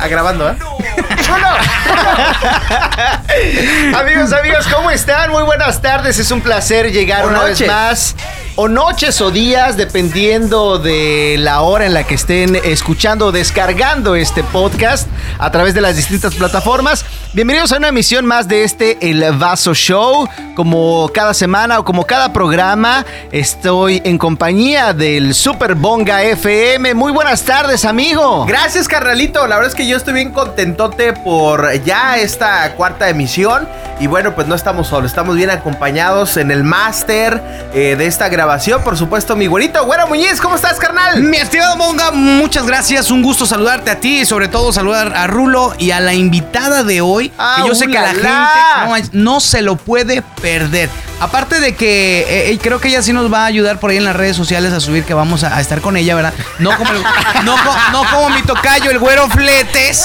Ah, 0.00 0.08
grabando, 0.08 0.50
¿eh? 0.50 0.56
amigos, 3.96 4.32
amigos, 4.32 4.66
¿cómo 4.72 4.90
están? 4.90 5.30
Muy 5.30 5.42
buenas 5.44 5.80
tardes. 5.80 6.18
Es 6.18 6.30
un 6.30 6.40
placer 6.40 6.90
llegar 6.92 7.26
una 7.26 7.44
vez 7.44 7.66
más. 7.66 8.14
O 8.56 8.68
noches 8.68 9.20
o 9.20 9.32
días, 9.32 9.76
dependiendo 9.76 10.78
de 10.78 11.34
la 11.40 11.62
hora 11.62 11.86
en 11.86 11.92
la 11.92 12.04
que 12.04 12.14
estén 12.14 12.54
escuchando 12.54 13.26
o 13.26 13.32
descargando 13.32 14.14
este 14.14 14.44
podcast 14.44 15.08
a 15.40 15.50
través 15.50 15.74
de 15.74 15.80
las 15.80 15.96
distintas 15.96 16.36
plataformas. 16.36 17.04
Bienvenidos 17.32 17.72
a 17.72 17.78
una 17.78 17.88
emisión 17.88 18.24
más 18.26 18.46
de 18.46 18.62
este 18.62 19.10
El 19.10 19.24
Vaso 19.38 19.74
Show. 19.74 20.28
Como 20.54 21.10
cada 21.12 21.34
semana 21.34 21.80
o 21.80 21.84
como 21.84 22.06
cada 22.06 22.32
programa, 22.32 23.04
estoy 23.32 24.00
en 24.04 24.18
compañía 24.18 24.92
del 24.92 25.34
Super 25.34 25.74
Bonga 25.74 26.22
FM. 26.22 26.94
Muy 26.94 27.10
buenas 27.10 27.42
tardes, 27.42 27.84
amigo. 27.84 28.46
Gracias, 28.46 28.86
carnalito. 28.86 29.48
La 29.48 29.56
verdad 29.56 29.70
es 29.70 29.74
que 29.74 29.88
yo 29.88 29.96
estoy 29.96 30.14
bien 30.14 30.30
contentote 30.30 31.12
por 31.12 31.72
ya 31.82 32.18
esta 32.18 32.72
cuarta 32.76 33.08
emisión. 33.08 33.68
Y 34.00 34.06
bueno, 34.06 34.34
pues 34.34 34.46
no 34.48 34.54
estamos 34.54 34.88
solos, 34.88 35.10
estamos 35.10 35.36
bien 35.36 35.50
acompañados 35.50 36.36
en 36.36 36.50
el 36.50 36.64
máster 36.64 37.40
eh, 37.72 37.94
de 37.96 38.06
esta 38.06 38.28
grabación. 38.28 38.82
Por 38.82 38.96
supuesto, 38.96 39.36
mi 39.36 39.46
güerito, 39.46 39.84
güero 39.84 40.06
Muñiz, 40.08 40.40
¿cómo 40.40 40.56
estás, 40.56 40.78
carnal? 40.78 41.22
Mi 41.22 41.36
estimado 41.36 41.76
Monga, 41.76 42.10
muchas 42.10 42.66
gracias. 42.66 43.10
Un 43.10 43.22
gusto 43.22 43.46
saludarte 43.46 43.90
a 43.90 44.00
ti 44.00 44.20
y 44.20 44.24
sobre 44.24 44.48
todo 44.48 44.72
saludar 44.72 45.14
a 45.14 45.26
Rulo 45.26 45.74
y 45.78 45.92
a 45.92 46.00
la 46.00 46.12
invitada 46.12 46.82
de 46.82 47.00
hoy. 47.00 47.32
Ah, 47.38 47.58
que 47.62 47.68
yo 47.68 47.74
sé 47.74 47.86
que 47.86 47.94
la 47.94 48.10
ulala. 48.12 48.50
gente 48.88 49.10
no, 49.12 49.32
no 49.34 49.40
se 49.40 49.62
lo 49.62 49.76
puede 49.76 50.22
perder. 50.42 50.90
Aparte 51.20 51.60
de 51.60 51.74
que 51.74 52.20
eh, 52.20 52.50
eh, 52.52 52.58
creo 52.60 52.80
que 52.80 52.88
ella 52.88 53.02
sí 53.02 53.12
nos 53.12 53.32
va 53.32 53.42
a 53.42 53.46
ayudar 53.46 53.78
por 53.80 53.90
ahí 53.90 53.96
en 53.96 54.04
las 54.04 54.14
redes 54.16 54.36
sociales 54.36 54.72
a 54.72 54.80
subir 54.80 55.04
que 55.04 55.14
vamos 55.14 55.44
a, 55.44 55.56
a 55.56 55.60
estar 55.60 55.80
con 55.80 55.96
ella, 55.96 56.14
¿verdad? 56.14 56.34
No 56.58 56.76
como, 56.76 56.92
el- 56.92 57.02
no, 57.44 57.54
co- 57.56 57.76
no 57.92 58.02
como 58.12 58.30
mi 58.30 58.42
tocayo, 58.42 58.90
el 58.90 58.98
güero 58.98 59.28
Fletes. 59.28 60.04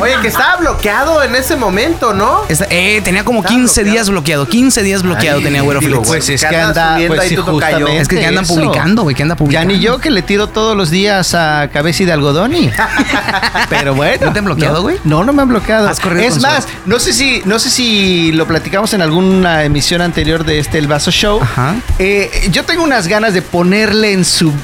Oye, 0.00 0.14
que 0.22 0.28
estaba 0.28 0.56
bloqueado 0.56 1.22
en 1.22 1.34
ese 1.34 1.56
momento, 1.56 2.14
¿no? 2.14 2.42
Eh, 2.70 3.00
tenía 3.04 3.24
como 3.24 3.40
Está 3.40 3.50
15 3.50 3.80
bloqueado. 3.82 3.92
días 3.94 4.08
bloqueado. 4.10 4.48
15 4.48 4.82
días 4.82 5.02
bloqueado 5.02 5.38
Ay, 5.38 5.44
tenía 5.44 5.62
güero 5.62 5.80
digo, 5.80 5.92
Fletes. 6.04 6.08
Pues 6.08 6.28
es 6.30 6.40
¿Qué 6.42 6.48
que 6.48 6.56
andas 6.56 6.68
anda, 6.76 6.92
subiendo 6.94 7.14
pues 7.14 7.20
ahí 7.20 7.28
sí, 7.28 7.36
tu 7.36 7.42
tocayo? 7.44 7.76
justamente 7.78 8.02
Es 8.02 8.08
que 8.08 8.26
andan 8.26 8.44
eso. 8.44 8.54
publicando, 8.54 9.02
güey, 9.02 9.16
que 9.16 9.22
anda 9.22 9.34
Ya 9.34 9.38
publicando. 9.38 9.74
ni 9.74 9.80
yo 9.80 9.98
que 9.98 10.10
le 10.10 10.22
tiro 10.22 10.46
todos 10.48 10.76
los 10.76 10.90
días 10.90 11.34
a 11.34 11.68
cabeza 11.72 12.02
y 12.04 12.06
de 12.06 12.12
algodón. 12.12 12.52
Pero 13.68 13.94
bueno. 13.94 14.26
¿No 14.26 14.32
te 14.32 14.38
han 14.38 14.44
bloqueado, 14.44 14.82
güey? 14.82 14.98
No, 15.04 15.24
no 15.24 15.32
me 15.32 15.42
han 15.42 15.48
bloqueado. 15.48 15.88
Has 15.88 16.00
corrido 16.00 16.24
Es 16.26 16.34
con 16.34 16.42
más, 16.42 16.66
no 16.86 16.98
sé 16.98 17.12
si, 17.12 17.42
no 17.44 17.58
sé 17.58 17.70
si 17.70 18.32
lo 18.32 18.46
platicamos 18.46 18.92
en 18.94 19.02
alguna 19.02 19.64
emisión 19.64 20.00
anterior 20.00 20.44
de 20.44 20.53
este 20.58 20.78
El 20.78 20.86
Vaso 20.88 21.10
Show. 21.10 21.40
Ajá. 21.42 21.74
Eh, 21.98 22.48
yo 22.50 22.64
tengo 22.64 22.82
unas 22.84 23.06
ganas 23.08 23.34
de 23.34 23.42
ponerle 23.42 24.12
en 24.12 24.24
su. 24.24 24.48
En 24.50 24.54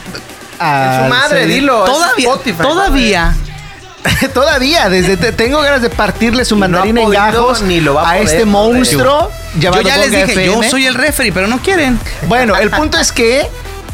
su 1.05 1.09
madre, 1.09 1.47
dilo. 1.47 1.85
Todavía, 1.85 2.29
Spotify. 2.29 2.63
todavía. 2.63 3.35
Todavía, 4.35 4.89
desde 4.89 5.17
te- 5.19 5.33
tengo 5.33 5.61
ganas 5.61 5.83
de 5.83 5.91
partirle 5.91 6.45
su 6.47 6.57
no 6.57 6.65
ha 6.65 6.69
mandarín 6.69 6.97
en 6.97 7.11
gajos 7.11 7.61
ni 7.61 7.81
lo 7.81 7.95
va 7.95 8.03
a 8.03 8.05
a 8.05 8.13
poder, 8.15 8.27
este 8.29 8.47
no, 8.47 8.53
monstruo 8.53 9.31
Yo 9.59 9.79
ya 9.83 9.99
les 9.99 10.11
dije, 10.11 10.23
FM. 10.25 10.47
yo 10.47 10.63
soy 10.63 10.87
el 10.87 10.95
referee, 10.95 11.33
pero 11.33 11.47
no 11.49 11.59
quieren. 11.59 11.99
Bueno, 12.27 12.57
el 12.57 12.71
punto 12.71 12.97
es 12.99 13.13
que 13.13 13.47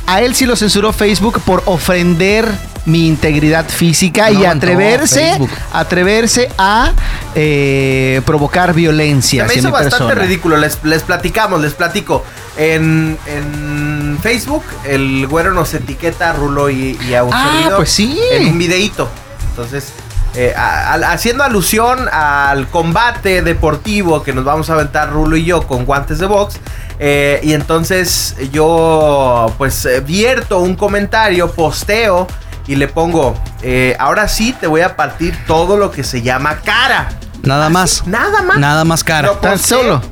a 0.07 0.21
él 0.23 0.37
sí 0.37 0.47
lo 0.47 0.55
censuró 0.55 0.93
Facebook 0.93 1.41
por 1.45 1.65
ofender 1.67 2.49
mi 2.87 3.07
integridad 3.09 3.69
física 3.69 4.31
No 4.31 4.41
y 4.41 4.45
atreverse, 4.47 5.39
atreverse 5.73 6.49
a 6.57 6.93
eh, 7.35 8.21
provocar 8.25 8.71
Se 8.71 8.77
violencia 8.77 9.43
me 9.43 9.49
hacia 9.49 9.59
hizo 9.59 9.69
mi 9.69 9.73
bastante 9.73 9.99
persona. 10.07 10.23
ridículo. 10.23 10.57
Les, 10.57 10.79
les 10.85 11.03
platicamos, 11.03 11.61
les 11.61 11.75
platico. 11.75 12.25
En, 12.57 13.19
en 13.27 14.19
Facebook, 14.23 14.63
el 14.85 15.27
güero 15.27 15.53
nos 15.53 15.75
etiqueta 15.75 16.31
a 16.31 16.33
Rulo 16.33 16.71
y, 16.71 16.99
y 17.09 17.15
a 17.15 17.23
un 17.25 17.33
Ah, 17.35 17.51
servidor 17.53 17.77
pues 17.77 17.91
sí. 17.91 18.19
En 18.33 18.49
un 18.49 18.59
videíto. 18.59 19.09
Entonces, 19.51 19.93
eh, 20.35 20.55
a- 20.57 20.95
a- 20.95 21.13
haciendo 21.13 21.43
alusión 21.45 22.09
al 22.11 22.69
combate 22.69 23.43
deportivo 23.43 24.23
que 24.23 24.33
nos 24.33 24.45
vamos 24.45 24.71
a 24.71 24.75
aventar 24.75 25.11
Rulo 25.11 25.37
y 25.37 25.45
yo 25.45 25.67
con 25.67 25.85
guantes 25.85 26.19
de 26.19 26.27
box. 26.27 26.57
eh, 26.99 27.41
y 27.43 27.53
entonces 27.53 28.37
yo, 28.53 29.53
pues, 29.59 29.85
eh, 29.85 30.01
vierto 30.01 30.61
un 30.61 30.77
comentario, 30.77 31.51
posteo 31.53 32.27
y 32.67 32.77
le 32.77 32.89
pongo: 32.89 33.35
eh, 33.63 33.97
Ahora 33.99 34.29
sí 34.29 34.55
te 34.59 34.67
voy 34.67 34.81
a 34.81 34.97
partir 34.97 35.37
todo 35.47 35.77
lo 35.77 35.91
que 35.91 36.05
se 36.05 36.23
llama 36.23 36.61
cara. 36.65 37.09
Nada 37.43 37.69
más. 37.69 38.07
Nada 38.07 38.43
más. 38.43 38.59
Nada 38.59 38.85
más 38.85 39.05
cara. 39.05 39.29
Lo 39.29 39.35
Tan 39.37 39.59
solo. 39.59 40.03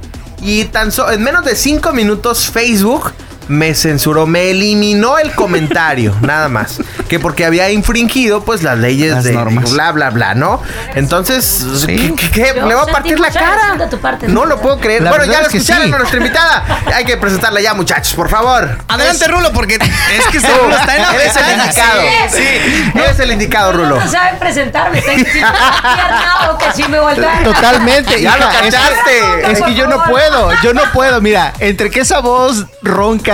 Y 0.41 0.65
tan 0.65 0.93
solo, 0.93 1.13
en 1.13 1.23
menos 1.23 1.45
de 1.45 1.57
cinco 1.57 1.93
minutos, 1.93 2.51
Facebook 2.51 3.13
me 3.49 3.75
censuró, 3.75 4.27
me 4.27 4.51
eliminó 4.51 5.19
el 5.19 5.33
comentario, 5.35 6.15
nada 6.21 6.49
más. 6.49 6.81
Que 7.09 7.19
porque 7.21 7.45
había 7.45 7.71
infringido, 7.71 8.45
pues, 8.45 8.63
las 8.63 8.79
leyes 8.79 9.13
Las 9.13 9.25
de 9.25 9.33
normas. 9.33 9.71
bla, 9.73 9.93
bla, 9.93 10.11
bla, 10.11 10.35
¿no? 10.35 10.63
Entonces, 10.95 11.45
Sí. 11.85 12.15
¿qué, 12.17 12.31
qué- 12.31 12.53
¿Le 12.55 12.75
va 12.75 12.83
a 12.83 12.87
partir 12.87 13.21
la 13.21 13.31
cara? 13.31 13.77
parte, 14.01 14.27
no 14.29 14.41
¿no? 14.41 14.47
lo 14.47 14.61
puedo 14.61 14.79
creer. 14.81 15.03
La 15.03 15.11
bueno, 15.11 15.25
ya 15.27 15.41
lo 15.41 15.47
es 15.47 15.53
que 15.53 15.59
escucharon 15.59 15.87
sí. 15.89 15.93
a 15.93 15.99
nuestra 15.99 16.19
invitada. 16.19 16.65
Hay 16.95 17.05
que 17.05 17.17
presentarla 17.17 17.61
ya, 17.61 17.75
muchachos, 17.75 18.15
por 18.15 18.29
favor. 18.29 18.79
Adelante, 18.89 19.29
Rulo, 19.29 19.53
porque 19.53 19.75
es 19.75 20.27
que 20.31 20.39
este 20.39 20.53
Rulo 20.53 20.77
está 20.77 20.97
en 20.97 21.03
la 21.03 21.15
Eres 21.15 21.37
el 21.37 21.61
indicado. 21.61 22.01
Sí, 22.31 22.91
eres 22.99 23.19
el 23.21 23.33
indicado, 23.33 23.73
Rulo. 23.73 24.01
No 24.01 24.11
saben 24.11 24.39
presentarme, 24.39 24.99
está 24.99 26.51
o 26.51 26.59
que 26.59 26.73
si 26.75 26.83
me. 26.89 26.99
Totalmente. 27.45 28.21
Ya 28.21 28.37
lo 28.37 28.45
hija, 28.49 28.67
es 28.67 28.75
cachaste. 28.75 29.53
Es 29.53 29.63
que 29.63 29.75
yo 29.75 29.87
no 29.87 30.03
puedo, 30.05 30.51
yo 30.63 30.75
no 30.75 30.83
puedo. 30.93 31.21
Mira, 31.21 31.53
entre 31.59 31.91
que 31.91 32.01
esa 32.01 32.21
voz 32.21 32.67
ronca, 32.83 33.34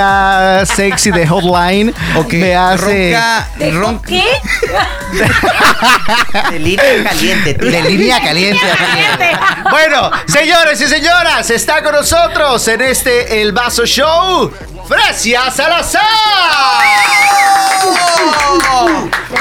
sexy 0.66 1.10
de 1.10 1.26
Hotline 1.26 1.94
Ok, 2.16 2.32
me 2.34 2.54
hace 2.54 3.12
Ronca, 3.12 3.48
¿De 3.56 3.70
ronca. 3.70 4.08
¿Qué? 4.08 4.24
De 6.50 6.58
línea 6.58 7.04
caliente, 7.04 7.54
tío. 7.54 7.70
de 7.70 7.82
línea 7.82 8.20
caliente. 8.22 8.60
Bueno, 9.70 10.10
señores 10.26 10.80
y 10.80 10.86
señoras, 10.86 11.50
está 11.50 11.82
con 11.82 11.94
nosotros 11.94 12.66
en 12.68 12.80
este 12.82 13.42
El 13.42 13.52
Vaso 13.52 13.84
Show, 13.86 14.52
Fresia 14.90 15.48
Salazar. 15.52 16.02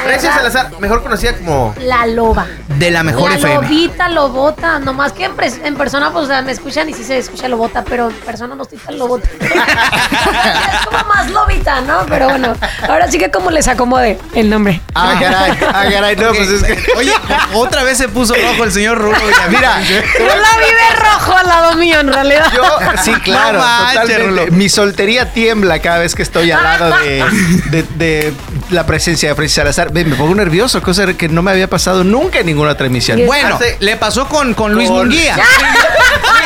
Precio 0.06 0.32
Salazar, 0.32 0.70
mejor 0.80 1.02
conocida 1.02 1.34
como. 1.38 1.74
La 1.80 2.06
loba. 2.06 2.46
De 2.68 2.92
la 2.92 3.02
mejor 3.04 3.30
la 3.32 3.38
FM. 3.38 3.56
lobita, 3.56 4.08
lobota. 4.10 4.80
Nomás 4.80 5.12
que 5.12 5.26
en, 5.26 5.36
pres- 5.36 5.60
en 5.66 5.76
persona, 5.76 6.12
pues 6.12 6.26
o 6.26 6.28
sea, 6.28 6.42
me 6.44 6.52
escuchan 6.52 6.88
y 6.88 6.94
sí 6.94 7.04
se 7.04 7.18
escucha 7.18 7.48
lobota, 7.50 7.84
pero 7.84 8.10
en 8.10 8.16
persona 8.18 8.54
no 8.56 8.62
estoy 8.64 8.78
tan 8.78 8.98
lobota. 9.00 9.28
es 9.42 10.86
como 10.88 11.04
más 11.14 11.30
lobita, 11.32 11.82
¿no? 11.82 12.06
Pero 12.08 12.30
bueno, 12.30 12.56
ahora 12.88 13.10
sí 13.12 13.18
que 13.18 13.30
como 13.32 13.50
les 13.52 13.68
acomode 13.68 14.18
el 14.36 14.50
nombre. 14.50 14.80
Ah, 14.96 15.16
caray, 15.20 15.58
ah, 15.74 15.84
caray, 15.92 16.16
no, 16.16 16.30
pues 16.34 16.48
es 16.50 16.64
que. 16.64 16.78
Oye, 16.96 17.14
otra 17.54 17.84
vez 17.84 17.98
se 17.98 18.08
puso 18.08 18.36
rojo 18.36 18.64
el 18.64 18.72
señor 18.72 18.98
Rulo. 19.00 19.18
Mira, 19.50 19.82
Yo 19.82 20.26
la 20.28 20.58
vi 20.60 20.72
de 20.74 20.96
rojo 21.04 21.34
al 21.36 21.48
lado 21.48 21.76
mío, 21.76 22.00
en 22.00 22.14
realidad. 22.14 22.46
yo, 22.56 22.64
sí, 23.04 23.14
claro, 23.16 23.58
No 23.58 23.66
manches, 23.66 24.02
totalmente. 24.18 24.52
Mi 24.52 24.70
soltería 24.70 25.34
tiembla 25.40 25.80
cada 25.80 26.00
vez 26.00 26.16
que 26.16 26.22
estoy 26.24 26.52
al 26.52 26.62
lado 26.64 26.94
de, 27.00 27.24
de- 27.72 27.84
de 27.96 28.34
la 28.72 28.86
presencia 28.86 29.30
de 29.30 29.36
Fresia 29.36 29.64
Salazar. 29.64 29.94
Me 29.94 30.04
pongo 30.04 30.36
nervioso, 30.36 30.82
cosa 30.82 31.14
que 31.14 31.30
no 31.30 31.42
me 31.42 31.52
había 31.52 31.70
pasado 31.70 32.04
nunca 32.04 32.40
en 32.40 32.48
ninguna 32.48 32.76
transmisión. 32.76 33.26
Bueno, 33.26 33.56
Hace- 33.56 33.78
le 33.80 33.96
pasó 33.96 34.28
con, 34.28 34.54
con 34.54 34.74
Luis 34.74 34.90
Con- 34.90 34.98
Munguía. 35.08 35.38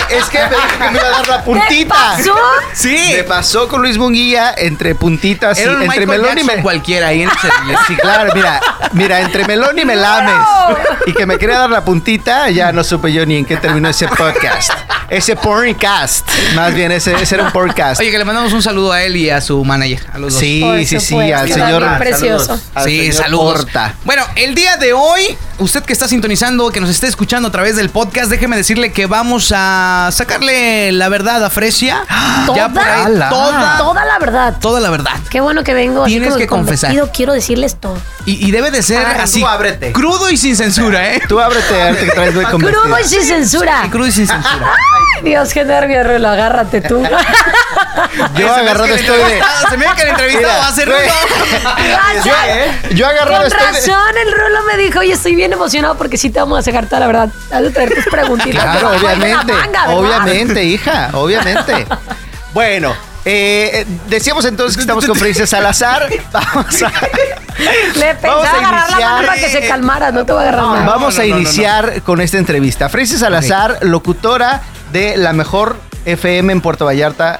Es 0.10 0.26
que 0.26 0.38
me 0.38 0.50
dijo 0.50 0.62
que 0.78 0.92
me 0.92 0.98
iba 1.00 1.08
a 1.08 1.10
dar 1.12 1.28
la 1.28 1.38
¿Qué 1.40 1.44
puntita. 1.44 1.96
pasó? 1.96 2.36
Sí. 2.74 3.14
Me 3.16 3.24
pasó 3.24 3.68
con 3.68 3.82
Luis 3.82 3.98
Munguía 3.98 4.54
entre 4.56 4.94
puntitas 4.94 5.58
y 5.58 5.62
Era 5.64 5.72
un 5.72 5.82
entre 5.82 6.02
Michael 6.06 6.22
melón 6.22 6.38
y 6.38 6.42
Jackson 6.44 6.62
cualquiera 6.62 7.08
ahí 7.08 7.24
en 7.24 7.30
ese 7.30 7.48
Sí, 7.88 7.96
claro, 7.96 8.32
mira, 8.36 8.62
mira, 8.92 9.22
entre 9.22 9.46
melón 9.48 9.80
y 9.80 9.86
melames 9.86 10.36
y 11.08 11.14
que 11.14 11.26
me 11.26 11.40
quería 11.40 11.58
dar 11.58 11.72
la 11.72 11.84
puntita, 11.84 12.50
ya 12.52 12.72
no 12.72 12.84
supe 12.84 13.12
yo 13.12 13.26
ni 13.26 13.38
en 13.38 13.46
qué 13.46 13.58
terminó 13.58 13.90
ese 13.90 14.08
podcast. 14.08 14.72
Ese 15.14 15.36
porncast. 15.36 16.28
Más 16.56 16.74
bien, 16.74 16.92
ese, 16.92 17.14
ese 17.14 17.36
era 17.36 17.44
un 17.44 17.52
podcast. 17.52 18.02
Oye, 18.02 18.10
que 18.10 18.18
le 18.18 18.26
mandamos 18.26 18.52
un 18.52 18.64
saludo 18.64 18.92
a 18.92 19.04
él 19.04 19.16
y 19.16 19.30
a 19.30 19.42
su 19.42 19.64
manager, 19.64 20.00
a 20.12 20.18
los 20.18 20.34
dos. 20.34 20.40
Sí, 20.40 20.64
sí, 20.80 21.00
sí, 21.00 21.00
supuesto, 21.00 21.38
al 21.38 21.52
señor. 21.52 21.98
precioso. 22.00 22.46
saludos. 22.46 22.62
al 22.74 22.84
Sí, 22.86 22.98
señor 23.00 23.14
saludos. 23.14 23.54
Porta. 23.62 23.96
Bueno, 24.06 24.24
el 24.36 24.56
día 24.56 24.76
de 24.78 24.94
hoy, 24.94 25.38
usted 25.60 25.84
que 25.84 25.94
está 25.94 26.08
sintonizando, 26.08 26.72
que 26.72 26.80
nos 26.80 26.90
esté 26.90 27.08
escuchando 27.08 27.48
a 27.50 27.52
través 27.52 27.76
del 27.76 27.90
podcast, 27.90 28.30
déjeme 28.30 28.56
decirle 28.58 28.92
que 28.92 29.06
vamos 29.06 29.52
a 29.56 30.10
sacarle 30.12 30.92
la 30.92 31.10
verdad 31.10 31.44
a 31.44 31.50
Fresia. 31.50 32.04
Ya 32.56 32.68
por 32.70 32.84
ahí, 32.84 33.06
¿Toda? 33.06 33.30
toda, 33.30 33.78
Toda 33.78 34.06
la 34.06 34.20
verdad. 34.20 34.56
toda 34.60 34.80
la 34.82 34.90
verdad. 34.90 35.14
Qué 35.30 35.40
bueno 35.40 35.64
que 35.64 35.74
vengo. 35.74 36.04
así 36.04 36.12
Tienes 36.14 36.30
como 36.30 36.40
que 36.40 36.48
confesar. 36.48 36.94
Quiero 37.14 37.32
decirles 37.34 37.80
todo. 37.80 37.98
Y, 38.26 38.46
y 38.46 38.52
debe 38.52 38.70
de 38.70 38.84
ser 38.84 39.06
Ay, 39.06 39.18
así, 39.22 39.40
tú 39.40 39.48
ábrete. 39.48 39.92
crudo 39.94 40.30
y 40.30 40.36
sin 40.38 40.56
censura, 40.56 41.14
¿eh? 41.14 41.22
Tú 41.28 41.40
ábrete, 41.40 41.82
ahorita 41.82 42.06
que 42.06 42.12
traes 42.12 42.34
muy 42.36 42.46
Crudo 42.46 43.00
y 43.00 43.04
sin 43.06 43.24
censura. 43.24 43.82
Sí, 43.84 43.90
crudo 43.90 44.08
y 44.08 44.12
sin 44.12 44.28
censura. 44.28 44.74
Ay, 45.18 45.24
Dios, 45.24 45.54
qué 45.54 45.64
nervio, 45.64 46.04
Rulo. 46.04 46.28
Agárrate 46.30 46.82
tú. 46.82 47.02
Yo 48.38 48.54
agarrado 48.54 48.86
estoy 48.94 49.18
de. 49.18 49.42
Se 49.70 49.78
me 49.78 49.88
ve 49.88 49.92
que 49.96 50.02
el 50.04 50.10
entrevistado 50.10 50.48
Mira, 50.48 50.60
va 50.60 50.68
a 50.68 50.74
ser 50.74 50.88
rudo. 50.88 50.98
Yo, 52.26 52.96
yo 52.96 53.08
agarrado 53.08 53.38
Con 53.44 53.48
estoy 53.48 53.66
de. 53.74 53.80
razón, 53.80 54.18
el 54.26 54.32
Rulo 54.32 54.60
me 54.72 54.78
dijo, 54.78 55.00
oye, 55.00 55.14
estoy 55.14 55.36
bien 55.36 55.43
emocionado 55.52 55.96
porque 55.96 56.18
sí 56.18 56.30
te 56.30 56.40
vamos 56.40 56.60
a 56.60 56.62
sacar 56.62 56.86
toda 56.86 57.02
la 57.02 57.08
verdad. 57.08 57.30
Has 57.52 57.62
de 57.62 57.72
traer 57.72 57.94
tus 57.94 58.06
preguntitas. 58.06 58.64
Claro, 58.80 58.98
obviamente. 58.98 59.54
obviamente, 59.90 60.64
hija, 60.64 61.10
obviamente. 61.14 61.86
Bueno, 62.54 62.94
eh, 63.26 63.84
decíamos 64.08 64.46
entonces 64.46 64.76
que 64.76 64.82
estamos 64.82 65.08
con 65.08 65.16
Felicia 65.16 65.48
Salazar. 65.48 66.08
Vamos 66.32 66.84
a. 66.84 66.92
Le 67.96 68.14
pensé 68.14 68.28
Vamos 68.28 68.46
a 68.46 68.52
agarrar 68.52 68.90
la 68.92 68.96
iniciar. 68.96 69.12
mano 69.12 69.28
para 69.28 69.40
que 69.42 69.50
se 69.50 69.68
calmara, 69.68 70.12
no 70.12 70.24
te 70.24 70.34
voy 70.34 70.44
a 70.44 70.50
agarrar 70.50 70.64
nada. 70.64 70.86
Vamos 70.86 71.16
no, 71.18 71.24
a 71.24 71.26
no, 71.26 71.34
no, 71.34 71.40
iniciar 71.40 72.02
con 72.04 72.22
esta 72.22 72.38
entrevista. 72.38 72.90
Francis 72.90 73.22
Salazar, 73.22 73.80
locutora 73.82 74.62
de 74.92 75.18
la 75.18 75.34
mejor 75.34 75.78
FM 76.06 76.54
en 76.54 76.62
Puerto 76.62 76.86
Vallarta. 76.86 77.40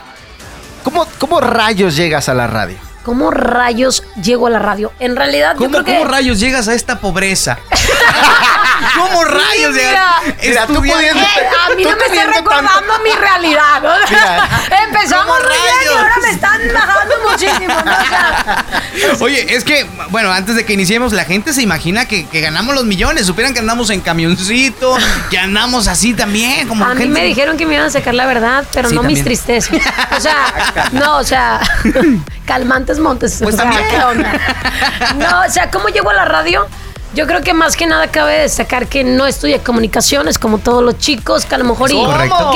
¿Cómo, 0.84 1.06
¿Cómo 1.20 1.40
rayos 1.42 1.96
llegas 1.96 2.28
a 2.28 2.34
la 2.34 2.48
radio? 2.48 2.78
¿Cómo 3.04 3.32
rayos 3.32 4.04
llego 4.22 4.48
a 4.48 4.50
la 4.50 4.60
radio? 4.60 4.92
En 5.00 5.16
realidad, 5.16 5.54
yo 5.54 5.58
¿Cómo, 5.60 5.72
creo 5.72 5.84
que... 5.84 5.94
cómo 5.98 6.06
rayos 6.06 6.40
llegas 6.40 6.68
a 6.68 6.74
esta 6.74 7.00
pobreza? 7.00 7.58
¿Cómo 8.98 9.24
rayos 9.26 9.74
mira. 9.74 10.16
Mira, 10.42 10.68
tú 10.68 10.76
pudiendo- 10.76 11.22
Eh, 11.22 11.50
a 11.66 11.76
mí 11.76 11.84
Tú 11.84 11.90
no 11.90 11.96
me 11.98 12.06
está 12.06 12.26
recordando 12.32 12.72
tanto- 12.72 13.04
mi 13.04 13.12
realidad, 13.12 13.82
¿no? 13.82 13.94
Mira. 14.10 14.50
Empezamos 14.86 15.26
¿Cómo 15.38 15.40
muy 15.50 15.58
bien 15.58 15.76
y 15.84 15.98
ahora 15.98 16.16
me 16.22 16.30
están 16.30 16.62
bajando 16.74 17.16
muchísimo, 17.30 17.74
¿no? 17.86 17.92
O 17.92 19.16
sea, 19.16 19.26
Oye, 19.26 19.56
es 19.56 19.64
que, 19.64 19.86
bueno, 20.10 20.32
antes 20.32 20.56
de 20.56 20.66
que 20.66 20.74
iniciemos, 20.74 21.14
la 21.14 21.26
gente 21.26 21.54
se 21.54 21.62
imagina 21.62 22.06
que, 22.08 22.28
que 22.28 22.42
ganamos 22.42 22.76
los 22.76 22.84
millones. 22.86 23.26
Supieran 23.26 23.54
que 23.54 23.60
andamos 23.60 23.90
en 23.90 24.02
camioncito, 24.02 24.98
que 25.30 25.38
andamos 25.38 25.88
así 25.88 26.14
también, 26.14 26.68
como 26.68 26.86
a 26.86 26.94
mí 26.94 27.02
gente- 27.02 27.20
me 27.20 27.26
dijeron 27.26 27.58
que 27.58 27.66
me 27.66 27.74
iban 27.76 27.88
a 27.88 27.90
sacar 27.90 28.14
la 28.14 28.26
verdad, 28.26 28.66
pero 28.74 28.90
Sí, 28.90 28.96
no 28.96 29.04
mis 29.04 29.24
tristezas. 29.24 29.78
O 30.18 30.20
sea, 30.22 30.90
no, 30.92 31.18
o 31.18 31.24
sea, 31.24 31.60
calmantes 32.46 33.00
montes. 33.00 33.40
Pues 33.42 33.56
o 33.56 33.58
sea, 33.58 33.70
también. 33.70 33.90
¿qué 33.90 34.04
onda? 34.04 34.32
No, 35.18 35.42
o 35.48 35.50
sea, 35.50 35.70
¿cómo 35.72 35.88
llego 35.90 36.10
a 36.10 36.14
la 36.14 36.26
radio? 36.26 36.68
Yo 37.14 37.28
creo 37.28 37.42
que 37.42 37.54
más 37.54 37.76
que 37.76 37.86
nada 37.86 38.08
cabe 38.08 38.40
destacar 38.40 38.88
que 38.88 39.04
no 39.04 39.28
estudié 39.28 39.60
comunicaciones 39.60 40.40
como 40.40 40.58
todos 40.58 40.84
los 40.84 40.98
chicos 40.98 41.46
que 41.46 41.54
a 41.54 41.58
lo 41.60 41.66
mejor 41.66 41.92
y 41.92 41.96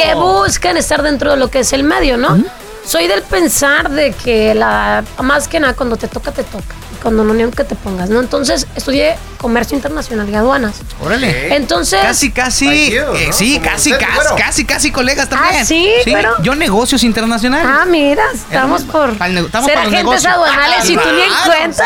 que 0.01 0.15
buscan 0.15 0.77
estar 0.77 1.03
dentro 1.03 1.31
de 1.31 1.37
lo 1.37 1.49
que 1.49 1.59
es 1.59 1.73
el 1.73 1.83
medio, 1.83 2.17
¿no? 2.17 2.43
Soy 2.87 3.07
del 3.07 3.21
pensar 3.21 3.89
de 3.89 4.13
que 4.13 4.55
la 4.55 5.03
más 5.21 5.49
que 5.49 5.59
nada 5.59 5.73
cuando 5.73 5.97
te 5.97 6.07
toca 6.07 6.31
te 6.31 6.43
toca, 6.43 6.73
y 6.93 7.01
cuando 7.01 7.25
no 7.25 7.33
ni 7.33 7.43
aunque 7.43 7.65
te 7.65 7.75
pongas, 7.75 8.09
¿no? 8.09 8.21
Entonces 8.21 8.65
estudié 8.75 9.17
comercio 9.37 9.75
internacional 9.75 10.29
y 10.29 10.35
aduanas. 10.35 10.75
Órale. 11.03 11.53
Entonces, 11.53 11.99
Casi, 12.01 12.31
casi. 12.31 12.95
Eh, 12.95 13.29
sí, 13.33 13.59
Como 13.59 13.69
casi, 13.71 13.91
usted, 13.91 14.05
casi, 14.05 14.15
bueno. 14.15 14.35
casi, 14.37 14.65
casi 14.65 14.91
colegas 14.91 15.27
también. 15.27 15.55
Ah, 15.61 15.65
¿sí? 15.65 15.89
Pero- 16.05 16.41
Yo 16.41 16.55
negocios 16.55 17.03
internacionales. 17.03 17.67
Ah, 17.69 17.83
mira, 17.85 18.23
estamos 18.33 18.83
por 18.83 19.13
para 19.17 19.29
el 19.31 19.35
nego- 19.35 19.47
estamos 19.47 19.65
ser 19.69 19.75
para 19.75 19.87
agentes 19.89 20.25
aduanales 20.25 20.89
y 20.89 20.95
tú 20.95 21.01
ni 21.13 21.21
en 21.23 21.33
cuenta. 21.45 21.85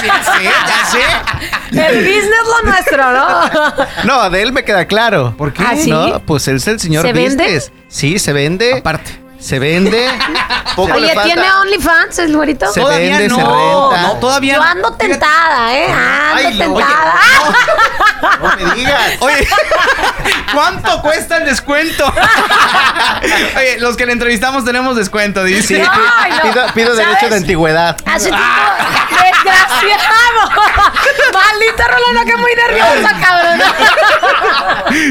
sí, 0.00 0.44
ya 0.44 0.90
sé. 0.92 1.00
El 1.88 1.98
business 2.04 2.30
lo 2.62 2.70
nuestro, 2.70 3.12
¿no? 3.12 3.84
No, 4.04 4.30
de 4.30 4.42
él 4.42 4.52
me 4.52 4.64
queda 4.64 4.86
claro. 4.86 5.34
¿Por 5.36 5.52
qué? 5.52 5.64
¿Ah, 5.66 5.74
sí? 5.76 5.90
No, 5.90 6.20
pues 6.24 6.46
él 6.46 6.56
es 6.56 6.68
el 6.68 6.78
señor 6.78 7.04
¿Se 7.04 7.12
vende? 7.12 7.42
Business. 7.44 7.72
Sí, 7.88 8.20
se 8.20 8.32
vende. 8.32 8.74
Aparte. 8.74 9.25
Se 9.38 9.58
vende. 9.58 10.08
Poco 10.76 10.88
le 10.98 11.06
Oye, 11.06 11.14
falta. 11.14 11.22
¿tiene 11.24 11.52
OnlyFans 11.52 12.18
el 12.18 12.36
güerito? 12.36 12.70
Se 12.72 12.80
todavía 12.80 13.18
vende, 13.18 13.28
no, 13.28 13.36
se 13.36 13.42
renta. 13.42 14.02
no, 14.02 14.12
todavía 14.20 14.54
Yo 14.54 14.60
no. 14.60 14.66
ando 14.68 14.92
tentada, 14.94 15.74
¿eh? 15.74 15.86
Ando 15.90 16.34
Ay, 16.48 16.54
no, 16.58 16.64
tentada. 16.74 17.14
No 18.40 18.56
me 18.56 18.74
digas. 18.74 19.12
Oye, 19.20 19.48
¿cuánto 20.52 21.00
cuesta 21.02 21.38
el 21.38 21.46
descuento? 21.46 22.04
Oye, 23.56 23.78
los 23.80 23.96
que 23.96 24.04
le 24.06 24.12
entrevistamos 24.12 24.64
tenemos 24.64 24.96
descuento, 24.96 25.44
dice. 25.44 25.76
Sí, 25.76 25.78
No, 25.82 25.94
no. 25.94 26.42
pido, 26.42 26.66
pido 26.74 26.94
derecho 26.96 27.28
de 27.30 27.36
antigüedad. 27.36 27.96
Hace 28.04 28.28
tiempo. 28.28 28.44
¡Desgraciado! 29.10 30.50
Maldita 31.32 31.88
Rolona, 31.88 32.24
que 32.24 32.36
muy 32.36 32.52
nerviosa, 32.54 33.16
cabrón. 33.20 33.60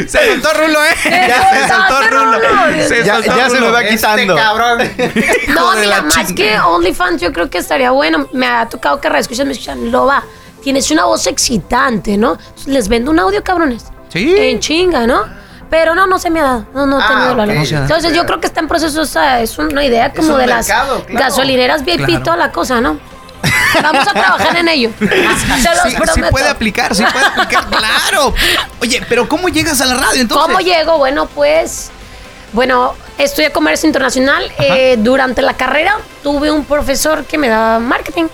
Se 0.07 0.27
soltó 0.31 0.53
Rulo, 0.53 0.83
¿eh? 0.85 0.95
Ya 1.27 1.49
se 1.49 1.67
soltó 1.67 2.01
Rulo. 2.09 2.39
Se 2.87 3.03
Ya- 3.03 3.15
soltó 3.15 3.35
ya 3.37 3.49
se 3.49 3.55
Rulo. 3.57 3.65
me 3.67 3.71
va 3.71 3.83
quitando. 3.83 4.14
Este 4.19 4.35
cabrón. 4.35 4.79
No, 5.55 5.71
mira, 5.75 5.85
la 5.87 6.01
más 6.03 6.13
chingada. 6.27 6.33
que 6.35 6.59
OnlyFans, 6.59 7.21
yo 7.21 7.31
creo 7.33 7.49
que 7.49 7.57
estaría 7.59 7.91
bueno. 7.91 8.27
Me 8.33 8.47
ha 8.47 8.67
tocado 8.67 8.99
que 8.99 9.09
reescuchan, 9.09 9.47
me 9.47 9.53
escuchan, 9.53 9.91
Loba, 9.91 10.23
tienes 10.63 10.89
una 10.91 11.05
voz 11.05 11.27
excitante, 11.27 12.17
¿no? 12.17 12.37
Les 12.65 12.87
vendo 12.87 13.11
un 13.11 13.19
audio, 13.19 13.43
cabrones. 13.43 13.85
Sí. 14.09 14.35
En 14.37 14.59
chinga, 14.59 15.05
¿no? 15.07 15.23
Pero 15.69 15.95
no, 15.95 16.07
no 16.07 16.19
se 16.19 16.29
me 16.29 16.39
ha 16.39 16.43
dado. 16.43 16.65
No, 16.73 16.85
no 16.85 16.99
he 16.99 17.03
Ah, 17.03 17.07
tenido 17.07 17.25
la 17.35 17.43
ok. 17.43 17.47
lana. 17.49 17.53
No 17.59 17.65
se 17.65 17.75
ha 17.75 17.79
dado. 17.81 17.85
Entonces 17.95 18.15
yo 18.17 18.25
creo 18.25 18.39
que 18.39 18.47
está 18.47 18.59
en 18.59 18.67
proceso, 18.67 19.01
o 19.01 19.05
sea, 19.05 19.41
es 19.41 19.57
una 19.57 19.83
idea 19.83 20.13
como 20.13 20.33
un 20.33 20.39
de 20.39 20.47
las 20.47 20.65
claro. 20.67 21.05
gasolineras 21.09 21.83
VIP 21.83 22.05
Claro. 22.05 22.23
toda 22.23 22.37
la 22.37 22.51
cosa, 22.51 22.81
¿no? 22.81 22.99
Vamos 23.81 24.07
a 24.07 24.11
trabajar 24.13 24.55
en 24.57 24.67
ello. 24.69 24.89
Se 24.99 25.05
los 25.05 25.83
Sí, 25.83 25.95
sí 26.13 26.21
puede 26.31 26.47
aplicar, 26.49 26.95
sí 26.95 27.03
puede 27.11 27.25
aplicar, 27.25 27.65
claro. 27.67 28.33
Oye, 28.81 29.03
pero 29.09 29.27
¿cómo 29.27 29.49
llegas 29.49 29.81
a 29.81 29.85
la 29.85 29.95
radio 29.95 30.21
entonces? 30.21 30.45
¿Cómo 30.47 30.59
llego? 30.59 30.97
Bueno, 30.97 31.27
pues, 31.27 31.91
bueno, 32.53 32.95
estudié 33.17 33.51
comercio 33.51 33.87
internacional. 33.87 34.51
Eh, 34.59 34.97
durante 34.99 35.41
la 35.41 35.53
carrera 35.53 35.97
tuve 36.23 36.51
un 36.51 36.65
profesor 36.65 37.25
que 37.25 37.37
me 37.37 37.49
daba 37.49 37.79
marketing. 37.79 38.25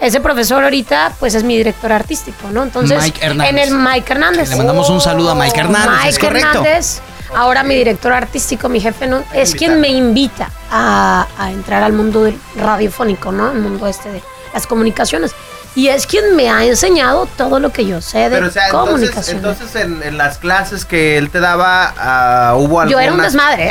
Ese 0.00 0.20
profesor 0.20 0.64
ahorita, 0.64 1.12
pues, 1.20 1.34
es 1.34 1.44
mi 1.44 1.54
director 1.58 1.92
artístico, 1.92 2.48
¿no? 2.50 2.62
Entonces, 2.62 3.02
Mike 3.02 3.20
Hernández. 3.20 3.50
en 3.50 3.58
el 3.58 3.70
Mike 3.74 4.12
Hernández. 4.12 4.48
Le 4.48 4.56
mandamos 4.56 4.88
un 4.88 4.98
saludo 4.98 5.32
a 5.32 5.34
Mike 5.34 5.60
Hernández, 5.60 5.90
Mike 5.90 6.08
es 6.08 6.18
correcto. 6.18 6.48
Hernández, 6.48 7.00
ahora 7.36 7.62
mi 7.64 7.74
director 7.74 8.14
artístico, 8.14 8.70
mi 8.70 8.80
jefe, 8.80 9.06
¿no? 9.06 9.22
es 9.34 9.54
quien 9.54 9.78
me 9.78 9.88
invita 9.88 10.50
a, 10.70 11.26
a 11.38 11.50
entrar 11.50 11.82
al 11.82 11.92
mundo 11.92 12.24
del 12.24 12.38
radiofónico, 12.56 13.30
¿no? 13.30 13.52
El 13.52 13.58
mundo 13.58 13.86
este 13.86 14.10
de 14.10 14.22
las 14.54 14.66
comunicaciones. 14.66 15.32
Y 15.78 15.90
es 15.90 16.08
quien 16.08 16.34
me 16.34 16.50
ha 16.50 16.64
enseñado 16.64 17.26
todo 17.36 17.60
lo 17.60 17.70
que 17.70 17.86
yo 17.86 18.00
sé 18.00 18.18
de 18.18 18.30
Pero, 18.30 18.48
o 18.48 18.50
sea, 18.50 18.66
entonces, 18.66 18.90
comunicación. 18.90 19.36
entonces 19.36 19.76
en, 19.76 20.02
en 20.02 20.18
las 20.18 20.38
clases 20.38 20.84
que 20.84 21.16
él 21.16 21.30
te 21.30 21.38
daba, 21.38 21.94
ah, 21.96 22.54
hubo 22.56 22.80
alguna... 22.80 22.90
yo 22.90 22.98
era 22.98 23.12
un 23.12 23.22
desmadre. 23.22 23.70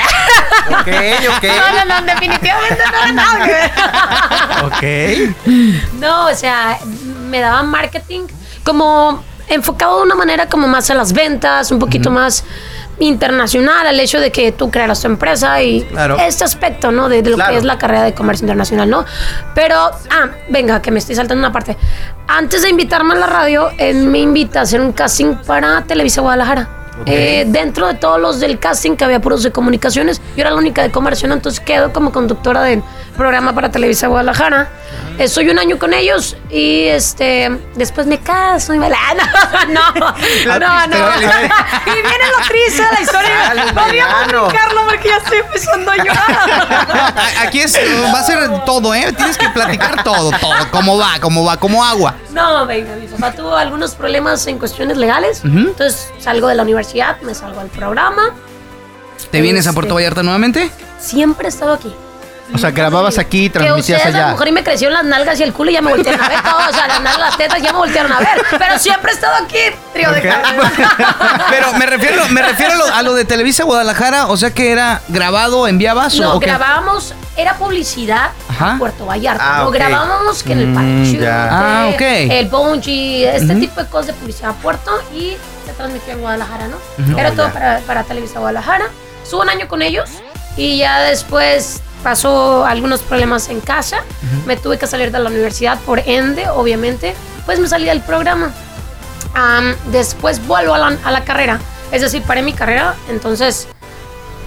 Ok, 0.69 0.87
ok. 1.35 1.43
No, 1.57 1.85
no, 1.85 1.99
no, 1.99 2.05
definitivamente 2.05 2.83
no, 2.93 3.13
no. 3.13 4.67
Ok. 4.67 4.83
No, 5.99 6.27
o 6.27 6.33
sea, 6.33 6.79
me 7.29 7.41
daban 7.41 7.67
marketing 7.67 8.21
como 8.63 9.21
enfocado 9.49 9.97
de 9.97 10.03
una 10.03 10.15
manera 10.15 10.47
como 10.47 10.65
más 10.65 10.89
a 10.89 10.93
las 10.93 11.11
ventas, 11.11 11.71
un 11.71 11.79
poquito 11.79 12.09
más 12.09 12.45
internacional, 12.99 13.85
al 13.87 13.99
hecho 13.99 14.19
de 14.19 14.31
que 14.31 14.51
tú 14.51 14.69
crearas 14.71 15.01
tu 15.01 15.07
empresa 15.07 15.61
y 15.61 15.81
Claro. 15.83 16.17
este 16.19 16.43
aspecto, 16.43 16.91
¿no? 16.91 17.09
De, 17.09 17.21
de 17.21 17.29
lo 17.29 17.35
Claro. 17.35 17.51
que 17.53 17.57
es 17.59 17.63
la 17.63 17.77
carrera 17.77 18.03
de 18.03 18.13
comercio 18.13 18.43
internacional, 18.45 18.89
¿no? 18.89 19.05
Pero, 19.53 19.75
ah, 19.77 20.27
venga, 20.49 20.81
que 20.81 20.91
me 20.91 20.99
estoy 20.99 21.15
saltando 21.15 21.39
una 21.45 21.51
parte. 21.51 21.77
Antes 22.27 22.61
de 22.63 22.69
invitarme 22.69 23.13
a 23.13 23.17
la 23.17 23.27
radio, 23.27 23.69
él 23.77 24.07
me 24.07 24.19
invita 24.19 24.59
a 24.59 24.63
hacer 24.63 24.81
un 24.81 24.91
casting 24.91 25.35
para 25.45 25.83
Televisa 25.83 26.21
Guadalajara. 26.21 26.69
Eh, 27.05 27.45
dentro 27.47 27.85
de 27.87 27.93
todos 27.93 28.19
los 28.19 28.39
del 28.39 28.57
casting 28.57 28.95
que 28.95 29.03
había 29.05 29.21
puros 29.21 29.43
de 29.43 29.51
comunicaciones, 29.51 30.19
yo 30.35 30.41
era 30.41 30.49
la 30.49 30.55
única 30.55 30.81
de 30.81 30.89
comercio, 30.89 31.27
¿no? 31.27 31.35
Entonces 31.35 31.59
quedo 31.59 31.93
como 31.93 32.11
conductora 32.11 32.63
del 32.63 32.81
programa 33.17 33.53
para 33.53 33.69
Televisa 33.69 34.07
Guadalajara. 34.07 34.69
Eh, 35.17 35.27
soy 35.27 35.49
un 35.49 35.57
año 35.57 35.79
con 35.79 35.93
ellos 35.95 36.37
y 36.51 36.83
este 36.83 37.49
después 37.75 38.05
me 38.05 38.19
caso 38.19 38.73
y 38.73 38.79
me 38.79 38.89
la. 38.89 38.97
No, 39.67 39.91
no, 39.93 40.59
no, 40.59 40.87
no. 40.87 40.97
y 41.17 41.91
viene 41.91 42.25
lo 42.31 42.47
triste 42.47 42.83
de 42.83 42.91
la 42.93 43.01
historia. 43.01 43.73
Podríamos 43.73 44.27
verano. 44.27 44.47
brincarlo 44.47 44.81
porque 44.87 45.09
ya 45.09 45.17
estoy 45.17 45.37
empezando 45.39 45.91
a 45.91 45.97
llorar. 45.97 47.15
Aquí 47.41 47.61
es, 47.61 47.75
va 48.13 48.19
a 48.19 48.23
ser 48.23 48.63
todo, 48.65 48.93
¿eh? 48.93 49.11
Tienes 49.13 49.37
que 49.37 49.49
platicar 49.49 50.03
todo, 50.03 50.31
todo. 50.39 50.53
¿Cómo 50.71 50.97
va? 50.97 51.19
¿Cómo 51.19 51.43
va? 51.43 51.57
¿Cómo 51.57 51.83
agua? 51.83 52.15
No, 52.31 52.65
venga, 52.65 52.95
mi 52.95 53.07
papá 53.07 53.31
tuvo 53.31 53.55
algunos 53.55 53.95
problemas 53.95 54.45
en 54.47 54.59
cuestiones 54.59 54.97
legales. 54.97 55.41
Entonces 55.43 56.09
salgo 56.19 56.47
de 56.47 56.55
la 56.55 56.63
universidad, 56.63 57.19
me 57.21 57.33
salgo 57.33 57.59
al 57.59 57.67
programa. 57.69 58.33
¿Te 59.31 59.41
vienes 59.41 59.65
a 59.65 59.69
Este. 59.71 59.75
Puerto 59.75 59.95
Vallarta 59.95 60.21
nuevamente? 60.23 60.69
Siempre 60.99 61.47
he 61.47 61.49
estado 61.49 61.73
aquí. 61.73 61.93
O 62.53 62.57
sea, 62.57 62.71
grababas 62.71 63.17
aquí 63.17 63.49
Que 63.49 63.59
transmitías 63.59 63.99
ustedes 63.99 64.05
a 64.15 64.17
lo 64.17 64.23
allá. 64.23 64.31
mejor 64.33 64.47
y 64.47 64.51
me 64.53 64.63
crecieron 64.63 64.93
las 64.93 65.03
nalgas 65.03 65.39
y 65.39 65.43
el 65.43 65.53
culo 65.53 65.69
y 65.69 65.73
ya 65.73 65.81
me 65.81 65.91
voltearon 65.91 66.21
a 66.23 66.29
ver 66.29 66.41
todo. 66.41 66.57
O 66.69 66.73
sea, 66.73 66.87
las 66.87 67.01
nalgas, 67.01 67.19
las 67.19 67.37
tetas 67.37 67.61
ya 67.61 67.71
me 67.73 67.77
voltearon 67.77 68.11
a 68.11 68.19
ver. 68.19 68.41
Pero 68.57 68.79
siempre 68.79 69.11
he 69.11 69.13
estado 69.15 69.35
aquí, 69.43 69.57
trío 69.93 70.11
de 70.11 70.21
carne. 70.21 70.57
Pero 71.49 71.73
me 71.73 71.85
refiero, 71.85 72.27
me 72.29 72.41
refiero 72.41 72.73
a 72.73 72.75
lo, 72.75 72.85
a 72.95 73.01
lo 73.03 73.13
de 73.13 73.25
Televisa 73.25 73.63
Guadalajara, 73.63 74.27
o 74.27 74.37
sea 74.37 74.51
que 74.53 74.71
era 74.71 75.01
grabado, 75.09 75.67
enviabas 75.67 76.15
No, 76.15 76.35
o 76.35 76.39
qué? 76.39 76.45
grabábamos, 76.47 77.13
era 77.35 77.55
publicidad 77.55 78.29
Ajá. 78.49 78.71
en 78.73 78.79
Puerto 78.79 79.05
Vallarta. 79.05 79.43
Ah, 79.59 79.63
no 79.63 79.71
grabábamos 79.71 80.43
que 80.43 80.53
en 80.53 80.59
el 80.59 80.67
Mm, 80.67 80.75
parche, 80.75 81.17
ya. 81.19 81.47
Ah, 81.51 81.87
ok. 81.93 82.01
el 82.01 82.47
bungee, 82.47 83.25
este 83.35 83.55
tipo 83.55 83.81
de 83.81 83.87
cosas 83.89 84.07
de 84.07 84.13
publicidad 84.13 84.51
a 84.51 84.53
Puerto 84.53 84.91
y 85.13 85.35
se 85.65 85.73
transmitía 85.73 86.13
en 86.13 86.21
Guadalajara, 86.21 86.67
¿no? 86.67 87.17
Era 87.17 87.29
Oh, 87.31 87.33
todo 87.33 87.49
para, 87.51 87.79
para 87.79 88.03
Televisa 88.03 88.39
Guadalajara. 88.39 88.85
Estuve 89.23 89.41
un 89.41 89.49
año 89.49 89.67
con 89.67 89.81
ellos 89.81 90.09
y 90.55 90.77
ya 90.77 90.99
después 91.01 91.81
pasó 92.07 92.65
algunos 92.65 93.01
problemas 93.01 93.49
en 93.49 93.59
casa. 93.59 93.97
Me 94.45 94.55
tuve 94.55 94.79
que 94.79 94.87
salir 94.87 95.11
de 95.11 95.19
la 95.19 95.29
universidad, 95.29 95.77
por 95.81 95.99
ende, 95.99 96.47
obviamente, 96.47 97.13
pues 97.45 97.59
me 97.59 97.67
salí 97.67 97.83
del 97.83 97.99
programa. 97.99 98.53
Am, 99.33 99.75
después 99.91 100.47
vuelvo 100.47 100.73
a 100.73 100.77
la, 100.77 100.97
a 101.03 101.11
la 101.11 101.25
carrera, 101.25 101.59
es 101.91 102.01
decir, 102.01 102.21
paré 102.21 102.43
mi 102.43 102.53
carrera, 102.53 102.95
entonces 103.09 103.67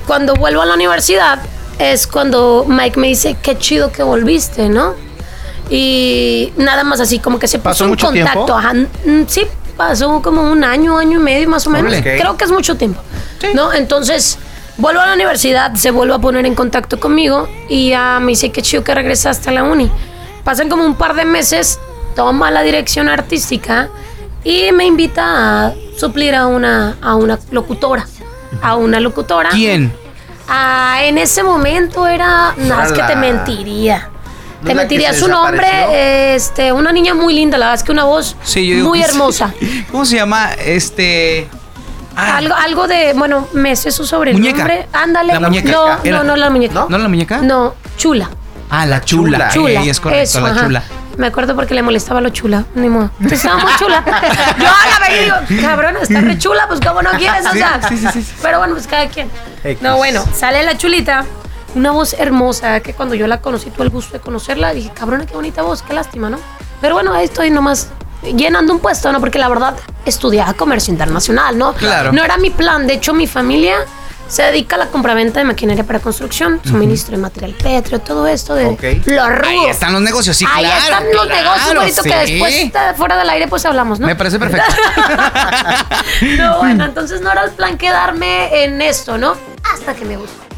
cuando 0.06 0.32
vuelvo 0.36 0.62
a 0.62 0.64
la 0.66 0.72
universidad 0.72 1.38
es 1.78 2.06
cuando 2.06 2.64
Mike 2.66 2.98
me 2.98 3.08
dice, 3.08 3.36
qué 3.42 3.58
chido 3.58 3.92
que 3.92 4.02
volviste, 4.02 4.70
¿no? 4.70 4.94
Y 5.68 6.54
nada 6.56 6.82
más 6.82 6.98
así, 7.00 7.18
como 7.18 7.38
que 7.38 7.46
se 7.46 7.58
¿Pasó 7.58 7.84
puso 7.84 7.88
mucho 7.88 8.06
contacto. 8.06 8.46
tiempo? 8.46 8.54
Ajá, 8.56 8.72
sí, 9.26 9.46
pasó 9.76 10.22
como 10.22 10.50
un 10.50 10.64
año, 10.64 10.96
año 10.96 11.20
y 11.20 11.22
medio 11.22 11.46
más 11.50 11.66
o 11.66 11.70
menos. 11.70 11.92
Órale. 11.92 12.14
Ok. 12.14 12.20
Creo 12.22 12.36
que 12.38 12.44
es 12.44 12.50
mucho 12.50 12.76
tiempo, 12.76 13.02
¿no? 13.54 13.70
Entonces, 13.74 14.38
vuelvo 14.80 15.00
a 15.00 15.06
la 15.06 15.14
universidad, 15.14 15.74
se 15.74 15.90
vuelve 15.90 16.14
a 16.14 16.18
poner 16.18 16.46
en 16.46 16.54
contacto 16.54 16.98
conmigo 16.98 17.48
y 17.68 17.90
ya 17.90 18.18
me 18.20 18.28
dice, 18.28 18.50
qué 18.50 18.62
chido 18.62 18.82
que 18.82 18.94
regresaste 18.94 19.50
a 19.50 19.52
la 19.52 19.62
uni. 19.62 19.90
Pasan 20.42 20.68
como 20.68 20.84
un 20.84 20.94
par 20.94 21.14
de 21.14 21.24
meses 21.24 21.78
toma 22.16 22.50
la 22.50 22.62
dirección 22.62 23.08
artística 23.08 23.88
y 24.42 24.72
me 24.72 24.84
invita 24.86 25.66
a 25.66 25.74
suplir 25.96 26.34
a 26.34 26.46
una, 26.46 26.96
a 27.02 27.14
una 27.14 27.38
locutora. 27.50 28.06
A 28.62 28.76
una 28.76 28.98
locutora. 29.00 29.50
¿Quién? 29.50 29.92
Ah, 30.48 31.00
en 31.02 31.18
ese 31.18 31.42
momento 31.42 32.06
era. 32.06 32.54
Era 32.58 32.84
es 32.84 32.92
que 32.92 33.02
te 33.02 33.14
mentiría. 33.14 34.08
¿No 34.62 34.68
Te 34.68 34.74
mentiría 34.74 35.10
que 35.10 35.16
su 35.16 35.28
nombre, 35.28 36.34
este, 36.34 36.72
una 36.72 36.92
niña 36.92 37.14
muy 37.14 37.32
linda, 37.32 37.56
la 37.56 37.66
verdad 37.66 37.80
es 37.80 37.84
que 37.84 37.92
una 37.92 38.04
voz 38.04 38.36
Sí, 38.42 38.66
yo 38.66 38.84
muy 38.84 38.98
que 38.98 39.06
hermosa. 39.06 39.54
¿Cómo 39.90 40.04
se 40.04 40.16
llama? 40.16 40.52
Este. 40.52 41.48
Ah, 42.16 42.36
Algo, 42.36 42.54
algo 42.54 42.88
de, 42.88 43.12
bueno, 43.14 43.48
me 43.52 43.76
sé 43.76 43.90
su 43.92 44.06
sobrenombre. 44.06 44.52
Muñeca. 44.52 44.86
Ándale. 44.92 45.32
La 45.34 45.40
muñeca. 45.40 45.70
No, 45.70 45.98
Era- 46.04 46.18
no, 46.18 46.24
no 46.24 46.36
la 46.36 46.50
muñeca. 46.50 46.74
¿No? 46.74 46.86
¿No 46.88 46.98
la 46.98 47.08
muñeca? 47.08 47.38
No, 47.38 47.74
chula. 47.96 48.30
Ah, 48.70 48.86
la 48.86 49.00
chula. 49.00 49.48
Chula. 49.48 49.80
Ey, 49.82 49.88
es 49.88 49.98
correcto, 50.00 50.22
eso, 50.22 50.40
la 50.40 50.50
ajá. 50.50 50.64
chula. 50.64 50.82
Me 51.16 51.26
acuerdo 51.26 51.54
porque 51.56 51.74
le 51.74 51.82
molestaba 51.82 52.20
lo 52.20 52.30
chula. 52.30 52.64
Ni 52.74 52.88
modo. 52.88 53.10
Estaba 53.30 53.58
muy 53.58 53.72
chula. 53.78 54.02
Yo 54.58 54.64
la 54.64 55.06
veía 55.06 55.20
y 55.20 55.24
digo, 55.54 55.62
cabrón, 55.62 55.96
está 56.00 56.20
re 56.20 56.38
chula, 56.38 56.66
pues 56.68 56.80
como 56.80 57.02
no 57.02 57.10
quieres, 57.10 57.44
o 57.46 57.50
Sí, 57.50 57.58
sea. 57.58 57.80
sí, 57.88 57.96
sí, 57.98 58.06
sí, 58.12 58.22
sí. 58.22 58.34
Pero 58.40 58.58
bueno, 58.58 58.74
pues 58.74 58.86
cada 58.86 59.06
quien. 59.08 59.28
X. 59.64 59.82
No, 59.82 59.96
bueno, 59.96 60.24
sale 60.34 60.62
la 60.62 60.78
chulita. 60.78 61.24
Una 61.74 61.90
voz 61.90 62.14
hermosa 62.14 62.80
que 62.80 62.94
cuando 62.94 63.14
yo 63.14 63.26
la 63.26 63.40
conocí, 63.40 63.70
tuve 63.70 63.84
el 63.84 63.90
gusto 63.90 64.12
de 64.14 64.20
conocerla. 64.20 64.72
Dije, 64.72 64.90
cabrona, 64.94 65.26
qué 65.26 65.34
bonita 65.34 65.62
voz, 65.62 65.82
qué 65.82 65.92
lástima, 65.92 66.30
¿no? 66.30 66.38
Pero 66.80 66.94
bueno, 66.94 67.12
ahí 67.12 67.24
estoy 67.26 67.50
nomás 67.50 67.88
llenando 68.22 68.72
un 68.72 68.80
puesto, 68.80 69.10
¿no? 69.12 69.20
Porque 69.20 69.38
la 69.38 69.48
verdad 69.48 69.74
estudiaba 70.04 70.54
comercio 70.54 70.92
internacional, 70.92 71.56
¿no? 71.56 71.72
Claro. 71.74 72.12
No 72.12 72.22
era 72.24 72.36
mi 72.36 72.50
plan. 72.50 72.86
De 72.86 72.94
hecho, 72.94 73.12
mi 73.14 73.26
familia 73.26 73.76
se 74.28 74.44
dedica 74.44 74.76
a 74.76 74.78
la 74.78 74.86
compraventa 74.86 75.40
de 75.40 75.44
maquinaria 75.44 75.82
para 75.82 75.98
construcción, 75.98 76.60
suministro 76.64 77.16
de 77.16 77.22
material 77.22 77.52
pétreo, 77.60 77.98
todo 77.98 78.28
esto 78.28 78.54
de 78.54 78.66
Ok. 78.66 78.82
lo 79.06 79.28
rudo. 79.28 79.48
Ahí 79.48 79.66
están 79.68 79.92
los 79.92 80.02
negocios, 80.02 80.36
sí, 80.36 80.46
Ahí 80.48 80.64
claro. 80.64 80.82
están 80.84 81.04
los 81.12 81.26
claro, 81.26 81.42
negocios, 81.42 81.74
bonito, 81.74 82.02
que 82.04 82.16
después 82.30 82.54
está 82.54 82.94
fuera 82.94 83.16
del 83.16 83.28
aire 83.28 83.48
pues 83.48 83.64
hablamos, 83.66 83.98
¿no? 83.98 84.06
Me 84.06 84.14
parece 84.14 84.38
perfecto. 84.38 84.72
no, 86.38 86.58
bueno, 86.58 86.84
entonces 86.90 87.20
no 87.22 87.32
era 87.32 87.42
el 87.44 87.50
plan 87.50 87.76
quedarme 87.76 88.62
en 88.64 88.80
esto, 88.80 89.18
¿no? 89.18 89.34
Hasta 89.74 89.94
que 89.94 90.04
me 90.04 90.16
gustó. 90.16 90.49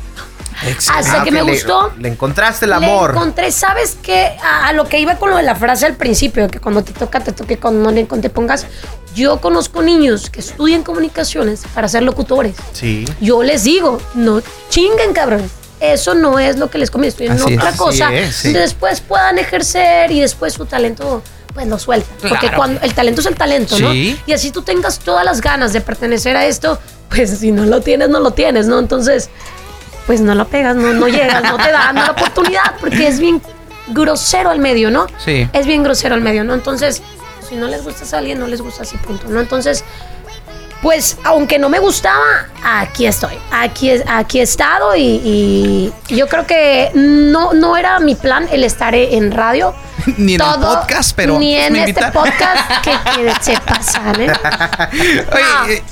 Hasta 0.90 1.20
Ah, 1.20 1.24
que 1.24 1.30
me 1.30 1.42
le- 1.42 1.52
gustó. 1.52 1.92
Le, 1.98 2.08
encontraste 2.08 2.64
el 2.66 2.70
Le 2.70 2.76
amor. 2.76 3.10
encontré, 3.10 3.50
¿sabes 3.52 3.96
qué? 4.02 4.36
A, 4.42 4.68
a 4.68 4.72
lo 4.72 4.86
que 4.88 4.98
iba 5.00 5.16
con 5.16 5.30
lo 5.30 5.36
de 5.36 5.42
la 5.42 5.54
frase 5.54 5.86
al 5.86 5.96
principio, 5.96 6.48
que 6.48 6.60
cuando 6.60 6.82
te 6.82 6.92
toca, 6.92 7.20
te 7.20 7.32
toque, 7.32 7.58
cuando 7.58 7.82
no 7.82 7.90
le 7.90 8.04
te 8.04 8.30
pongas. 8.30 8.66
Yo 9.14 9.40
conozco 9.40 9.82
niños 9.82 10.30
que 10.30 10.40
estudian 10.40 10.82
comunicaciones 10.82 11.62
para 11.74 11.88
ser 11.88 12.02
locutores. 12.02 12.54
Sí. 12.72 13.04
Yo 13.20 13.42
les 13.42 13.64
digo, 13.64 13.98
no 14.14 14.40
chinguen, 14.70 15.12
cabrón. 15.12 15.48
Eso 15.80 16.14
no 16.14 16.38
es 16.38 16.56
lo 16.58 16.70
que 16.70 16.78
les 16.78 16.90
conviene. 16.90 17.10
Estudian 17.10 17.36
es. 17.36 17.42
otra 17.42 17.68
Así 17.70 17.78
cosa. 17.78 18.14
es, 18.14 18.36
sí. 18.36 18.52
después 18.52 19.00
puedan 19.00 19.38
ejercer 19.38 20.10
y 20.12 20.20
después 20.20 20.52
su 20.54 20.64
talento, 20.64 21.22
pues 21.52 21.66
lo 21.66 21.78
sueltan. 21.78 22.14
Porque 22.20 22.38
Claro. 22.46 22.56
cuando 22.56 22.80
el 22.82 22.94
talento 22.94 23.20
es 23.20 23.26
el 23.26 23.34
talento, 23.34 23.78
¿no? 23.80 23.90
Sí. 23.90 24.18
Y 24.24 24.32
así 24.32 24.50
tú 24.52 24.62
tengas 24.62 25.00
todas 25.00 25.24
las 25.24 25.40
ganas 25.40 25.72
de 25.72 25.80
pertenecer 25.80 26.36
a 26.36 26.46
esto, 26.46 26.78
pues 27.10 27.36
si 27.38 27.50
no 27.52 27.64
lo 27.66 27.80
tienes, 27.80 28.08
no 28.08 28.20
lo 28.20 28.30
tienes, 28.30 28.66
¿no? 28.68 28.78
Entonces, 28.78 29.28
pues 30.06 30.20
no 30.20 30.34
lo 30.34 30.46
pegas, 30.48 30.76
no, 30.76 30.92
no 30.92 31.08
llegas, 31.08 31.42
no 31.44 31.56
te 31.56 31.70
dan 31.70 31.94
la 31.96 32.10
oportunidad, 32.10 32.74
porque 32.80 33.06
es 33.08 33.18
bien 33.20 33.40
grosero 33.88 34.50
al 34.50 34.58
medio, 34.58 34.90
¿no? 34.90 35.06
Sí. 35.24 35.48
Es 35.52 35.66
bien 35.66 35.82
grosero 35.82 36.14
al 36.14 36.20
medio, 36.20 36.44
¿no? 36.44 36.54
Entonces, 36.54 37.02
si 37.48 37.56
no 37.56 37.66
les 37.68 37.82
gusta 37.84 38.04
a 38.16 38.18
alguien, 38.18 38.38
no 38.38 38.46
les 38.46 38.60
gusta 38.62 38.82
así, 38.82 38.96
punto, 38.98 39.26
¿no? 39.28 39.40
Entonces, 39.40 39.84
pues, 40.80 41.18
aunque 41.22 41.60
no 41.60 41.68
me 41.68 41.78
gustaba, 41.78 42.24
aquí 42.64 43.06
estoy. 43.06 43.34
Aquí, 43.52 43.90
es- 43.90 44.02
aquí 44.08 44.40
he 44.40 44.42
estado 44.42 44.96
y, 44.96 45.92
y 46.08 46.14
yo 46.16 46.26
creo 46.26 46.44
que 46.46 46.90
no, 46.94 47.52
no 47.52 47.76
era 47.76 48.00
mi 48.00 48.16
plan 48.16 48.48
el 48.50 48.64
estar 48.64 48.94
en 48.94 49.30
radio. 49.30 49.74
Ni 50.16 50.34
en 50.34 50.40
el 50.40 50.46
podcast, 50.60 51.12
pero 51.14 51.38
Ni 51.38 51.54
pues, 51.54 51.66
en 51.68 51.76
este 51.76 52.04
podcast 52.10 52.70
que, 52.82 52.90
que 53.14 53.32
se 53.40 53.56
pasan, 53.60 54.20
¿eh? 54.22 54.32
Oye, 55.66 55.82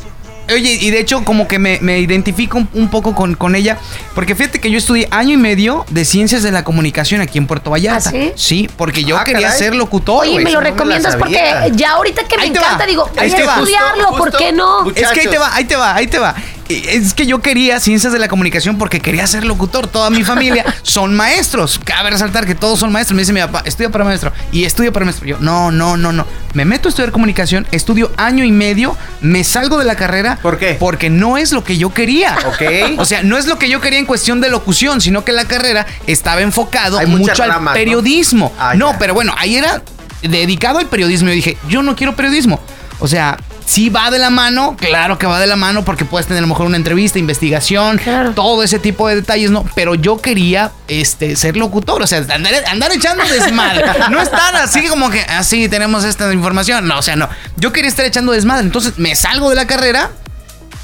oye, 0.48 0.78
y 0.80 0.90
de 0.90 1.00
hecho 1.00 1.24
como 1.24 1.46
que 1.48 1.58
me, 1.58 1.78
me 1.80 1.98
identifico 1.98 2.58
un, 2.58 2.68
un 2.74 2.88
poco 2.88 3.14
con, 3.14 3.34
con 3.34 3.54
ella, 3.54 3.78
porque 4.14 4.34
fíjate 4.34 4.60
que 4.60 4.70
yo 4.70 4.78
estudié 4.78 5.06
año 5.10 5.34
y 5.34 5.36
medio 5.36 5.84
de 5.90 6.04
ciencias 6.04 6.42
de 6.42 6.50
la 6.52 6.64
comunicación 6.64 7.20
aquí 7.20 7.38
en 7.38 7.46
Puerto 7.46 7.70
Vallarta. 7.70 8.10
¿Ah, 8.14 8.32
sí? 8.36 8.68
porque 8.76 9.04
yo 9.04 9.16
Ah, 9.16 9.24
quería 9.24 9.48
caray. 9.48 9.58
ser 9.58 9.74
locutor, 9.74 10.22
Oye, 10.26 10.38
me 10.42 10.50
lo 10.50 10.60
no 10.60 10.60
me 10.60 10.64
la 10.64 10.70
recomiendas 10.70 11.16
porque 11.16 11.72
ya 11.74 11.90
ahorita 11.92 12.24
que 12.24 12.36
me 12.36 12.42
Ahí 12.44 12.48
encanta, 12.50 12.78
va. 12.78 12.86
digo, 12.86 13.10
voy 13.14 13.22
a 13.22 13.26
estudiarlo, 13.26 14.08
¿por 14.16 14.36
qué 14.36 14.52
no? 14.52 14.90
Es 14.90 15.08
que 15.10 15.20
ahí 15.20 15.26
te 15.28 15.38
va, 15.38 15.54
ahí 15.54 15.64
te 15.64 15.76
va, 15.76 15.94
ahí 15.94 16.06
te 16.06 16.18
va. 16.18 16.34
Es 16.70 17.14
que 17.14 17.26
yo 17.26 17.40
quería 17.40 17.80
ciencias 17.80 18.12
de 18.12 18.18
la 18.18 18.28
comunicación 18.28 18.78
porque 18.78 19.00
quería 19.00 19.26
ser 19.26 19.44
locutor. 19.44 19.88
Toda 19.88 20.10
mi 20.10 20.22
familia 20.22 20.64
son 20.82 21.14
maestros. 21.14 21.80
Cabe 21.82 22.10
resaltar 22.10 22.46
que 22.46 22.54
todos 22.54 22.78
son 22.78 22.92
maestros. 22.92 23.16
Me 23.16 23.22
dice 23.22 23.32
mi 23.32 23.40
papá, 23.40 23.62
estudia 23.64 23.90
para 23.90 24.04
maestro. 24.04 24.32
Y 24.52 24.64
estudia 24.64 24.92
para 24.92 25.04
maestro. 25.04 25.26
Yo, 25.26 25.38
no, 25.40 25.70
no, 25.70 25.96
no, 25.96 26.12
no. 26.12 26.26
Me 26.54 26.64
meto 26.64 26.88
a 26.88 26.90
estudiar 26.90 27.12
comunicación, 27.12 27.66
estudio 27.72 28.12
año 28.16 28.44
y 28.44 28.52
medio, 28.52 28.96
me 29.20 29.44
salgo 29.44 29.78
de 29.78 29.84
la 29.84 29.96
carrera. 29.96 30.38
¿Por 30.42 30.58
qué? 30.58 30.76
Porque 30.78 31.10
no 31.10 31.38
es 31.38 31.52
lo 31.52 31.64
que 31.64 31.76
yo 31.76 31.92
quería. 31.92 32.36
Ok. 32.46 32.98
O 32.98 33.04
sea, 33.04 33.22
no 33.22 33.36
es 33.36 33.46
lo 33.46 33.58
que 33.58 33.68
yo 33.68 33.80
quería 33.80 33.98
en 33.98 34.06
cuestión 34.06 34.40
de 34.40 34.48
locución, 34.48 35.00
sino 35.00 35.24
que 35.24 35.32
la 35.32 35.44
carrera 35.44 35.86
estaba 36.06 36.40
enfocado 36.40 36.98
Hay 36.98 37.06
mucho 37.06 37.42
al 37.42 37.72
periodismo. 37.72 38.52
Ah, 38.58 38.74
no, 38.74 38.96
pero 38.98 39.14
bueno, 39.14 39.34
ahí 39.38 39.56
era 39.56 39.82
dedicado 40.22 40.78
al 40.78 40.86
periodismo. 40.86 41.28
Yo 41.28 41.34
dije, 41.34 41.56
yo 41.68 41.82
no 41.82 41.96
quiero 41.96 42.14
periodismo. 42.14 42.60
O 42.98 43.08
sea, 43.08 43.38
sí 43.64 43.88
va 43.88 44.10
de 44.10 44.18
la 44.18 44.30
mano, 44.30 44.76
claro 44.78 45.18
que 45.18 45.26
va 45.26 45.38
de 45.38 45.46
la 45.46 45.56
mano 45.56 45.84
porque 45.84 46.04
puedes 46.04 46.26
tener 46.26 46.38
a 46.38 46.42
lo 46.42 46.48
mejor 46.48 46.66
una 46.66 46.76
entrevista, 46.76 47.18
investigación, 47.18 47.98
Claro. 47.98 48.32
todo 48.32 48.62
ese 48.62 48.78
tipo 48.78 49.08
de 49.08 49.16
detalles, 49.16 49.50
¿no? 49.50 49.64
Pero 49.74 49.94
yo 49.94 50.20
quería 50.20 50.72
este, 50.88 51.36
ser 51.36 51.56
locutor, 51.56 52.02
o 52.02 52.06
sea, 52.06 52.18
andar, 52.18 52.52
andar 52.68 52.92
echando 52.92 53.22
desmadre. 53.24 53.84
No 54.10 54.20
estar 54.20 54.54
así 54.56 54.86
como 54.88 55.10
que, 55.10 55.20
así 55.22 55.68
tenemos 55.68 56.04
esta 56.04 56.32
información. 56.32 56.86
No, 56.86 56.98
o 56.98 57.02
sea, 57.02 57.16
no. 57.16 57.28
Yo 57.56 57.72
quería 57.72 57.88
estar 57.88 58.04
echando 58.04 58.32
desmadre. 58.32 58.64
Entonces 58.64 58.98
me 58.98 59.14
salgo 59.14 59.50
de 59.50 59.56
la 59.56 59.66
carrera. 59.66 60.10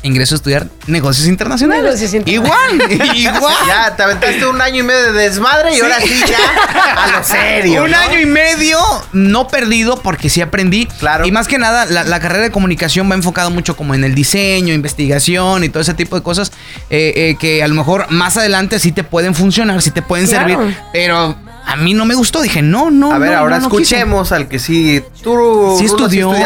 Ingreso 0.07 0.35
a 0.35 0.37
estudiar 0.37 0.67
negocios 0.87 1.27
internacionales. 1.27 1.85
Negocios 1.85 2.15
internacionales. 2.15 2.79
Igual, 2.89 3.17
igual. 3.17 3.55
Ya, 3.67 3.97
te 3.97 4.03
aventaste 4.03 4.47
un 4.47 4.61
año 4.61 4.81
y 4.81 4.83
medio 4.83 5.13
de 5.13 5.23
desmadre 5.23 5.77
y 5.77 5.81
ahora 5.81 6.01
sí 6.01 6.15
ya 6.27 7.03
a 7.05 7.19
lo 7.19 7.25
serio. 7.25 7.85
Un 7.85 7.91
¿no? 7.91 7.97
año 7.99 8.21
y 8.21 8.27
medio 8.27 8.79
no 9.13 9.49
perdido 9.49 10.01
porque 10.03 10.29
sí 10.31 10.41
aprendí. 10.41 10.87
Claro. 10.99 11.27
Y 11.27 11.33
más 11.33 11.49
que 11.49 11.59
nada, 11.59 11.85
la, 11.87 12.05
la 12.05 12.21
carrera 12.21 12.43
de 12.45 12.51
comunicación 12.51 13.11
va 13.11 13.15
enfocado 13.15 13.51
mucho 13.51 13.77
como 13.77 13.95
en 13.95 14.05
el 14.05 14.15
diseño, 14.15 14.73
investigación 14.75 15.65
y 15.65 15.69
todo 15.69 15.81
ese 15.83 15.95
tipo 15.95 16.17
de 16.17 16.23
cosas 16.23 16.53
eh, 16.91 17.13
eh, 17.17 17.37
que 17.41 17.63
a 17.63 17.69
lo 17.69 17.75
mejor 17.75 18.07
más 18.11 18.37
adelante 18.37 18.79
sí 18.79 18.93
te 18.93 19.05
pueden 19.05 19.35
funcionar, 19.35 19.83
sí 19.83 19.91
te 19.91 20.03
pueden 20.03 20.27
Claro. 20.27 20.49
servir. 20.49 20.77
Pero 20.93 21.37
a 21.67 21.77
mí 21.77 21.95
no 21.95 22.05
me 22.05 22.15
gustó. 22.15 22.41
Dije, 22.43 22.63
no, 22.63 22.91
no. 22.91 23.13
A 23.13 23.19
ver, 23.19 23.33
no, 23.33 23.39
ahora 23.39 23.57
no, 23.59 23.65
no 23.65 23.71
quise. 23.71 23.83
escuchemos 23.97 24.31
al 24.33 24.47
que 24.49 24.59
sí. 24.59 25.03
Tú, 25.23 25.77
Sí 25.79 25.87
estudió. 25.87 26.33
sí. 26.33 26.41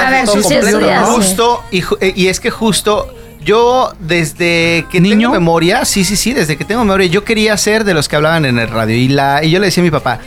¿no? 0.80 1.06
Justo, 1.06 1.62
y, 1.70 1.82
eh, 2.00 2.12
y 2.16 2.28
es 2.28 2.40
que 2.40 2.50
justo 2.50 3.14
yo 3.44 3.92
desde 3.98 4.86
que 4.90 5.00
¿Niño? 5.00 5.28
tengo 5.28 5.32
memoria, 5.32 5.84
sí, 5.84 6.04
sí, 6.04 6.16
sí, 6.16 6.32
desde 6.32 6.56
que 6.56 6.64
tengo 6.64 6.84
memoria, 6.84 7.06
yo 7.06 7.24
quería 7.24 7.56
ser 7.56 7.84
de 7.84 7.94
los 7.94 8.08
que 8.08 8.16
hablaban 8.16 8.44
en 8.44 8.58
el 8.58 8.68
radio. 8.68 8.96
Y, 8.96 9.08
la, 9.08 9.42
y 9.42 9.50
yo 9.50 9.58
le 9.58 9.66
decía 9.66 9.82
a 9.82 9.84
mi 9.84 9.90
papá, 9.90 10.18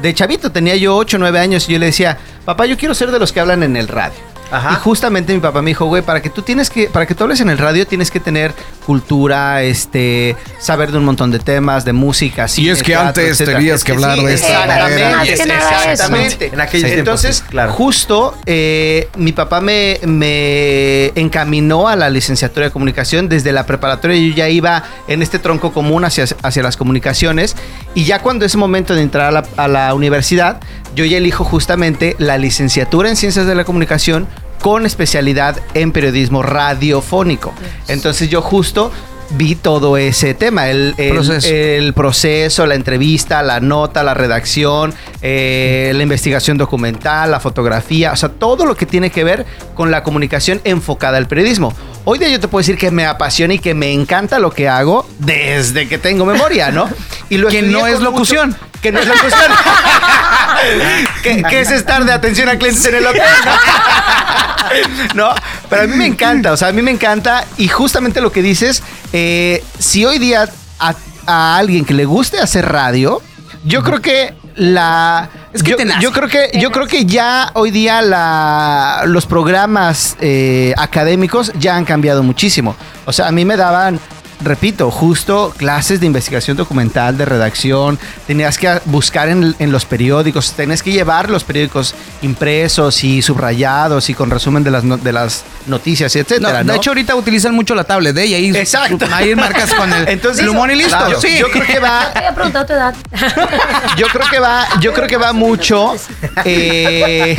de 0.00 0.14
chavito 0.14 0.50
tenía 0.50 0.76
yo 0.76 0.96
8 0.96 1.16
o 1.16 1.20
9 1.20 1.38
años 1.38 1.68
y 1.68 1.72
yo 1.72 1.78
le 1.78 1.86
decía, 1.86 2.18
papá, 2.44 2.66
yo 2.66 2.76
quiero 2.76 2.94
ser 2.94 3.10
de 3.10 3.18
los 3.18 3.32
que 3.32 3.40
hablan 3.40 3.62
en 3.62 3.76
el 3.76 3.88
radio. 3.88 4.31
Ajá. 4.52 4.72
Y 4.72 4.76
justamente 4.76 5.32
mi 5.34 5.40
papá 5.40 5.62
me 5.62 5.70
dijo, 5.70 5.86
güey, 5.86 6.02
para 6.02 6.20
que 6.22 6.30
tú 6.30 6.42
tienes 6.42 6.70
que, 6.70 6.86
para 6.88 7.06
que 7.06 7.14
tú 7.14 7.24
hables 7.24 7.40
en 7.40 7.50
el 7.50 7.58
radio 7.58 7.86
tienes 7.86 8.10
que 8.10 8.20
tener 8.20 8.54
cultura, 8.86 9.62
este, 9.62 10.36
saber 10.58 10.92
de 10.92 10.98
un 10.98 11.04
montón 11.04 11.30
de 11.30 11.38
temas, 11.38 11.84
de 11.84 11.92
música, 11.92 12.46
Y 12.56 12.68
es 12.68 12.82
que 12.82 12.94
antes 12.94 13.38
tenías 13.38 13.82
que 13.84 13.92
hablar 13.92 14.18
de 14.18 14.34
esta 14.34 14.66
manera. 14.66 15.16
Más 15.16 15.28
Exactamente, 15.28 15.42
que 15.42 15.46
nada 15.46 15.70
eso. 15.82 15.90
exactamente. 15.90 16.46
En 16.52 16.60
aquellos 16.60 16.90
tiempos, 16.90 16.98
Entonces, 16.98 17.36
sí, 17.36 17.42
claro. 17.50 17.72
justo 17.72 18.36
eh, 18.46 19.08
mi 19.16 19.32
papá 19.32 19.60
me, 19.60 19.98
me 20.04 21.06
encaminó 21.14 21.88
a 21.88 21.96
la 21.96 22.10
licenciatura 22.10 22.66
de 22.66 22.72
comunicación. 22.72 23.28
Desde 23.28 23.52
la 23.52 23.66
preparatoria 23.66 24.16
yo 24.16 24.34
ya 24.34 24.48
iba 24.48 24.84
en 25.08 25.22
este 25.22 25.38
tronco 25.38 25.72
común 25.72 26.04
hacia, 26.04 26.26
hacia 26.42 26.62
las 26.62 26.76
comunicaciones. 26.76 27.56
Y 27.94 28.04
ya 28.04 28.20
cuando 28.20 28.44
es 28.44 28.56
momento 28.56 28.94
de 28.94 29.02
entrar 29.02 29.28
a 29.28 29.30
la, 29.30 29.44
a 29.56 29.68
la 29.68 29.94
universidad, 29.94 30.60
yo 30.94 31.04
ya 31.04 31.16
elijo 31.18 31.44
justamente 31.44 32.16
la 32.18 32.38
licenciatura 32.38 33.08
en 33.08 33.16
ciencias 33.16 33.46
de 33.46 33.54
la 33.54 33.64
comunicación 33.64 34.28
con 34.62 34.86
especialidad 34.86 35.58
en 35.74 35.92
periodismo 35.92 36.42
radiofónico. 36.42 37.52
Entonces 37.88 38.28
yo 38.30 38.40
justo 38.42 38.90
vi 39.34 39.54
todo 39.54 39.96
ese 39.96 40.34
tema, 40.34 40.68
el, 40.68 40.94
el- 40.98 41.12
Proceso. 41.14 41.48
el 41.48 41.94
proceso, 41.94 42.66
la 42.66 42.74
entrevista, 42.74 43.42
la 43.42 43.60
nota, 43.60 44.02
la 44.02 44.12
redacción, 44.14 44.92
eh, 45.22 45.90
la 45.94 46.02
investigación 46.02 46.58
documental, 46.58 47.30
la 47.30 47.40
fotografía, 47.40 48.12
o 48.12 48.16
sea, 48.16 48.28
todo 48.28 48.66
lo 48.66 48.76
que 48.76 48.84
tiene 48.84 49.08
que 49.10 49.24
ver 49.24 49.46
con 49.74 49.90
la 49.90 50.02
comunicación 50.02 50.60
enfocada 50.64 51.16
al 51.16 51.28
periodismo. 51.28 51.72
Hoy 52.04 52.18
día 52.18 52.28
yo 52.28 52.40
te 52.40 52.48
puedo 52.48 52.60
decir 52.60 52.76
que 52.76 52.90
me 52.90 53.06
apasiona 53.06 53.54
y 53.54 53.58
que 53.58 53.72
me 53.74 53.92
encanta 53.92 54.38
lo 54.38 54.50
que 54.50 54.68
hago 54.68 55.06
desde 55.18 55.88
que 55.88 55.96
tengo 55.98 56.26
memoria, 56.26 56.70
¿no? 56.70 56.88
Y 57.30 57.38
lo 57.38 57.48
Que 57.48 57.62
no 57.62 57.86
es 57.86 58.00
locución. 58.00 58.50
mucho- 58.50 58.60
que 58.82 58.92
no 58.92 59.00
es 59.00 59.06
locución. 59.06 59.40
que, 61.22 61.42
que 61.44 61.60
es 61.60 61.70
estar 61.70 62.04
de 62.04 62.12
atención 62.12 62.48
a 62.48 62.58
clientes 62.58 62.84
en 62.84 62.96
el 62.96 63.06
hotel. 63.06 63.22
¿no? 65.14 65.30
Pero 65.68 65.82
a 65.82 65.86
mí 65.86 65.96
me 65.96 66.06
encanta, 66.06 66.52
o 66.52 66.56
sea, 66.56 66.68
a 66.68 66.72
mí 66.72 66.82
me 66.82 66.90
encanta 66.90 67.44
y 67.56 67.68
justamente 67.68 68.20
lo 68.20 68.32
que 68.32 68.42
dices, 68.42 68.82
eh, 69.12 69.62
si 69.78 70.04
hoy 70.04 70.18
día 70.18 70.48
a, 70.78 70.94
a 71.26 71.56
alguien 71.56 71.84
que 71.84 71.94
le 71.94 72.04
guste 72.04 72.40
hacer 72.40 72.70
radio, 72.70 73.22
yo 73.64 73.82
creo 73.82 74.00
que 74.00 74.34
la 74.56 75.30
Es 75.52 75.62
que 75.62 75.76
yo 76.00 76.12
creo 76.12 76.28
que 76.28 76.50
yo 76.58 76.70
creo 76.70 76.86
que 76.86 77.06
ya 77.06 77.50
hoy 77.54 77.70
día 77.70 78.02
la, 78.02 79.04
los 79.06 79.24
programas 79.26 80.16
eh, 80.20 80.74
académicos 80.76 81.52
ya 81.58 81.76
han 81.76 81.84
cambiado 81.84 82.22
muchísimo. 82.22 82.76
O 83.06 83.12
sea, 83.12 83.28
a 83.28 83.32
mí 83.32 83.44
me 83.44 83.56
daban 83.56 83.98
repito, 84.44 84.90
justo 84.90 85.52
clases 85.56 86.00
de 86.00 86.06
investigación 86.06 86.56
documental, 86.56 87.16
de 87.18 87.24
redacción, 87.24 87.98
tenías 88.26 88.58
que 88.58 88.80
buscar 88.86 89.28
en, 89.28 89.54
en 89.58 89.72
los 89.72 89.84
periódicos, 89.84 90.52
tenías 90.52 90.82
que 90.82 90.92
llevar 90.92 91.30
los 91.30 91.44
periódicos 91.44 91.94
impresos 92.22 93.02
y 93.04 93.22
subrayados 93.22 94.08
y 94.10 94.14
con 94.14 94.30
resumen 94.30 94.62
de 94.64 94.70
las, 94.70 94.84
no- 94.84 94.96
de 94.96 95.12
las 95.12 95.44
noticias, 95.66 96.14
No, 96.14 96.20
etcétera, 96.20 96.58
de 96.58 96.64
¿no? 96.64 96.74
hecho, 96.74 96.90
ahorita 96.90 97.14
utilizan 97.14 97.54
mucho 97.54 97.74
la 97.74 97.84
tablet, 97.84 98.16
¿eh? 98.18 98.26
Y 98.26 98.34
ahí, 98.34 98.56
Exacto. 98.56 99.06
ahí 99.12 99.34
marcas 99.34 99.72
con 99.74 99.92
el 99.92 100.08
Entonces, 100.08 100.42
plumón 100.44 100.70
y 100.70 100.74
listo. 100.76 100.96
claro, 100.96 101.20
sí. 101.20 101.36
yo 101.38 101.50
creo 101.50 101.66
que 101.66 101.78
va 101.78 102.10
Te 102.12 102.18
había 102.20 102.34
preguntado 102.34 102.66
tu 102.66 102.72
edad. 102.72 102.94
yo 103.96 104.06
creo 104.08 104.26
que 104.30 104.38
va, 104.38 104.66
yo 104.80 104.92
creo 104.92 105.06
que 105.08 105.16
va 105.16 105.32
mucho. 105.32 105.94
eh, 106.44 107.36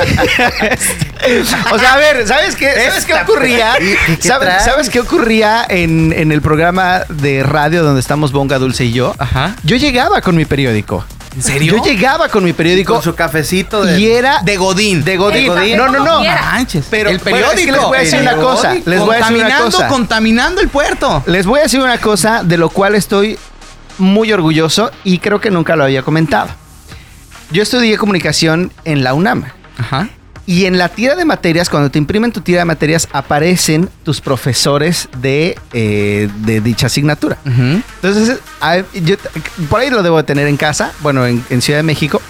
o 1.71 1.79
sea, 1.79 1.93
a 1.93 1.97
ver, 1.97 2.27
¿sabes 2.27 2.55
qué? 2.55 2.71
¿Sabes 2.87 3.05
qué 3.05 3.13
ocurría? 3.13 3.75
¿Qué- 3.77 3.97
qué- 4.05 4.17
qué 4.17 4.27
¿Sabes, 4.27 4.63
sabes 4.63 4.89
qué 4.89 4.99
ocurría 4.99 5.65
en, 5.69 6.13
en 6.15 6.31
el 6.31 6.41
programa 6.41 6.92
de 7.09 7.43
radio 7.43 7.83
donde 7.83 7.99
estamos 8.01 8.31
Bonga 8.31 8.59
Dulce 8.59 8.85
y 8.85 8.91
yo? 8.93 9.13
Ajá. 9.17 9.55
Yo 9.63 9.75
llegaba 9.75 10.21
con 10.21 10.35
mi 10.35 10.45
periódico. 10.45 11.05
¿En 11.35 11.41
serio? 11.41 11.77
Yo 11.77 11.83
llegaba 11.83 12.29
con 12.29 12.43
mi 12.43 12.53
periódico 12.53 12.93
Con 12.93 13.01
su 13.01 13.15
cafecito 13.15 13.83
de... 13.83 13.99
y 13.99 14.05
era 14.05 14.41
De 14.43 14.55
Godín. 14.55 15.03
de 15.03 15.17
Godín. 15.17 15.41
De 15.43 15.49
Godín. 15.49 15.77
No, 15.77 15.87
no, 15.89 16.03
no. 16.05 16.23
Manches. 16.23 16.85
Pero 16.91 17.09
el 17.09 17.17
bueno, 17.17 17.37
es 17.37 17.43
que 17.43 17.65
periódico. 17.65 17.71
les 17.71 17.85
voy 17.87 17.97
a 17.97 18.01
decir 18.01 18.19
una 18.21 18.35
cosa. 18.35 18.61
periódico. 18.69 18.89
Les 18.91 18.99
voy 18.99 19.15
a 19.15 19.17
decir 19.17 19.33
una 19.33 19.43
contaminando, 19.43 19.71
cosa. 19.77 19.87
contaminando 19.87 20.61
el 20.61 20.69
puerto. 20.69 21.23
Les 21.25 21.45
voy 21.47 21.59
a 21.59 21.63
decir 21.63 21.79
una 21.79 21.97
cosa 21.97 22.43
de 22.43 22.57
lo 22.57 22.69
cual 22.69 22.93
estoy 22.93 23.39
muy 23.97 24.31
orgulloso 24.31 24.91
y 25.03 25.17
creo 25.19 25.41
que 25.41 25.49
nunca 25.49 25.75
lo 25.75 25.83
había 25.85 26.03
comentado. 26.03 26.49
Yo 27.51 27.63
estudié 27.63 27.97
comunicación 27.97 28.71
en 28.85 29.03
la 29.03 29.13
UNAM 29.13 29.45
Ajá. 29.77 30.09
Y 30.45 30.65
en 30.65 30.77
la 30.77 30.89
tira 30.89 31.15
de 31.15 31.23
materias, 31.25 31.69
cuando 31.69 31.89
te 31.89 31.97
imprimen 31.97 32.31
tu 32.31 32.41
tira 32.41 32.59
de 32.59 32.65
materias, 32.65 33.07
aparecen 33.13 33.89
tus 34.03 34.19
profesores 34.21 35.07
de, 35.21 35.57
eh, 35.71 36.29
de 36.39 36.59
dicha 36.61 36.87
asignatura. 36.87 37.37
Entonces, 37.45 38.39
yo- 38.93 39.15
por 39.69 39.79
ahí 39.79 39.89
lo 39.89 40.03
debo 40.03 40.17
de 40.17 40.23
tener 40.23 40.47
en 40.47 40.57
casa, 40.57 40.91
bueno, 40.99 41.25
en, 41.25 41.43
en 41.49 41.61
Ciudad 41.61 41.79
de 41.79 41.83
México. 41.83 42.21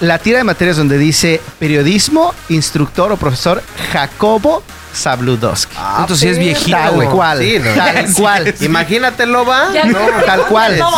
La 0.00 0.18
tira 0.18 0.38
de 0.38 0.44
materias 0.44 0.76
donde 0.76 0.96
dice 0.98 1.40
periodismo, 1.58 2.32
instructor 2.48 3.10
o 3.12 3.16
profesor 3.16 3.62
Jacobo 3.92 4.62
Zabludowski. 4.94 5.74
Ah, 5.78 5.98
Entonces 6.00 6.20
sí 6.20 6.28
es 6.28 6.38
viejito, 6.38 6.76
Tal 6.76 7.08
cual, 7.10 7.38
Sí, 7.40 7.58
¿no? 7.58 7.70
tal 7.74 8.12
cual. 8.14 8.54
Imagínatelo, 8.60 9.44
va. 9.44 9.72
Ya 9.72 9.84
No, 9.84 9.98
no, 9.98 10.22
tal 10.24 10.42
cual. 10.46 10.78
No. 10.78 10.90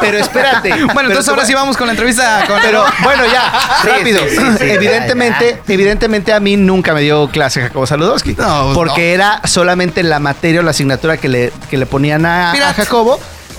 Pero 0.00 0.18
espérate. 0.18 0.70
Bueno, 0.70 0.92
pero 0.94 1.08
entonces 1.08 1.28
ahora 1.28 1.44
sí 1.44 1.54
vamos 1.54 1.76
con 1.76 1.86
la 1.86 1.92
entrevista. 1.92 2.44
Con 2.46 2.60
Pero 2.60 2.84
bueno, 3.02 3.24
ya, 3.26 3.52
Sí, 3.82 3.88
rápido. 3.88 4.20
sí, 4.28 4.36
sí, 4.36 4.42
sí, 4.58 4.64
evidentemente, 4.70 5.62
evidentemente 5.68 6.32
a 6.32 6.40
mí 6.40 6.56
nunca 6.56 6.94
me 6.94 7.00
dio 7.02 7.28
clase 7.28 7.60
Jacobo 7.62 7.86
Saludowski. 7.86 8.34
No, 8.34 8.64
pues 8.66 8.74
porque 8.76 9.12
era 9.14 9.40
solamente 9.44 10.02
la 10.02 10.18
materia 10.18 10.60
o 10.60 10.62
la 10.62 10.70
asignatura 10.70 11.16
que 11.16 11.28
le, 11.28 11.52
que 11.70 11.76
le 11.76 11.86
ponían 11.86 12.26
a, 12.26 12.52
a 12.52 12.74
Jacobo 12.74 13.18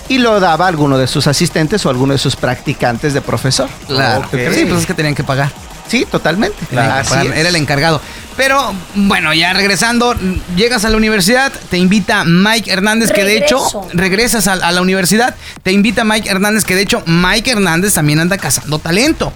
y 0.10 0.20
lo 0.20 0.40
daba 0.40 0.68
alguno 0.68 0.98
de 0.98 1.08
sus 1.08 1.28
asistentes 1.28 1.86
o 1.86 1.90
alguno 1.90 2.14
de 2.14 2.20
sus 2.20 2.36
practicantes 2.36 3.14
de 3.14 3.22
profesor. 3.22 3.68
Claro. 3.88 4.24
Sí, 4.32 4.66
pues 4.66 4.80
es 4.82 4.86
que 4.86 4.94
tenían 4.94 5.16
que 5.16 5.24
pagar. 5.24 5.52
Sí, 5.88 6.06
totalmente. 6.10 6.58
Así. 6.78 7.28
Era 7.34 7.50
el 7.50 7.56
encargado. 7.56 8.02
Pero 8.38 8.74
bueno, 8.94 9.34
ya 9.34 9.52
regresando, 9.54 10.16
llegas 10.56 10.86
a 10.86 10.90
la 10.90 10.98
universidad, 10.98 11.52
te 11.72 11.78
invita 11.78 12.24
Mike 12.24 12.72
Hernández, 12.72 13.12
que 13.12 13.24
de 13.26 13.38
hecho 13.38 13.66
regresas 13.94 14.48
a, 14.48 14.54
a 14.54 14.72
la 14.72 14.82
universidad, 14.82 15.36
te 15.64 15.72
invita 15.72 16.04
Mike 16.04 16.30
Hernández, 16.30 16.64
que 16.64 16.76
de 16.76 16.84
hecho 16.84 17.02
Mike 17.08 17.50
Hernández 17.52 17.96
también 17.96 18.20
anda 18.20 18.38
cazando 18.38 18.78
talento. 18.80 19.34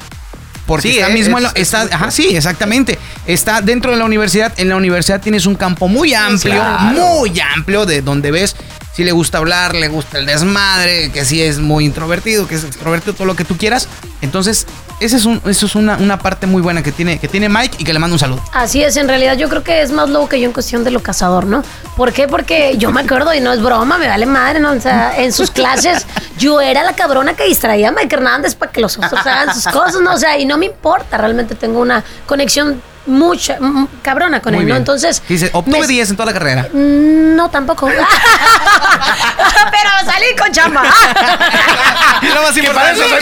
Porque 0.68 0.90
Sí, 0.92 1.00
está 1.00 1.10
eh, 1.10 1.14
mismo 1.14 1.38
en 1.38 1.44
la- 1.44 1.50
es- 1.50 1.64
está, 1.74 1.82
ajá, 1.92 2.12
sí, 2.12 2.36
exactamente. 2.36 2.98
Está 3.26 3.62
dentro 3.62 3.92
de 3.92 3.98
la 3.98 4.06
universidad. 4.06 4.54
En 4.58 4.70
la 4.70 4.76
universidad 4.76 5.20
tienes 5.20 5.46
un 5.48 5.56
campo 5.56 5.88
muy 5.88 6.14
amplio, 6.14 6.54
claro. 6.54 6.96
muy 6.96 7.38
amplio, 7.56 7.86
de 7.88 8.02
donde 8.04 8.30
ves 8.32 8.56
si 8.96 9.04
le 9.04 9.12
gusta 9.12 9.40
hablar, 9.40 9.74
le 9.74 9.88
gusta 9.88 10.20
el 10.20 10.28
desmadre, 10.28 11.12
que 11.12 11.26
si 11.26 11.42
es 11.42 11.58
muy 11.60 11.86
introvertido, 11.86 12.48
que 12.48 12.56
es 12.56 12.64
extrovertido, 12.64 13.14
todo 13.14 13.26
lo 13.26 13.36
que 13.36 13.44
tú 13.46 13.58
quieras. 13.58 13.88
Entonces, 14.22 14.68
ese 15.02 15.18
es 15.18 15.26
un, 15.26 15.42
eso 15.46 15.66
es 15.66 15.76
una, 15.76 15.98
una 15.98 16.20
parte 16.20 16.46
muy 16.46 16.62
buena 16.62 16.84
que 16.84 16.92
tiene, 16.92 17.18
que 17.18 17.28
tiene 17.28 17.50
Mike 17.50 17.78
y 17.80 17.84
que 17.84 17.92
le 17.92 18.00
mando 18.00 18.14
un 18.16 18.20
saludo. 18.20 18.42
Así 18.54 18.84
es, 18.84 18.96
en 18.98 19.08
realidad 19.08 19.36
yo 19.36 19.50
creo 19.50 19.64
que 19.64 19.82
es 19.82 19.92
más 19.92 20.10
lobo 20.10 20.30
que 20.30 20.40
yo 20.40 20.46
en 20.46 20.54
cuestión 20.54 20.84
de 20.84 20.92
lo 20.92 21.02
cazador, 21.02 21.46
¿no? 21.46 21.64
¿Por 21.98 22.14
qué? 22.14 22.28
Porque 22.28 22.78
yo 22.78 22.92
me 22.92 23.02
acuerdo, 23.02 23.34
y 23.34 23.42
no 23.42 23.52
es 23.52 23.62
broma, 23.62 23.98
me 23.98 24.08
vale 24.08 24.28
madre, 24.28 24.60
¿no? 24.60 24.72
O 24.72 24.80
sea, 24.80 25.18
en 25.18 25.34
sus 25.34 25.50
clases 25.50 26.06
yo 26.38 26.62
era 26.62 26.84
la 26.84 26.94
cabrona 26.94 27.34
que 27.34 27.46
distraía 27.46 27.90
a 27.90 27.92
Mike 27.92 28.16
Hernández 28.16 28.54
para 28.54 28.72
que 28.72 28.80
los 28.80 28.96
otros 28.98 29.26
hagan 29.26 29.54
sus 29.54 29.66
cosas, 29.74 30.02
¿no? 30.02 30.14
O 30.14 30.18
sea, 30.18 30.38
y 30.38 30.46
no 30.46 30.58
me 30.60 30.68
importa, 30.68 31.18
realmente 31.18 31.56
tengo 31.56 31.80
una 31.80 32.04
conexión 32.28 32.82
mucha, 33.06 33.58
mm, 33.60 33.88
cabrona 34.02 34.42
con 34.42 34.54
Muy 34.54 34.62
él, 34.64 34.68
¿no? 34.68 34.74
bien. 34.74 34.78
Entonces... 34.78 35.22
Dice, 35.28 35.50
obtuve 35.54 35.82
me- 35.82 35.88
10 35.88 36.10
en 36.12 36.16
toda 36.16 36.28
la 36.28 36.34
carrera. 36.34 36.68
Mm, 36.74 37.36
No, 37.36 37.50
tampoco. 37.50 37.88
Pero 39.72 39.90
salí 40.06 40.26
con 40.38 40.52
chamba. 40.52 40.84
Lo 42.22 42.42
más 42.42 42.52
Que 42.54 42.64
para 42.64 42.92
eso 42.92 43.02
importante, 43.04 43.06
se- 43.06 43.16
es 43.16 43.22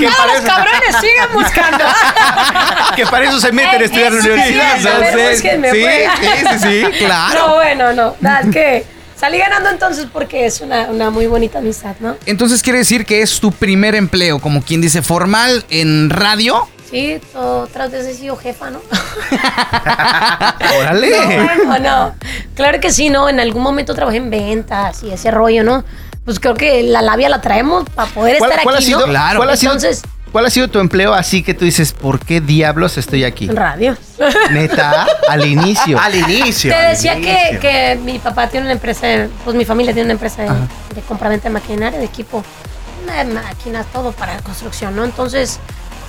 y 0.00 0.04
importante. 0.04 0.06
todos 0.16 0.32
los 0.34 0.40
cabrones 0.42 0.96
siguen 1.00 1.32
buscando. 1.32 1.84
que 2.96 3.06
para 3.06 3.24
eso 3.28 3.40
se 3.40 3.52
meten 3.52 3.82
a 3.82 3.84
estudiar 3.84 4.12
en 4.12 4.18
la 4.18 4.24
Eh, 4.24 4.32
universidad. 4.32 4.76
sí, 4.76 4.82
sé. 5.18 5.30
búsquenme, 5.30 5.70
Sí, 5.72 5.80
pues. 5.82 6.10
sí, 6.20 6.58
sí, 6.60 6.84
sí, 6.84 6.98
claro. 7.04 7.38
No, 7.48 7.54
bueno, 7.54 7.92
no. 7.92 8.16
Nada, 8.20 8.40
es 8.40 8.50
que 8.50 8.86
salí 9.18 9.38
ganando 9.38 9.70
entonces 9.70 10.06
porque 10.12 10.46
es 10.46 10.60
una, 10.60 10.82
una 10.82 11.10
muy 11.10 11.26
bonita 11.26 11.58
amistad, 11.58 11.96
¿no? 12.00 12.16
Entonces 12.26 12.62
quiere 12.62 12.78
decir 12.80 13.04
que 13.06 13.22
es 13.22 13.40
tu 13.40 13.50
primer 13.52 13.94
empleo, 13.94 14.38
como 14.38 14.62
quien 14.62 14.80
dice, 14.80 15.02
formal 15.02 15.64
en 15.70 16.10
radio. 16.10 16.68
Sí, 16.92 17.18
otras 17.34 17.90
veces 17.90 18.16
he 18.16 18.20
sido 18.20 18.36
jefa, 18.36 18.70
¿no? 18.70 18.78
Órale. 20.78 21.10
No, 21.10 21.44
bueno, 21.44 21.78
no. 21.78 22.14
Claro 22.54 22.80
que 22.80 22.90
sí, 22.92 23.10
¿no? 23.10 23.28
En 23.28 23.40
algún 23.40 23.62
momento 23.62 23.94
trabajé 23.94 24.18
en 24.18 24.30
ventas 24.30 25.02
y 25.02 25.10
ese 25.10 25.30
rollo, 25.30 25.64
¿no? 25.64 25.84
Pues 26.24 26.38
creo 26.38 26.54
que 26.54 26.82
la 26.82 27.02
labia 27.02 27.28
la 27.28 27.40
traemos 27.40 27.84
para 27.94 28.10
poder 28.10 28.38
¿Cuál, 28.38 28.50
estar 28.50 28.64
cuál 28.64 28.76
aquí, 28.76 28.84
ha 28.84 28.86
sido, 28.86 29.00
¿no? 29.00 29.06
Claro. 29.06 29.38
cuál 29.38 29.50
ha 29.50 29.56
sido- 29.56 29.72
Entonces, 29.72 30.02
cuál 30.30 30.46
ha 30.46 30.50
sido 30.50 30.68
tu 30.68 30.78
empleo 30.80 31.14
así 31.14 31.42
que 31.42 31.54
tú 31.54 31.64
dices, 31.64 31.92
¿por 31.92 32.20
qué 32.20 32.40
diablos 32.42 32.98
estoy 32.98 33.24
aquí? 33.24 33.46
en 33.48 33.56
radio. 33.56 33.96
Neta, 34.50 35.06
al 35.30 35.46
inicio. 35.46 35.98
Al 35.98 36.14
inicio. 36.14 36.72
Te 36.72 36.78
decía 36.88 37.14
que, 37.14 37.20
inicio. 37.20 37.60
que 37.60 37.98
mi 38.04 38.18
papá 38.18 38.48
tiene 38.48 38.66
una 38.66 38.72
empresa, 38.74 39.06
de- 39.06 39.28
pues 39.44 39.56
mi 39.56 39.64
familia 39.64 39.92
tiene 39.94 40.06
una 40.08 40.12
empresa 40.14 40.42
de, 40.42 40.48
de 40.94 41.00
compraventa 41.08 41.48
de 41.48 41.54
maquinaria, 41.54 41.98
de 41.98 42.04
equipo, 42.04 42.44
de 43.06 43.24
máquinas, 43.32 43.86
todo 43.92 44.12
para 44.12 44.36
construcción, 44.40 44.94
¿no? 44.94 45.04
Entonces, 45.04 45.58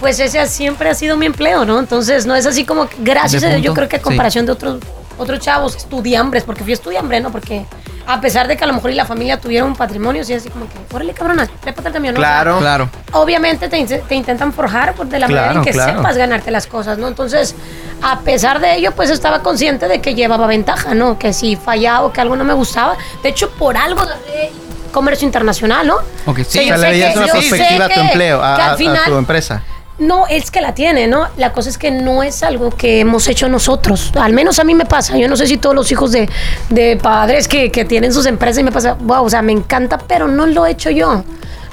pues 0.03 0.19
ese 0.19 0.45
siempre 0.47 0.89
ha 0.89 0.93
sido 0.95 1.15
mi 1.15 1.25
empleo, 1.25 1.63
¿no? 1.63 1.79
Entonces, 1.79 2.25
no 2.25 2.35
es 2.35 2.45
así 2.45 2.65
como, 2.65 2.89
que, 2.89 2.97
gracias 2.99 3.41
De 3.41 3.47
a 3.47 3.51
Dios, 3.51 3.61
yo 3.61 3.73
creo 3.73 3.87
que 3.87 3.95
a 3.95 3.99
sí. 3.99 4.03
comparación 4.03 4.45
de 4.45 4.51
otros, 4.51 4.79
otros 5.17 5.39
chavos 5.39 5.77
estudiambres, 5.77 6.43
porque 6.43 6.61
fui 6.61 6.73
estudiambre, 6.73 7.21
¿no? 7.21 7.31
Porque 7.31 7.65
a 8.05 8.19
pesar 8.19 8.49
de 8.49 8.57
que 8.57 8.65
a 8.65 8.67
lo 8.67 8.73
mejor 8.73 8.91
y 8.91 8.95
la 8.95 9.05
familia 9.05 9.39
tuviera 9.39 9.63
un 9.63 9.77
patrimonio, 9.77 10.25
sí, 10.25 10.33
así 10.33 10.49
como 10.49 10.65
que, 10.67 10.73
órale, 10.93 11.13
cabrona, 11.13 11.47
trépate 11.47 11.87
al 11.87 11.93
camión, 11.93 12.15
¿no? 12.15 12.19
O 12.19 12.23
sea, 12.23 12.31
Claro. 12.41 12.59
Claro. 12.59 12.89
obviamente 13.13 13.69
te, 13.69 13.77
in- 13.77 13.87
te 13.87 14.13
intentan 14.15 14.51
forjar 14.51 14.93
por- 14.93 15.07
de 15.07 15.19
la 15.19 15.29
manera 15.29 15.53
en 15.53 15.61
que 15.63 15.71
claro. 15.71 15.99
sepas 15.99 16.17
ganarte 16.17 16.51
las 16.51 16.67
cosas, 16.67 16.97
¿no? 16.97 17.07
Entonces, 17.07 17.55
a 18.01 18.19
pesar 18.19 18.59
de 18.59 18.75
ello, 18.75 18.91
pues 18.91 19.09
estaba 19.09 19.39
consciente 19.41 19.87
de 19.87 20.01
que 20.01 20.15
llevaba 20.15 20.47
ventaja, 20.47 20.93
¿no? 20.93 21.17
Que 21.17 21.31
si 21.31 21.55
fallaba 21.55 22.07
o 22.07 22.11
que 22.11 22.19
algo 22.19 22.35
no 22.35 22.43
me 22.43 22.53
gustaba, 22.53 22.97
de 23.23 23.29
hecho, 23.29 23.51
por 23.51 23.77
algo 23.77 24.01
agarré 24.01 24.51
comercio 24.91 25.25
internacional, 25.25 25.87
¿no? 25.87 25.95
Ok, 26.25 26.39
sí. 26.45 26.59
O 26.59 26.61
sea, 26.61 26.61
O 26.61 26.65
yo 26.65 26.67
sea, 26.67 26.77
sé 26.77 26.83
le 26.83 26.91
veías 26.91 27.15
una 27.15 27.25
perspectiva 27.27 27.85
a 27.85 27.89
tu 27.89 27.99
empleo, 28.01 28.43
a, 28.43 28.55
que 28.57 28.61
al 28.63 28.69
a- 28.69 28.73
a 28.73 28.77
final- 28.77 29.05
tu 29.05 29.15
empresa. 29.17 29.63
No, 30.03 30.27
es 30.27 30.51
que 30.51 30.61
la 30.61 30.73
tiene, 30.73 31.07
¿no? 31.07 31.27
La 31.37 31.51
cosa 31.53 31.69
es 31.69 31.77
que 31.77 31.89
no 31.91 32.23
es 32.23 32.43
algo 32.43 32.69
que 32.71 32.99
hemos 32.99 33.27
hecho 33.27 33.49
nosotros. 33.49 34.11
Al 34.19 34.33
menos 34.33 34.59
a 34.59 34.63
mí 34.63 34.75
me 34.75 34.85
pasa. 34.85 35.17
Yo 35.17 35.27
no 35.27 35.35
sé 35.37 35.47
si 35.47 35.57
todos 35.57 35.75
los 35.75 35.91
hijos 35.91 36.11
de, 36.11 36.29
de 36.69 36.97
padres 37.01 37.47
que, 37.47 37.71
que 37.71 37.85
tienen 37.85 38.13
sus 38.13 38.25
empresas 38.25 38.59
y 38.59 38.63
me 38.63 38.71
pasa, 38.71 38.95
wow, 38.99 39.23
o 39.25 39.29
sea, 39.29 39.41
me 39.41 39.51
encanta, 39.51 39.97
pero 39.97 40.27
no 40.27 40.45
lo 40.45 40.65
he 40.65 40.71
hecho 40.71 40.89
yo. 40.89 41.23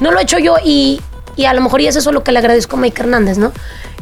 No 0.01 0.11
lo 0.13 0.19
he 0.19 0.23
hecho 0.23 0.39
yo 0.39 0.57
y, 0.65 1.01
y 1.37 1.45
a 1.45 1.53
lo 1.55 1.61
mejor 1.61 1.81
y 1.81 1.87
es 1.89 1.97
eso 1.97 2.13
lo 2.13 2.23
que 2.25 2.33
le 2.33 2.39
agradezco 2.39 2.77
a 2.77 2.81
Mike 2.81 3.03
Hernández, 3.03 3.37
¿no? 3.39 3.53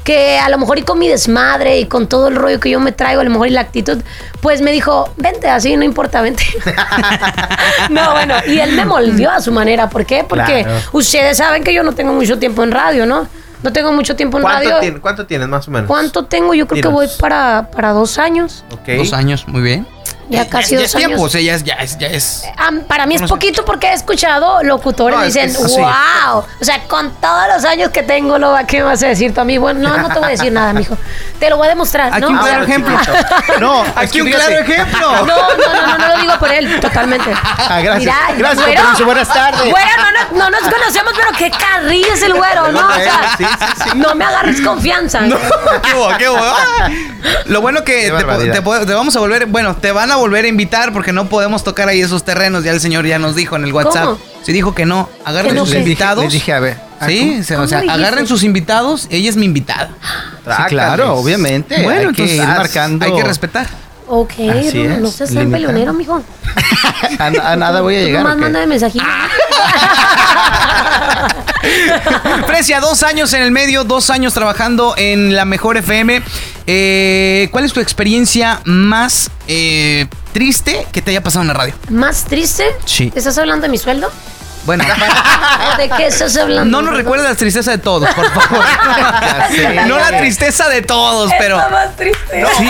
Que 0.04 0.38
a 0.38 0.48
lo 0.48 0.56
mejor 0.58 0.78
y 0.78 0.82
con 0.82 0.98
mi 0.98 1.08
desmadre 1.08 1.78
y 1.80 1.84
con 1.86 2.06
todo 2.08 2.28
el 2.28 2.36
rollo 2.36 2.60
que 2.60 2.70
yo 2.70 2.80
me 2.80 2.92
traigo, 2.92 3.20
a 3.20 3.24
lo 3.24 3.30
mejor 3.30 3.48
y 3.48 3.50
la 3.50 3.60
actitud, 3.60 3.98
pues 4.40 4.62
me 4.62 4.72
dijo, 4.72 5.12
vente 5.16 5.48
así, 5.50 5.76
no 5.76 5.84
importa, 5.84 6.22
vente. 6.22 6.44
no, 7.90 8.12
bueno, 8.12 8.34
y 8.46 8.58
él 8.58 8.72
me 8.72 8.84
moldeó 8.84 9.30
a 9.30 9.40
su 9.40 9.52
manera. 9.52 9.88
¿Por 9.90 10.06
qué? 10.06 10.24
Porque 10.26 10.62
Claro. 10.64 10.78
ustedes 10.92 11.36
saben 11.36 11.62
que 11.64 11.74
yo 11.74 11.82
no 11.82 11.92
tengo 11.92 12.12
mucho 12.12 12.38
tiempo 12.38 12.62
en 12.62 12.70
radio, 12.72 13.06
¿no? 13.06 13.26
No 13.62 13.72
tengo 13.72 13.92
mucho 13.92 14.14
tiempo 14.14 14.38
en 14.38 14.42
¿Cuánto, 14.42 14.70
radio. 14.70 15.00
¿Cuánto 15.00 15.26
tienes 15.26 15.48
más 15.48 15.66
o 15.66 15.70
menos? 15.70 15.88
¿Cuánto 15.88 16.24
tengo? 16.26 16.54
Yo 16.54 16.66
creo 16.66 16.82
que 16.82 16.88
voy 16.88 17.08
para, 17.18 17.70
para 17.72 17.92
dos 17.92 18.18
años. 18.18 18.64
Ok. 18.70 18.88
Dos 18.98 19.12
años, 19.12 19.48
muy 19.48 19.62
bien. 19.62 19.86
Ya 20.30 20.48
casi 20.48 20.72
ya 20.74 20.80
dos 20.82 20.86
es 20.86 20.92
tiempo, 20.94 21.16
años. 21.16 21.26
o 21.26 21.28
sea, 21.30 21.40
ya 21.40 21.54
es, 21.54 21.64
ya 21.64 21.74
es, 21.74 21.98
ya 21.98 22.06
es. 22.08 22.44
Am- 22.56 22.80
para 22.82 23.06
mí 23.06 23.14
es 23.14 23.22
poquito 23.22 23.64
porque 23.64 23.88
he 23.88 23.92
escuchado 23.94 24.62
locutores 24.62 25.18
No, 25.18 25.24
es 25.24 25.32
dicen, 25.34 25.50
es 25.50 25.56
así. 25.64 25.80
wow. 25.80 26.44
O 26.60 26.64
sea, 26.64 26.82
con 26.84 27.10
todos 27.20 27.44
los 27.54 27.64
años 27.64 27.90
que 27.90 28.02
tengo, 28.02 28.38
lo 28.38 28.54
¿qué 28.66 28.78
me 28.78 28.84
vas 28.84 29.02
a 29.02 29.06
decir 29.08 29.32
tú 29.32 29.40
a 29.40 29.44
mí? 29.44 29.56
Bueno, 29.58 29.80
no, 29.88 29.96
no 29.96 30.08
te 30.08 30.14
voy 30.18 30.24
a 30.28 30.30
decir 30.30 30.52
nada, 30.52 30.72
mijo. 30.72 30.96
Te 31.38 31.48
lo 31.48 31.56
voy 31.56 31.66
a 31.66 31.70
demostrar. 31.70 32.08
Aquí 32.12 32.20
¿no? 32.20 32.28
un 32.28 32.38
claro 32.38 32.64
ejemplo. 32.64 32.98
No, 33.60 33.84
Aquí 33.96 34.20
un 34.20 34.30
claro 34.30 34.58
ejemplo. 34.58 35.00
No, 35.00 35.26
no, 35.26 35.56
no, 35.56 35.86
no, 35.86 35.98
no 35.98 36.08
lo 36.14 36.20
digo 36.20 36.38
por 36.38 36.52
él, 36.52 36.80
totalmente. 36.80 37.30
Ah, 37.34 37.80
gracias. 37.80 37.98
Mira, 37.98 38.38
Gracias, 38.38 38.64
güero, 38.66 38.82
permiso, 38.82 39.04
buenas 39.04 39.28
tardes. 39.28 39.60
Güero, 39.70 39.90
no, 40.02 40.10
nos- 40.12 40.32
no 40.32 40.50
nos 40.50 40.60
conocemos, 40.72 41.12
pero 41.16 41.30
qué 41.38 41.50
carrilla 41.50 42.14
es 42.14 42.22
el 42.22 42.34
güero, 42.34 42.72
¿no? 42.72 42.86
O 42.86 42.94
sea, 42.94 43.34
Sí, 43.38 43.44
sí, 43.44 43.66
sí. 43.84 43.90
no 43.98 44.14
me 44.14 44.24
agarres 44.24 44.60
confianza. 44.60 45.20
qué 45.82 46.18
qué 46.18 46.28
Ah. 46.28 46.88
Lo 47.46 47.60
bueno 47.60 47.82
que 47.84 48.12
Qué 48.12 48.60
te, 48.60 48.86
te 48.86 48.94
vamos 48.94 49.14
a 49.16 49.20
volver, 49.20 49.46
bueno, 49.46 49.76
te 49.76 49.92
van 49.92 50.10
a 50.10 50.16
volver 50.18 50.44
a 50.44 50.48
invitar 50.48 50.92
porque 50.92 51.12
no 51.12 51.28
podemos 51.28 51.64
tocar 51.64 51.88
ahí 51.88 52.00
esos 52.00 52.24
terrenos. 52.24 52.64
Ya 52.64 52.72
el 52.72 52.80
señor 52.80 53.06
ya 53.06 53.18
nos 53.18 53.34
dijo 53.34 53.56
en 53.56 53.64
el 53.64 53.72
WhatsApp. 53.72 54.04
¿Cómo? 54.04 54.18
Sí 54.42 54.52
dijo 54.52 54.74
que 54.74 54.84
no. 54.86 55.08
Agarren 55.24 55.52
Que 55.52 55.58
no 55.58 55.64
sus 55.64 55.70
qué? 55.72 55.78
Les 55.78 55.84
dije, 55.84 55.92
invitados. 55.92 56.24
les 56.24 56.32
dije, 56.32 56.52
a 56.52 56.60
ver. 56.60 56.76
ah, 57.00 57.06
Sí, 57.06 57.40
o 57.50 57.54
¿Cómo 57.54 57.66
sea, 57.68 57.78
agarren 57.88 58.26
sus 58.26 58.42
invitados. 58.44 59.06
Ella 59.10 59.28
es 59.30 59.36
mi 59.36 59.44
invitada. 59.46 59.90
Sí, 60.44 60.62
claro, 60.68 61.14
obviamente. 61.14 61.82
Bueno, 61.82 62.08
hay 62.10 62.14
que 62.14 62.22
entonces 62.22 62.36
ir 62.36 62.42
haz- 62.42 62.56
marcando. 62.58 63.04
Hay 63.04 63.12
que 63.14 63.24
respetar. 63.24 63.66
Ok, 64.10 64.32
Así 64.58 64.84
no, 64.84 65.08
seas 65.10 65.34
tan 65.34 65.50
peleonero, 65.50 65.92
mijo. 65.92 66.22
a, 67.18 67.26
a 67.26 67.56
nada 67.56 67.82
voy 67.82 67.96
a 67.96 68.00
llegar. 68.00 68.24
manda 68.36 68.60
de 68.60 68.66
mensajito. 68.66 69.04
Precia, 72.46 72.80
dos 72.80 73.02
años 73.02 73.32
en 73.32 73.42
el 73.42 73.50
medio, 73.50 73.84
dos 73.84 74.10
años 74.10 74.34
trabajando 74.34 74.94
en 74.96 75.34
la 75.34 75.44
mejor 75.44 75.76
FM. 75.76 76.22
Eh, 76.66 77.48
¿Cuál 77.50 77.64
es 77.64 77.72
tu 77.72 77.80
experiencia 77.80 78.60
más 78.64 79.30
eh, 79.46 80.06
triste 80.32 80.86
que 80.92 81.02
te 81.02 81.10
haya 81.10 81.22
pasado 81.22 81.42
en 81.42 81.48
la 81.48 81.54
radio? 81.54 81.74
¿Más 81.88 82.24
triste? 82.24 82.64
Sí. 82.84 83.10
¿Te 83.10 83.18
estás 83.18 83.38
hablando 83.38 83.62
de 83.62 83.70
mi 83.70 83.78
sueldo? 83.78 84.10
Bueno, 84.66 84.84
¿O 84.84 85.76
de 85.78 85.88
qué 85.88 86.06
estás 86.08 86.36
hablando? 86.36 86.70
no 86.82 86.82
nos 86.86 86.96
recuerdes 86.96 87.26
la 87.28 87.34
tristeza 87.36 87.70
de 87.70 87.78
todos, 87.78 88.08
por 88.14 88.30
favor. 88.30 88.64
Ya 89.20 89.48
sé. 89.48 89.86
no 89.86 89.98
la 89.98 90.18
tristeza 90.18 90.68
de 90.68 90.82
todos, 90.82 91.30
pero. 91.38 91.58
Es 91.58 91.70
más 91.70 91.96
triste. 91.96 92.46
Sí. 92.58 92.68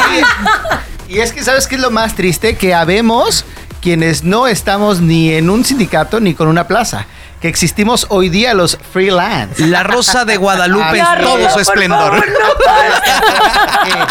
Y 1.09 1.21
es 1.21 1.33
que, 1.33 1.43
¿sabes 1.43 1.67
qué 1.67 1.75
es 1.77 1.81
lo 1.81 1.91
más 1.91 2.15
triste? 2.15 2.57
Que 2.57 2.75
habemos 2.75 3.45
quienes 3.81 4.23
no 4.23 4.47
estamos 4.47 5.01
ni 5.01 5.33
en 5.33 5.51
un 5.51 5.65
sindicato 5.65 6.21
ni 6.21 6.35
con 6.35 6.49
una 6.49 6.69
plaza. 6.69 7.07
Que 7.41 7.49
existimos 7.49 8.07
hoy 8.09 8.29
día 8.31 8.53
los 8.55 8.77
freelance. 8.93 9.65
La 9.67 9.85
rosa 9.85 10.25
de 10.25 10.37
Guadalupe 10.37 10.99
en 10.99 11.23
todo 11.23 11.49
su 11.51 11.61
esplendor. 11.61 12.11
favor, 12.15 12.27
no. 12.29 14.07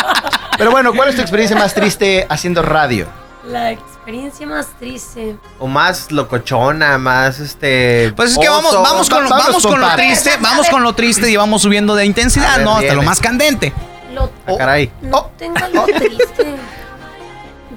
Pero 0.58 0.72
bueno, 0.72 0.94
¿cuál 0.94 1.10
es 1.10 1.16
tu 1.16 1.22
experiencia 1.22 1.58
más 1.58 1.74
triste 1.74 2.26
haciendo 2.30 2.62
radio? 2.62 3.06
La 3.46 3.72
experiencia 3.72 4.48
más 4.48 4.68
triste. 4.80 5.36
O 5.60 5.68
más 5.68 6.12
locochona, 6.12 6.98
más 6.98 7.40
este. 7.40 8.14
Pues 8.16 8.32
es 8.32 8.38
que 8.38 8.48
vamos, 8.50 8.74
vamos 8.74 9.10
con, 9.10 9.24
lo- 9.24 9.30
Vamos 9.30 9.46
vamos 9.48 9.68
con 9.68 9.80
lo 9.82 9.90
triste, 9.96 10.32
vamos 10.40 10.70
con 10.70 10.84
lo 10.84 10.94
triste 10.94 11.30
y 11.30 11.36
vamos 11.36 11.62
subiendo 11.62 11.96
de 11.96 12.06
intensidad, 12.06 12.58
ver, 12.58 12.66
¿no? 12.66 12.78
Hasta 12.78 12.94
lo 12.94 13.04
más 13.04 13.20
candente. 13.20 13.74
Lo, 14.14 14.32
Ah, 14.48 14.54
caray. 14.58 14.92
no 15.02 15.18
Oh. 15.18 15.32
tengo 15.38 15.58
algo 15.64 15.86
triste. 15.86 16.56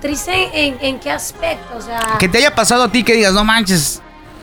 ¿Triste 0.01 0.49
en, 0.67 0.79
en 0.81 0.99
qué 0.99 1.11
aspecto? 1.11 1.77
O 1.77 1.81
sea, 1.83 2.17
Que 2.19 2.29
te 2.29 2.39
haya 2.39 2.55
pasado 2.55 2.85
a 2.85 2.89
ti 2.91 3.05
que 3.05 3.15
digas, 3.15 3.35
no 3.35 3.45
manches, 3.45 4.01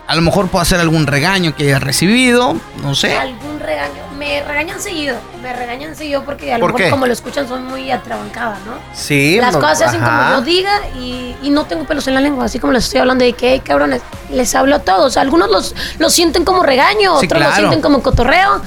a 0.08 0.16
lo 0.16 0.22
mejor 0.22 0.48
puedo 0.48 0.62
hacer 0.62 0.80
algún 0.80 1.06
regaño 1.06 1.54
que 1.54 1.64
hayas 1.64 1.82
recibido, 1.82 2.56
no 2.82 2.94
sé. 2.96 3.16
algún 3.16 3.60
regaño. 3.60 4.08
Me 4.18 4.42
regañan 4.42 4.80
seguido. 4.80 5.16
Me 5.42 5.52
regañan 5.52 5.94
seguido 5.94 6.24
porque 6.24 6.52
a 6.52 6.58
lo 6.58 6.62
¿Por 6.62 6.70
mejor 6.72 6.84
qué? 6.86 6.90
como 6.90 7.06
lo 7.06 7.12
escuchan 7.12 7.46
son 7.46 7.66
muy 7.66 7.90
atrabancadas, 7.92 8.58
¿no? 8.66 8.72
Sí. 8.92 9.36
Las 9.40 9.52
no- 9.54 9.60
cosas 9.60 9.78
se 9.78 9.84
hacen 9.84 10.00
como 10.00 10.30
yo 10.30 10.40
diga 10.40 10.72
y, 10.98 11.36
y 11.42 11.50
no 11.50 11.66
tengo 11.66 11.84
pelos 11.84 12.08
en 12.08 12.14
la 12.14 12.20
lengua, 12.20 12.46
así 12.46 12.58
como 12.58 12.72
les 12.72 12.84
estoy 12.84 12.98
hablando 13.00 13.24
de 13.24 13.34
que, 13.34 13.52
"Hey, 13.52 13.62
cabrones, 13.64 14.02
les 14.32 14.52
hablo 14.56 14.74
a 14.76 14.78
todos. 14.80 15.16
Algunos 15.18 15.50
los, 15.50 15.74
los 16.00 16.12
sienten 16.12 16.44
como 16.44 16.64
regaño, 16.64 17.20
Sí, 17.20 17.26
otros 17.26 17.38
claro. 17.40 17.56
sienten 17.56 17.80
como 17.80 18.02
cotorreo. 18.02 18.60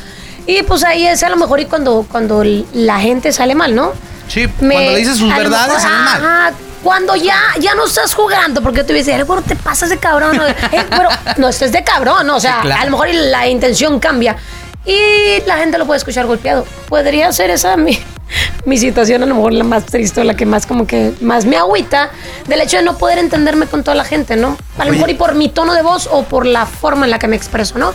Y 0.47 0.63
pues 0.63 0.83
ahí 0.85 1.05
es 1.05 1.21
a 1.23 1.29
lo 1.29 1.35
mejor 1.37 1.59
y 1.59 1.65
cuando, 1.65 2.05
cuando 2.09 2.43
la 2.73 2.99
gente 2.99 3.31
sale 3.33 3.53
mal, 3.55 3.75
¿no? 3.75 3.91
Sí, 4.29 4.47
Me- 4.61 4.73
cuando 4.75 4.91
le 4.91 4.97
dices 4.99 5.17
sus 5.17 5.29
lo 5.29 5.35
verdades, 5.37 5.67
mejor, 5.73 5.81
salen 5.81 6.03
mal. 6.05 6.23
ajá, 6.23 6.51
Cuando 6.83 7.15
ya, 7.15 7.39
ya 7.59 7.75
no 7.75 7.85
estás 7.85 8.13
jugando, 8.15 8.61
porque 8.61 8.83
tú 8.83 8.93
dices, 8.93 9.25
bueno, 9.27 9.43
te 9.43 9.55
pasas 9.55 9.89
de 9.89 9.97
cabrón. 9.97 10.39
o, 10.39 10.47
"Eh, 10.47 10.55
pero 10.89 11.09
no 11.37 11.49
estés 11.49 11.71
de 11.71 11.83
cabrón, 11.83 12.25
¿no? 12.27 12.37
o 12.37 12.39
sea, 12.39 12.55
Sí, 12.55 12.61
claro. 12.67 12.81
a 12.81 12.85
lo 12.85 12.91
mejor 12.91 13.07
la 13.13 13.47
intención 13.47 13.99
cambia. 13.99 14.35
Y 14.83 15.41
la 15.45 15.57
gente 15.57 15.77
lo 15.77 15.85
puede 15.85 15.99
escuchar 15.99 16.25
golpeado. 16.25 16.65
Podría 16.89 17.31
ser 17.33 17.51
esa 17.51 17.77
mi, 17.77 17.99
mi 18.65 18.77
situación, 18.79 19.21
a 19.21 19.27
lo 19.27 19.35
mejor 19.35 19.53
la 19.53 19.63
más 19.63 19.85
triste, 19.85 20.21
o 20.21 20.23
la 20.23 20.33
que 20.35 20.47
más 20.47 20.65
como 20.65 20.87
que 20.87 21.13
más 21.21 21.45
me 21.45 21.55
agüita, 21.55 22.09
del 22.47 22.61
hecho 22.61 22.77
de 22.77 22.83
no 22.83 22.97
poder 22.97 23.19
entenderme 23.19 23.67
con 23.67 23.83
toda 23.83 23.93
la 23.93 24.03
gente, 24.05 24.35
¿no? 24.35 24.57
A 24.79 24.85
lo 24.85 24.91
mejor 24.91 25.11
y 25.11 25.13
por 25.13 25.35
mi 25.35 25.49
tono 25.49 25.73
de 25.75 25.83
voz 25.83 26.09
o 26.11 26.23
por 26.23 26.47
la 26.47 26.65
forma 26.65 27.05
en 27.05 27.11
la 27.11 27.19
que 27.19 27.27
me 27.27 27.35
expreso, 27.35 27.77
¿no? 27.77 27.93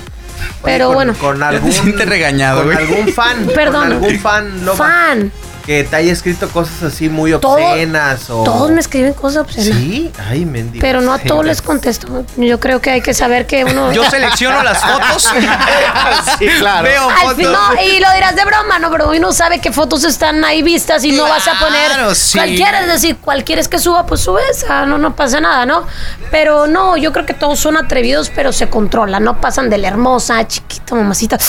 Pero 0.63 0.87
Oye, 0.91 0.95
con- 0.95 0.95
bueno, 0.95 1.15
Con 1.19 1.43
algún. 1.43 1.73
siente 1.73 2.05
regañado, 2.05 2.59
Con 2.63 2.67
güey. 2.73 2.79
algún 2.79 3.09
fan. 3.13 3.47
Perdón. 3.53 3.83
Con 3.89 3.93
algún 3.93 4.19
fan, 4.21 4.65
Loma, 4.65 4.77
fan. 4.85 5.33
Que 5.67 5.83
te 5.83 5.97
haya 5.97 6.13
escrito 6.13 6.49
cosas 6.49 6.81
así 6.85 7.09
muy 7.09 7.33
Todo- 7.41 7.55
obscenas 7.57 8.31
o. 8.31 8.45
Todos 8.45 8.71
me 8.71 8.81
escriben 8.81 9.13
cosas 9.15 9.39
obscenas. 9.43 9.77
Sí. 9.79 10.13
Ay, 10.29 10.45
mendigo. 10.47 10.81
Pero 10.81 11.01
no 11.01 11.13
a 11.13 11.19
todos 11.19 11.45
les 11.45 11.61
contesto. 11.61 12.25
Yo 12.37 12.61
creo 12.61 12.81
que 12.81 12.91
hay 12.91 13.01
que 13.03 13.13
saber 13.13 13.47
que 13.47 13.65
uno. 13.65 13.93
Yo 13.93 14.09
selecciono 14.09 14.63
las 14.63 14.79
fotos. 14.81 15.29
Sí, 16.39 16.47
claro. 16.59 16.83
Veo 16.85 17.09
Al 17.09 17.35
fin, 17.37 17.47
fotos. 17.47 17.75
no, 17.75 17.83
y 17.83 17.99
lo 18.01 18.13
dirás 18.13 18.37
de 18.37 18.45
broma, 18.45 18.79
no, 18.79 18.91
pero 18.91 19.11
uno 19.11 19.33
sabe 19.33 19.59
qué 19.61 19.73
fotos 19.73 20.05
están 20.05 20.45
ahí 20.45 20.63
vistas 20.63 21.03
y 21.05 21.13
no 21.13 21.25
vas 21.25 21.47
a 21.49 21.59
poner 21.59 21.91
Claro, 21.93 22.15
sí. 22.15 22.37
cualquiera, 22.39 22.81
es 22.83 22.87
decir, 22.89 23.17
cualquiera 23.17 23.61
es 23.61 23.69
que 23.69 23.79
suba, 23.79 24.07
pues 24.07 24.21
sube 24.21 24.41
esa, 24.51 24.85
no, 24.87 24.99
no 24.99 25.17
pasa 25.17 25.41
nada, 25.41 25.65
¿no? 25.67 25.85
Pero 26.31 26.67
no, 26.67 26.97
yo 26.97 27.13
creo 27.13 27.25
que 27.27 27.35
todos 27.35 27.59
son 27.59 27.77
atrevidos, 27.77 28.31
pero 28.35 28.53
se 28.53 28.69
controlan, 28.69 29.25
no 29.25 29.41
pasan 29.41 29.71
de 29.71 29.79
la 29.79 29.89
hermosa, 29.89 30.47
chiquita, 30.47 30.95
mamacita. 30.95 31.39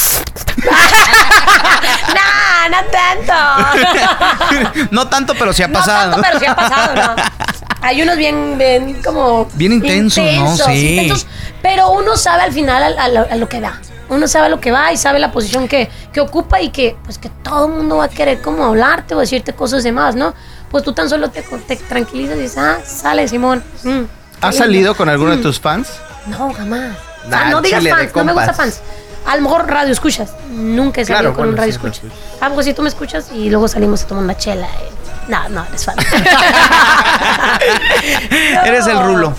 no, 2.08 2.70
no 2.70 2.78
tanto. 2.92 4.88
No 4.92 5.08
tanto, 5.08 5.34
pero 5.38 5.54
sí 5.54 5.64
ha 5.64 5.68
No 5.68 5.80
pasado. 5.80 6.12
tanto, 6.12 6.28
pero 6.28 6.40
sí 6.40 6.46
ha 6.46 6.56
pasado, 6.56 6.96
¿no? 6.96 7.24
Hay 7.82 8.02
unos 8.02 8.18
bien, 8.18 8.58
bien 8.58 9.02
como... 9.04 9.46
Bien 9.54 9.72
intensos, 9.74 10.24
¿no? 10.36 10.56
Sí. 10.58 11.12
pero 11.62 11.92
uno 11.92 12.18
sabe 12.18 12.44
al 12.44 12.52
final 12.52 12.98
a, 12.98 13.04
a 13.04 13.08
lo, 13.10 13.20
a 13.32 13.36
lo 13.36 13.48
que 13.48 13.60
va. 13.62 13.80
Uno 14.10 14.28
sabe 14.28 14.48
a 14.48 14.50
lo 14.50 14.60
que 14.60 14.72
va 14.72 14.92
y 14.94 14.98
sabe 14.98 15.20
la 15.20 15.32
posición 15.32 15.68
que, 15.68 15.90
que 16.14 16.20
ocupa 16.22 16.62
y 16.62 16.70
que 16.70 16.96
pues 17.04 17.18
que 17.18 17.30
todo 17.30 17.68
el 17.68 17.74
mundo 17.74 17.98
va 17.98 18.06
a 18.06 18.10
querer 18.10 18.42
como 18.42 18.66
hablarte 18.66 19.14
o 19.16 19.20
decirte 19.20 19.54
cosas 19.54 19.84
de 19.84 19.92
más, 19.92 20.16
¿no? 20.16 20.34
Pues 20.72 20.84
tú 20.84 20.94
tan 20.94 21.10
solo 21.10 21.30
te, 21.30 21.42
te 21.44 21.76
tranquilizas 21.76 22.38
y 22.38 22.42
dices, 22.42 22.58
ah, 22.58 22.78
sale 22.86 23.28
Simón. 23.28 23.64
Mm, 23.84 24.04
¿Has 24.42 24.56
salido 24.58 24.96
con 24.96 25.10
alguno 25.10 25.32
de 25.32 25.38
Mm. 25.38 25.42
tus 25.42 25.60
fans? 25.60 25.90
No, 26.28 26.54
jamás. 26.54 26.92
Nah, 27.28 27.42
Ah, 27.46 27.50
no 27.52 27.62
digas 27.62 27.84
fans, 27.88 28.16
no 28.16 28.24
me 28.24 28.34
gusta 28.34 28.54
fans. 28.54 28.82
A 29.26 29.36
lo 29.36 29.42
mejor 29.42 29.68
radio 29.70 29.92
escuchas. 29.92 30.32
Nunca 30.50 31.02
he 31.02 31.06
salido 31.06 31.34
Claro, 31.34 31.36
con 31.36 31.50
un 31.50 31.58
radio 31.58 31.72
sí, 31.74 31.78
escucha. 31.78 32.02
radio 32.04 32.16
Ah, 32.42 32.50
pues 32.54 32.66
si 32.66 32.74
tú 32.74 32.82
me 32.82 32.90
escuchas 32.90 33.30
y 33.34 33.50
luego 33.50 33.68
salimos 33.68 34.04
a 34.04 34.08
tomar 34.08 34.24
una 34.24 34.38
chela. 34.38 34.68
eh. 34.68 34.90
No, 35.28 35.50
no, 35.50 35.66
eres 35.66 35.84
fan. 35.84 35.96
Eres 38.66 38.88
el 38.88 39.04
rulo. 39.04 39.34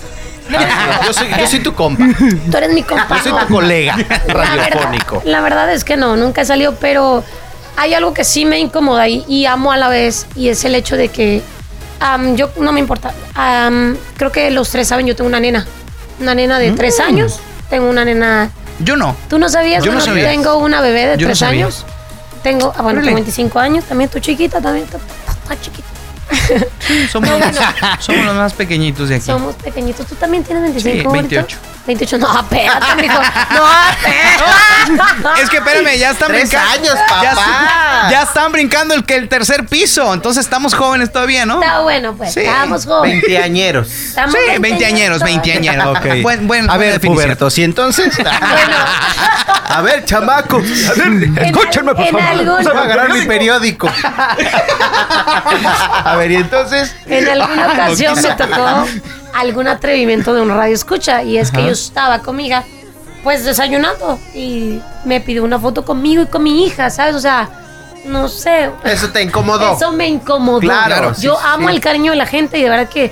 Yo 1.05 1.13
soy, 1.13 1.27
yo 1.39 1.47
soy 1.47 1.59
tu 1.59 1.73
compa. 1.73 2.05
Tú 2.51 2.57
eres 2.57 2.73
mi 2.73 2.83
compa. 2.83 3.17
Yo 3.17 3.23
soy 3.23 3.31
tu 3.47 3.53
colega 3.53 3.95
La 4.27 4.33
radiofónico. 4.33 5.15
verdad, 5.15 5.31
la 5.31 5.41
verdad 5.41 5.71
es 5.73 5.83
que 5.83 5.97
no, 5.97 6.15
nunca 6.15 6.41
he 6.41 6.45
salido, 6.45 6.75
pero 6.75 7.23
hay 7.77 7.93
algo 7.93 8.13
que 8.13 8.23
sí 8.23 8.45
me 8.45 8.59
incomoda 8.59 9.07
y, 9.07 9.23
y 9.27 9.45
amo 9.45 9.71
a 9.71 9.77
la 9.77 9.89
vez 9.89 10.25
y 10.35 10.49
es 10.49 10.63
el 10.65 10.75
hecho 10.75 10.97
de 10.97 11.09
que 11.09 11.41
yo 12.35 12.49
no 12.59 12.71
me 12.71 12.79
importa. 12.79 13.13
Creo 14.17 14.31
que 14.31 14.51
los 14.51 14.69
tres 14.69 14.87
saben, 14.87 15.05
yo 15.07 15.15
tengo 15.15 15.27
una 15.27 15.39
nena. 15.39 15.65
Una 16.19 16.35
nena 16.35 16.59
de 16.59 16.71
Mm. 16.71 16.75
tres 16.75 16.99
años. 16.99 17.39
Tengo 17.69 17.89
una 17.89 18.03
nena. 18.05 18.49
Yo 18.79 18.95
no. 18.95 19.15
¿Tú 19.29 19.37
no 19.39 19.49
sabías? 19.49 19.83
Yo 19.83 19.91
no 19.91 20.01
sabía. 20.01 20.29
Tengo 20.29 20.57
una 20.57 20.81
bebé 20.81 21.07
de 21.07 21.17
Yo 21.17 21.21
no 21.27 21.27
tres 21.29 21.39
sabía. 21.39 21.65
años. 21.65 21.85
Tengo, 22.43 22.73
ah, 22.75 22.81
bueno, 22.81 22.99
Órale. 22.99 23.07
tengo 23.07 23.15
25 23.15 23.59
años. 23.59 23.83
También 23.85 24.09
tú 24.09 24.19
chiquita, 24.19 24.61
también. 24.61 24.85
Está, 24.85 24.97
está 24.97 25.61
chiquita. 25.61 25.87
Somos, 27.11 27.29
No, 27.29 27.37
bueno. 27.39 27.59
somos 27.99 28.25
los 28.25 28.35
más 28.35 28.53
pequeñitos 28.53 29.09
de 29.09 29.15
aquí. 29.15 29.25
Somos 29.25 29.55
pequeñitos. 29.55 30.05
¿Tú 30.07 30.15
también 30.15 30.43
tienes 30.43 30.63
25 30.63 30.93
Sí, 31.01 31.05
ahorita? 31.05 31.21
28. 31.35 31.57
28. 31.89 32.17
No, 32.19 32.39
espérate, 32.39 32.95
mijo. 33.01 33.19
No, 33.51 33.65
espérate. 33.91 35.41
Es 35.41 35.49
que 35.49 35.57
espérame, 35.57 35.97
ya 35.97 36.11
están 36.11 36.27
Tres 36.29 36.49
brincando. 36.49 36.71
años, 36.71 36.95
Ya, 37.21 37.29
papá. 37.31 38.07
ya 38.11 38.21
están 38.23 38.51
brincando 38.51 38.93
el 38.93 39.03
que 39.03 39.15
el 39.15 39.27
tercer 39.27 39.65
piso. 39.65 40.13
Entonces 40.13 40.43
estamos 40.45 40.73
jóvenes 40.73 41.11
todavía, 41.11 41.45
¿no? 41.45 41.61
Está 41.61 41.79
bueno, 41.81 42.13
pues. 42.15 42.33
Sí. 42.33 42.41
Estamos 42.41 42.85
jóvenes. 42.85 43.21
Veinteañeros. 43.21 43.87
Estamos 43.91 44.35
Sí, 44.35 44.57
20 44.59 44.85
años, 44.85 45.21
20 45.23 45.53
años. 45.53 45.85
Ok. 45.87 46.05
Buen, 46.23 46.47
buen, 46.47 46.69
A 46.69 46.77
ver, 46.77 46.93
definición. 46.93 47.13
Puberto, 47.35 47.47
¿y 47.55 47.63
entonces? 47.63 48.15
Bueno, 48.17 48.31
A 49.69 49.81
ver, 49.81 50.03
chamacos. 50.05 50.63
Escúchenme, 50.65 51.93
por 51.93 52.05
favor. 52.05 52.21
algún- 52.21 52.63
Vamos 52.63 52.75
a 52.75 52.81
agarrar 52.85 53.13
mi 53.13 53.21
periódico. 53.25 53.89
A 56.03 56.15
ver, 56.17 56.31
¿y 56.31 56.35
entonces? 56.37 56.95
en 57.07 57.29
alguna 57.29 57.67
ocasión 57.67 58.15
me 58.21 58.29
tocó 58.33 58.85
algún 59.39 59.67
atrevimiento 59.67 60.33
de 60.33 60.41
un 60.41 60.49
radio 60.49 60.73
escucha 60.73 61.23
y 61.23 61.37
es 61.37 61.51
que 61.51 61.63
yo 61.63 61.71
estaba 61.71 62.19
con 62.19 62.35
mi 62.35 62.47
hija, 62.47 62.63
pues 63.23 63.45
desayunando 63.45 64.19
y 64.33 64.81
me 65.05 65.21
pidió 65.21 65.43
una 65.43 65.59
foto 65.59 65.83
conmigo 65.85 66.23
y 66.23 66.25
con 66.27 66.43
mi 66.43 66.65
hija, 66.65 66.89
¿sabes? 66.89 67.15
O 67.15 67.19
sea, 67.19 67.49
no 68.05 68.27
sé. 68.27 68.71
Eso 68.83 69.09
te 69.09 69.21
incomodó. 69.21 69.75
Eso 69.75 69.91
me 69.91 70.07
incomodó. 70.07 70.59
Claro, 70.61 71.13
Yo 71.19 71.35
sí, 71.35 71.41
amo 71.45 71.69
sí. 71.69 71.75
el 71.75 71.81
cariño 71.81 72.11
de 72.11 72.17
la 72.17 72.25
gente 72.25 72.57
y 72.57 72.63
de 72.63 72.69
verdad 72.69 72.89
que 72.89 73.11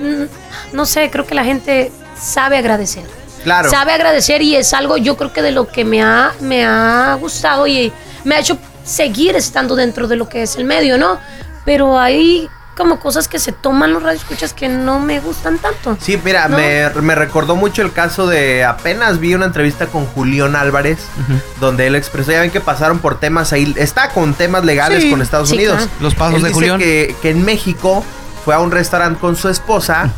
mm, 0.00 0.74
no 0.76 0.86
sé, 0.86 1.10
creo 1.10 1.26
que 1.26 1.34
la 1.34 1.44
gente 1.44 1.92
sabe 2.18 2.58
agradecer. 2.58 3.04
Claro. 3.44 3.70
Sabe 3.70 3.92
agradecer 3.92 4.42
y 4.42 4.56
es 4.56 4.72
algo 4.74 4.96
yo 4.96 5.16
creo 5.16 5.32
que 5.32 5.42
de 5.42 5.52
lo 5.52 5.68
que 5.68 5.84
me 5.84 6.02
ha, 6.02 6.32
me 6.40 6.64
ha 6.64 7.16
gustado 7.20 7.66
y 7.66 7.92
me 8.24 8.34
ha 8.34 8.40
hecho 8.40 8.58
seguir 8.84 9.36
estando 9.36 9.76
dentro 9.76 10.08
de 10.08 10.16
lo 10.16 10.28
que 10.28 10.42
es 10.42 10.56
el 10.56 10.64
medio, 10.64 10.98
¿no? 10.98 11.18
Pero 11.64 11.98
hay 11.98 12.48
como 12.76 13.00
cosas 13.00 13.26
que 13.28 13.38
se 13.38 13.52
toman 13.52 13.92
los 13.92 14.02
radioescuchas 14.02 14.52
que 14.52 14.68
no 14.68 14.98
me 15.00 15.18
gustan 15.20 15.58
tanto. 15.58 15.96
Sí, 16.00 16.20
mira, 16.22 16.46
¿No? 16.48 16.58
me, 16.58 16.90
me 17.00 17.14
recordó 17.14 17.56
mucho 17.56 17.82
el 17.82 17.92
caso 17.92 18.26
de 18.26 18.64
apenas 18.64 19.18
vi 19.18 19.34
una 19.34 19.46
entrevista 19.46 19.86
con 19.86 20.04
Julián 20.06 20.54
Álvarez, 20.56 20.98
donde 21.60 21.86
él 21.86 21.94
expresó, 21.96 22.32
ya 22.32 22.40
ven 22.40 22.50
que 22.50 22.60
pasaron 22.60 22.98
por 22.98 23.18
temas 23.18 23.52
ahí, 23.52 23.74
está 23.78 24.10
con 24.10 24.34
temas 24.34 24.64
legales 24.64 25.02
Sí, 25.02 25.10
con 25.10 25.22
Estados 25.22 25.48
sí, 25.48 25.54
Unidos. 25.56 25.76
claro. 25.78 25.90
Los 26.00 26.14
pasos 26.14 26.34
Él 26.36 26.42
de 26.42 26.48
dice 26.48 26.54
Julián. 26.60 26.78
Que, 26.78 27.16
que 27.22 27.30
en 27.30 27.44
México 27.44 28.04
fue 28.44 28.54
a 28.54 28.58
un 28.60 28.70
restaurante 28.70 29.18
con 29.18 29.36
su 29.36 29.48
esposa. 29.48 30.10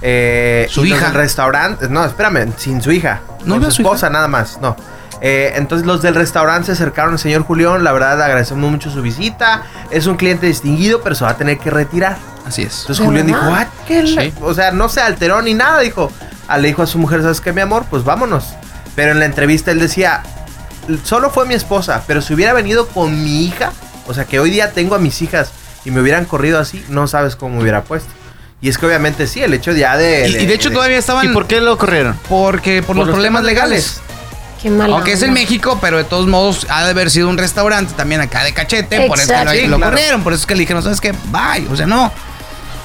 eh, 0.00 0.66
Su 0.70 0.84
hija. 0.86 1.06
del 1.06 1.14
restaurante, 1.14 1.88
no, 1.88 2.04
espérame, 2.04 2.52
sin 2.56 2.80
su 2.80 2.92
hija. 2.92 3.20
No, 3.44 3.54
con 3.60 3.70
su 3.72 3.82
hija. 3.82 3.90
esposa 3.90 4.08
nada 4.10 4.28
más, 4.28 4.58
no. 4.60 4.76
Eh, 5.26 5.54
entonces 5.56 5.86
los 5.86 6.02
del 6.02 6.14
restaurante 6.14 6.66
se 6.66 6.72
acercaron 6.72 7.14
al 7.14 7.18
señor 7.18 7.44
Julián, 7.44 7.82
la 7.82 7.92
verdad 7.92 8.20
agradecemos 8.20 8.70
mucho 8.70 8.90
su 8.90 9.00
visita, 9.00 9.62
es 9.90 10.06
un 10.06 10.16
cliente 10.16 10.46
distinguido, 10.46 11.00
pero 11.00 11.14
se 11.14 11.24
va 11.24 11.30
a 11.30 11.36
tener 11.38 11.56
que 11.56 11.70
retirar. 11.70 12.18
Así 12.46 12.60
es. 12.60 12.80
Entonces 12.82 12.98
¿De 12.98 13.04
Julián 13.06 13.26
dijo? 13.26 13.40
"What? 13.40 13.66
¿Qué 13.88 14.02
le-?" 14.02 14.30
Sí. 14.30 14.34
O 14.42 14.52
sea, 14.52 14.70
no 14.70 14.90
se 14.90 15.00
alteró 15.00 15.40
ni 15.40 15.54
nada, 15.54 15.80
dijo. 15.80 16.12
Ah, 16.46 16.58
Le 16.58 16.68
dijo 16.68 16.82
a 16.82 16.86
su 16.86 16.98
mujer, 16.98 17.22
¿sabes 17.22 17.40
qué, 17.40 17.54
mi 17.54 17.62
amor? 17.62 17.86
Pues 17.88 18.04
vámonos. 18.04 18.52
Pero 18.94 19.12
en 19.12 19.18
la 19.18 19.24
entrevista 19.24 19.70
él 19.70 19.78
decía, 19.78 20.22
solo 21.04 21.30
fue 21.30 21.46
mi 21.46 21.54
esposa, 21.54 22.02
pero 22.06 22.20
si 22.20 22.34
hubiera 22.34 22.52
venido 22.52 22.86
con 22.88 23.24
mi 23.24 23.46
hija, 23.46 23.72
o 24.06 24.12
sea, 24.12 24.26
que 24.26 24.38
hoy 24.40 24.50
día 24.50 24.72
tengo 24.72 24.94
a 24.94 24.98
mis 24.98 25.22
hijas 25.22 25.52
y 25.86 25.90
me 25.90 26.02
hubieran 26.02 26.26
corrido 26.26 26.58
así, 26.58 26.84
no 26.90 27.08
sabes 27.08 27.34
cómo 27.34 27.56
me 27.56 27.62
hubiera 27.62 27.82
puesto. 27.84 28.10
Y 28.60 28.68
es 28.68 28.76
que 28.76 28.84
obviamente 28.84 29.26
sí, 29.26 29.42
el 29.42 29.54
hecho 29.54 29.72
ya 29.72 29.96
de... 29.96 30.28
Y, 30.28 30.36
y 30.42 30.46
de 30.46 30.54
hecho 30.54 30.70
todavía 30.70 30.98
estaban 30.98 31.24
¿Y 31.24 31.28
por 31.32 31.46
qué 31.46 31.62
lo 31.62 31.78
corrieron? 31.78 32.14
porque 32.28 32.82
por, 32.82 32.94
los, 32.94 33.08
problemas 33.08 33.42
legales. 33.42 34.00
Qué 34.64 34.70
mala 34.70 34.94
Aunque 34.96 35.12
es 35.12 35.22
en. 35.22 35.34
México, 35.34 35.76
pero 35.78 35.98
de 35.98 36.04
todos 36.04 36.26
modos 36.26 36.66
ha 36.70 36.84
de 36.84 36.90
haber 36.92 37.10
sido 37.10 37.28
un 37.28 37.36
restaurante 37.36 37.92
también 37.98 38.22
acá 38.22 38.42
de 38.44 38.54
cachete, 38.54 39.06
por 39.06 39.20
eso 39.20 39.30
es 39.34 39.38
que 39.38 39.44
lo. 39.44 39.50
Sí, 39.50 39.66
lo 39.66 39.76
claro. 39.76 39.92
corrieron, 39.92 40.22
por 40.24 40.32
eso 40.32 40.40
es 40.40 40.46
que 40.46 40.54
le 40.54 40.60
dijeron, 40.60 40.82
¿sabes 40.82 41.02
qué? 41.02 41.12
Bye, 41.26 41.68
o 41.70 41.76
sea, 41.76 41.86
no. 41.86 42.10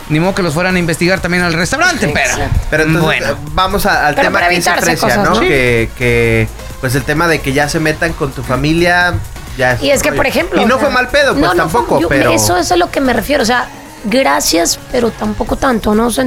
Ni 0.09 0.19
modo 0.19 0.35
que 0.35 0.41
los 0.43 0.53
fueran 0.53 0.75
a 0.75 0.79
investigar 0.79 1.21
también 1.21 1.41
al 1.43 1.53
restaurante, 1.53 2.09
pero 2.13 2.31
Exacto. 2.31 2.59
Pero 2.69 2.83
entonces 2.83 3.05
bueno. 3.05 3.27
eh, 3.27 3.35
vamos 3.53 3.85
a- 3.85 4.07
al 4.07 4.15
Pero 4.15 4.27
tema 4.27 4.39
para 4.39 4.49
que 4.49 4.55
evitarse 4.55 4.81
Fresia, 4.85 5.07
cosas, 5.07 5.23
¿no? 5.23 5.35
¿no? 5.35 5.39
Que, 5.39 5.89
que, 5.97 6.47
pues 6.81 6.95
el 6.95 7.03
tema 7.03 7.27
de 7.29 7.39
que 7.39 7.53
ya 7.53 7.69
se 7.69 7.79
metan 7.79 8.11
con 8.11 8.31
tu 8.33 8.43
familia, 8.43 9.13
ya 9.57 9.77
Y 9.81 9.91
es 9.91 10.01
que, 10.03 10.11
por 10.11 10.27
ejemplo. 10.27 10.61
Y 10.61 10.65
no 10.65 10.75
o 10.75 10.79
sea, 10.79 10.87
fue 10.87 10.93
mal 10.93 11.07
pedo, 11.07 11.31
pues 11.33 11.41
no, 11.45 11.53
no 11.53 11.69
fue- 11.69 11.79
tampoco, 11.81 12.01
yo- 12.01 12.09
pero... 12.09 12.33
Eso 12.33 12.57
es 12.57 12.71
a 12.73 12.75
lo 12.75 12.91
que 12.91 12.99
me 12.99 13.13
refiero. 13.13 13.43
O 13.43 13.45
sea, 13.45 13.69
gracias, 14.03 14.79
pero 14.91 15.11
tampoco 15.11 15.55
tanto, 15.55 15.95
¿no? 15.95 16.07
O 16.07 16.11
sea, 16.11 16.25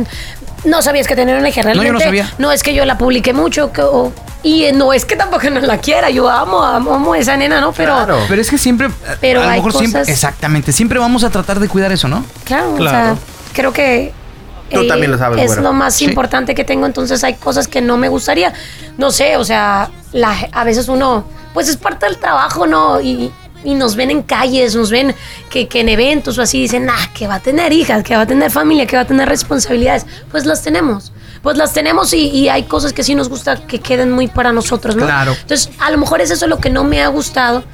no 0.64 0.83
sabías 0.83 1.07
que 1.07 1.16
tenía 1.16 1.37
una 1.37 1.48
hija. 1.48 1.62
yo 1.62 1.68
no 1.68 1.75
Realmente, 1.83 2.05
sabía. 2.05 2.33
no 2.38 2.53
es 2.53 2.62
que 2.62 2.75
yo 2.75 2.85
la 2.85 2.98
publiqué 2.98 3.33
mucho. 3.33 3.72
que- 3.72 3.83
o- 3.83 4.12
y 4.44 4.64
eh, 4.64 4.72
no 4.72 4.92
es 4.92 5.05
que 5.05 5.14
tampoco 5.16 5.48
no 5.51 5.61
la 5.61 5.79
quiera. 5.79 6.11
Yo 6.11 6.29
amo, 6.29 6.62
amo, 6.62 6.94
amo 6.94 7.12
a 7.12 7.18
esa 7.18 7.37
nena, 7.37 7.61
¿no? 7.61 7.72
Pero. 7.72 7.94
Claro. 7.94 8.18
Pero 8.29 8.40
es 8.42 8.51
que 8.51 8.59
siempre, 8.59 8.88
Pero 9.20 9.40
a 9.40 9.44
lo 9.44 9.51
hay 9.51 9.59
mejor 9.59 9.72
siempre, 9.72 10.01
cosas- 10.01 10.12
exactamente, 10.14 10.72
siempre 10.72 10.98
vamos 10.98 11.22
a 11.25 11.31
tratar 11.31 11.61
de 11.61 11.68
cuidar 11.68 11.92
eso, 11.92 12.09
¿no? 12.09 12.25
Claro, 12.44 12.75
Claro. 12.77 13.12
o 13.12 13.16
sea, 13.16 13.16
creo 13.53 13.72
que 13.72 14.07
eh, 14.70 14.75
Tú 14.75 14.87
también 14.88 15.11
lo 15.12 15.18
sabes, 15.18 15.51
es 15.51 15.59
lo 15.59 15.72
más 15.75 15.94
Sí. 15.94 16.07
importante 16.07 16.55
que 16.55 16.64
tengo, 16.64 16.87
entonces 16.87 17.22
hay 17.25 17.35
cosas 17.35 17.68
que 17.68 17.81
no 17.83 17.96
me 17.98 18.09
gustaría. 18.09 18.53
No 18.98 19.11
sé, 19.11 19.37
o 19.37 19.44
sea, 19.44 19.90
la, 20.12 20.35
a 20.51 20.64
veces 20.64 20.88
uno, 20.88 21.25
pues 21.53 21.68
es 21.68 21.77
parte 21.77 22.07
del 22.07 22.16
trabajo, 22.18 22.66
¿no? 22.66 23.01
Y, 23.01 23.31
y 23.64 23.75
nos 23.75 23.96
ven 23.96 24.11
en 24.11 24.22
calles, 24.22 24.75
nos 24.75 24.90
ven 24.90 25.14
que, 25.51 25.68
que 25.68 25.81
en 25.81 25.88
eventos 25.88 26.38
o 26.38 26.42
así 26.42 26.61
dicen, 26.61 26.88
ah, 26.90 27.11
que 27.14 27.27
va 27.27 27.37
a 27.37 27.40
tener 27.40 27.72
hijas, 27.72 28.03
que 28.03 28.16
va 28.16 28.22
a 28.22 28.27
tener 28.27 28.51
familia, 28.51 28.87
que 28.87 28.96
va 28.96 29.03
a 29.03 29.07
tener 29.07 29.29
responsabilidades. 29.29 30.07
Pues 30.31 30.46
las 30.46 30.62
tenemos. 30.62 31.12
Pues 31.42 31.57
las 31.57 31.72
tenemos 31.72 32.12
y, 32.12 32.29
y 32.29 32.48
hay 32.48 32.64
cosas 32.64 32.92
que 32.92 33.03
sí 33.03 33.14
nos 33.14 33.29
gusta 33.29 33.66
que 33.66 33.81
queden 33.81 34.12
muy 34.12 34.29
para 34.29 34.53
nosotros, 34.53 34.94
¿no? 34.94 35.05
Claro. 35.05 35.33
Entonces, 35.33 35.70
a 35.79 35.90
lo 35.90 35.98
mejor 35.98 36.20
es 36.20 36.31
eso 36.31 36.46
lo 36.46 36.59
que 36.59 36.70
no 36.70 36.85
me 36.85 37.03
ha 37.03 37.09
gustado. 37.09 37.64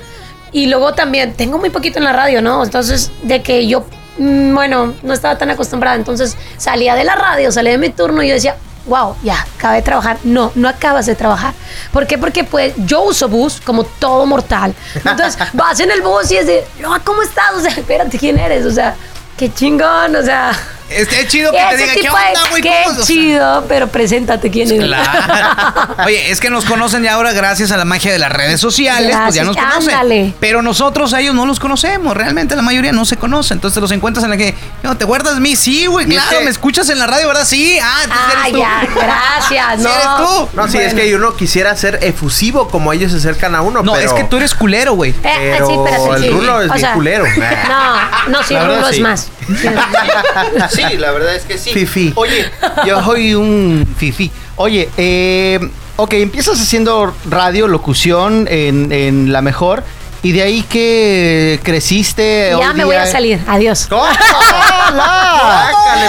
Y 0.53 0.67
luego 0.67 0.95
también, 0.95 1.35
tengo 1.35 1.59
muy 1.59 1.71
poquito 1.71 1.99
en 1.99 2.05
la 2.05 2.13
radio, 2.13 2.41
¿no? 2.41 2.65
Entonces, 2.65 3.11
de 3.23 3.43
que 3.43 3.67
yo, 3.67 3.85
mm, 4.19 4.55
bueno, 4.55 4.95
no 5.03 5.13
estaba 5.13 5.37
tan 5.37 5.51
acostumbrada. 5.51 5.97
Entonces, 5.97 6.37
salía 6.57 6.95
de 6.95 7.05
la 7.05 7.15
radio, 7.15 7.53
salía 7.53 7.73
de 7.73 7.79
mi 7.79 7.91
turno 7.91 8.23
y 8.23 8.29
yo 8.29 8.35
decía, 8.35 8.57
wow, 8.89 9.15
ya, 9.23 9.47
acabé 9.57 9.77
de 9.77 9.83
trabajar. 9.83 10.19
No, 10.25 10.51
no 10.55 10.69
acabas 10.69 11.07
de 11.07 11.15
trabajar. 11.15 11.55
¿Por 11.93 12.07
qué? 12.07 12.19
Porque 12.19 12.43
pues 12.45 12.73
yo 12.79 13.03
uso 13.03 13.29
bus 13.29 13.61
como 13.61 13.85
todo 13.85 14.27
mortal. 14.27 14.75
Entonces, 14.95 15.39
vas 15.53 15.79
en 15.81 15.91
el 15.91 16.03
bus 16.03 16.31
y 16.33 16.37
es 16.39 16.47
de, 16.47 16.67
"Ah, 16.87 16.99
¿cómo 17.05 17.23
estás? 17.23 17.53
O 17.57 17.61
sea, 17.61 17.71
espérate, 17.71 18.19
¿quién 18.19 18.39
eres? 18.39 18.67
O 18.67 18.71
sea, 18.71 18.97
qué 19.37 19.53
chingón, 19.53 20.17
o 20.17 20.23
sea... 20.23 20.53
Este, 20.91 21.21
es 21.21 21.29
chido 21.29 21.53
que 21.53 21.59
te 21.71 21.77
diga, 21.77 21.93
¿qué 21.95 22.09
onda, 22.09 22.49
güey? 22.51 22.63
Qué 22.63 22.73
¿Cómo?" 22.85 22.93
O 22.93 22.97
sea, 22.97 23.05
chido, 23.05 23.65
pero 23.69 23.89
preséntate 23.89 24.51
quién 24.51 24.71
eres. 24.71 24.87
Claro. 24.87 25.95
Oye, 26.07 26.31
es 26.31 26.41
que 26.41 26.49
nos 26.51 26.65
conocen 26.65 27.03
ya 27.03 27.15
ahora 27.15 27.33
gracias 27.33 27.71
a 27.73 27.77
la 27.77 27.85
magia 27.85 28.11
de 28.13 28.19
las 28.19 28.33
redes 28.33 28.61
sociales, 28.61 29.15
pues 29.25 29.35
ya 29.35 29.45
nos 29.45 29.57
conocen. 29.57 29.91
ándale. 29.95 30.35
Pero 30.41 30.63
nosotros 30.63 31.13
a 31.15 31.21
ellos 31.21 31.35
no 31.35 31.45
los 31.47 31.61
conocemos, 31.61 32.17
realmente 32.17 32.57
la 32.57 32.63
mayoría 32.63 32.93
no 32.93 33.05
se 33.05 33.17
conoce. 33.17 33.53
Entonces 33.55 33.81
los 33.83 33.91
encuentras 33.93 34.25
en 34.25 34.31
la 34.31 34.37
que, 34.37 34.55
no, 34.83 34.97
¿te 34.97 35.05
guardas 35.05 35.35
de 35.35 35.41
mí? 35.41 35.57
Sí, 35.57 35.87
güey, 35.87 36.07
es 36.07 36.13
claro, 36.23 36.41
me 36.43 36.51
escuchas 36.51 36.89
en 36.89 36.99
la 36.99 37.07
radio, 37.07 37.29
¿verdad? 37.29 37.45
Sí, 37.47 37.79
ah, 37.83 38.01
entonces 38.05 38.27
Ah, 38.29 38.41
eres 38.41 38.53
tú. 38.53 38.59
ya, 38.59 38.89
gracias. 38.95 39.77
Sí, 39.79 39.83
No, 39.85 39.91
eres 39.91 40.07
tú. 40.17 40.49
No, 40.55 40.69
sí, 40.69 40.79
es 40.79 40.95
que 40.95 41.15
uno 41.15 41.35
quisiera 41.37 41.77
ser 41.77 41.99
efusivo 42.03 42.69
como 42.69 42.93
ellos 42.93 43.13
se 43.13 43.19
acercan 43.19 43.55
a 43.55 43.61
uno, 43.63 43.83
No, 43.83 43.93
pero... 43.93 44.07
es 44.07 44.13
que 44.15 44.25
tú 44.25 44.37
eres 44.39 44.55
culero, 44.55 44.95
güey. 44.95 45.11
Eh, 45.11 45.55
Pero 45.59 45.67
sí, 45.69 45.75
pero 45.85 46.05
sí, 46.05 46.11
el 46.17 46.23
sí. 46.23 46.31
rulo 46.31 46.63
es 46.63 46.71
O 46.71 46.79
sea, 46.79 46.93
culero. 46.95 47.25
No, 47.27 48.31
no, 48.31 48.43
sí, 48.43 48.55
La 48.55 48.61
el 48.63 48.67
verdad, 48.69 48.77
rulo 48.81 48.89
sí. 48.89 48.95
es 48.97 49.01
más. 49.03 49.29
Sí, 50.71 50.83
la 50.99 51.11
verdad 51.13 51.35
es 51.35 51.45
que 51.45 51.59
sí. 51.59 51.71
Fifi. 51.71 52.13
Oye, 52.17 52.51
yo 52.87 53.03
soy 53.03 53.35
un 53.35 53.87
fifi. 53.97 54.31
Oye, 54.57 54.89
eh, 54.97 55.59
ok, 55.97 56.13
empiezas 56.15 56.61
haciendo 56.61 57.15
radio, 57.29 57.69
locución 57.69 58.47
en, 58.51 58.93
en 58.93 59.33
La 59.33 59.43
Mejor. 59.43 59.83
Y 60.21 60.33
de 60.33 60.43
ahí 60.43 60.63
que 60.63 61.61
creciste. 61.63 62.53
Ya 62.59 62.73
me 62.73 62.85
voy 62.85 62.97
a 62.97 63.07
salir. 63.07 63.39
Adiós. 63.47 63.87
¿Cómo? 63.89 64.03
¡Hola! 64.89 65.69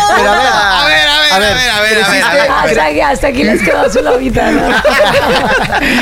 Pero 0.17 0.31
a 0.31 0.35
ver, 0.35 0.47
A 0.51 0.85
ver, 0.87 1.07
a 1.07 1.19
ver, 1.19 1.31
a 1.31 1.39
ver, 1.39 1.69
a 1.69 1.79
ver, 1.81 2.03
a 2.03 2.09
ver. 2.09 2.23
a 2.23 2.33
ver. 2.33 2.49
creciste- 2.49 2.49
Hasta 2.71 2.85
aquí, 2.85 3.01
hasta 3.01 3.27
aquí 3.27 3.43
les 3.43 3.61
quedó 3.61 3.87
su 3.91 4.01
lobita, 4.01 4.49
¿no? 4.51 4.67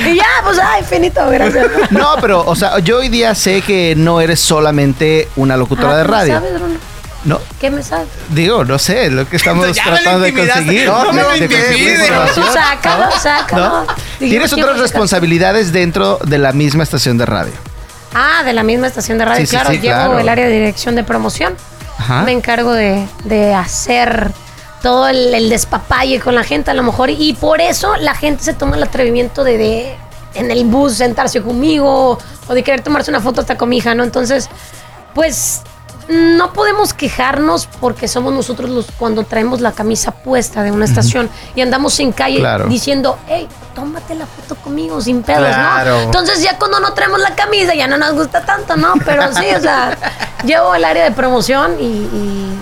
y 0.10 0.15
ya, 0.15 0.26
pues, 0.43 0.58
ay, 0.58 0.84
finito, 0.89 1.30
gracias. 1.30 1.67
No, 1.91 2.15
pero, 2.21 2.45
o 2.45 2.56
sea, 2.56 2.80
yo 2.80 3.00
hoy 3.00 3.10
día 3.10 3.36
sé 3.36 3.62
que 3.62 3.93
no 3.97 4.21
eres 4.21 4.39
solamente 4.39 5.28
una 5.36 5.58
locutora 5.58 5.91
Ah, 5.93 5.97
de 5.97 6.04
¿qué 6.04 6.08
me 6.10 6.17
radio. 6.17 6.34
sabes, 6.36 6.54
Bruno? 6.54 6.76
No, 7.28 7.40
¿Qué 7.60 7.70
me 7.70 7.84
sabes? 7.84 8.08
digo, 8.30 8.63
no 8.63 8.80
sé, 8.80 9.10
lo 9.12 9.28
que 9.28 9.36
estamos 9.36 9.72
Ya 9.76 9.84
me 9.86 9.92
tratando 9.92 10.20
de 10.22 10.34
conseguir. 10.34 10.88
No, 10.88 11.12
me 11.12 11.22
intimides. 11.38 12.00
información. 12.08 12.46
Tú 12.46 12.54
sácalo, 12.54 13.06
¿No? 13.06 13.12
sácalo. 13.20 13.66
¿No? 13.70 13.86
Tienes 14.20 14.54
otras 14.54 14.80
responsabilidades 14.80 15.72
dentro 15.74 16.20
de 16.24 16.38
la 16.38 16.54
misma 16.54 16.84
estación 16.84 17.18
de 17.18 17.26
radio. 17.26 17.52
Ah, 18.13 18.44
de 18.46 18.54
la 18.54 18.63
misma 18.63 18.88
estación 18.88 19.18
de 19.18 19.26
radio, 19.26 19.42
Sí, 19.42 19.48
sí, 19.48 19.52
claro. 19.52 19.70
sí, 19.72 19.80
Llevo 19.80 19.94
claro. 19.96 20.20
el 20.20 20.30
área 20.30 20.46
de 20.48 20.54
dirección 20.54 20.96
de 20.96 21.04
promoción. 21.04 21.54
Ajá. 22.00 22.22
Me 22.24 22.32
encargo 22.32 22.72
de, 22.72 23.06
de 23.26 23.54
hacer 23.54 24.32
todo 24.82 25.08
el, 25.10 25.34
el 25.34 25.50
despapalle 25.50 26.20
con 26.22 26.34
la 26.34 26.44
gente, 26.46 26.72
a 26.72 26.74
lo 26.76 26.84
mejor. 26.84 27.10
Y 27.10 27.34
por 27.34 27.60
eso 27.60 27.96
la 27.98 28.16
gente 28.16 28.44
se 28.44 28.54
toma 28.54 28.78
el 28.78 28.84
atrevimiento 28.84 29.44
de, 29.44 29.58
de 29.58 29.96
en 30.36 30.50
el 30.52 30.63
bus 30.66 30.94
sentarse 30.94 31.42
conmigo 31.42 32.18
o 32.48 32.54
de 32.54 32.63
querer 32.63 32.82
tomarse 32.82 33.10
una 33.12 33.20
foto 33.20 33.42
hasta 33.42 33.58
con 33.58 33.68
mi 33.70 33.78
hija, 33.80 33.94
¿no? 33.96 34.04
Entonces, 34.04 34.50
pues 35.13 35.62
no 36.10 36.54
podemos 36.54 36.93
quejarnos 36.93 37.67
porque 37.82 38.08
somos 38.08 38.34
nosotros 38.34 38.70
los 38.70 38.88
cuando 38.98 39.24
traemos 39.24 39.60
la 39.62 39.72
camisa 39.74 40.12
puesta 40.12 40.63
de 40.63 40.72
una 40.72 40.86
estación 40.86 41.30
y 41.56 41.62
andamos 41.62 42.00
en 42.00 42.12
calle 42.13 42.39
Claro. 42.39 42.65
diciendo, 42.67 43.17
hey, 43.28 43.48
tómate 43.76 44.15
la 44.15 44.26
foto 44.26 44.56
conmigo 44.56 45.02
sin 45.02 45.22
pedos, 45.24 45.48
Claro. 45.48 45.91
¿no? 45.98 46.02
Entonces 46.04 46.41
ya 46.41 46.58
cuando 46.58 46.80
no 46.80 46.93
traemos 46.93 47.20
la 47.20 47.36
camisa 47.36 47.76
ya 47.76 47.88
no 47.88 47.98
nos 47.98 48.13
gusta 48.13 48.46
tanto, 48.46 48.76
¿no? 48.78 48.93
Pero 49.06 49.34
sí, 49.34 49.46
o 49.56 49.60
sea, 49.60 49.98
llevo 50.46 50.74
el 50.76 50.86
área 50.86 51.04
de 51.04 51.12
promoción 51.12 51.76
y, 51.80 51.84
y 51.86 52.58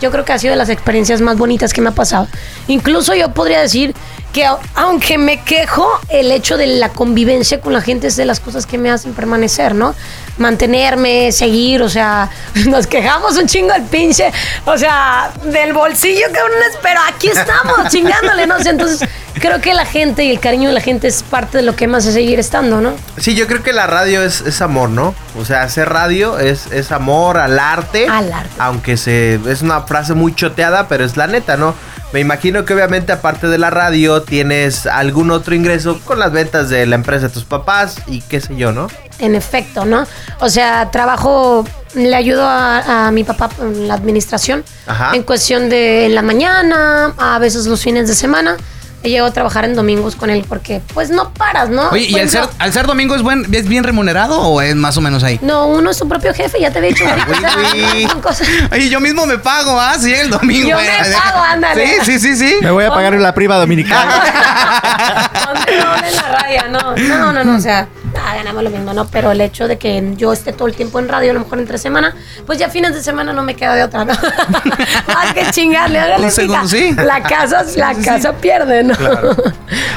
yo 0.00 0.10
creo 0.10 0.24
que 0.24 0.32
ha 0.32 0.38
sido 0.38 0.52
de 0.52 0.56
las 0.58 0.68
experiencias 0.68 1.20
más 1.20 1.36
bonitas 1.38 1.72
que 1.72 1.80
me 1.80 1.88
ha 1.90 1.92
pasado. 1.92 2.26
Incluso 2.66 3.14
yo 3.14 3.30
podría 3.32 3.60
decir 3.60 3.94
que 4.32 4.46
au- 4.46 4.58
aunque 4.74 5.18
me 5.18 5.42
quejo, 5.42 5.88
el 6.08 6.30
hecho 6.30 6.56
de 6.56 6.66
la 6.66 6.90
convivencia 6.90 7.60
con 7.60 7.72
la 7.72 7.80
gente 7.80 8.06
es 8.06 8.16
de 8.16 8.24
las 8.24 8.38
cosas 8.40 8.66
que 8.66 8.78
me 8.78 8.90
hacen 8.90 9.12
permanecer, 9.12 9.74
¿no? 9.74 9.94
Mantenerme, 10.38 11.30
seguir, 11.32 11.82
o 11.82 11.88
sea, 11.88 12.30
nos 12.66 12.86
quejamos 12.86 13.36
un 13.36 13.46
chingo 13.46 13.72
al 13.72 13.82
pinche, 13.84 14.32
o 14.64 14.76
sea, 14.78 15.30
del 15.44 15.72
bolsillo 15.72 16.26
que 16.32 16.38
uno 16.42 16.54
es, 16.70 16.78
pero 16.82 17.00
aquí 17.08 17.28
estamos 17.28 17.76
chingándole, 17.90 18.46
¿no? 18.46 18.56
O 18.56 18.60
sea, 18.60 18.72
entonces 18.72 19.08
creo 19.34 19.60
que 19.60 19.74
la 19.74 19.84
gente 19.84 20.24
y 20.24 20.30
el 20.30 20.40
cariño 20.40 20.68
de 20.68 20.74
la 20.74 20.80
gente 20.80 21.08
es 21.08 21.22
parte 21.22 21.58
de 21.58 21.62
lo 21.62 21.76
que 21.76 21.86
me 21.86 21.98
hace 21.98 22.10
seguir 22.12 22.38
estando, 22.40 22.80
¿no? 22.80 22.92
Sí, 23.18 23.34
yo 23.34 23.46
creo 23.46 23.62
que 23.62 23.72
la 23.72 23.86
radio 23.86 24.22
es, 24.22 24.40
es 24.40 24.62
amor, 24.62 24.88
¿no? 24.90 25.14
O 25.38 25.44
sea, 25.44 25.62
hacer 25.62 25.88
radio 25.88 26.38
es, 26.38 26.66
es 26.72 26.90
amor 26.90 27.36
al 27.38 27.58
arte. 27.58 28.08
Al 28.08 28.32
arte. 28.32 28.50
Aunque 28.58 28.96
se 28.96 29.38
es 29.46 29.62
una 29.62 29.82
frase 29.82 30.14
muy 30.14 30.34
choteada, 30.34 30.88
pero 30.88 31.04
es 31.04 31.16
la 31.16 31.26
neta, 31.26 31.56
¿no? 31.56 31.74
Me 32.12 32.20
imagino 32.20 32.64
que 32.64 32.74
obviamente 32.74 33.12
aparte 33.12 33.46
de 33.46 33.58
la 33.58 33.70
radio 33.70 34.22
tienes 34.22 34.86
algún 34.86 35.30
otro 35.30 35.54
ingreso 35.54 36.00
con 36.04 36.18
las 36.18 36.32
ventas 36.32 36.68
de 36.68 36.86
la 36.86 36.96
empresa 36.96 37.28
de 37.28 37.32
tus 37.34 37.44
papás 37.44 37.96
y 38.06 38.20
qué 38.22 38.40
sé 38.40 38.56
yo, 38.56 38.72
¿no? 38.72 38.88
En 39.18 39.34
efecto, 39.34 39.84
¿no? 39.84 40.06
O 40.40 40.48
sea, 40.48 40.90
trabajo, 40.90 41.64
le 41.94 42.14
ayudo 42.14 42.44
a, 42.44 43.06
a 43.06 43.10
mi 43.12 43.22
papá 43.22 43.50
en 43.60 43.86
la 43.86 43.94
administración, 43.94 44.64
Ajá. 44.86 45.12
en 45.14 45.22
cuestión 45.22 45.68
de 45.68 46.06
en 46.06 46.14
la 46.14 46.22
mañana, 46.22 47.14
a 47.16 47.38
veces 47.38 47.66
los 47.66 47.80
fines 47.82 48.08
de 48.08 48.14
semana. 48.14 48.56
He 49.02 49.08
llegado 49.08 49.28
a 49.30 49.32
trabajar 49.32 49.64
en 49.64 49.74
domingos 49.74 50.14
con 50.14 50.28
él 50.28 50.44
porque, 50.46 50.82
pues, 50.92 51.08
no 51.10 51.30
paras, 51.30 51.70
¿no? 51.70 51.88
Oye, 51.88 52.04
¿y 52.08 52.18
al 52.18 52.28
ser, 52.28 52.44
al 52.58 52.72
ser 52.72 52.86
domingo 52.86 53.14
es, 53.14 53.22
buen, 53.22 53.46
es 53.54 53.66
bien 53.66 53.82
remunerado 53.82 54.38
o 54.40 54.60
es 54.60 54.76
más 54.76 54.96
o 54.98 55.00
menos 55.00 55.22
ahí? 55.24 55.38
No, 55.42 55.66
uno 55.68 55.90
es 55.90 55.96
su 55.96 56.06
propio 56.06 56.34
jefe, 56.34 56.60
ya 56.60 56.70
te 56.70 56.78
había 56.78 56.90
dicho. 56.90 57.04
ahorita, 57.08 57.32
o 57.32 57.34
sea, 57.40 57.92
Uy. 57.94 58.06
son 58.08 58.20
cosas- 58.20 58.48
Oye, 58.70 58.90
yo 58.90 59.00
mismo 59.00 59.24
me 59.24 59.38
pago, 59.38 59.80
¿ah? 59.80 59.94
Si 59.98 60.08
llega 60.08 60.20
el 60.22 60.30
domingo. 60.30 60.68
Yo 60.68 60.76
me 60.76 60.86
pago, 61.14 61.42
ándale. 61.42 61.86
Sí, 62.04 62.18
sí, 62.18 62.18
sí, 62.20 62.36
sí. 62.36 62.56
Me 62.60 62.70
voy 62.70 62.84
a 62.84 62.90
pagar 62.90 63.14
la 63.14 63.34
prima 63.34 63.56
dominicana. 63.56 64.22
¿Dónde 65.46 65.78
no 65.78 65.96
en 66.06 66.16
la 66.16 66.22
raya? 66.42 66.68
No, 66.68 66.94
no, 66.96 67.32
no, 67.32 67.44
no, 67.44 67.56
o 67.56 67.60
sea, 67.60 67.88
nada, 68.14 68.34
ganamos 68.36 68.62
lo 68.62 68.70
mismo, 68.70 68.92
¿no? 68.92 69.06
Pero 69.06 69.30
el 69.32 69.40
hecho 69.40 69.68
de 69.68 69.78
que 69.78 70.14
yo 70.16 70.32
esté 70.32 70.52
todo 70.52 70.68
el 70.68 70.74
tiempo 70.74 70.98
en 70.98 71.08
radio, 71.08 71.30
a 71.30 71.34
lo 71.34 71.40
mejor 71.40 71.58
entre 71.58 71.78
semana, 71.78 72.14
pues 72.46 72.58
ya 72.58 72.68
fines 72.68 72.94
de 72.94 73.02
semana 73.02 73.32
no 73.32 73.42
me 73.42 73.54
queda 73.56 73.74
de 73.74 73.82
otra, 73.84 74.04
¿no? 74.04 74.12
Más 75.14 75.32
que 75.34 75.50
chingarle, 75.50 75.98
hágale, 75.98 76.24
Un 76.26 76.30
segundo, 76.30 76.68
sí. 76.68 76.92
La 76.94 77.22
casa, 77.22 77.64
la 77.76 77.94
casa 77.94 78.32
pierde, 78.34 78.82
¿no? 78.84 78.94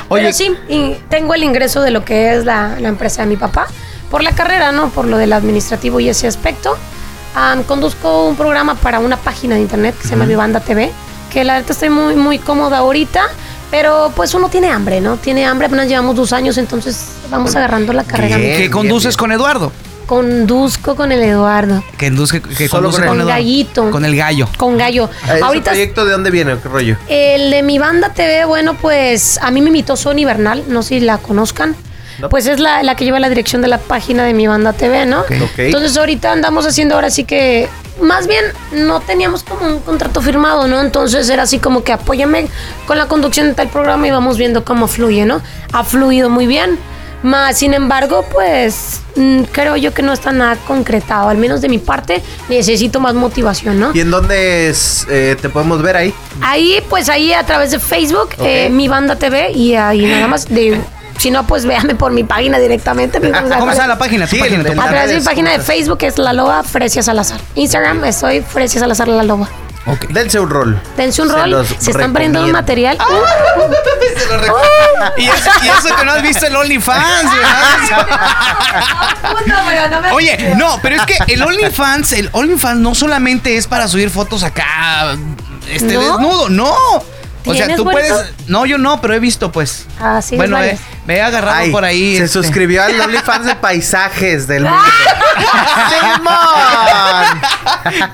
Oye- 0.10 0.24
Pero 0.24 0.34
sí, 0.34 0.56
y 0.70 0.96
tengo 1.10 1.34
el 1.34 1.44
ingreso 1.44 1.82
de 1.82 1.92
lo 1.92 2.04
que 2.06 2.36
es 2.36 2.46
la, 2.46 2.76
la 2.80 2.90
empresa 2.90 3.22
de 3.24 3.28
mi 3.28 3.38
papá, 3.38 3.68
por 4.10 4.24
la 4.24 4.32
carrera, 4.32 4.72
¿no? 4.72 4.90
Por 4.90 5.06
lo 5.06 5.18
del 5.18 5.34
administrativo 5.34 6.00
y 6.00 6.10
ese 6.10 6.28
aspecto. 6.28 6.78
Am, 7.36 7.64
conduzco 7.64 8.28
un 8.28 8.36
programa 8.36 8.76
para 8.76 9.00
una 9.00 9.18
página 9.18 9.56
de 9.56 9.62
internet 9.62 9.96
que 9.98 10.04
se 10.04 10.10
llama 10.12 10.26
Vivanda 10.26 10.60
TV, 10.60 10.92
que 11.32 11.44
la 11.44 11.54
verdad 11.56 11.72
estoy 11.72 11.90
muy, 11.90 12.16
muy 12.16 12.38
cómoda 12.38 12.78
ahorita, 12.78 13.24
pero 13.72 14.12
pues 14.16 14.36
uno 14.36 14.50
tiene 14.50 14.70
hambre, 14.70 15.02
¿no? 15.02 15.18
Tiene 15.18 15.48
hambre, 15.48 15.66
apenas 15.66 15.88
llevamos 15.88 16.16
dos 16.16 16.32
años, 16.32 16.60
entonces 16.60 17.08
vamos 17.34 17.56
agarrando 17.56 17.92
la 17.94 18.04
carrera. 18.04 18.38
Bien. 18.38 18.58
¿Qué 18.58 18.70
conduces 18.70 19.18
con 19.18 19.32
Eduardo? 19.32 19.72
Conduzco 20.06 20.96
con 20.96 21.12
el 21.12 21.22
Eduardo, 21.24 21.84
Que, 21.98 22.12
induzque- 22.12 22.42
que 22.42 22.68
Solo 22.68 22.84
conduce 22.92 23.00
con 23.06 23.08
con, 23.08 23.08
el- 23.08 23.08
con 23.08 23.20
Eduardo. 23.22 23.28
Gallito, 23.28 23.92
Con 23.92 24.06
el 24.06 24.16
gallo. 24.16 24.48
con 24.58 24.78
Gallo. 24.78 25.10
¿Ese 25.24 25.42
Ahorita 25.44 25.72
proyecto 25.72 26.06
de 26.06 26.12
dónde 26.12 26.30
viene? 26.30 26.56
¿Qué 26.62 26.70
rollo? 26.70 26.98
el 27.08 27.52
de 27.52 27.64
mi 27.64 27.80
banda 27.80 28.10
TV, 28.10 28.46
bueno, 28.46 28.76
pues 28.76 29.40
a 29.42 29.50
mí 29.52 29.62
me 29.62 29.68
invitó 29.68 29.96
Sony 29.96 30.26
Bernal, 30.26 30.64
no 30.68 30.84
sé 30.84 30.90
si 30.90 31.00
la 31.00 31.18
conozcan. 31.18 31.76
No. 32.20 32.30
Pues 32.30 32.46
es 32.46 32.60
la, 32.60 32.84
la 32.84 32.96
que 32.96 33.06
lleva 33.06 33.20
la 33.20 33.28
dirección 33.28 33.64
de 33.64 33.68
la 33.70 33.80
página 33.80 34.24
de 34.24 34.36
mi 34.36 34.46
banda 34.46 34.74
TV, 34.74 35.08
¿no? 35.08 35.22
Ok. 35.22 35.58
Entonces 35.58 35.98
ahorita 35.98 36.32
andamos 36.32 36.64
haciendo 36.68 36.94
ahora 36.94 37.10
sí 37.10 37.24
que, 37.24 37.68
más 38.02 38.28
bien 38.28 38.46
no 38.72 39.00
teníamos 39.00 39.42
como 39.44 39.66
un 39.66 39.80
contrato 39.80 40.22
firmado, 40.22 40.68
¿no? 40.68 40.80
Entonces 40.82 41.28
era 41.30 41.44
así 41.44 41.58
como 41.58 41.84
que 41.84 41.92
apóyame 41.92 42.48
con 42.86 43.00
la 43.00 43.08
conducción 43.08 43.48
de 43.48 43.54
tal 43.56 43.70
programa 43.70 44.08
y 44.08 44.12
vamos 44.12 44.38
viendo 44.38 44.64
cómo 44.64 44.88
fluye, 44.88 45.26
¿no? 45.26 45.42
Ha 45.72 45.84
fluido 45.84 46.30
muy 46.30 46.46
bien. 46.46 46.78
Más, 47.24 47.58
sin 47.58 47.74
embargo, 47.74 48.26
pues 48.32 49.02
mm, 49.16 49.44
creo 49.52 49.76
yo 49.78 49.94
que 49.94 50.02
no 50.02 50.14
está 50.14 50.32
nada 50.32 50.58
concretado. 50.68 51.30
Al 51.30 51.38
menos 51.38 51.62
de 51.62 51.70
mi 51.70 51.78
parte, 51.80 52.22
necesito 52.50 53.00
más 53.00 53.14
motivación, 53.16 53.80
¿no? 53.80 53.92
¿Y 53.94 54.02
en 54.02 54.12
dónde 54.12 54.70
es, 54.70 55.08
eh, 55.10 55.36
te 55.42 55.50
podemos 55.50 55.82
ver 55.82 55.96
ahí? 55.98 56.14
Ahí, 56.42 56.84
pues 56.90 57.10
ahí 57.10 57.34
a 57.34 57.44
través 57.46 57.72
de 57.72 57.80
Facebook, 57.80 58.30
Ok. 58.38 58.46
eh, 58.46 58.70
mi 58.70 58.88
banda 58.88 59.16
TV 59.16 59.52
y 59.52 59.76
ahí 59.76 60.06
nada 60.06 60.28
más 60.28 60.48
de. 60.50 60.80
Si 61.18 61.32
no, 61.32 61.46
pues 61.48 61.66
véanme 61.66 61.96
por 61.96 62.12
mi 62.12 62.24
página 62.24 62.60
directamente. 62.60 63.20
sea, 63.22 63.58
¿Cómo 63.60 63.72
está 63.72 63.88
la 63.88 63.98
página? 63.98 64.28
Sí, 64.28 64.38
página, 64.38 64.62
A 64.62 64.88
través 64.90 65.10
de 65.10 65.20
mi 65.20 65.22
página 65.24 65.52
de. 65.52 65.60
Facebook 65.60 66.00
es 66.02 66.18
La 66.18 66.34
Loba 66.34 66.64
Frecia 66.64 67.02
Salazar. 67.04 67.40
Instagram 67.56 68.04
estoy 68.04 68.42
Frecia 68.42 68.82
Salazar 68.82 69.08
La 69.08 69.24
Loba. 69.24 69.48
Ok. 69.86 70.06
Dense 70.10 70.40
un 70.40 70.50
rol. 70.50 70.82
Dense 70.96 71.22
un 71.22 71.30
Se 71.30 71.36
rol. 71.36 71.68
Se 71.68 71.92
están 71.92 72.14
poniendo 72.14 72.44
un 72.44 72.52
material. 72.52 72.98
Se 74.18 74.28
lo 74.28 74.38
recuerdo. 74.38 74.68
y, 75.18 75.28
eso, 75.28 75.50
y 75.64 75.68
eso 75.68 75.96
que 75.96 76.06
no 76.06 76.12
has 76.12 76.22
visto 76.22 76.46
el 76.46 76.56
OnlyFans, 76.56 77.32
¿verdad? 77.36 78.08
Oye, 80.14 80.54
no, 80.56 80.80
pero 80.82 80.96
es 80.96 81.02
que 81.06 81.18
el 81.34 81.42
OnlyFans, 81.42 82.14
el 82.14 82.30
OnlyFans 82.32 82.80
no 82.80 82.96
solamente 82.96 83.58
es 83.58 83.68
para 83.68 83.88
subir 83.88 84.10
fotos 84.10 84.44
acá, 84.44 85.18
este 85.70 85.96
¿No? 85.96 86.02
desnudo, 86.02 86.50
no. 86.50 86.76
O 87.46 87.54
sea, 87.54 87.66
¿Tienes, 87.66 87.78
tú 87.78 87.84
puedes. 87.84 88.14
No, 88.48 88.66
yo 88.66 88.78
no, 88.78 89.02
pero 89.02 89.14
he 89.14 89.20
visto, 89.20 89.52
pues. 89.52 89.86
Ah, 90.00 90.22
sí, 90.22 90.36
bueno, 90.38 90.56
varios. 90.56 90.80
ve, 91.06 91.16
ve 91.16 91.22
agarrado 91.22 91.58
Ay, 91.58 91.72
por 91.72 91.84
ahí. 91.84 92.18
Se 92.18 92.26
este. 92.26 92.42
suscribió 92.42 92.84
al 92.84 93.00
OnlyFans 93.02 93.46
de 93.46 93.56
paisajes 93.56 94.48
del 94.48 94.64
mundo. 94.64 94.80
¡Simón! 95.90 97.42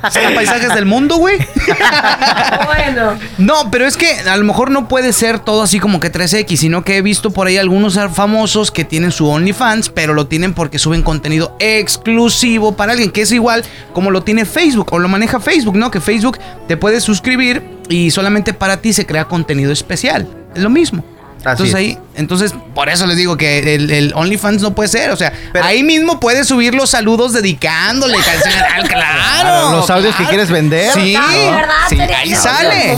¿Son 0.11 0.33
paisajes 0.35 0.73
del 0.73 0.85
mundo, 0.85 1.17
güey? 1.17 1.37
bueno. 2.65 3.19
No, 3.37 3.69
pero 3.69 3.85
es 3.85 3.97
que 3.97 4.19
a 4.19 4.35
lo 4.37 4.43
mejor 4.45 4.71
no 4.71 4.87
puede 4.87 5.13
ser 5.13 5.39
todo 5.39 5.63
así 5.63 5.79
como 5.79 5.99
que 5.99 6.11
3X, 6.11 6.57
sino 6.57 6.83
que 6.83 6.97
he 6.97 7.01
visto 7.01 7.31
por 7.31 7.47
ahí 7.47 7.57
algunos 7.57 7.99
famosos 8.13 8.71
que 8.71 8.83
tienen 8.85 9.11
su 9.11 9.27
OnlyFans, 9.29 9.89
pero 9.89 10.13
lo 10.13 10.27
tienen 10.27 10.53
porque 10.53 10.79
suben 10.79 11.03
contenido 11.03 11.55
exclusivo 11.59 12.75
para 12.75 12.93
alguien, 12.93 13.11
que 13.11 13.21
es 13.21 13.31
igual 13.31 13.63
como 13.93 14.11
lo 14.11 14.23
tiene 14.23 14.45
Facebook 14.45 14.91
o 14.91 14.99
lo 14.99 15.07
maneja 15.07 15.39
Facebook, 15.39 15.75
¿no? 15.75 15.91
Que 15.91 16.01
Facebook 16.01 16.39
te 16.67 16.77
puedes 16.77 17.03
suscribir 17.03 17.78
y 17.89 18.11
solamente 18.11 18.53
para 18.53 18.77
ti 18.77 18.93
se 18.93 19.05
crea 19.05 19.25
contenido 19.25 19.71
especial. 19.73 20.27
Es 20.55 20.61
lo 20.63 20.69
mismo. 20.69 21.03
Así 21.39 21.47
entonces 21.63 21.69
es. 21.69 21.75
ahí, 21.75 21.97
entonces 22.15 22.53
por 22.75 22.89
eso 22.89 23.07
les 23.07 23.15
digo 23.15 23.37
que 23.37 23.75
el, 23.75 23.89
el 23.91 24.11
OnlyFans 24.13 24.61
no 24.61 24.75
puede 24.75 24.89
ser, 24.89 25.09
o 25.11 25.15
sea, 25.15 25.31
Pero- 25.53 25.63
ahí 25.63 25.83
mismo 25.83 26.19
puedes 26.19 26.47
subir 26.47 26.73
los 26.75 26.89
saludos 26.89 27.31
dedicándole 27.33 28.15
canciones. 28.17 28.61
Ah, 28.69 28.83
claro, 28.87 29.71
los 29.77 29.89
audios 29.89 30.15
que 30.15 30.25
quieres 30.25 30.49
vender. 30.51 30.91
Sí, 30.93 31.15
Ah, 31.17 31.31
de 31.33 31.51
verdad, 31.51 31.73
sí, 31.89 31.99
ahí 31.99 32.35
sale. 32.35 32.97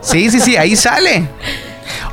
Sí, 0.00 0.30
sí, 0.30 0.40
sí, 0.40 0.56
ahí 0.56 0.74
sale. 0.76 1.28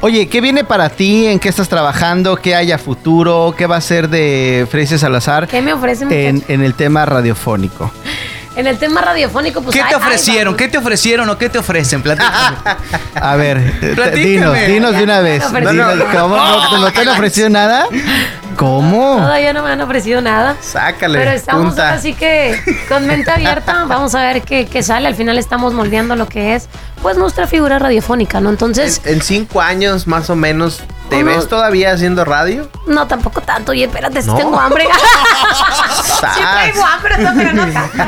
Oye, 0.01 0.28
¿qué 0.28 0.39
viene 0.39 0.63
para 0.63 0.89
ti? 0.89 1.25
¿En 1.28 1.39
qué 1.39 1.49
estás 1.49 1.67
trabajando? 1.67 2.36
¿Qué 2.38 2.54
hay 2.56 2.71
a 2.71 2.78
futuro? 2.78 3.54
¿Qué 3.58 3.65
va 3.65 3.78
a 3.78 3.82
ser 3.82 4.08
de 4.10 4.67
Frecia 4.69 4.97
Salazar 4.97 5.47
¿Qué 5.47 5.62
me 5.62 5.73
ofrecen, 5.73 6.12
en, 6.12 6.43
en 6.47 6.62
el 6.63 6.75
tema 6.75 7.06
radiofónico? 7.06 7.91
En 8.56 8.68
el 8.68 8.78
tema 8.78 9.02
radiofónico, 9.02 9.62
pues. 9.62 9.76
¿Qué 9.76 9.82
te 9.82 9.89
ay, 9.89 9.94
ofrecieron? 9.96 10.56
¿Qué 10.56 10.68
te 10.68 10.78
ofrecieron 10.78 11.30
o 11.30 11.38
qué 11.38 11.50
te 11.50 11.58
ofrecen? 11.58 12.02
Platícame. 12.02 12.58
A 13.15 13.36
ver, 13.36 13.80
Platícame. 13.96 14.26
dinos, 14.26 14.58
dinos 14.68 14.96
de 14.96 15.04
una 15.04 15.20
vez. 15.20 15.44
No, 15.52 15.60
no, 15.60 15.72
Dinos, 15.72 15.96
no. 15.98 16.06
¿Cómo? 16.06 16.36
¿No, 16.38 16.78
no 16.80 16.91
te 16.91 17.02
han 17.02 17.08
ofrecido 17.10 17.50
nada? 17.50 17.88
¿Cómo? 18.58 19.18
Todavía 19.18 19.54
no 19.54 19.63
me 19.63 19.70
han 19.72 19.82
ofrecido 19.82 20.22
nada. 20.22 20.56
Sácale, 20.62 21.20
Pero 21.20 21.32
estamos 21.32 21.65
punta. 21.68 21.94
así 21.94 22.13
que 22.13 22.60
con 22.88 23.06
mente 23.08 23.30
abierta, 23.32 23.84
vamos 23.88 24.15
a 24.15 24.22
ver 24.22 24.41
qué, 24.44 24.65
qué 24.65 24.82
sale. 24.84 25.08
Al 25.08 25.15
final 25.15 25.38
estamos 25.38 25.74
moldeando 25.74 26.15
lo 26.15 26.28
que 26.28 26.56
es, 26.56 26.68
pues, 27.02 27.18
nuestra 27.18 27.48
figura 27.48 27.80
radiofónica, 27.80 28.39
¿no? 28.39 28.50
Entonces, 28.50 29.02
En 29.06 29.22
cinco 29.22 29.62
años 29.62 30.08
más 30.08 30.30
o 30.30 30.36
menos, 30.36 30.82
¿te 31.10 31.24
ves 31.24 31.48
todavía 31.48 31.91
haciendo 31.91 32.24
radio? 32.26 32.70
no, 32.88 33.08
tampoco 33.08 33.41
tanto. 33.41 33.72
Oye, 33.72 33.86
espérate, 33.86 34.22
si 34.22 34.28
No. 34.30 34.36
tengo 34.36 34.60
hambre. 34.60 34.86
sí 36.04 36.12
traigo 36.41 36.84
hambre, 36.86 37.18
no, 37.18 37.32
pero 37.36 37.54
no 37.54 37.65
tanto. 37.74 38.04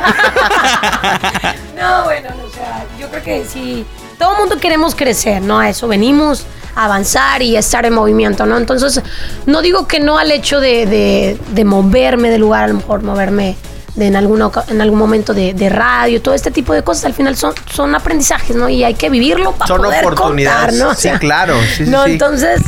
no, 1.79 2.03
bueno, 2.05 2.29
o 2.45 2.49
sea, 2.53 2.85
yo 2.99 3.09
creo 3.09 3.23
que 3.23 3.45
sí. 3.45 3.85
Todo 4.17 4.31
el 4.33 4.37
mundo 4.39 4.57
queremos 4.59 4.95
crecer, 4.95 5.41
¿no? 5.41 5.59
A 5.59 5.69
eso 5.69 5.87
venimos, 5.87 6.45
avanzar 6.85 7.41
y 7.41 7.55
estar 7.57 7.85
en 7.85 7.93
movimiento, 7.93 8.45
¿no? 8.45 8.57
Entonces, 8.57 9.01
no 9.45 9.61
digo 9.61 9.87
que 9.87 9.99
no 9.99 10.17
al 10.17 10.31
hecho 10.31 10.59
de, 10.59 10.85
de- 10.85 11.37
de 11.53 11.65
moverme 11.65 12.29
de 12.29 12.37
lugar, 12.37 12.63
a 12.65 12.67
lo 12.67 12.75
mejor 12.75 13.01
moverme 13.03 13.55
de 13.95 14.07
en, 14.07 14.15
alguna, 14.15 14.51
en 14.67 14.79
algún 14.79 14.99
momento 14.99 15.33
de, 15.33 15.53
de 15.55 15.69
radio, 15.69 16.21
todo 16.21 16.35
este 16.35 16.51
tipo 16.51 16.71
de 16.73 16.83
cosas, 16.83 17.05
al 17.05 17.13
final 17.15 17.35
son, 17.35 17.53
son 17.71 17.95
aprendizajes, 17.95 18.55
¿no? 18.55 18.69
Y 18.69 18.83
hay 18.83 18.93
que 18.93 19.09
vivirlo 19.09 19.53
para 19.53 19.67
Son 19.67 19.81
poder 19.81 20.05
oportunidades. 20.05 20.77
contar, 20.79 20.87
¿no? 20.87 20.91
O 20.91 20.95
Sí, 20.95 21.09
claro. 21.19 21.55
Sí, 21.75 21.83
no, 21.87 22.05
sí. 22.05 22.11
entonces, 22.11 22.61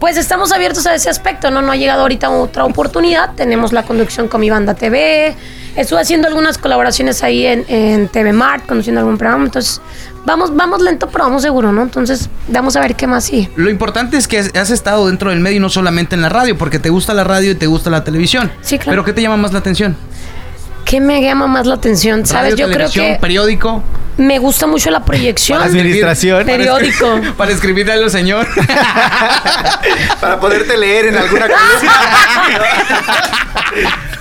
pues 0.00 0.16
estamos 0.16 0.50
abiertos 0.52 0.84
a 0.86 0.94
ese 0.96 1.08
aspecto, 1.08 1.50
¿no? 1.52 1.62
No 1.62 1.70
ha 1.70 1.76
llegado 1.76 2.02
ahorita 2.02 2.28
otra 2.28 2.64
oportunidad. 2.64 3.30
Tenemos 3.36 3.72
la 3.72 3.84
conducción 3.84 4.26
con 4.26 4.40
mi 4.40 4.50
banda 4.50 4.74
TV. 4.74 5.36
Estuve 5.76 6.00
haciendo 6.00 6.28
algunas 6.28 6.56
colaboraciones 6.58 7.22
ahí 7.22 7.46
en, 7.46 7.64
en 7.68 8.08
TV 8.08 8.32
Mart, 8.32 8.66
conduciendo 8.66 9.00
algún 9.00 9.18
programa. 9.18 9.44
Entonces, 9.44 9.80
vamos, 10.24 10.54
vamos 10.54 10.80
lento, 10.80 11.08
pero 11.10 11.24
vamos 11.24 11.42
seguro, 11.42 11.72
¿no? 11.72 11.82
Entonces, 11.82 12.28
vamos 12.48 12.76
a 12.76 12.80
ver 12.80 12.94
qué 12.94 13.06
más 13.06 13.24
sigue. 13.24 13.50
Lo 13.56 13.68
importante 13.70 14.16
es 14.16 14.28
que 14.28 14.38
has- 14.38 14.54
has 14.54 14.70
estado 14.70 15.06
dentro 15.08 15.30
del 15.30 15.40
medio 15.40 15.56
y 15.56 15.60
no 15.60 15.68
solamente 15.68 16.14
en 16.14 16.22
la 16.22 16.28
radio, 16.28 16.56
porque 16.56 16.78
te 16.78 16.90
gusta 16.90 17.12
la 17.14 17.24
radio 17.24 17.50
y 17.52 17.54
te 17.56 17.66
gusta 17.66 17.90
la 17.90 18.04
televisión. 18.04 18.52
Sí, 18.62 18.78
claro. 18.78 18.92
Pero 18.92 19.04
¿qué 19.04 19.12
te 19.12 19.22
llama 19.22 19.36
más 19.36 19.52
la 19.52 19.58
atención? 19.58 19.96
¿Qué 20.94 21.00
me 21.00 21.20
llama 21.20 21.48
más 21.48 21.66
la 21.66 21.74
atención? 21.74 22.24
¿Sabes? 22.24 22.52
Radio, 22.52 22.68
Yo 22.68 22.72
creo 22.72 22.88
que 22.88 23.18
periódico. 23.20 23.82
me 24.16 24.38
gusta 24.38 24.68
mucho 24.68 24.92
la 24.92 25.04
proyección. 25.04 25.60
Administración. 25.60 26.46
Periódico. 26.46 27.20
Para 27.36 27.50
escribirle 27.50 27.94
al 27.94 28.08
señor. 28.12 28.46
Para 30.20 30.38
poderte 30.38 30.76
leer 30.76 31.06
en 31.06 31.16
alguna 31.16 31.48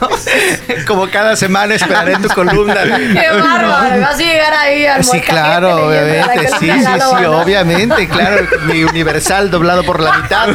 Como 0.88 1.10
cada 1.10 1.36
semana 1.36 1.76
esperaré 1.76 2.16
tu 2.18 2.28
columna. 2.30 2.84
Qué 2.84 3.30
bárbaro, 3.30 4.02
vas 4.02 4.16
a 4.16 4.18
llegar 4.18 4.54
ahí 4.54 4.86
al 4.86 5.04
Sí, 5.04 5.22
claro, 5.22 5.88
obviamente. 5.88 6.48
Sí, 6.60 6.68
columna 6.70 7.00
sí, 7.00 7.16
sí, 7.20 7.26
obviamente, 7.26 8.08
claro. 8.08 8.48
Mi 8.66 8.84
universal 8.84 9.50
doblado 9.50 9.84
por 9.84 10.02
la 10.02 10.18
mitad. 10.18 10.48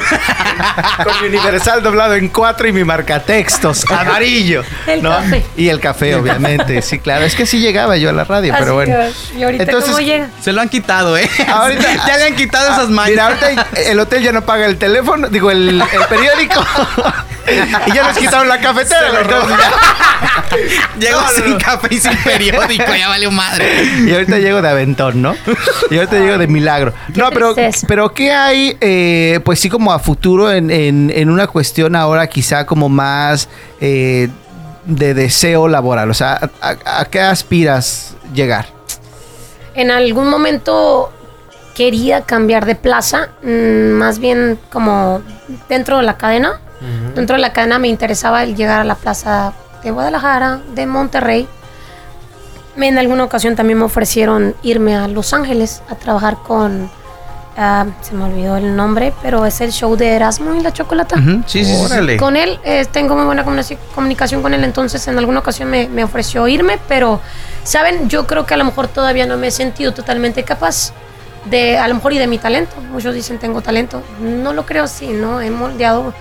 Con 1.05 1.23
mi 1.23 1.29
universal 1.29 1.83
doblado 1.83 2.15
en 2.15 2.29
cuatro 2.29 2.69
y 2.69 2.73
mi 2.73 2.85
marcatextos 2.85 3.91
amarillo. 3.91 4.65
El 4.87 5.03
¿no? 5.03 5.11
café. 5.11 5.45
Y 5.57 5.69
el 5.69 5.81
café, 5.81 6.08
obviamente. 6.15 6.83
Sí, 6.83 6.99
claro. 6.99 7.25
Es 7.25 7.35
que 7.35 7.47
sí 7.47 7.61
llegaba 7.61 7.97
yo 7.97 8.11
a 8.11 8.13
la 8.13 8.25
radio, 8.25 8.53
Así 8.53 8.63
pero 8.63 8.75
bueno. 8.75 8.95
que, 9.33 9.39
¿Y 9.39 9.43
ahorita 9.43 9.65
Entonces, 9.65 9.91
cómo 9.91 10.01
llega? 10.05 10.29
Se 10.41 10.53
lo 10.53 10.61
han 10.61 10.69
quitado, 10.69 11.17
¿eh? 11.17 11.29
Ahorita- 11.49 11.95
ya 12.07 12.17
le 12.17 12.25
han 12.27 12.37
quitado 12.37 12.73
esas 12.73 12.89
mañas. 12.89 13.11
Mira, 13.11 13.27
ahorita 13.27 13.67
el 13.91 14.01
hotel 14.01 14.23
ya 14.23 14.33
no 14.33 14.43
paga 14.43 14.67
el 14.67 14.77
teléfono, 14.79 15.29
digo, 15.29 15.51
el, 15.51 15.81
el 15.81 16.05
periódico. 16.09 16.65
y 17.87 17.93
ya 17.93 18.03
nos 18.09 18.19
quitaron 18.19 18.49
la 18.49 18.59
cafetera. 18.61 19.09
entonces 19.21 19.57
ya- 19.59 19.73
Llegó 20.99 21.21
No, 21.21 21.27
no, 21.27 21.31
sin 21.33 21.51
no. 21.53 21.59
café 21.59 21.89
y 21.95 21.99
sin 21.99 22.17
periódico, 22.19 22.95
ya 22.95 23.09
valió 23.09 23.31
madre. 23.31 23.85
Y 24.07 24.13
ahorita 24.13 24.39
llego 24.39 24.61
de 24.63 24.69
aventón, 24.69 25.23
¿no? 25.23 25.37
Y 25.91 25.97
ahorita 25.97 26.19
llego 26.19 26.39
de 26.39 26.47
milagro. 26.47 26.93
No, 27.15 27.31
pero, 27.31 27.55
pero 27.87 28.13
¿qué 28.13 28.33
hay, 28.33 28.77
eh, 28.81 29.41
pues 29.45 29.61
sí, 29.61 29.69
como 29.69 29.93
a 29.93 29.99
futuro 29.99 30.51
en, 30.53 30.71
en- 30.71 31.13
en 31.15 31.31
una 31.31 31.47
cuestión 31.47 31.95
ahora 31.97 32.27
quizá 32.27 32.67
como 32.67 32.89
más 32.89 33.49
eh, 33.81 34.29
de 34.89 35.15
deseo 35.15 35.69
laboral? 35.69 36.11
O 36.11 36.15
sea, 36.15 36.51
¿a, 36.61 36.69
a- 36.85 37.01
a 37.01 37.05
qué 37.05 37.21
aspiras 37.21 38.17
llegar? 38.35 38.67
En 39.75 39.93
algún 39.93 40.29
momento 40.29 41.13
quería 41.77 42.23
cambiar 42.23 42.67
de 42.67 42.75
plaza, 42.75 43.29
mm, 43.45 43.91
más 43.93 44.19
bien 44.19 44.59
como 44.73 45.23
dentro 45.69 45.99
de 45.99 46.03
la 46.03 46.17
cadena. 46.17 46.61
Dentro 47.15 47.35
de 47.37 47.43
la 47.43 47.53
cadena 47.53 47.79
me 47.81 47.89
interesaba 47.89 48.43
el 48.45 48.55
llegar 48.55 48.81
a 48.81 48.85
la 48.85 48.95
plaza 48.95 49.53
de 49.83 49.91
Guadalajara, 49.91 50.61
de 50.75 50.87
Monterrey. 50.87 51.49
En 52.77 52.99
alguna 52.99 53.25
ocasión 53.25 53.57
también 53.57 53.79
me 53.81 53.85
ofrecieron 53.85 54.55
irme 54.63 54.97
a 54.97 55.09
Los 55.09 55.33
Ángeles 55.33 55.83
a 55.89 55.97
trabajar 55.97 56.37
con, 56.47 56.89
ah, 57.59 57.85
se 58.01 58.15
me 58.15 58.25
olvidó 58.25 58.57
el 58.57 58.75
nombre, 58.75 59.13
pero 59.21 59.45
es 59.45 59.61
el 59.61 59.73
show 59.73 59.97
de 59.97 60.15
Erasmo 60.15 60.55
y 60.55 60.61
la 60.61 60.73
Chocolata. 60.73 61.17
Ujú, 61.19 61.43
Sí, 61.47 61.65
sí, 61.65 61.67
sí, 61.67 61.77
sí. 61.77 61.85
Órale. 61.93 62.17
Con 62.17 62.37
él 62.37 62.59
eh, 62.65 62.87
tengo 62.91 63.15
muy 63.17 63.25
buena 63.27 63.45
comunicación- 63.45 64.41
con 64.43 64.55
él, 64.55 64.65
entonces 64.65 65.07
en 65.09 65.19
alguna 65.19 65.41
ocasión 65.41 65.69
me, 65.69 65.89
me 65.89 66.05
ofreció 66.05 66.49
irme, 66.49 66.79
pero, 66.89 67.21
¿saben? 67.65 68.09
Yo 68.09 68.27
creo 68.27 68.47
que 68.47 68.55
a 68.55 68.57
lo 68.57 68.65
mejor 68.65 68.89
todavía 68.89 69.27
no 69.27 69.37
me 69.37 69.49
he 69.49 69.51
sentido 69.51 69.93
totalmente 69.93 70.43
capaz 70.45 70.93
de, 71.45 71.77
a 71.79 71.87
lo 71.89 71.95
mejor 71.95 72.13
y 72.13 72.19
de 72.19 72.27
mi 72.27 72.39
talento. 72.39 72.77
Muchos 72.93 73.15
dicen 73.15 73.39
tengo 73.39 73.61
talento. 73.61 74.03
No 74.21 74.53
lo 74.53 74.65
creo 74.65 74.85
así, 74.85 75.09
¿no? 75.09 75.41
He 75.41 75.51
moldeado 75.51 76.15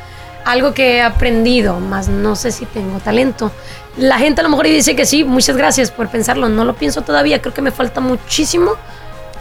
algo 0.46 0.74
que 0.74 0.98
he 0.98 1.02
aprendido, 1.02 1.80
más 1.80 2.08
no 2.08 2.36
sé 2.36 2.52
si 2.52 2.66
tengo 2.66 3.00
talento. 3.00 3.52
La 3.98 4.18
gente 4.18 4.40
a 4.42 4.44
lo 4.44 4.50
mejor 4.50 4.68
y 4.68 4.72
dice 4.72 4.96
que 4.96 5.06
sí, 5.06 5.24
muchas 5.26 5.58
gracias 5.58 5.92
por 5.92 6.08
pensarlo. 6.08 6.48
No 6.50 6.64
lo 6.64 6.76
pienso 6.76 7.02
todavía, 7.02 7.42
creo 7.42 7.54
que 7.54 7.62
me 7.62 7.72
falta 7.72 8.00
muchísimo 8.00 8.74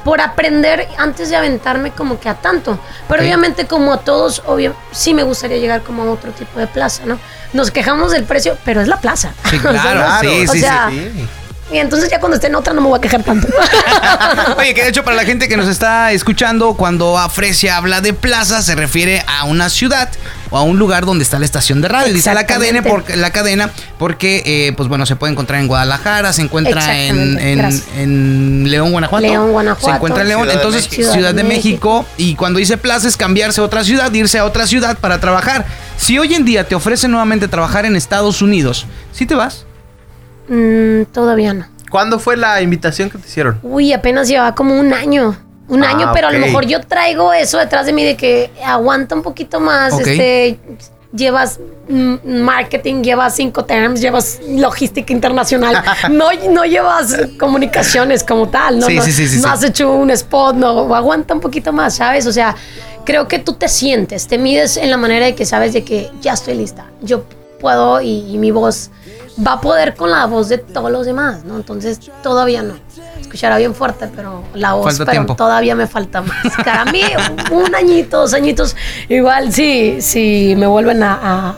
por 0.07 0.21
aprender 0.21 0.87
antes 0.99 1.31
de 1.31 1.37
aventarme 1.37 1.91
como 1.91 2.21
que 2.21 2.29
a 2.29 2.35
tanto. 2.35 2.79
Pero 3.09 3.23
obviamente 3.25 3.67
como 3.67 3.93
a 3.93 3.99
todos, 3.99 4.41
obvio, 4.47 4.73
sí 4.93 5.15
me 5.15 5.25
gustaría 5.25 5.59
llegar 5.59 5.83
como 5.83 6.05
a 6.05 6.11
otro 6.13 6.31
tipo 6.31 6.61
de 6.61 6.69
plaza, 6.69 7.03
¿no? 7.07 7.19
Nos 7.53 7.73
quejamos 7.73 8.13
del 8.13 8.23
precio, 8.23 8.57
pero 8.65 8.81
es 8.81 8.87
la 8.87 9.01
plaza. 9.01 9.33
Sí, 9.51 9.57
O 9.67 9.73
sea, 9.73 9.83
claro, 9.83 10.01
no- 10.09 10.21
sí, 10.21 10.47
o 10.49 10.53
sí, 10.53 10.61
sea, 10.61 10.89
Sí. 10.91 11.29
Y 11.73 11.79
entonces 11.79 12.09
ya 12.09 12.21
cuando 12.21 12.37
esté 12.37 12.47
en 12.47 12.55
otra 12.55 12.73
no 12.73 12.81
me 12.83 12.87
voy 12.87 12.99
a 12.99 13.01
quejar 13.01 13.25
tanto. 13.25 13.49
Oye, 14.59 14.73
que 14.75 14.85
de 14.85 14.91
hecho 14.91 15.03
para 15.03 15.17
la 15.17 15.25
gente 15.25 15.49
que 15.49 15.57
nos 15.57 15.67
está 15.67 16.13
escuchando, 16.13 16.75
cuando 16.75 17.19
Afresia 17.19 17.77
habla 17.77 18.01
de 18.01 18.13
plaza, 18.13 18.63
se 18.63 18.77
refiere 18.77 19.25
a 19.27 19.45
una 19.47 19.69
ciudad 19.71 20.09
o 20.51 20.57
a 20.59 20.63
un 20.63 20.79
lugar 20.79 21.05
donde 21.07 21.25
está 21.25 21.39
la 21.39 21.45
estación 21.45 21.81
de 21.81 21.89
radio. 21.89 22.13
Dice 22.13 22.33
la 22.35 22.47
cadena 22.47 22.83
porque, 22.83 23.17
la 23.17 23.31
cadena 23.31 23.71
porque, 23.99 24.43
eh, 24.47 24.73
pues 24.77 24.89
bueno, 24.89 25.07
se 25.07 25.17
puede 25.17 25.33
encontrar 25.33 25.61
en 25.61 25.69
Guadalajara, 25.69 26.33
se 26.33 26.43
encuentra 26.43 26.97
en, 26.99 27.39
en- 27.39 28.71
León, 28.71 28.93
Guanajuato. 28.93 29.27
León, 29.27 29.53
Guanajuato. 29.53 29.87
Se 29.87 29.97
encuentra 29.97 30.23
en 30.23 30.29
León, 30.29 30.43
Ciudad 30.43 30.57
entonces. 30.57 30.85
Ciudad, 31.13 31.35
de 31.35 31.45
México. 31.45 32.05
Y 32.17 32.35
cuando 32.35 32.59
dice 32.59 32.77
plaza 32.77 33.09
es 33.09 33.17
cambiarse 33.17 33.61
a 33.61 33.65
otra 33.65 33.85
ciudad, 33.85 34.13
irse 34.13 34.39
a 34.39 34.45
otra 34.45 34.67
ciudad 34.67 34.99
para 34.99 35.21
trabajar. 35.21 35.65
Si 35.97 36.19
hoy 36.19 36.35
en 36.35 36.45
día 36.45 36.65
te 36.69 36.75
ofrecen 36.75 37.11
nuevamente 37.11 37.49
trabajar 37.49 37.85
en 37.87 37.97
Estados 37.97 38.43
Unidos, 38.43 38.87
¿sí 39.13 39.27
te 39.27 39.35
vas? 39.35 39.65
Mm, 40.49 41.03
todavía 41.13 41.55
no. 41.55 41.67
¿Cuándo 41.91 42.19
fue 42.19 42.37
la 42.37 42.61
invitación 42.63 43.11
que 43.11 43.19
te 43.19 43.27
hicieron? 43.29 43.59
Uy, 43.63 43.93
apenas 43.93 44.29
llevaba 44.29 44.55
como 44.55 44.79
un 44.79 44.93
año. 44.93 45.37
Un 45.69 45.85
Ah, 45.85 45.91
año, 45.91 46.11
pero 46.13 46.29
a 46.29 46.33
lo 46.33 46.39
mejor 46.39 46.65
yo 46.67 46.81
traigo 46.81 47.33
eso 47.33 47.59
detrás 47.59 47.87
de 47.87 47.93
mí 47.93 48.05
de 48.05 48.17
que 48.17 48.51
aguanta 48.65 49.15
un 49.15 49.23
poquito 49.23 49.59
más. 49.61 49.99
Este, 49.99 50.59
llevas 51.13 51.59
marketing, 52.25 53.03
llevas 53.03 53.35
cinco 53.37 53.65
terms, 53.65 54.01
llevas 54.01 54.39
logística 54.49 55.13
internacional. 55.13 55.83
no, 56.11 56.29
no 56.51 56.65
llevas 56.65 57.17
comunicaciones 57.39 58.23
como 58.25 58.49
tal. 58.49 58.79
No, 58.79 58.87
Sí, 58.87 58.97
no, 58.97 59.03
sí, 59.03 59.13
sí, 59.13 59.29
sí, 59.29 59.37
no 59.37 59.43
sí. 59.43 59.49
has 59.49 59.63
hecho 59.65 59.93
un 59.93 60.11
spot, 60.11 60.57
no. 60.57 60.95
Aguanta 60.95 61.35
un 61.35 61.41
poquito 61.41 61.73
más, 61.73 61.97
¿sabes? 61.97 62.27
O 62.27 62.33
sea, 62.33 62.55
creo 63.05 63.27
que 63.29 63.39
tú 63.39 63.55
te 63.55 63.69
sientes, 63.69 64.27
te 64.27 64.39
mides 64.39 64.77
en 64.77 64.91
la 64.91 64.97
manera 64.97 65.27
de 65.27 65.35
que 65.35 65.47
sabes 65.47 65.73
de 65.73 65.85
que 65.85 66.11
ya 66.21 66.33
estoy 66.35 66.55
lista. 66.55 66.87
Yo 67.03 67.25
puedo 67.61 68.01
y, 68.01 68.25
y 68.33 68.39
mi 68.39 68.51
voz 68.51 68.91
va 69.45 69.55
a 69.55 69.61
poder 69.61 69.95
con 69.95 70.11
la 70.11 70.27
voz 70.27 70.49
de 70.49 70.59
todos 70.59 70.91
los 70.91 71.05
demás, 71.07 71.45
¿no? 71.45 71.57
Entonces 71.57 71.99
todavía 72.23 72.63
no. 72.63 72.75
Escuchará 73.21 73.59
bien 73.59 73.75
fuerte, 73.75 74.09
pero 74.15 74.45
la 74.55 74.75
voz, 74.75 74.97
Falta 74.97 75.11
pero 75.13 75.27
todavía 75.35 75.75
me 75.75 75.87
falta 75.87 76.23
más. 76.23 76.37
Para 76.65 76.85
mí, 76.87 77.03
un 77.51 77.75
añito, 77.75 78.19
dos 78.21 78.33
añitos, 78.35 78.77
igual 79.09 79.53
sí, 79.53 79.99
si 80.01 80.55
me 80.57 80.67
vuelven 80.67 81.03
a, 81.03 81.15
a- 81.23 81.57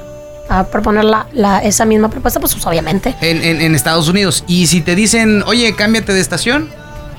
a 0.50 0.64
proponer 0.64 1.04
la, 1.04 1.26
la- 1.34 1.58
esa 1.58 1.84
misma 1.84 2.08
propuesta, 2.08 2.40
pues, 2.40 2.56
obviamente. 2.66 3.14
En, 3.20 3.42
en- 3.44 3.60
en 3.60 3.74
Estados 3.74 4.08
Unidos. 4.08 4.44
Y 4.46 4.66
si 4.66 4.80
te 4.80 4.94
dicen, 4.94 5.42
oye, 5.46 5.74
cámbiate 5.76 6.14
de 6.14 6.20
estación, 6.20 6.70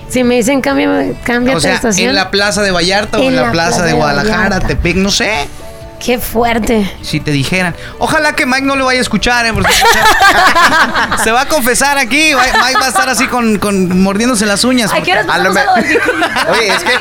Si 0.10 0.24
me 0.24 0.36
dicen 0.36 0.62
cámbiame, 0.62 1.14
cámbiate 1.24 1.58
o 1.58 1.62
sea, 1.62 1.70
de 1.72 1.76
estación. 1.76 2.10
en 2.10 2.16
la 2.16 2.32
plaza 2.32 2.64
de 2.64 2.72
Vallarta 2.72 3.20
o 3.20 3.22
en 3.22 3.36
la, 3.36 3.52
plaza, 3.52 3.84
de 3.86 3.94
Guadalajara, 3.94 4.38
Vallarta. 4.50 4.68
Tepec, 4.68 4.96
no 4.96 5.12
sé. 5.12 5.48
Qué 6.04 6.18
fuerte. 6.18 6.96
Si 7.02 7.20
te 7.20 7.32
dijeran. 7.32 7.76
Ojalá 8.00 8.34
que 8.34 8.46
Mike 8.46 8.62
no 8.62 8.76
lo 8.76 8.86
vaya 8.86 9.00
a 9.00 9.02
escuchar, 9.02 9.46
¿eh? 9.46 9.54
Porque 9.54 9.72
se 11.24 11.32
va 11.32 11.42
a 11.42 11.46
confesar 11.48 11.98
aquí. 11.98 12.34
Mike 12.34 12.78
va 12.80 12.86
a 12.86 12.90
estar 12.90 13.10
así 13.10 13.28
con, 13.28 13.60
con 13.60 14.02
mordiéndose 14.02 14.46
las 14.46 14.64
uñas. 14.64 14.92
Ay, 14.94 15.02
¿qué 15.02 15.12
horas 15.12 15.26
A 15.30 15.38
lo 15.40 15.52
me- 15.52 15.60
a? 15.62 15.74
Oye, 16.52 16.68
es 16.70 16.84
que-. 16.84 17.00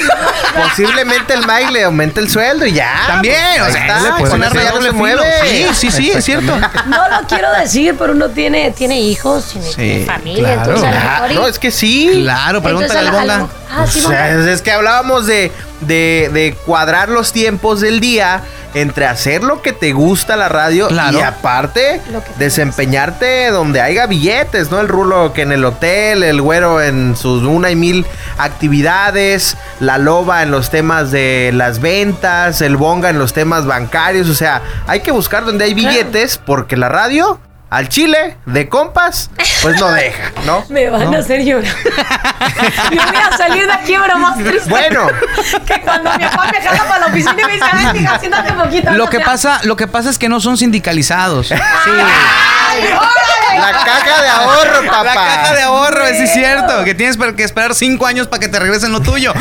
Posiblemente 0.62 1.34
el 1.34 1.46
Mike 1.46 1.72
le 1.72 1.84
aumente 1.84 2.20
el 2.20 2.28
sueldo 2.30 2.66
y 2.66 2.72
ya. 2.72 2.92
También, 3.06 3.36
o 3.60 3.64
Ahí 3.64 3.72
sea, 3.72 3.80
está, 3.86 4.00
le 4.02 4.10
puede 4.12 4.30
con 4.30 4.40
ya 4.40 4.72
no 4.72 4.82
se 4.82 4.92
mueve. 4.92 5.22
Sí, 5.42 5.66
sí, 5.74 5.90
sí, 5.90 6.10
es 6.10 6.24
cierto. 6.24 6.56
No 6.86 7.08
lo 7.08 7.26
quiero 7.28 7.52
decir, 7.52 7.94
pero 7.98 8.12
uno 8.12 8.28
tiene, 8.28 8.70
tiene 8.72 9.00
hijos, 9.00 9.46
tiene, 9.46 9.68
tiene 9.74 10.06
familia, 10.06 10.54
claro. 10.54 10.60
entonces 10.76 10.84
a 10.88 10.92
lo 10.92 11.10
mejor 11.12 11.32
y- 11.32 11.34
no, 11.34 11.46
es 11.46 11.58
que 11.58 11.70
sí. 11.70 12.20
Claro, 12.22 12.62
pregúntale 12.62 12.98
al 13.00 13.06
entonces, 13.06 13.30
a 13.30 13.38
Bonga. 13.38 13.52
Ah, 13.72 13.86
sí, 13.86 14.02
O 14.04 14.08
sea, 14.08 14.30
es, 14.30 14.46
es 14.46 14.62
que 14.62 14.72
hablábamos 14.72 15.26
de, 15.26 15.52
de, 15.82 16.30
de 16.32 16.56
cuadrar 16.66 17.08
los 17.08 17.32
tiempos 17.32 17.80
del 17.80 18.00
día 18.00 18.42
entre 18.72 19.04
hacer 19.06 19.42
lo 19.42 19.62
que 19.62 19.72
te 19.72 19.92
gusta 19.92 20.36
la 20.36 20.48
radio 20.48 20.86
Claro. 20.88 21.18
y 21.18 21.22
aparte 21.22 22.00
desempeñarte 22.38 23.50
donde 23.50 23.80
haya 23.80 24.06
billetes, 24.06 24.70
¿no? 24.70 24.78
El 24.80 24.86
rulo 24.86 25.32
que 25.32 25.42
en 25.42 25.50
el 25.50 25.64
hotel, 25.64 26.22
el 26.22 26.40
güero 26.40 26.80
en 26.80 27.16
sus 27.16 27.42
una 27.42 27.70
y 27.72 27.76
mil 27.76 28.06
actividades, 28.38 29.56
la 29.80 29.98
loba 29.98 30.42
en 30.44 30.50
los 30.52 30.70
temas 30.70 31.10
de 31.10 31.50
las 31.54 31.80
ventas, 31.80 32.60
el 32.60 32.76
bonga 32.76 33.10
en 33.10 33.18
los 33.18 33.32
temas 33.32 33.66
bancarios, 33.66 34.28
o 34.28 34.34
sea, 34.34 34.62
hay 34.86 35.00
que 35.00 35.10
buscar 35.10 35.44
donde 35.44 35.64
hay 35.64 35.74
Claro. 35.74 35.88
billetes 35.90 36.38
porque 36.38 36.76
la 36.76 36.88
radio 36.88 37.40
al 37.70 37.88
chile 37.88 38.36
de 38.46 38.68
compas 38.68 39.30
pues 39.62 39.78
no 39.80 39.92
deja, 39.92 40.32
¿no? 40.44 40.64
Me 40.70 40.90
van 40.90 41.14
a 41.14 41.18
hacer 41.18 41.42
llorar. 41.44 41.72
Yo 42.90 43.00
voy 43.06 43.16
a 43.32 43.36
salir 43.36 43.66
de 43.66 43.72
aquí 43.72 43.94
ahora 43.94 44.16
más 44.16 44.36
triste. 44.38 44.68
Bueno, 44.68 45.06
Que 45.66 45.80
cuando 45.82 46.10
mi 46.18 46.24
papá 46.24 46.50
me 46.52 46.60
jala 46.60 46.84
para 46.84 46.98
la 46.98 47.06
oficina 47.06 47.36
y 47.40 47.44
me 47.44 47.52
dice, 47.52 47.66
ven, 47.72 47.96
hija, 48.02 48.18
siéntate 48.18 48.52
poquito. 48.54 48.90
Lo 48.90 49.04
no 49.04 49.10
que 49.10 49.18
te- 49.18 49.24
pasa, 49.24 49.60
lo 49.62 49.76
que 49.76 49.86
pasa 49.86 50.10
es 50.10 50.18
que 50.18 50.28
no 50.28 50.40
son 50.40 50.56
sindicalizados. 50.56 51.52
Ay, 51.52 51.58
órale. 52.86 53.60
la 53.60 53.72
caja 53.84 54.22
de 54.22 54.28
ahorro, 54.28 54.86
papá. 54.90 55.04
La 55.04 55.14
caja 55.14 55.54
de 55.54 55.62
ahorro, 55.62 56.06
ese 56.06 56.24
es 56.24 56.32
cierto. 56.32 56.84
Que 56.84 56.94
tienes 56.94 57.16
que 57.36 57.44
esperar 57.44 57.74
cinco 57.74 58.06
años 58.06 58.26
para 58.26 58.40
que 58.40 58.48
te 58.48 58.58
regresen 58.58 58.90
lo 58.92 59.00
tuyo. 59.00 59.32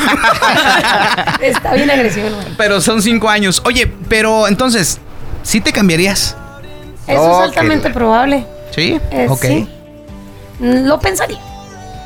Está 1.42 1.74
bien 1.74 1.90
agresivo, 1.90 2.30
pero 2.58 2.80
son 2.82 3.02
cinco 3.02 3.30
años. 3.30 3.62
Oye, 3.66 3.88
pero 4.08 4.48
entonces, 4.48 5.00
¿sí 5.44 5.62
te 5.62 5.72
cambiarías? 5.72 6.36
Eso 7.10 7.32
es 7.44 7.48
altamente 7.50 7.90
probable. 7.90 8.46
¿Sí? 8.76 9.00
Eh, 9.12 9.28
ok. 9.30 9.42
sí. 9.42 9.70
Lo 10.60 11.00
pensaría. 11.00 11.40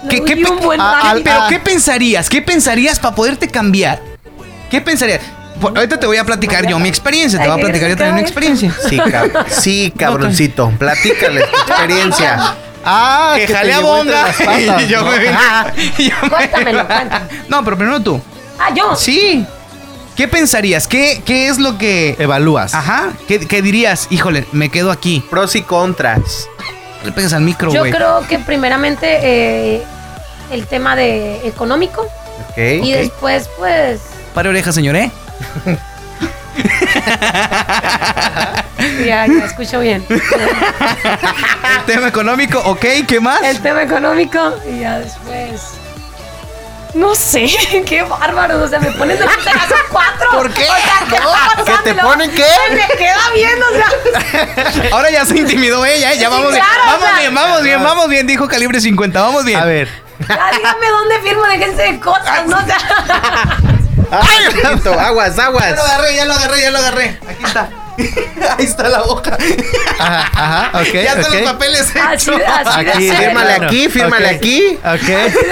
¿Qué, 0.10 0.18
Lo 0.18 0.26
qué 0.26 0.34
un 0.52 0.60
buen 0.60 0.80
a- 0.82 0.96
rato. 0.96 1.08
al- 1.08 1.24
pero 1.24 1.42
Ah. 1.44 1.48
¿qué 1.50 1.60
pensarías? 1.60 2.30
¿Qué 2.30 2.42
pensarías 2.42 3.00
para 3.00 3.16
poderte 3.16 3.48
cambiar? 3.48 4.02
¿Qué 4.70 4.82
pensarías? 4.82 5.22
Por- 5.62 5.78
ahorita 5.78 6.00
te 6.00 6.06
voy 6.08 6.18
a 6.18 6.24
platicar 6.26 6.68
yo 6.68 6.78
mi 6.80 6.90
experiencia. 6.90 7.40
Te 7.40 7.48
voy 7.48 7.60
a 7.60 7.64
platicar 7.64 7.90
yo 7.90 7.96
también 7.96 8.16
mi 8.16 8.22
experiencia. 8.22 8.74
Sí, 8.90 8.98
cab- 8.98 9.46
sí, 9.50 9.94
cabroncito. 9.98 10.72
Platícale 10.78 11.42
tu 11.42 11.58
experiencia. 11.72 12.56
Ah, 12.86 13.36
Que 13.38 13.48
te 13.48 13.54
jale 13.54 13.72
a 13.74 13.78
llevó 13.78 13.98
entre 14.02 14.14
bonga. 14.14 14.34
patas, 14.68 14.82
Y 14.84 14.88
yo 14.88 15.02
¿no? 15.04 15.12
me 15.12 15.18
vine- 15.20 15.38
Ah, 15.40 15.72
yo 15.98 16.16
me- 16.24 16.30
Cuéntamelo, 16.30 16.86
cuéntame. 16.86 17.26
No, 17.48 17.64
pero 17.64 17.78
primero 17.78 18.02
tú. 18.02 18.22
Ah, 18.60 18.74
yo. 18.76 18.94
Sí. 18.98 19.46
¿Qué 20.16 20.28
pensarías? 20.28 20.88
¿Qué, 20.88 21.22
qué 21.26 21.48
es 21.48 21.58
lo 21.58 21.78
que... 21.78 22.16
Evalúas. 22.20 22.74
Ajá. 22.76 23.14
¿Qué, 23.28 23.40
qué 23.48 23.62
dirías? 23.62 24.08
Híjole, 24.12 24.46
me 24.52 24.70
quedo 24.70 24.92
aquí. 24.92 25.24
Pros 25.30 25.56
y 25.56 25.64
contras. 25.64 26.48
Le 27.04 27.12
pegas 27.12 27.34
al 27.34 27.42
micro, 27.42 27.72
Yo 27.74 27.80
güey. 27.80 27.92
creo 27.92 28.26
que 28.28 28.40
primeramente 28.40 29.20
eh, 29.22 29.84
el 30.52 30.66
tema 30.68 30.96
de 30.96 31.46
económico 31.48 32.08
Ok. 32.50 32.58
y 32.58 32.92
después 32.94 33.50
pues 33.58 34.02
Pare 34.34 34.50
oreja, 34.50 34.72
señor, 34.72 34.96
¿eh? 34.96 35.12
ya, 39.06 39.26
ya 39.28 39.46
escucho 39.46 39.80
bien. 39.80 40.04
El 40.10 40.22
tema 41.86 42.08
económico, 42.08 42.60
ok, 42.60 42.86
¿qué 43.08 43.20
más? 43.20 43.44
El 43.44 43.60
tema 43.62 43.84
económico 43.84 44.54
y 44.72 44.80
ya 44.80 45.00
después. 45.00 45.74
No 46.94 47.16
sé, 47.16 47.48
qué 47.88 48.04
bárbaros. 48.04 48.62
O 48.62 48.68
sea, 48.68 48.80
me 48.80 48.92
ponen 48.92 49.18
de 49.18 49.26
puta 49.26 49.52
casa 49.52 49.76
cuatro. 49.92 50.30
¿Por 50.32 50.52
qué? 50.54 50.64
O 50.64 50.76
sea, 50.76 51.08
¿qué 51.10 51.64
¿Que 51.84 51.94
te 51.94 52.02
ponen 52.02 52.32
qué? 52.32 52.46
Me 52.72 52.88
queda 52.98 53.30
bien, 53.34 53.60
o 53.64 53.70
sea. 53.76 54.90
Ahora 54.92 55.10
ya 55.10 55.26
se 55.26 55.38
intimidó 55.38 55.86
ella, 55.86 56.14
¿eh? 56.14 56.18
Ya 56.20 56.28
Sí, 56.30 56.34
vamos 56.34 56.52
bien. 56.52 56.64
claro, 56.64 56.82
Vamos 56.86 57.04
o 57.04 57.08
sea- 57.08 57.20
bien, 57.20 57.34
vamos 57.36 57.64
bien, 57.64 57.84
vamos 57.84 58.10
bien, 58.10 58.28
dijo 58.28 58.48
calibre 58.48 58.80
50, 58.80 59.22
vamos 59.22 59.44
bien. 59.46 59.60
A 59.60 59.66
ver. 59.66 59.88
Ya 60.30 60.52
díganme 60.56 60.88
dónde 60.90 61.20
firmo, 61.22 61.44
déjense 61.48 61.82
de 61.82 62.00
cosas, 62.00 62.46
¿no? 62.48 62.58
O 62.58 62.66
sea, 62.66 62.78
Ay, 64.12 64.54
Diosito, 64.54 64.98
aguas, 65.00 65.36
Ya 65.36 65.46
aguas. 65.46 65.76
lo 65.76 65.82
agarré, 65.84 66.16
ya 66.16 66.26
lo 66.26 66.34
agarré, 66.34 66.62
ya 66.62 66.70
lo 66.72 66.78
agarré. 66.78 67.20
Aquí 67.28 67.44
está. 67.44 67.70
Ahí 68.58 68.66
está 68.66 68.90
la 68.90 69.02
boca. 69.04 69.38
Ajá, 70.00 70.30
ajá, 70.34 70.80
ok. 70.80 70.94
ya 70.94 71.14
están 71.14 71.34
los 71.34 71.52
papeles 71.52 71.82
así, 71.82 72.00
hechos. 72.30 72.42
así 72.66 72.86
de 72.86 72.94
serio. 72.94 73.14
fírmale 73.20 73.54
aquí, 73.54 73.90
fírmale 73.90 74.26
Ok. 74.28 74.36
aquí. 74.36 74.78
Ok. 74.78 74.86
Así 74.94 75.08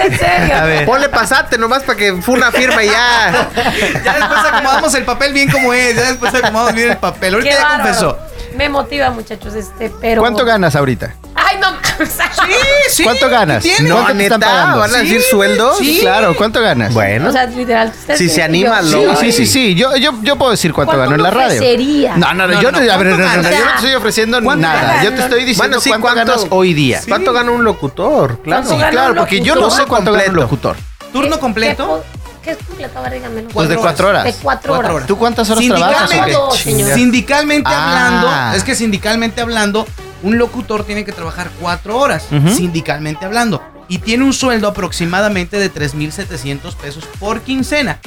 de 0.09 0.17
serio. 0.17 0.55
A 0.55 0.63
ver. 0.65 0.85
Ponle 0.85 1.09
pasate 1.09 1.57
nomás 1.57 1.83
para 1.83 1.97
que 1.97 2.13
fue 2.21 2.35
una 2.35 2.51
firma 2.51 2.83
y 2.83 2.87
ya. 2.87 3.49
Ya 4.03 4.13
después 4.15 4.39
acomodamos 4.39 4.93
el 4.95 5.03
papel 5.05 5.33
bien 5.33 5.49
como 5.51 5.73
es. 5.73 5.95
Ya 5.95 6.03
después 6.03 6.33
acomodamos 6.33 6.73
bien 6.73 6.91
el 6.91 6.97
papel. 6.97 7.33
Ahorita 7.35 7.49
Qué 7.49 7.55
ya 7.55 7.63
bárbaro. 7.63 7.83
confesó. 7.83 8.17
Me 8.55 8.67
motiva, 8.69 9.09
muchachos, 9.11 9.53
este, 9.55 9.91
pero. 10.01 10.21
¿Cuánto 10.21 10.43
ganas 10.43 10.75
ahorita? 10.75 11.15
Ay, 11.51 11.57
no. 11.59 11.67
Sí, 12.01 12.53
sí. 12.89 13.03
¿Cuánto 13.03 13.29
ganas? 13.29 13.61
¿qué 13.63 13.69
tiene? 13.75 13.89
No, 13.89 13.95
¿Cuánto 13.97 14.11
te 14.13 14.17
neta, 14.23 14.35
están 14.35 14.49
pagando? 14.49 14.79
¿van 14.79 14.95
a 14.95 14.97
decir 14.99 15.21
Sí, 15.21 15.27
sueldo? 15.29 15.75
sí. 15.77 15.99
Claro, 16.01 16.35
¿cuánto 16.35 16.61
ganas? 16.61 16.93
Bueno. 16.93 17.29
O 17.29 17.31
sea, 17.31 17.45
literal, 17.45 17.89
ustedes 17.89 18.17
Si 18.17 18.29
se 18.29 18.41
anima, 18.41 18.81
yo- 18.81 19.03
lo- 19.05 19.15
Sí, 19.15 19.31
sí, 19.31 19.45
sí, 19.45 19.45
sí. 19.47 19.75
Yo, 19.75 19.95
yo, 19.97 20.13
yo 20.23 20.35
puedo 20.37 20.51
decir 20.51 20.73
cuánto 20.73 20.93
¿Cuánto 20.93 21.11
gano 21.11 21.15
en 21.15 21.23
la 21.23 21.29
radio. 21.29 21.45
ofrecería? 21.59 22.17
No, 22.17 22.33
no, 22.33 22.47
no, 22.47 22.53
No, 22.55 22.61
yo 22.61 22.71
no, 22.71 22.79
te, 22.79 22.89
a 22.91 22.97
ver, 22.97 23.07
no, 23.07 23.15
¿cuánto 23.17 23.37
no, 23.37 23.43
no, 23.43 23.43
ganas? 23.43 23.51
yo 23.59 23.65
no 23.65 23.71
te 23.71 23.75
estoy 23.77 23.93
ofreciendo 23.93 24.41
¿Cuánto 24.41 24.61
nada. 24.67 25.03
Yo 25.03 25.13
te 25.13 25.21
estoy 25.21 25.39
diciendo 25.43 25.57
Bueno, 25.77 25.81
sí, 25.81 25.89
cuánto, 25.89 26.07
¿cuánto- 26.07 26.31
ganas 26.33 26.47
hoy 26.49 26.73
día. 26.73 27.01
¿Cuánto 27.07 27.33
gana 27.33 27.51
un 27.51 27.63
locutor? 27.63 28.39
Claro. 28.41 28.67
Sí, 28.67 28.75
claro, 28.89 29.15
porque 29.15 29.41
yo 29.41 29.55
no 29.55 29.69
sé 29.69 29.83
cuánto 29.85 30.11
gana 30.13 30.25
un 30.29 30.35
locutor. 30.37 30.75
Turno 31.13 31.35
¿Qué- 31.35 31.39
completo. 31.39 32.03
¿Qué, 32.43 32.51
es 32.51 32.57
completo? 32.65 32.97
A 32.97 33.01
ver, 33.03 33.13
díganmelo. 33.13 33.49
Pues 33.49 33.69
de 33.69 33.75
cuatro 33.77 34.07
horas. 34.09 34.23
De 34.23 34.33
cuatro, 34.33 34.73
Cuatro 34.73 34.95
horas. 34.95 35.07
¿Tú 35.07 35.15
cuántas 35.17 35.47
horas 35.51 35.63
trabajas? 35.63 36.09
Sindicalmente, 36.09 36.95
sindicalmente 36.95 37.69
Ah. 37.71 38.07
hablando, 38.07 38.57
es 38.57 38.63
que 38.63 38.73
sindicalmente 38.73 39.41
hablando, 39.41 39.85
un 40.23 40.37
locutor 40.37 40.83
tiene 40.85 41.03
que 41.05 41.11
trabajar 41.11 41.49
cuatro 41.59 41.97
horas, 41.97 42.25
sindicalmente 42.55 43.25
hablando, 43.25 43.61
y 43.87 43.99
tiene 43.99 44.23
un 44.23 44.33
sueldo 44.33 44.67
aproximadamente 44.67 45.57
de 45.57 45.71
3.700 45.73 46.75
pesos 46.75 47.05
por 47.19 47.41
quincena. 47.41 47.99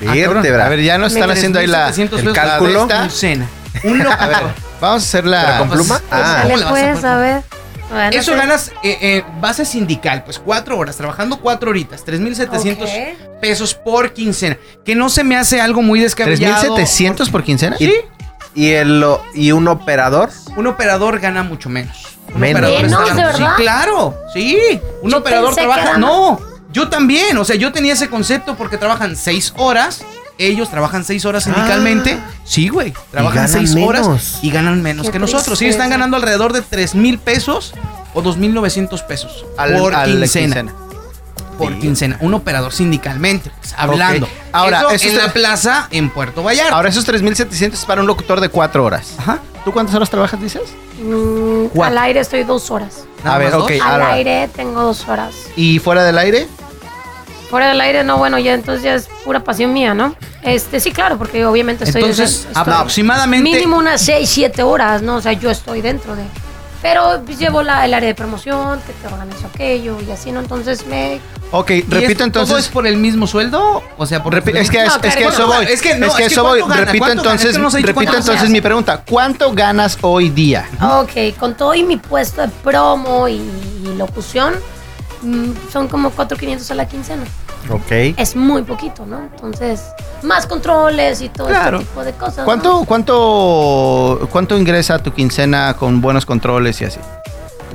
Vértebra. 0.00 0.66
A 0.66 0.68
ver, 0.68 0.80
ya 0.82 0.96
nos 0.98 1.12
están 1.12 1.30
haciendo 1.30 1.58
ahí 1.58 1.66
la, 1.66 1.86
3,700 1.92 2.18
el 2.20 2.24
pesos 2.26 2.38
cálculo. 2.38 2.86
por 2.88 3.00
quincena. 3.02 3.46
Un 3.84 3.98
locutor. 3.98 4.20
A 4.22 4.26
ver, 4.28 4.38
vamos 4.80 5.02
a 5.02 5.06
hacer 5.06 5.24
la... 5.26 5.44
¿Pero 5.44 5.58
con 5.58 5.70
pluma? 5.70 5.98
Pues, 5.98 6.10
Ah. 6.10 6.40
¿cómo 6.44 6.56
le 6.56 6.64
vas 6.64 6.72
a 6.72 7.00
pues, 7.00 7.02
ver. 7.20 7.42
Bueno, 7.90 8.10
Eso 8.20 8.32
sé. 8.32 8.36
ganas 8.36 8.72
eh, 8.82 8.98
eh, 9.00 9.24
base 9.40 9.64
sindical, 9.64 10.22
pues 10.24 10.38
cuatro 10.38 10.76
horas, 10.76 10.96
trabajando 10.98 11.38
cuatro 11.40 11.70
horitas, 11.70 12.04
3.700 12.06 12.82
Ok. 12.82 13.40
pesos 13.40 13.72
por 13.74 14.12
quincena. 14.12 14.58
Que 14.84 14.94
no 14.94 15.08
se 15.08 15.24
me 15.24 15.36
hace 15.36 15.60
algo 15.60 15.80
muy 15.80 15.98
descabellado. 16.00 16.76
¿3.700 16.76 17.30
por 17.30 17.42
quincena? 17.44 17.76
¿Y, 17.78 17.92
y, 18.58 18.70
el, 18.72 19.04
¿Y 19.34 19.52
un 19.52 19.68
operador? 19.68 20.30
Un 20.56 20.66
operador 20.66 21.18
gana 21.20 21.42
mucho 21.42 21.68
menos. 21.68 21.96
Un 22.34 22.40
Menos. 22.40 22.60
operador 22.60 22.82
¿Menos, 22.82 23.00
está 23.00 23.14
de 23.14 23.20
ganando- 23.22 23.38
verdad? 23.38 23.56
Sí, 23.56 23.62
claro. 23.62 24.14
Sí. 24.34 24.80
Un 25.02 25.10
Yo 25.10 25.16
operador 25.18 25.54
pensé 25.54 25.60
que 25.62 25.66
trabaja. 25.74 25.98
No, 25.98 26.38
yo 26.72 26.88
también. 26.88 27.38
O 27.38 27.44
sea, 27.44 27.56
yo 27.56 27.72
tenía 27.72 27.94
ese 27.94 28.08
concepto 28.10 28.54
porque 28.56 28.76
trabajan 28.76 29.16
seis 29.16 29.54
horas. 29.56 30.02
Ellos 30.36 30.70
trabajan 30.70 31.04
seis 31.04 31.24
horas 31.24 31.44
sindicalmente. 31.44 32.18
Sí, 32.44 32.68
güey. 32.68 32.92
Trabajan 33.10 33.48
seis 33.48 33.74
menos. 33.74 33.88
horas 34.06 34.38
y 34.42 34.50
ganan 34.50 34.82
menos 34.82 35.06
Qué 35.06 35.12
que 35.12 35.18
nosotros. 35.18 35.46
Ellos 35.46 35.58
tristeza. 35.58 35.78
están 35.78 35.90
ganando 35.90 36.16
alrededor 36.16 36.52
de 36.52 36.62
tres 36.62 36.94
mil 36.94 37.18
pesos 37.18 37.74
o 38.14 38.22
dos 38.22 38.36
mil 38.36 38.54
novecientos 38.54 39.02
pesos 39.02 39.46
Al- 39.56 39.76
por 39.78 39.94
a 39.94 40.06
la 40.06 40.14
quincena. 40.26 40.72
Por 41.58 41.72
Sí. 41.74 41.78
quincena. 41.80 42.16
Un 42.20 42.32
operador 42.34 42.72
sindicalmente. 42.72 43.50
pues, 43.60 43.74
hablando. 43.76 44.28
Ahora, 44.52 44.78
Eso 44.80 44.90
eso 44.90 45.08
en 45.08 45.16
la 45.18 45.32
plaza 45.32 45.88
en 45.90 46.08
Puerto 46.10 46.42
Vallarta. 46.42 46.74
Ahora, 46.76 46.88
esos 46.88 47.04
3.700 47.04 47.80
es 47.80 47.84
para 47.84 48.00
un 48.00 48.06
locutor 48.06 48.40
de 48.40 48.48
cuatro 48.48 48.84
horas. 48.84 49.14
Ajá. 49.18 49.40
¿Tú 49.64 49.72
cuántas 49.72 49.94
horas 49.94 50.08
trabajas, 50.08 50.40
dices? 50.40 50.62
Mm, 51.02 51.78
al 51.82 51.98
aire 51.98 52.20
estoy 52.20 52.44
dos 52.44 52.70
horas. 52.70 53.04
A 53.24 53.36
ver, 53.38 53.54
ok. 53.54 53.70
dos. 53.72 53.80
Al 53.82 54.02
aire 54.02 54.48
tengo 54.54 54.80
dos 54.82 55.06
horas. 55.08 55.34
¿Y 55.56 55.78
fuera 55.80 56.04
del 56.04 56.16
aire? 56.16 56.48
Fuera 57.50 57.68
del 57.68 57.80
aire, 57.80 58.04
no, 58.04 58.18
bueno, 58.18 58.38
ya 58.38 58.52
entonces 58.54 58.82
ya 58.84 58.94
es 58.94 59.08
pura 59.24 59.40
pasión 59.40 59.72
mía, 59.72 59.94
¿no? 59.94 60.14
Este, 60.42 60.80
sí, 60.80 60.92
claro, 60.92 61.16
porque 61.18 61.46
obviamente 61.46 61.84
estoy 61.84 62.02
Entonces, 62.02 62.46
estoy- 62.46 62.52
aproximadamente. 62.54 63.42
mínimo 63.50 63.78
unas 63.78 64.00
6, 64.02 64.28
7 64.28 64.62
horas, 64.62 65.00
¿no? 65.02 65.16
O 65.16 65.20
sea, 65.22 65.32
yo 65.32 65.50
estoy 65.50 65.80
dentro 65.80 66.14
de. 66.14 66.22
Pero 66.80 67.20
pues, 67.26 67.38
llevo 67.38 67.62
la, 67.62 67.84
el 67.84 67.92
área 67.92 68.08
de 68.08 68.14
promoción, 68.14 68.80
que 68.86 68.92
te 68.92 69.12
organizo 69.12 69.48
aquello 69.52 69.98
y 70.00 70.10
así, 70.12 70.30
¿no? 70.30 70.40
Entonces 70.40 70.86
me. 70.86 71.20
Ok, 71.50 71.70
¿Y 71.70 71.82
repito 71.82 72.22
entonces. 72.24 72.48
¿Todo 72.50 72.58
es 72.58 72.68
por 72.68 72.86
el 72.86 72.96
mismo 72.98 73.26
sueldo? 73.26 73.82
O 73.96 74.06
sea, 74.06 74.22
por 74.22 74.32
Repi- 74.34 74.56
es 74.56 74.70
que, 74.70 74.84
No, 74.84 74.94
es, 74.94 74.98
que 74.98 75.08
eso 75.08 75.18
¿cuánto 75.22 75.46
voy. 75.48 75.66
Es 75.66 75.82
que 75.82 75.94
no, 75.96 76.06
es 76.06 76.14
que 76.14 76.24
eso 76.26 76.42
voy. 76.44 76.60
Repito 76.62 76.98
¿Cuánto 77.04 77.22
gana? 77.24 77.34
Es 77.34 77.44
entonces, 77.44 77.52
que 77.52 77.58
no 77.58 77.70
repito 77.70 78.16
entonces 78.16 78.50
mi 78.50 78.60
pregunta. 78.60 79.02
¿Cuánto 79.08 79.52
ganas 79.52 79.98
hoy 80.02 80.28
día? 80.30 80.68
Ok, 80.80 81.36
con 81.38 81.54
todo 81.54 81.74
y 81.74 81.82
mi 81.82 81.96
puesto 81.96 82.42
de 82.42 82.48
promo 82.48 83.26
y, 83.26 83.34
y 83.84 83.94
locución, 83.96 84.54
son 85.72 85.88
como 85.88 86.10
4,500 86.10 86.70
a 86.70 86.74
la 86.74 86.86
quincena. 86.88 87.22
Ok. 87.70 87.90
Es 88.16 88.36
muy 88.36 88.62
poquito, 88.62 89.04
¿no? 89.04 89.18
Entonces, 89.34 89.82
más 90.22 90.46
controles 90.46 91.20
y 91.20 91.28
todo 91.28 91.48
Claro. 91.48 91.78
este 91.78 91.88
tipo 91.90 92.04
de 92.04 92.12
cosas. 92.12 92.38
¿no? 92.38 92.44
¿Cuánto, 92.44 92.84
cuánto, 92.84 94.28
¿Cuánto 94.30 94.56
ingresa 94.56 94.98
tu 95.02 95.12
quincena 95.12 95.74
con 95.78 96.00
buenos 96.00 96.24
controles 96.24 96.80
y 96.80 96.84
así? 96.86 97.00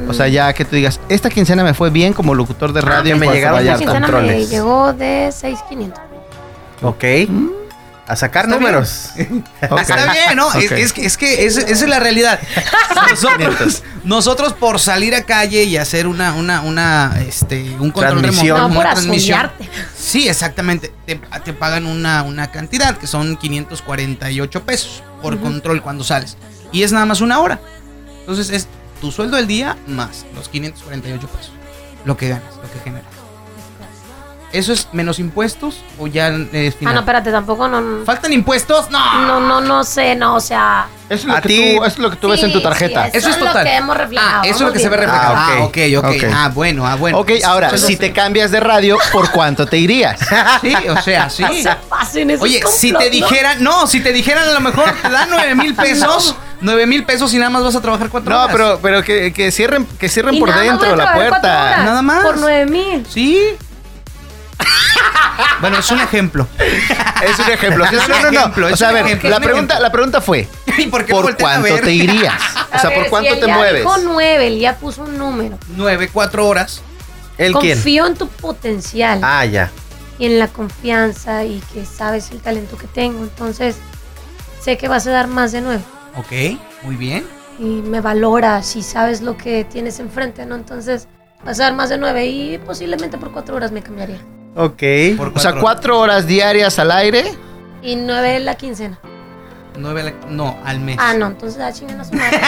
O 0.08 0.14
sea, 0.14 0.28
ya 0.28 0.52
que 0.54 0.66
tú 0.66 0.76
digas, 0.76 1.00
esta 1.10 1.30
quincena 1.30 1.64
me 1.64 1.74
fue 1.76 1.92
bien 1.92 2.14
como 2.14 2.34
locutor 2.34 2.74
de 2.74 2.82
radio. 2.82 3.14
Ah, 3.16 3.18
me 3.20 3.28
llegaron 3.28 3.60
Esta 3.60 3.74
Vallarta". 3.74 3.78
quincena 3.80 4.00
me 4.08 4.12
controles. 4.14 4.50
llegó 4.50 4.94
de 4.94 5.30
6,500. 5.32 6.02
Ok. 6.82 7.04
A 8.06 8.16
sacar 8.18 8.46
Está 8.46 8.58
números. 8.58 9.12
Está 9.62 10.12
bien, 10.12 10.36
¿no? 10.36 10.54
Es- 10.54 10.66
Ok. 10.66 10.78
Es, 10.78 10.92
que- 10.94 11.06
es 11.06 11.18
que 11.18 11.46
es- 11.46 11.58
esa 11.58 11.72
es 11.72 11.88
la 11.90 12.00
realidad. 12.00 12.38
Nosotros, 13.10 13.84
nosotros 14.04 14.54
por 14.54 14.80
salir 14.80 15.16
a 15.16 15.24
calle 15.24 15.64
y 15.64 15.78
hacer 15.78 16.08
una, 16.08 16.34
una, 16.34 16.62
una, 16.62 17.16
este, 17.28 17.62
un 17.80 17.92
control 17.92 18.20
Transmisión. 18.22 18.58
remoto, 18.58 18.68
No, 18.70 18.76
por 18.76 18.84
una 18.86 18.94
transmisión. 18.94 19.52
Sí, 19.98 20.28
exactamente. 20.28 20.92
Te, 21.06 21.16
te 21.46 21.54
pagan 21.54 21.86
una, 21.86 22.24
una 22.24 22.52
cantidad 22.52 22.98
que 22.98 23.08
son 23.08 23.38
548 23.38 24.64
pesos 24.64 25.02
por 25.22 25.40
control 25.40 25.82
cuando 25.82 26.04
sales. 26.04 26.38
Y 26.74 26.84
es 26.84 26.92
nada 26.92 27.06
más 27.06 27.22
una 27.22 27.40
hora. 27.40 27.60
Entonces 28.20 28.50
es 28.50 28.68
tu 29.00 29.12
sueldo 29.12 29.38
del 29.38 29.48
día 29.48 29.78
más 29.88 30.26
los 30.36 30.50
548 30.50 31.28
pesos. 31.28 31.54
Lo 32.06 32.18
que 32.18 32.30
ganas, 32.30 32.56
lo 32.56 32.70
que 32.70 32.80
generas. 32.84 33.13
¿Eso 34.54 34.72
es 34.72 34.88
menos 34.94 35.18
impuestos 35.18 35.84
o 35.98 36.06
ya 36.06 36.28
es 36.52 36.76
Ah, 36.86 36.94
no, 36.94 37.00
espérate, 37.00 37.32
tampoco 37.32 37.68
no. 37.68 37.82
No, 37.82 38.06
¿Faltan 38.06 38.32
impuestos? 38.34 38.90
No. 38.92 39.22
no, 39.26 39.40
no, 39.40 39.62
no 39.62 39.84
sé, 39.84 40.14
no, 40.16 40.36
o 40.36 40.40
sea. 40.40 40.86
Eso 41.10 41.22
es 41.22 41.26
lo 41.26 41.34
A 41.36 41.42
que 41.42 41.48
ti- 41.50 41.76
tú, 41.76 41.84
eso 41.84 41.86
es 41.86 41.98
lo 42.00 42.10
que 42.12 42.16
tú 42.18 42.30
ves 42.30 42.44
en 42.44 42.54
tu 42.54 42.62
tarjeta. 42.62 43.06
sí, 43.06 43.18
Eso 43.18 43.30
es 43.30 43.40
lo 43.40 43.48
total. 43.48 43.66
que 43.66 43.76
hemos 43.76 43.98
reflejado. 43.98 44.42
Ah, 44.44 44.46
eso 44.48 44.56
es 44.56 44.62
lo 44.62 44.72
que 44.74 44.80
se 44.80 44.90
ve 44.90 44.98
reflejado. 44.98 45.36
Ah, 45.36 45.50
Ah, 45.58 45.64
ok. 45.64 45.78
ok. 45.98 46.24
Ah, 46.34 46.52
bueno, 46.54 46.86
ah, 46.88 46.96
bueno. 46.96 47.18
ok, 47.20 47.32
ahora, 47.44 47.76
si 47.78 47.98
te 47.98 48.14
cambias 48.14 48.52
de 48.52 48.60
radio, 48.60 48.98
¿por 49.12 49.32
cuánto 49.32 49.66
te 49.66 49.78
irías? 49.78 50.20
Sí, 50.62 50.74
o 50.88 51.02
sea, 51.02 51.30
sí. 51.32 51.42
No 51.44 51.52
se 51.54 51.76
pasen 51.90 52.30
esos 52.30 52.44
Oye, 52.44 52.62
si 52.68 52.94
te 52.94 53.06
¿no? 53.06 53.10
dijeran, 53.10 53.64
no, 53.64 53.88
si 53.88 54.02
te 54.02 54.14
dijeran 54.14 54.48
a 54.48 54.52
lo 54.52 54.60
mejor 54.62 54.86
te 55.02 55.10
dan 55.10 55.30
9 55.32 55.56
mil 55.56 55.74
pesos, 55.76 56.36
9 56.62 56.86
mil 56.86 57.04
pesos 57.06 57.34
y 57.34 57.38
nada 57.38 57.50
más 57.50 57.64
vas 57.64 57.76
a 57.76 57.82
trabajar 57.82 58.10
cuatro 58.10 58.30
No, 58.32 58.40
horas. 58.44 58.52
pero, 58.56 58.80
pero 58.82 59.04
que, 59.04 59.34
que 59.34 59.52
cierren, 59.52 59.86
que 60.00 60.08
cierren 60.10 60.36
Y 60.36 60.40
por 60.40 60.54
dentro 60.56 60.96
la 60.96 61.14
puerta. 61.14 61.78
Nada 61.84 62.02
más. 62.04 62.24
Por 62.24 62.38
9 62.38 62.66
mil. 62.68 63.06
Sí. 63.10 63.40
bueno, 65.62 65.78
es 65.80 65.92
un 65.92 66.00
ejemplo. 66.00 66.48
Es 66.60 67.40
un 67.40 67.52
ejemplo. 67.52 67.86
Es 67.92 67.92
no, 67.94 68.02
un 68.16 68.22
no, 68.22 68.32
no. 68.32 68.38
ejemplo, 68.40 68.68
es 68.68 68.74
O 68.74 68.78
sea, 68.78 68.90
a 68.90 68.92
ver, 68.92 69.06
ejemplo, 69.06 69.30
la 69.30 69.40
pregunta, 69.40 69.80
la 69.80 69.92
pregunta 69.92 70.22
fue, 70.22 70.48
¿Y 70.78 70.88
por 70.88 71.06
qué 71.06 71.14
¿por 71.14 71.24
voltean 71.24 71.60
a 71.60 71.62
cuánto 71.68 71.82
te 71.84 71.92
irías? 71.94 72.42
O 72.72 72.76
A 72.76 72.80
sea, 72.80 72.90
ver, 72.90 73.00
¿por 73.00 73.10
cuánto 73.10 73.34
si 73.34 73.40
te 73.40 73.48
mueves? 73.48 73.82
Dijo 73.82 73.98
9, 73.98 74.48
él 74.48 74.60
ya 74.60 74.76
puso 74.78 75.04
un 75.04 75.18
número. 75.18 75.58
9, 75.76 76.10
4 76.12 76.48
horas. 76.48 76.82
¿El 77.38 77.54
quién? 77.54 77.76
Confío 77.78 78.06
en 78.08 78.16
tu 78.16 78.28
potencial 78.28 79.20
Ah, 79.24 79.46
ya. 79.46 79.72
y 80.20 80.26
en 80.28 80.38
la 80.40 80.48
confianza 80.50 81.44
y 81.46 81.62
que 81.74 81.86
sabes 81.86 82.30
el 82.32 82.40
talento 82.42 82.78
que 82.78 82.88
tengo. 82.88 83.24
Entonces, 83.24 83.78
sé 84.62 84.78
que 84.78 84.88
vas 84.88 85.08
a 85.08 85.12
dar 85.12 85.28
más 85.28 85.52
de 85.52 85.62
9. 85.62 85.82
Ok, 86.16 86.60
muy 86.84 86.96
bien. 86.96 87.26
y 87.60 87.64
me 87.82 88.02
valoras 88.02 88.76
y 88.76 88.84
sabes 88.84 89.22
lo 89.22 89.36
que 89.38 89.64
tienes 89.64 90.00
enfrente, 90.00 90.46
¿no? 90.46 90.56
Entonces, 90.56 91.08
vas 91.44 91.60
a 91.60 91.64
dar 91.64 91.74
más 91.74 91.90
de 91.90 91.98
nueve 91.98 92.26
y 92.26 92.58
posiblemente 92.60 93.18
por 93.18 93.32
cuatro 93.32 93.56
horas 93.56 93.72
me 93.72 93.82
cambiaría. 93.84 94.20
Ok. 94.56 94.84
Por 95.18 95.32
O 95.36 95.40
sea, 95.40 95.56
cuatro 95.60 96.00
horas. 96.00 96.28
diarias 96.28 96.78
al 96.80 96.92
aire 96.92 97.24
Y 97.82 97.96
nueve 97.96 98.40
la 98.40 98.56
quincena. 98.56 99.00
Nueve 99.76 100.02
a 100.02 100.04
la- 100.04 100.14
no, 100.30 100.60
al 100.66 100.80
mes. 100.80 100.98
Ah, 101.00 101.14
no, 101.16 101.28
entonces 101.28 101.58
la 101.60 101.74
chingan 101.74 102.00
a 102.00 102.04
su 102.06 102.14
madre. 102.16 102.40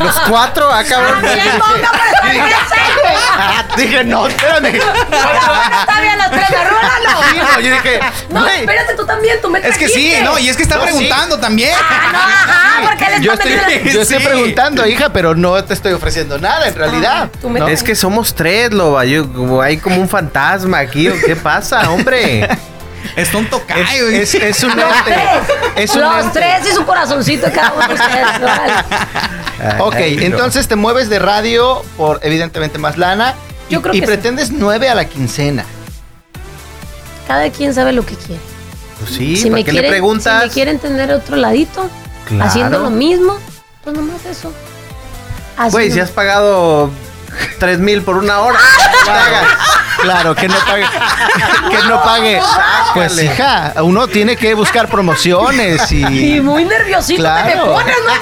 Los 0.00 0.18
cuatro, 0.28 0.68
ah, 0.72 0.82
cabrón. 0.88 1.20
¡Sí, 1.22 1.48
ponga 1.58 1.90
por 1.92 2.28
el 2.30 2.40
presente! 2.40 3.16
Ah, 3.38 3.64
dije, 3.76 4.04
no, 4.04 4.26
espérame. 4.26 4.66
Está 4.74 6.00
bien 6.00 6.18
las 6.18 6.30
tres, 6.30 6.46
Sí, 6.48 6.54
arrúlalo. 6.54 7.44
no, 7.54 7.60
yo 7.60 7.70
dije, 7.70 8.00
No, 8.30 8.46
espérate, 8.48 8.94
tú 8.96 9.06
también, 9.06 9.40
tú 9.40 9.48
me 9.48 9.60
Es 9.60 9.78
que 9.78 9.88
sí, 9.88 10.14
no, 10.24 10.38
y 10.38 10.48
es 10.48 10.56
que 10.56 10.64
está 10.64 10.74
No, 10.76 10.82
sí. 10.82 10.88
preguntando 10.88 11.38
también. 11.38 11.72
Ah, 11.80 12.10
no, 12.12 12.18
ajá, 12.18 12.80
porque 12.90 13.14
él 13.16 13.22
yo 13.22 13.32
está 13.32 13.44
estoy, 13.48 13.92
yo 13.92 14.02
estoy 14.02 14.18
Sí. 14.18 14.24
preguntando, 14.24 14.86
hija, 14.86 15.10
pero 15.12 15.34
no 15.36 15.62
te 15.62 15.72
estoy 15.74 15.92
ofreciendo 15.92 16.38
nada 16.38 16.66
en 16.66 16.74
realidad. 16.74 17.30
tú 17.40 17.48
me 17.48 17.60
¿no? 17.60 17.68
Es 17.68 17.82
que 17.84 17.94
somos 17.94 18.34
tres, 18.34 18.72
loba. 18.72 19.04
Yo, 19.04 19.60
hay 19.62 19.76
como 19.78 20.00
un 20.00 20.08
fantasma 20.08 20.78
aquí. 20.78 21.08
¿o 21.08 21.14
¿Qué 21.24 21.36
pasa, 21.36 21.88
hombre? 21.90 22.48
Es 23.16 23.32
un 23.34 23.46
tocayo. 23.50 24.08
Es, 24.08 24.34
es, 24.34 24.42
es 24.42 24.62
un 24.64 24.76
Los 24.76 24.96
ente. 24.96 25.02
tres. 25.12 25.56
Es 25.76 25.94
un 25.94 26.00
Los 26.02 26.24
ente. 26.24 26.40
tres 26.40 26.68
y 26.70 26.74
su 26.74 26.84
corazoncito 26.86 27.50
cada 27.52 27.72
uno 27.72 27.88
de 27.88 27.94
ustedes. 28.00 28.26
órale. 28.42 29.82
Ok, 29.82 29.94
entonces 30.22 30.66
te 30.68 30.76
mueves 30.76 31.08
de 31.08 31.18
radio 31.18 31.82
por 31.96 32.20
evidentemente 32.22 32.78
más 32.78 32.96
lana. 32.98 33.34
y- 33.68 33.74
Yo 33.74 33.82
creo 33.82 33.94
y 33.94 34.00
que 34.00 34.06
sí. 34.06 34.12
pretendes 34.12 34.50
nueve 34.50 34.88
a 34.88 34.94
la 34.94 35.04
quincena. 35.06 35.64
Cada 37.26 37.50
quien 37.50 37.72
sabe 37.74 37.92
lo 37.92 38.04
que 38.04 38.14
quiere. 38.16 38.40
Pues 38.98 39.12
sí, 39.14 39.36
si 39.36 39.44
¿para 39.44 39.54
me 39.54 39.64
qué 39.64 39.70
quieren, 39.70 39.90
le 39.90 39.96
preguntas? 39.96 40.42
Si 40.42 40.48
me 40.48 40.52
quieren 40.54 40.78
tener 40.78 41.12
otro 41.12 41.36
ladito, 41.36 41.88
Claro. 42.28 42.44
haciendo 42.44 42.78
lo 42.78 42.90
mismo, 42.90 43.36
pues 43.82 43.96
nomás 43.96 44.24
eso. 44.26 44.52
Güey, 45.70 45.90
si 45.90 46.00
has 46.00 46.10
pagado 46.10 46.90
tres 47.58 47.78
mil 47.78 48.02
por 48.02 48.16
una 48.16 48.40
hora. 48.40 48.58
Claro, 50.02 50.34
que 50.34 50.48
no 50.48 50.54
pague. 50.66 50.84
Que 51.70 51.78
no 51.88 52.02
pague. 52.02 52.40
Pues 52.94 53.22
hija, 53.22 53.72
uno 53.82 54.06
tiene 54.08 54.36
que 54.36 54.52
buscar 54.54 54.88
promociones 54.88 55.90
Y 55.92 56.36
y. 56.36 56.40
muy 56.40 56.64
nerviosito 56.64 57.22
te 57.22 57.28
me 57.44 57.52
Claro. 57.52 57.72
pones, 57.72 57.96
¿No? 58.06 58.12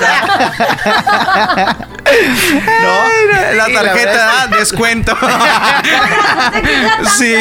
La 3.56 3.66
Sí, 3.66 3.72
verdad 3.72 3.82
tarjeta, 3.92 4.46
descuento. 4.58 5.16
¿no? 5.20 7.10
Sí, 7.10 7.34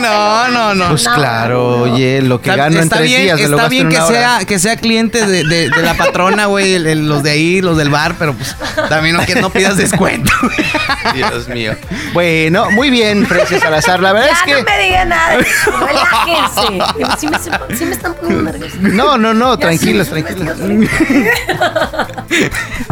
no, 0.00 0.48
no, 0.48 0.74
no. 0.74 0.88
Pues 0.90 1.08
claro, 1.08 1.82
oye, 1.82 2.22
lo 2.22 2.40
que 2.40 2.50
Está, 2.50 2.64
gano 2.64 2.80
en 2.80 2.88
tres 2.88 3.02
bien, 3.02 3.22
días 3.22 3.40
lo 3.48 3.56
está 3.56 3.68
bien 3.68 3.88
que 3.88 3.98
hora. 4.00 4.06
sea, 4.38 4.44
que 4.46 4.58
sea 4.58 4.76
cliente 4.76 5.26
de, 5.26 5.44
de- 5.44 5.68
de 5.70 5.82
la 5.82 5.94
patrona, 5.94 6.46
güey, 6.46 6.78
los 6.78 7.22
de 7.22 7.30
ahí, 7.30 7.60
los 7.60 7.76
del 7.76 7.90
bar, 7.90 8.14
pero 8.18 8.34
pues 8.34 8.56
también 8.88 9.16
no, 9.16 9.24
que 9.24 9.36
no 9.36 9.50
pidas 9.50 9.76
descuento. 9.76 10.32
Dios 11.14 11.48
mío. 11.48 11.74
Bueno, 12.12 12.70
muy 12.70 12.90
bien, 12.90 13.26
Frecia 13.26 13.60
Salazar. 13.60 14.00
La 14.00 14.12
verdad 14.12 14.28
Ya 14.30 14.34
es 14.34 14.42
que. 14.42 14.54
no 14.62 14.70
me 14.70 14.78
digan 14.84 15.08
nada. 15.08 15.36
Relájense. 15.38 17.16
Sí 17.18 17.26
me, 17.28 17.38
sí 17.76 17.84
me 17.84 17.92
están 17.92 18.14
poniendo 18.14 18.50
nerviosa. 18.50 18.76
No, 18.80 19.16
no, 19.18 19.34
no, 19.34 19.56
tranquilos, 19.58 20.08
tranquilos. 20.08 20.56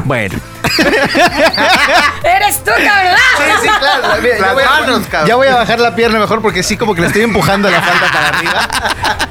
Bueno. 0.05 0.39
Eres 2.25 2.59
tú, 2.65 2.71
cabrón. 2.71 3.17
Sí, 3.63 3.69
claro. 3.79 4.23
Mira, 4.23 4.39
Las 4.39 4.41
ya, 4.49 4.53
voy 4.55 4.63
a, 4.63 4.71
manos, 4.81 5.07
cabrón. 5.09 5.29
ya 5.29 5.37
voy 5.37 5.47
a 5.49 5.55
bajar 5.57 5.81
la 5.81 5.95
pierna 5.95 6.19
mejor 6.19 6.43
porque 6.43 6.63
sí, 6.63 6.77
como 6.77 6.95
que 6.95 7.01
le 7.01 7.07
estoy 7.09 7.23
empujando 7.23 7.71
la 7.71 7.81
falda 7.81 8.11
para 8.13 8.29
arriba. 8.29 8.69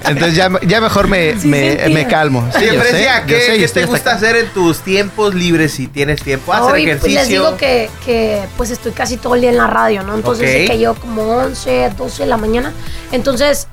Entonces 0.05 0.36
ya, 0.36 0.49
ya 0.63 0.81
mejor 0.81 1.07
me, 1.07 1.38
Sí, 1.39 1.47
me, 1.47 2.07
calmo. 2.07 2.47
Sí, 2.57 2.65
yo 2.65 2.81
sé, 2.83 3.03
yo 3.03 3.25
¿qué, 3.27 3.67
sé 3.67 3.73
te 3.73 3.86
gusta 3.86 4.11
acá. 4.11 4.17
hacer 4.17 4.36
en 4.38 4.47
tus 4.49 4.79
tiempos 4.79 5.33
libres 5.33 5.73
si 5.73 5.88
tienes 5.88 6.21
tiempo? 6.21 6.53
Hacer 6.53 6.65
Hoy, 6.73 6.83
pues, 6.83 6.95
ejercicio. 6.97 7.19
les 7.19 7.27
digo 7.27 7.57
que, 7.57 7.89
que 8.05 8.43
pues 8.57 8.69
estoy 8.69 8.91
casi 8.91 9.17
todo 9.17 9.36
el 9.36 9.41
día 9.41 9.49
en 9.49 9.57
la 9.57 9.67
radio, 9.67 10.03
¿no? 10.03 10.13
Entonces 10.15 10.47
Ok. 10.49 10.53
de 10.61 10.65
que 10.67 10.79
yo 10.79 10.93
como 10.95 11.23
11, 11.38 11.91
12 11.97 12.23
de 12.23 12.29
la 12.29 12.38
mañana. 12.38 12.71
Entonces, 13.11 13.67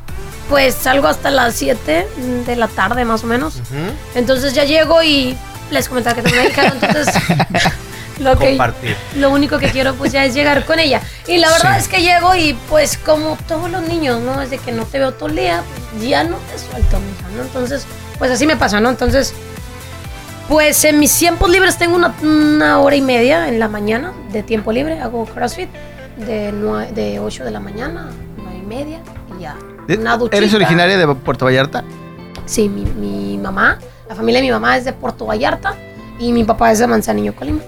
pues 0.48 0.74
salgo 0.74 1.06
hasta 1.08 1.30
las 1.30 1.54
7 1.54 2.06
de 2.46 2.56
la 2.56 2.68
tarde 2.68 3.04
más 3.04 3.24
o 3.24 3.26
menos. 3.26 3.54
Entonces 4.14 4.54
ya 4.54 4.64
llego 4.64 5.02
y 5.02 5.36
les 5.72 5.88
comentaba 5.88 6.14
que 6.16 6.22
tengo 6.22 6.36
una 6.40 6.48
hija, 6.48 6.66
entonces 6.66 7.14
lo 8.20 8.38
que 8.38 8.48
Compartir. 8.50 8.96
lo 9.16 9.30
único 9.30 9.58
que 9.58 9.68
quiero 9.70 9.94
pues 9.94 10.12
ya 10.12 10.24
es 10.24 10.34
llegar 10.34 10.64
con 10.64 10.78
ella. 10.78 11.00
Y 11.26 11.38
la 11.38 11.50
verdad 11.50 11.78
es 11.78 11.88
que 11.88 12.00
llego 12.02 12.34
y 12.34 12.54
pues 12.68 12.96
como 12.98 13.36
todos 13.48 13.70
los 13.70 13.82
niños, 13.82 14.20
¿no? 14.20 14.38
Desde 14.40 14.58
que 14.58 14.72
no 14.72 14.84
te 14.84 14.98
veo 14.98 15.12
todo 15.12 15.28
el 15.28 15.36
día, 15.36 15.62
pues 15.92 16.08
ya 16.08 16.24
no 16.24 16.36
te 16.36 16.58
suelto, 16.58 16.98
mija, 17.00 17.28
¿no? 17.36 17.42
Entonces, 17.42 17.86
pues 18.18 18.30
así 18.30 18.46
me 18.46 18.56
pasa, 18.56 18.80
¿no? 18.80 18.90
Entonces, 18.90 19.34
pues 20.48 20.84
en 20.84 20.98
mis 20.98 21.16
tiempos 21.16 21.48
libres 21.50 21.78
tengo 21.78 21.96
una, 21.96 22.14
una 22.22 22.78
hora 22.80 22.96
y 22.96 23.00
media 23.00 23.48
en 23.48 23.58
la 23.58 23.68
mañana 23.68 24.12
de 24.32 24.42
tiempo 24.42 24.72
libre, 24.72 25.00
hago 25.00 25.24
CrossFit 25.24 25.70
de, 26.18 26.52
de 26.94 27.18
8 27.20 27.44
de 27.44 27.50
la 27.50 27.60
mañana, 27.60 28.10
9 28.36 28.58
y 28.62 28.66
media 28.66 29.00
y 29.38 29.42
ya. 29.42 29.56
Una 29.98 30.16
duchita. 30.16 30.36
¿Eres 30.36 30.54
originaria 30.54 30.96
de 30.98 31.06
Puerto 31.14 31.44
Vallarta? 31.46 31.82
Sí, 32.44 32.68
mi, 32.68 32.84
mi 32.84 33.38
mamá, 33.38 33.78
la 34.12 34.16
familia 34.16 34.40
de 34.42 34.46
mi 34.46 34.52
mamá 34.52 34.76
es 34.76 34.84
de 34.84 34.92
Puerto 34.92 35.24
Vallarta 35.24 35.74
y 36.18 36.32
mi 36.32 36.44
papá 36.44 36.70
es 36.70 36.78
de 36.80 36.86
Manzanillo, 36.86 37.34
Colima. 37.34 37.60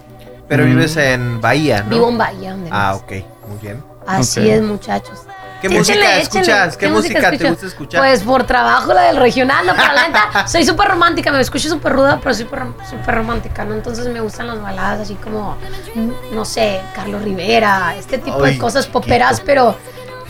Pero 0.47 0.65
Mm. 0.65 0.67
vives 0.67 0.97
en 0.99 1.41
Bahía, 1.41 1.83
¿no? 1.83 1.89
Vivo 1.89 2.09
en 2.11 2.19
Bahía, 2.19 2.51
donde 2.51 2.69
Ah, 2.71 2.95
ok. 2.97 3.13
Muy 3.49 3.59
bien. 3.63 3.83
Así 4.07 4.41
Ok. 4.41 4.47
es, 4.47 4.63
muchachos. 4.63 5.21
¿Qué 5.63 5.71
música 5.71 6.19
escuchas? 6.19 6.77
¿Qué, 6.77 6.89
música, 6.89 7.31
te 7.31 7.49
gusta 7.49 7.65
escuchar? 7.67 7.99
Pues 8.03 8.21
por 8.23 8.45
trabajo 8.45 8.93
la 8.93 9.05
del 9.05 9.17
regional, 9.17 9.65
no, 9.65 9.73
pero 9.75 9.95
la 9.95 10.07
neta, 10.09 10.47
soy 10.47 10.67
súper 10.67 10.89
romántica, 10.89 11.33
me 11.33 11.41
escucho 11.41 11.71
súper 11.71 11.95
ruda, 11.95 12.21
pero 12.23 12.35
soy 12.35 12.47
súper 12.91 13.15
romántica, 13.15 13.65
¿no? 13.65 13.73
Entonces 13.73 14.07
me 14.09 14.21
gustan 14.21 14.49
las 14.49 14.61
baladas 14.61 15.01
así 15.01 15.15
como, 15.15 15.57
no 16.33 16.45
sé, 16.45 16.79
Carlos 16.95 17.23
Rivera, 17.23 17.97
este 17.99 18.19
tipo 18.19 18.45
Ay, 18.45 18.53
de 18.53 18.59
cosas 18.59 18.87
poperas, 18.87 19.41
pero, 19.41 19.75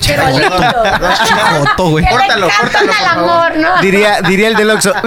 pero 0.07 0.29
lindo. 0.31 0.83
Chijoto, 1.25 1.89
güey. 1.91 2.05
Córtalo, 2.07 2.49
córtalo, 2.61 2.93
al 2.93 2.99
por 2.99 3.05
favor. 3.07 3.31
amor, 3.53 3.57
¿no? 3.57 3.81
Diría, 3.81 4.21
diría 4.23 4.49
el 4.49 4.57
del 4.57 4.71
Oxxo. 4.71 4.93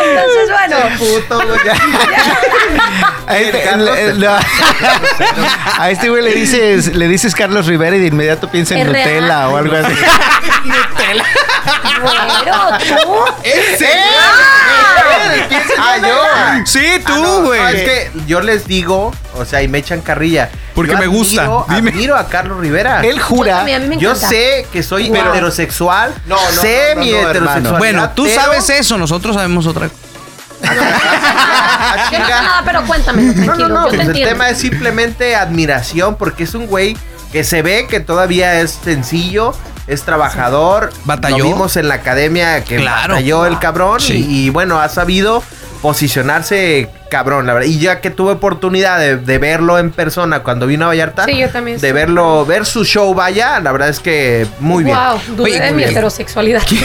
Entonces, 0.00 0.50
bueno, 0.50 0.76
Puto, 0.98 1.36
güey. 1.46 1.58
A 3.26 3.38
este, 3.38 3.76
no. 4.16 4.36
A 5.78 5.90
este 5.90 6.08
güey 6.08 6.22
le 6.22 6.32
dices, 6.34 6.94
le 6.94 7.08
dices 7.08 7.34
Carlos 7.34 7.66
Rivera 7.66 7.96
y 7.96 8.00
de 8.00 8.06
inmediato 8.06 8.48
piensa 8.50 8.74
en 8.74 8.86
Es 8.86 8.92
real. 8.92 9.06
Nutella 9.22 9.48
o 9.48 9.56
algo 9.56 9.76
así. 9.76 9.94
bueno, 12.02 12.78
tú. 12.78 13.24
¿Ese? 13.42 13.88
Ah, 15.78 15.96
yo. 16.00 16.22
Sí, 16.66 16.86
Ah, 16.96 17.00
tú, 17.06 17.22
no, 17.22 17.42
güey. 17.42 17.60
no, 17.60 17.68
es 17.68 17.82
que 17.82 18.10
yo 18.26 18.40
les 18.40 18.66
digo, 18.66 19.12
o 19.36 19.44
sea, 19.44 19.62
y 19.62 19.68
me 19.68 19.78
echan 19.78 20.00
carrilla. 20.00 20.48
Porque 20.78 20.92
Yo 20.92 20.98
me 20.98 21.06
gusta, 21.08 21.42
admiro- 21.46 21.66
dime. 21.74 21.90
Admiro 21.90 22.16
a 22.16 22.28
Carlos 22.28 22.58
Rivera. 22.60 23.00
Él 23.04 23.16
Yo 23.18 23.24
jura. 23.24 23.56
también, 23.56 23.82
a 23.82 23.84
mí 23.84 23.96
me 23.96 24.00
Yo 24.00 24.14
sé 24.14 24.64
que 24.72 24.84
soy 24.84 25.08
Wow. 25.08 25.16
heterosexual. 25.18 26.14
No, 26.26 26.36
no, 26.36 26.60
sé 26.62 26.92
no, 26.94 27.00
mi 27.00 27.10
heterosexualidad. 27.10 27.78
Bueno, 27.78 28.10
tú 28.10 28.22
pero- 28.24 28.40
sabes 28.40 28.70
eso, 28.70 28.96
nosotros 28.96 29.34
sabemos 29.34 29.66
otra. 29.66 29.90
Ah, 30.64 32.08
Yo 32.12 32.18
no 32.20 32.28
nada, 32.28 32.62
pero 32.64 32.84
cuéntame, 32.86 33.22
No, 33.22 33.54
no, 33.56 33.68
no. 33.68 33.84
yo 33.86 33.90
te 33.90 33.90
pues 33.90 33.94
el 33.94 34.06
entiendo. 34.08 34.28
tema 34.30 34.50
es 34.50 34.58
simplemente 34.58 35.34
admiración 35.34 36.14
porque 36.16 36.44
es 36.44 36.54
un 36.54 36.66
güey 36.66 36.96
que 37.32 37.42
se 37.44 37.62
ve 37.62 37.86
que 37.88 37.98
todavía 38.00 38.60
es 38.60 38.78
sencillo, 38.84 39.54
es 39.88 40.02
trabajador. 40.04 40.92
Batalló. 41.04 41.38
Lo 41.38 41.44
vimos 41.44 41.76
en 41.76 41.88
la 41.88 41.94
academia 41.94 42.62
que 42.64 42.76
Claro. 42.76 43.14
batalló 43.14 43.46
el 43.46 43.58
cabrón 43.58 44.00
Sí. 44.00 44.26
y, 44.28 44.46
y 44.46 44.50
bueno, 44.50 44.78
ha 44.80 44.88
sabido 44.88 45.42
posicionarse 45.82 46.88
cabrón, 47.08 47.46
la 47.46 47.54
verdad. 47.54 47.68
Y 47.68 47.78
ya 47.78 48.00
que 48.00 48.10
tuve 48.10 48.32
oportunidad 48.32 48.98
de, 48.98 49.16
de 49.16 49.38
verlo 49.38 49.78
en 49.78 49.90
persona 49.90 50.40
cuando 50.40 50.66
vino 50.66 50.84
a 50.84 50.88
Vallarta, 50.88 51.24
Sí, 51.24 51.38
yo 51.38 51.48
también, 51.50 51.80
de 51.80 51.88
sí. 51.88 51.92
verlo, 51.92 52.44
ver 52.46 52.64
su 52.66 52.84
show, 52.84 53.14
vaya, 53.14 53.60
la 53.60 53.72
verdad 53.72 53.88
es 53.88 54.00
que 54.00 54.46
muy 54.60 54.84
bien. 54.84 54.96
Wow, 54.96 55.20
dudé 55.36 55.42
Oye, 55.50 55.60
de 55.60 55.70
mi 55.72 55.76
bien. 55.78 55.90
heterosexualidad. 55.90 56.62
Yo 56.68 56.76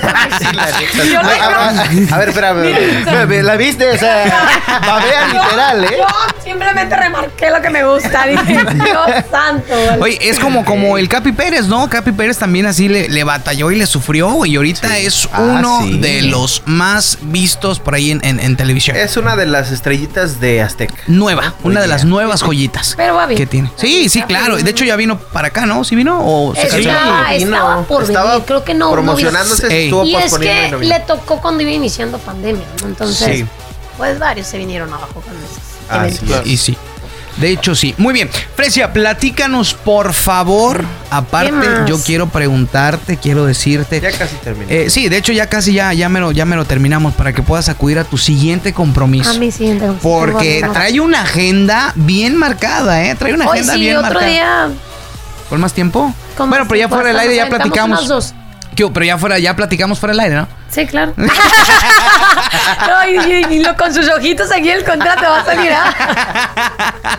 Yo 1.12 1.22
no 1.22 1.28
A, 1.28 1.68
a- 1.68 2.14
a 2.14 2.18
ver, 2.18 2.28
espérame. 2.28 2.64
espérame, 2.64 3.42
¿La 3.42 3.56
viste? 3.56 3.90
O 3.90 3.98
sea, 3.98 4.48
babea 4.86 5.26
literal, 5.28 5.84
¿eh? 5.84 5.88
Yo 5.98 6.06
simplemente 6.44 6.96
remarqué 6.96 7.50
lo 7.50 7.60
que 7.60 7.70
me 7.70 7.84
gusta. 7.84 8.26
Dije, 8.26 8.44
Dios 8.74 9.10
santo. 9.30 9.74
vale. 9.88 10.02
Oye, 10.02 10.18
es 10.22 10.38
como, 10.38 10.64
como 10.64 10.98
el 10.98 11.08
Capi 11.08 11.32
Pérez, 11.32 11.66
¿no? 11.66 11.88
Capi 11.88 12.12
Pérez 12.12 12.38
también 12.38 12.66
así 12.66 12.88
le, 12.88 13.08
le 13.08 13.24
batalló 13.24 13.70
y 13.70 13.76
le 13.76 13.86
sufrió, 13.86 14.30
güey. 14.30 14.52
Y 14.52 14.56
ahorita 14.56 14.98
es 14.98 15.28
Ah, 15.32 15.40
uno 15.40 15.80
sí. 15.82 15.98
de 15.98 16.22
los 16.22 16.62
más 16.66 17.18
vistos 17.22 17.78
por 17.80 17.94
ahí 17.94 18.10
en, 18.10 18.24
en- 18.24 18.40
en 18.40 18.56
televisión. 18.56 18.96
Es 18.96 19.16
una 19.16 19.36
de 19.36 19.46
las 19.46 19.51
estrellitas 19.60 20.40
de 20.40 20.62
Azteca. 20.62 20.94
Nueva, 21.06 21.54
una 21.62 21.80
de 21.80 21.86
las 21.88 22.04
nuevas 22.04 22.42
joyitas 22.42 22.94
Pero 22.96 23.14
va 23.14 23.26
bien. 23.26 23.38
que 23.38 23.46
tiene. 23.46 23.70
Sí, 23.76 24.08
sí, 24.08 24.22
claro. 24.22 24.56
De 24.56 24.70
hecho, 24.70 24.84
ya 24.84 24.96
vino 24.96 25.18
para 25.18 25.48
acá, 25.48 25.66
¿no? 25.66 25.84
¿Sí 25.84 25.94
vino? 25.94 26.20
¿O 26.22 26.54
se 26.54 26.62
Estaba- 26.62 27.24
canceló? 27.26 27.38
Vino. 27.46 27.84
por 27.88 28.02
Estaba 28.04 28.30
venir, 28.32 28.46
creo 28.46 28.64
que 28.64 28.74
no- 28.74 28.86
no 28.86 28.92
Promocionándose, 28.92 29.68
se 29.68 29.76
Ey. 29.76 29.84
estuvo 29.84 30.04
Y 30.04 30.14
es 30.16 30.22
posponiendo 30.22 30.60
y 30.60 30.64
que 30.64 30.70
no 30.72 30.78
vino. 30.78 30.94
le 30.98 31.00
tocó 31.04 31.40
cuando 31.40 31.62
iba 31.62 31.72
iniciando 31.72 32.18
pandemia, 32.18 32.64
¿no? 32.82 32.88
Entonces, 32.88 33.38
Sí. 33.38 33.46
pues 33.96 34.18
varios 34.18 34.46
se 34.46 34.58
vinieron 34.58 34.92
abajo 34.92 35.14
con 35.20 35.34
esos 35.36 36.18
eventos. 36.18 36.40
es. 36.40 36.46
Y 36.46 36.56
sí. 36.56 36.76
De 37.38 37.50
hecho, 37.50 37.74
sí. 37.74 37.94
Muy 37.98 38.12
bien. 38.14 38.28
Frecia, 38.54 38.92
platícanos, 38.92 39.74
por 39.74 40.12
favor. 40.12 40.84
Aparte, 41.10 41.66
yo 41.86 41.98
quiero 42.02 42.28
preguntarte, 42.28 43.16
quiero 43.16 43.46
decirte. 43.46 44.00
Ya 44.00 44.12
casi 44.12 44.36
terminó. 44.36 44.70
Eh, 44.70 44.90
sí, 44.90 45.08
de 45.08 45.16
hecho, 45.16 45.32
ya 45.32 45.46
casi 45.46 45.72
ya, 45.72 45.92
ya, 45.92 46.08
me 46.08 46.20
lo, 46.20 46.32
ya 46.32 46.44
me 46.44 46.56
lo 46.56 46.64
terminamos 46.64 47.14
para 47.14 47.32
que 47.32 47.42
puedas 47.42 47.68
acudir 47.68 47.98
a 47.98 48.04
tu 48.04 48.18
siguiente 48.18 48.72
compromiso. 48.72 49.30
A 49.30 49.34
mí 49.34 49.50
siguiente. 49.50 49.86
Porque 50.02 50.64
trae 50.72 51.00
una 51.00 51.22
agenda 51.22 51.92
bien 51.96 52.36
marcada, 52.36 53.02
¿eh? 53.04 53.14
Trae 53.14 53.32
una 53.34 53.46
Hoy 53.46 53.58
agenda 53.58 53.74
sí, 53.74 53.80
bien 53.80 53.96
otro 53.96 54.10
marcada. 54.10 54.30
día 54.30 54.68
¿Con 55.48 55.60
más 55.60 55.72
tiempo? 55.72 56.14
Con 56.36 56.48
bueno, 56.48 56.64
más 56.64 56.68
pero 56.68 56.80
ya 56.80 56.88
fuera 56.88 57.08
del 57.08 57.18
aire 57.18 57.36
ya 57.36 57.48
platicamos. 57.48 58.08
dos. 58.08 58.34
¿Qué? 58.74 58.86
Pero 58.88 59.04
ya 59.04 59.18
fuera, 59.18 59.38
ya 59.38 59.54
platicamos 59.56 59.98
fuera 59.98 60.12
del 60.12 60.20
aire, 60.20 60.36
¿no? 60.36 60.48
Sí, 60.72 60.86
claro. 60.86 61.12
no, 61.16 61.26
y, 63.08 63.16
y- 63.32 63.46
y 63.56 63.62
lo, 63.62 63.76
con 63.76 63.92
sus 63.92 64.08
ojitos 64.08 64.50
aquí 64.50 64.70
el 64.70 64.84
contrato 64.84 65.22
va 65.22 65.40
a 65.40 65.44
salir. 65.44 65.70
¿ah? 65.72 67.18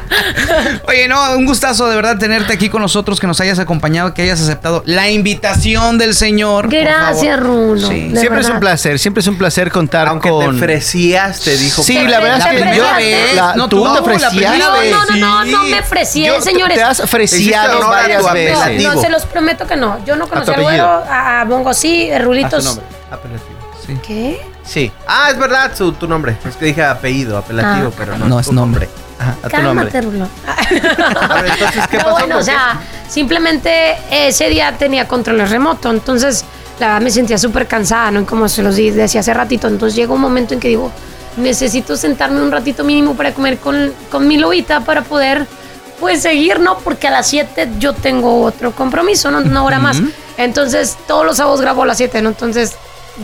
Oye, 0.87 1.07
no, 1.07 1.35
un 1.37 1.45
gustazo 1.45 1.87
de 1.87 1.95
verdad 1.95 2.17
tenerte 2.17 2.53
aquí 2.53 2.69
con 2.69 2.81
nosotros, 2.81 3.19
que 3.19 3.27
nos 3.27 3.39
hayas 3.41 3.59
acompañado, 3.59 4.13
que 4.13 4.23
hayas 4.23 4.41
aceptado 4.41 4.81
la 4.85 5.09
invitación 5.09 5.97
del 5.97 6.13
señor. 6.15 6.69
Gracias. 6.69 7.39
Rulo. 7.39 7.87
Sí. 7.87 8.11
Siempre 8.15 8.41
es 8.41 8.49
un 8.49 8.59
placer, 8.59 8.99
siempre 8.99 9.21
es 9.21 9.27
un 9.27 9.37
placer 9.37 9.71
contar 9.71 10.07
Aunque 10.07 10.29
con... 10.29 10.49
te 10.51 10.55
ofrecías, 10.63 11.39
te 11.41 11.55
dijo. 11.57 11.83
Sí, 11.83 11.97
la 12.07 12.19
verdad 12.19 12.53
es 12.53 12.63
que 12.63 12.75
yo... 12.75 12.85
la- 13.35 13.55
no, 13.55 13.67
tú 13.69 13.83
tú, 13.83 13.93
te 13.93 13.99
ofrecías. 13.99 14.57
No, 14.57 14.69
no, 14.69 15.05
no, 15.17 15.17
no, 15.17 15.43
Sí. 15.45 15.51
no 15.51 15.63
me 15.65 15.79
ofrecí, 15.79 16.27
señores. 16.41 16.77
Te 16.77 16.83
has 16.83 16.99
ofreciado 16.99 17.87
varias 17.87 18.33
veces. 18.33 18.83
No, 18.83 18.99
se 18.99 19.09
los 19.09 19.25
prometo 19.25 19.67
que 19.67 19.75
no. 19.75 20.03
Yo 20.05 20.15
no 20.15 20.27
conocí 20.27 20.49
al 20.51 20.53
apellido. 20.61 20.85
güero, 20.87 21.11
a, 21.11 21.41
a 21.41 21.45
Bongo 21.45 21.73
sí, 21.73 22.09
a 22.11 22.19
Rulitos. 22.19 22.79
Apelativo. 23.13 24.01
¿Qué? 24.05 24.41
Sí. 24.63 24.91
Ah, 25.07 25.29
es 25.31 25.37
verdad, 25.37 25.71
su, 25.75 25.91
tu 25.93 26.07
nombre. 26.07 26.37
Es 26.47 26.55
que 26.55 26.65
dije 26.65 26.83
apellido, 26.83 27.37
apelativo, 27.37 27.89
Ah. 27.89 27.95
pero 27.97 28.17
no. 28.17 28.25
No, 28.27 28.39
es 28.39 28.47
tu 28.47 28.53
nombre. 28.53 28.89
Ajá, 29.19 29.35
a 29.43 29.49
tu 29.49 29.61
nombre. 29.61 29.89
A 30.47 31.41
ver, 31.41 31.51
entonces, 31.53 31.87
¿qué 31.89 31.97
no, 31.97 32.03
pasó? 32.03 32.11
bueno, 32.15 32.27
¿Por 32.27 32.35
o 32.35 32.39
qué? 32.39 32.43
sea, 32.45 32.79
simplemente 33.07 33.95
ese 34.11 34.49
día 34.49 34.75
tenía 34.77 35.07
controles 35.07 35.49
remoto, 35.49 35.89
entonces 35.91 36.43
la 36.79 36.87
verdad 36.87 37.01
me 37.01 37.11
sentía 37.11 37.37
súper 37.37 37.67
cansada, 37.67 38.11
¿no? 38.11 38.25
Como 38.25 38.49
se 38.49 38.63
los 38.63 38.75
decía 38.75 39.19
hace 39.21 39.33
ratito, 39.33 39.67
entonces 39.67 39.95
llegó 39.95 40.15
un 40.15 40.21
momento 40.21 40.53
en 40.55 40.59
que 40.59 40.67
digo, 40.69 40.91
necesito 41.37 41.95
sentarme 41.95 42.41
un 42.41 42.51
ratito 42.51 42.83
mínimo 42.83 43.15
para 43.15 43.33
comer 43.33 43.59
con, 43.59 43.93
con 44.11 44.27
mi 44.27 44.37
lobita 44.37 44.79
para 44.81 45.03
poder, 45.03 45.45
pues, 45.99 46.21
seguir, 46.23 46.59
¿no? 46.59 46.79
Porque 46.79 47.07
a 47.07 47.11
las 47.11 47.27
7 47.27 47.73
yo 47.79 47.93
tengo 47.93 48.41
otro 48.43 48.71
compromiso, 48.71 49.29
¿no? 49.31 49.37
Una 49.39 49.63
hora 49.63 49.79
más. 49.79 49.97
Entonces, 50.37 50.97
todos 51.07 51.25
los 51.25 51.37
sábados 51.37 51.61
grabo 51.61 51.83
a 51.83 51.85
las 51.85 51.97
7, 51.97 52.21
¿no? 52.23 52.29
Entonces, 52.29 52.73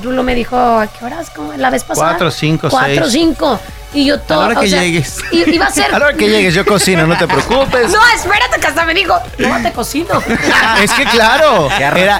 Rulo 0.03 0.21
me 0.23 0.35
dijo, 0.35 0.55
¿a 0.55 0.87
qué 0.87 1.03
horas? 1.05 1.31
¿Cómo? 1.35 1.51
¿La 1.53 1.69
vez 1.69 1.83
pasada? 1.83 2.09
Cuatro, 2.09 2.29
cinco, 2.31 2.67
Cuatro, 2.69 3.03
seis. 3.05 3.11
cinco. 3.11 3.59
Y 3.91 4.05
yo 4.05 4.19
todo. 4.19 4.41
hora 4.45 4.59
o 4.59 4.61
que 4.61 4.69
sea, 4.69 4.83
llegues. 4.83 5.17
Iba 5.31 5.65
a 5.65 5.71
ser. 5.71 5.85
A 5.95 5.97
la 5.97 6.05
hora 6.09 6.13
que 6.15 6.29
llegues 6.29 6.53
yo 6.53 6.63
cocino, 6.63 7.07
no 7.07 7.17
te 7.17 7.27
preocupes. 7.27 7.89
No, 7.89 7.99
espérate 8.15 8.59
que 8.59 8.67
hasta 8.67 8.85
me 8.85 8.93
dijo, 8.93 9.15
no 9.39 9.61
te 9.63 9.71
cocino. 9.71 10.21
Es 10.83 10.91
que 10.93 11.05
claro, 11.05 11.69
Qué 11.75 11.83
era, 11.83 12.19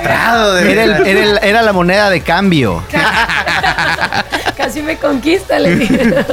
de 0.55 0.71
era, 0.71 0.83
el- 0.83 1.07
era 1.07 1.23
el- 1.23 1.39
era 1.43 1.61
la 1.61 1.71
moneda 1.71 2.09
de 2.09 2.21
cambio. 2.21 2.83
Casi 4.57 4.81
me 4.81 4.97
conquista, 4.97 5.59
le 5.59 5.75
dije. 5.75 6.25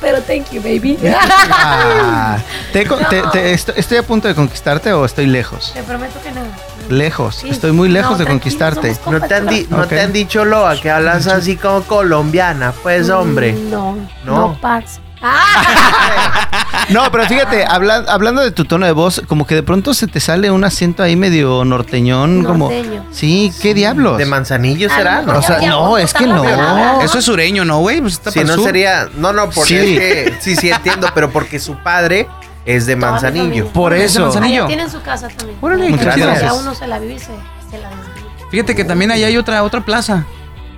Pero 0.00 0.22
thank 0.22 0.50
you, 0.50 0.62
baby. 0.62 0.98
Ah, 1.14 2.38
¿te 2.72 2.84
te- 2.86 3.22
te- 3.32 3.52
estoy, 3.52 3.74
estoy 3.76 3.98
a 3.98 4.02
punto 4.02 4.28
de 4.28 4.34
conquistarte 4.34 4.92
o 4.92 5.04
estoy 5.04 5.26
lejos? 5.26 5.72
Te 5.74 5.82
prometo 5.82 6.20
que 6.22 6.30
no. 6.32 6.40
Lejos, 6.88 7.36
Sí. 7.36 7.48
estoy 7.50 7.72
muy 7.72 7.88
lejos 7.88 8.12
No, 8.12 8.18
de 8.18 8.26
conquistarte. 8.26 8.96
¿No 9.10 9.20
te, 9.20 9.34
han 9.34 9.46
di- 9.46 9.66
¿No 9.70 9.78
Ok. 9.82 9.88
te 9.88 10.00
han 10.00 10.12
dicho, 10.12 10.44
Loa, 10.44 10.80
que 10.80 10.90
hablas 10.90 11.26
así 11.26 11.56
como 11.56 11.82
colombiana? 11.82 12.72
Pues, 12.82 13.08
hombre. 13.10 13.52
Mm, 13.54 13.70
No, 13.70 13.96
No. 14.24 14.34
no, 14.48 14.58
parce. 14.60 15.00
Ah, 15.26 16.48
No, 16.90 17.10
pero 17.10 17.24
fíjate, 17.24 17.64
habla- 17.64 18.04
hablando 18.08 18.42
de 18.42 18.50
tu 18.50 18.66
tono 18.66 18.84
de 18.84 18.92
voz, 18.92 19.22
como 19.26 19.46
que 19.46 19.54
de 19.54 19.62
pronto 19.62 19.94
se 19.94 20.06
te 20.06 20.20
sale 20.20 20.50
un 20.50 20.64
acento 20.64 21.02
ahí 21.02 21.16
medio 21.16 21.64
norteñón, 21.64 22.44
como... 22.44 22.68
Norteño. 22.70 23.06
Sí, 23.10 23.50
¿qué 23.62 23.72
diablos? 23.72 24.18
¿De 24.18 24.26
manzanillo 24.26 24.90
será? 24.90 25.22
lo 25.22 25.32
¿no? 25.32 25.38
O 25.38 25.42
sea, 25.42 25.60
no, 25.66 25.96
es 25.96 26.12
que 26.12 26.26
no. 26.26 26.44
rápido. 26.44 27.00
Eso 27.00 27.18
es 27.20 27.24
sureño, 27.24 27.64
¿no, 27.64 27.78
güey? 27.78 28.02
Pues 28.02 28.20
Si 28.30 28.44
no 28.44 28.54
sur. 28.56 28.64
sería. 28.66 29.08
No, 29.16 29.32
no, 29.32 29.48
porque 29.48 29.68
Sí. 29.68 29.76
es 29.76 29.98
que. 29.98 30.34
Sí, 30.40 30.56
sí, 30.56 30.70
entiendo, 30.70 31.08
pero 31.14 31.30
porque 31.30 31.58
su 31.58 31.74
padre 31.76 32.28
es 32.66 32.86
de 32.86 32.96
Manzanillo. 32.96 33.68
Por 33.68 33.92
¿Es 33.92 33.98
de 34.00 34.04
eso. 34.06 34.22
Manzanillo? 34.22 34.66
Tienen 34.66 34.90
su 34.90 35.00
casa 35.02 35.28
también. 35.28 35.58
Órale, 35.60 35.88
Muchas 35.90 36.14
sea, 36.14 36.26
gracias. 36.26 36.52
uno 36.60 36.74
se 36.74 36.86
la 36.86 36.98
vive 36.98 37.14
y 37.14 37.18
se, 37.18 37.26
se 37.26 37.78
la 37.78 37.88
desvive. 37.90 38.28
Fíjate 38.50 38.74
que 38.74 38.84
también 38.84 39.10
allá 39.10 39.26
hay 39.26 39.36
otra, 39.36 39.62
otra 39.62 39.80
plaza. 39.84 40.24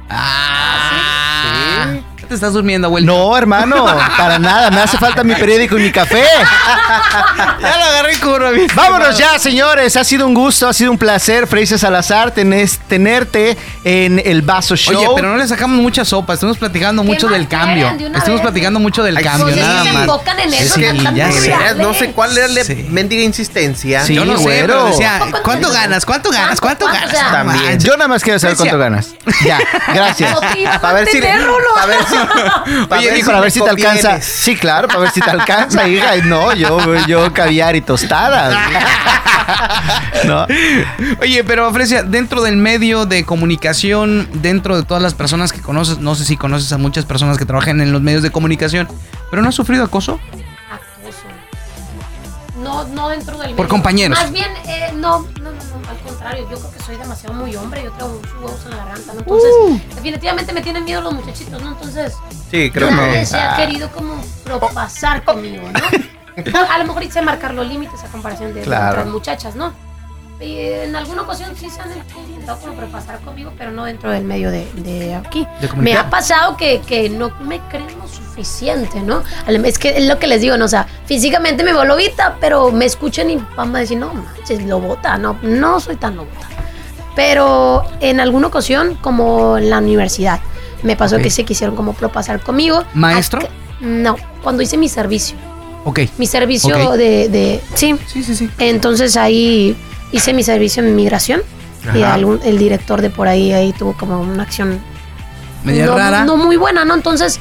Ah, 0.08 1.15
¿Te 2.28 2.34
estás 2.34 2.52
durmiendo, 2.54 2.88
abuelo? 2.88 3.06
No, 3.12 3.36
hermano, 3.38 3.86
para 4.18 4.38
nada, 4.40 4.70
me 4.70 4.80
hace 4.80 4.98
falta 4.98 5.22
mi 5.22 5.34
periódico 5.34 5.78
y 5.78 5.82
mi 5.82 5.92
café. 5.92 6.24
Ya 7.60 7.76
lo 7.78 7.84
agarré 7.84 8.18
curva, 8.18 8.50
mi 8.50 8.66
Vámonos 8.74 9.16
ya, 9.18 9.38
señores. 9.38 9.96
Ha 9.96 10.04
sido 10.04 10.26
un 10.26 10.34
gusto, 10.34 10.68
ha 10.68 10.72
sido 10.72 10.90
un 10.90 10.98
placer, 10.98 11.46
Freise 11.46 11.78
Salazar, 11.78 12.32
tenés- 12.34 12.78
tenerte 12.88 13.56
en 13.84 14.20
el 14.24 14.42
Vaso 14.42 14.76
Show. 14.76 14.96
Oye, 14.96 15.08
pero 15.16 15.28
no 15.30 15.36
le 15.36 15.46
sacamos 15.48 15.78
mucha 15.80 16.04
sopa, 16.04 16.34
estamos 16.34 16.58
platicando 16.58 17.02
¿Qué 17.02 17.08
mucho 17.08 17.28
del 17.28 17.48
cambio. 17.48 17.90
De 17.96 18.06
Estamos 18.06 18.28
vez. 18.28 18.40
platicando 18.42 18.80
mucho 18.80 19.02
del 19.02 19.16
Ay, 19.16 19.24
cambio, 19.24 19.46
Pues 19.46 19.56
nada 19.56 19.84
más. 19.84 20.08
en 20.44 20.52
eso. 20.54 20.80
ya 21.14 21.32
sé. 21.32 21.54
No 21.76 21.94
sé 21.94 22.12
cuál 22.12 22.36
era 22.36 22.48
la 22.48 22.64
Sí. 22.64 22.86
mendiga 22.90 23.22
insistencia. 23.22 24.04
Sí. 24.04 24.14
Yo 24.14 24.24
no 24.24 24.36
sé, 24.36 24.42
güero. 24.44 24.66
pero 24.66 24.86
decía, 24.86 25.20
¿Cuánto 25.42 25.70
ganas? 25.70 26.04
¿Cuánto 26.04 26.30
ganas? 26.30 26.60
¿Cuánto 26.60 26.86
¿Cuánto? 26.86 27.08
ganas? 27.16 27.32
También. 27.32 27.78
Yo 27.80 27.96
nada 27.96 28.08
más 28.08 28.22
quiero 28.22 28.38
saber 28.38 28.56
cuánto 28.56 28.78
ganas. 28.78 29.14
Ya, 29.44 29.58
gracias. 29.94 30.38
Ver 30.40 30.50
si. 30.52 30.64
Para 30.80 31.86
ver 31.86 31.98
si. 32.08 32.15
Oye, 32.90 33.10
ver 33.10 33.24
para 33.24 33.40
ver 33.40 33.50
si 33.50 33.60
te 33.60 33.70
alcanza. 33.70 34.20
Sí, 34.20 34.56
claro, 34.56 34.88
para 34.88 35.00
ver 35.00 35.10
si 35.10 35.20
te 35.20 35.30
alcanza, 35.30 35.86
hija. 35.88 36.16
Y 36.16 36.22
No, 36.22 36.52
yo, 36.54 36.78
yo 37.06 37.32
caviar 37.32 37.76
y 37.76 37.80
tostadas. 37.80 38.56
No. 40.24 40.44
Oye, 41.20 41.44
pero 41.44 41.72
Fresia, 41.72 42.02
dentro 42.02 42.42
del 42.42 42.56
medio 42.56 43.06
de 43.06 43.24
comunicación, 43.24 44.28
dentro 44.34 44.76
de 44.76 44.82
todas 44.82 45.00
las 45.02 45.14
personas 45.14 45.52
que 45.52 45.60
conoces, 45.60 45.98
no 45.98 46.14
sé 46.16 46.24
si 46.24 46.36
conoces 46.36 46.72
a 46.72 46.78
muchas 46.78 47.04
personas 47.04 47.38
que 47.38 47.44
trabajan 47.44 47.80
en 47.80 47.92
los 47.92 48.02
medios 48.02 48.22
de 48.22 48.30
comunicación, 48.30 48.88
pero 49.30 49.42
no 49.42 49.48
has 49.50 49.54
sufrido 49.54 49.84
acoso. 49.84 50.18
Acoso. 50.68 51.18
No, 52.60 52.84
no 52.88 53.08
dentro 53.08 53.38
del 53.38 53.50
Por 53.50 53.56
medio. 53.56 53.68
compañeros. 53.68 54.18
Más 54.18 54.32
bien, 54.32 54.50
eh, 54.66 54.90
no, 54.96 55.20
no, 55.40 55.50
contrario. 56.26 56.48
Yo 56.50 56.58
creo 56.58 56.70
que 56.72 56.82
soy 56.82 56.96
demasiado 56.96 57.34
muy 57.34 57.54
hombre. 57.56 57.84
Yo 57.84 57.90
traigo 57.92 58.14
muchos 58.14 58.32
huevos 58.34 58.64
en 58.64 58.70
la 58.70 58.76
garganta, 58.78 59.12
¿no? 59.14 59.20
Entonces, 59.20 59.50
Uh. 59.62 59.80
definitivamente 59.94 60.52
me 60.52 60.60
tienen 60.62 60.84
miedo 60.84 61.00
los 61.00 61.12
muchachitos, 61.14 61.62
¿no? 61.62 61.68
Entonces, 61.68 62.14
Sí, 62.50 62.70
creo 62.70 62.90
nadie 62.90 63.20
que. 63.20 63.26
se 63.26 63.36
ha 63.38 63.56
querido 63.56 63.90
como 63.90 64.14
propasar 64.44 65.24
conmigo, 65.24 65.68
¿no? 65.72 65.80
A 66.70 66.78
lo 66.78 66.84
mejor 66.84 67.02
hice 67.02 67.22
marcar 67.22 67.54
los 67.54 67.66
límites 67.66 68.02
a 68.04 68.08
comparación 68.08 68.52
de 68.52 68.60
Claro. 68.60 68.90
otras 69.00 69.06
muchachas, 69.06 69.54
¿no? 69.56 69.72
En 70.38 70.94
alguna 70.94 71.22
ocasión 71.22 71.50
sí 71.58 71.70
se 71.70 71.80
han 71.80 71.88
intentado 72.28 72.58
como 72.60 72.74
propasar 72.74 73.20
conmigo, 73.20 73.52
pero 73.56 73.70
no 73.72 73.84
dentro 73.84 74.10
del 74.10 74.24
medio 74.24 74.50
de, 74.50 74.66
de 74.74 75.14
aquí. 75.14 75.46
De 75.62 75.68
me 75.76 75.94
ha 75.94 76.10
pasado 76.10 76.56
que, 76.58 76.80
que 76.80 77.08
no 77.08 77.30
me 77.40 77.58
creen 77.70 77.86
lo 77.98 78.06
suficiente, 78.06 79.00
¿no? 79.00 79.22
Es 79.64 79.78
que 79.78 79.96
es 79.96 80.04
lo 80.06 80.18
que 80.18 80.26
les 80.26 80.42
digo, 80.42 80.58
¿no? 80.58 80.66
O 80.66 80.68
sea, 80.68 80.86
físicamente 81.06 81.64
me 81.64 81.72
veo 81.72 81.84
lobita, 81.86 82.36
pero 82.38 82.70
me 82.70 82.84
escuchan 82.84 83.30
y 83.30 83.38
van 83.56 83.74
a 83.74 83.78
decir, 83.78 83.96
no 83.96 84.12
manches, 84.12 84.62
lobota, 84.64 85.16
no, 85.16 85.38
no 85.42 85.80
soy 85.80 85.96
tan 85.96 86.16
lobota. 86.16 86.46
Pero 87.14 87.84
en 88.00 88.20
alguna 88.20 88.48
ocasión, 88.48 88.96
como 89.00 89.56
en 89.56 89.70
la 89.70 89.78
universidad, 89.78 90.40
me 90.82 90.96
pasó 90.96 91.16
que 91.16 91.30
se 91.30 91.44
quisieron 91.44 91.74
como 91.74 91.94
propasar 91.94 92.40
conmigo. 92.40 92.84
¿Maestro? 92.92 93.40
Acá- 93.40 93.50
no, 93.80 94.16
cuando 94.42 94.62
hice 94.62 94.76
mi 94.76 94.88
servicio. 94.90 95.36
Ok. 95.84 96.00
Mi 96.18 96.26
servicio 96.26 96.92
de, 96.92 97.28
de. 97.30 97.60
Sí. 97.74 97.96
Sí, 98.06 98.22
sí, 98.22 98.34
sí. 98.34 98.50
Entonces 98.58 99.16
ahí 99.16 99.74
hice 100.12 100.32
mi 100.32 100.42
servicio 100.42 100.82
en 100.82 100.94
migración. 100.94 101.42
Y 101.94 102.02
algún- 102.02 102.40
el 102.44 102.58
director 102.58 103.00
de 103.00 103.10
por 103.10 103.28
ahí, 103.28 103.52
ahí 103.52 103.72
tuvo 103.72 103.92
como 103.96 104.20
una 104.20 104.42
acción 104.42 104.80
Media 105.62 105.86
no, 105.86 105.96
rara. 105.96 106.24
no 106.24 106.36
muy 106.36 106.56
buena, 106.56 106.84
¿no? 106.84 106.94
Entonces, 106.94 107.38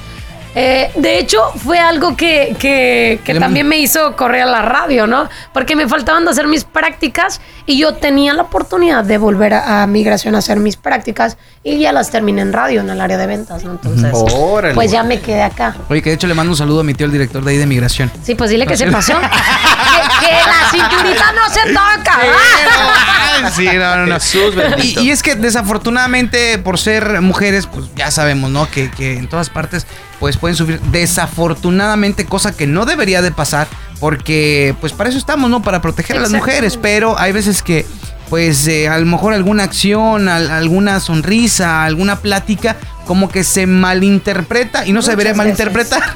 eh, 0.54 0.92
de 0.96 1.18
hecho, 1.18 1.40
fue 1.64 1.80
algo 1.80 2.16
que, 2.16 2.56
que- 2.60 3.20
que 3.24 3.34
también 3.40 3.68
me 3.68 3.78
hizo 3.80 4.16
correr 4.16 4.44
a 4.44 4.46
la 4.46 4.62
radio, 4.62 5.08
¿no? 5.08 5.28
Porque 5.52 5.76
me 5.76 5.88
faltaban 5.88 6.26
de 6.26 6.32
hacer 6.32 6.48
mis 6.48 6.64
prácticas 6.64 7.42
y 7.66 7.78
yo 7.80 7.96
tenía 7.96 8.34
la 8.34 8.44
oportunidad 8.44 9.04
de 9.04 9.18
volver 9.18 9.54
a, 9.54 9.84
a 9.84 9.88
migración 9.88 10.36
a 10.36 10.40
hacer 10.40 10.60
mis 10.60 10.76
prácticas 10.78 11.38
y 11.64 11.80
ya 11.80 11.92
las 11.92 12.12
terminé 12.12 12.42
en 12.42 12.54
radio, 12.54 12.82
en 12.82 12.90
el 12.90 13.02
área 13.02 13.18
de 13.18 13.26
ventas, 13.28 13.64
¿no? 13.64 13.72
Entonces, 13.72 14.12
Órale. 14.14 14.76
pues 14.76 14.92
ya 14.92 15.04
me 15.04 15.20
quedé 15.20 15.42
acá. 15.42 15.76
Oye, 15.90 16.02
que 16.02 16.10
de 16.10 16.16
hecho 16.16 16.28
le 16.28 16.36
mando 16.36 16.52
un 16.52 16.58
saludo 16.58 16.82
a 16.82 16.84
mi 16.84 16.94
tío, 16.94 17.06
el 17.08 17.12
director 17.12 17.44
de 17.44 17.52
ahí 17.52 17.58
de 17.58 17.66
migración. 17.66 18.12
Sí, 18.24 18.36
pues 18.36 18.50
dile 18.52 18.68
que 18.68 18.78
se 18.78 18.92
pasó. 18.92 19.14
que, 19.20 20.26
que 20.28 20.32
la 20.32 20.70
cinturita 20.72 21.32
no 21.34 21.50
se 21.50 21.74
toca. 21.74 23.52
sí, 23.56 23.66
no, 23.74 23.96
no, 23.98 24.06
no. 24.06 24.16
Jesús 24.16 24.54
Y, 24.54 24.58
bendito. 24.58 25.02
y 25.02 25.10
es 25.12 25.24
que 25.24 25.36
desafortunadamente 25.36 26.58
por 26.60 26.78
ser 26.78 27.22
mujeres, 27.22 27.68
pues 27.68 27.88
ya 27.96 28.12
sabemos, 28.12 28.52
¿no? 28.52 28.70
Que, 28.70 28.92
que 28.92 29.18
en 29.18 29.28
todas 29.28 29.50
partes 29.50 29.88
pues 30.20 30.38
pueden 30.38 30.56
sufrir 30.56 30.80
desafortunadamente 30.92 32.26
cosa 32.26 32.56
que 32.56 32.68
no 32.68 32.86
debería 32.86 33.22
de 33.22 33.32
pasar 33.32 33.68
porque 34.00 34.76
pues 34.82 34.94
para 34.94 35.10
eso 35.10 35.18
estamos, 35.18 35.50
¿no? 35.50 35.62
Para 35.62 35.82
proteger 35.82 36.18
a 36.18 36.20
las 36.20 36.32
mujeres, 36.32 36.78
pero 36.78 37.18
hay 37.18 37.32
veces 37.32 37.55
que 37.62 37.86
pues 38.30 38.68
eh, 38.68 38.88
a 38.88 38.98
lo 38.98 39.06
mejor 39.06 39.34
alguna 39.34 39.64
acción, 39.64 40.28
al- 40.30 40.50
alguna 40.50 41.00
sonrisa, 41.00 41.84
alguna 41.84 42.18
plática 42.18 42.76
como 43.06 43.30
que 43.30 43.44
se 43.44 43.68
malinterpreta 43.68 44.86
y 44.88 44.94
no 44.94 45.02
se 45.04 45.12
debería 45.12 45.32
veces. 45.34 45.38
malinterpretar. 45.38 46.04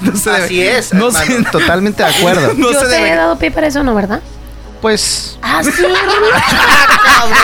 No 0.00 0.16
se 0.16 0.30
Así 0.30 0.56
debe- 0.56 0.78
es, 0.78 0.94
No 0.94 1.10
se. 1.12 1.44
Totalmente 1.52 2.02
de 2.02 2.08
acuerdo. 2.08 2.54
no 2.56 2.72
Yo 2.72 2.80
se 2.80 2.86
te 2.88 2.96
he 2.96 3.04
debe- 3.04 3.14
dado 3.14 3.38
pie 3.38 3.50
para 3.52 3.66
eso, 3.68 3.82
¿no, 3.84 3.94
verdad? 3.94 4.20
Pues. 4.82 5.38
Ah, 5.40 5.62
sí, 5.62 5.70
Rulo. 5.78 5.94
Oye, 7.24 7.38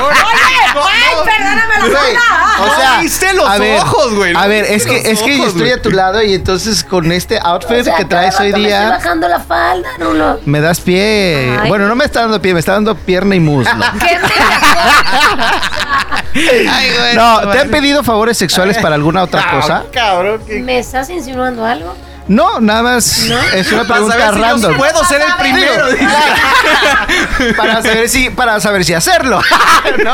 ay, 0.74 1.14
perdóname 1.24 1.78
la 1.78 1.86
Güey, 1.88 2.16
falda. 2.16 2.60
o 2.60 2.62
sea, 2.76 2.98
viste 3.00 3.32
los 3.32 3.48
a 3.48 3.56
ver, 3.58 3.80
ojos, 3.80 4.14
güey, 4.14 4.32
no 4.32 4.38
A 4.40 4.46
ver, 4.48 4.64
es 4.66 4.84
que 4.86 4.96
es 5.10 5.22
que 5.22 5.38
yo 5.38 5.46
estoy 5.46 5.60
güey. 5.62 5.72
a 5.72 5.80
tu 5.82 5.90
lado 5.90 6.22
y 6.22 6.34
entonces 6.34 6.84
con 6.84 7.10
este 7.12 7.38
outfit 7.42 7.80
O 7.80 7.84
sea, 7.84 7.96
que 7.96 8.04
traes 8.04 8.38
hoy 8.40 8.50
rato 8.52 8.58
Me 8.58 8.68
estoy 8.68 8.80
día 8.80 8.90
bajando 8.90 9.28
la 9.28 9.40
falda, 9.40 9.88
Rulo. 9.98 10.40
me 10.44 10.60
das 10.60 10.80
pie. 10.80 11.56
Ay. 11.62 11.68
Bueno, 11.68 11.86
no 11.88 11.94
me 11.94 12.04
está 12.04 12.20
dando 12.22 12.40
pie, 12.42 12.52
me 12.54 12.60
está 12.60 12.72
dando 12.72 12.94
pierna 12.96 13.34
y 13.36 13.40
muslo. 13.40 13.70
¿Qué 14.00 14.18
me 14.18 14.28
Ay, 16.70 16.90
güey, 16.98 17.14
No, 17.16 17.48
¿te 17.50 17.58
han 17.60 17.70
pedido 17.70 18.02
favores 18.04 18.36
sexuales 18.38 18.76
para 18.78 18.94
alguna 18.96 19.22
otra 19.22 19.50
cosa? 19.50 19.84
Cabrón, 19.92 20.40
¿Me 20.64 20.78
estás 20.78 21.08
insinuando 21.10 21.64
algo? 21.64 21.94
No, 22.28 22.60
nada 22.60 22.82
más 22.82 23.24
es 23.54 23.72
una 23.72 23.82
Para 23.84 23.94
pregunta 23.94 24.18
saber 24.18 24.34
si 24.34 24.38
yo 24.40 24.44
random. 24.46 24.76
puedo 24.76 25.04
ser 25.04 25.20
el 25.22 25.34
primero. 25.38 25.86
para 27.56 27.82
saber 27.82 28.08
si 28.08 28.30
para 28.30 28.60
saber 28.60 28.84
si 28.84 28.94
hacerlo. 28.94 29.40
¿No? 30.04 30.12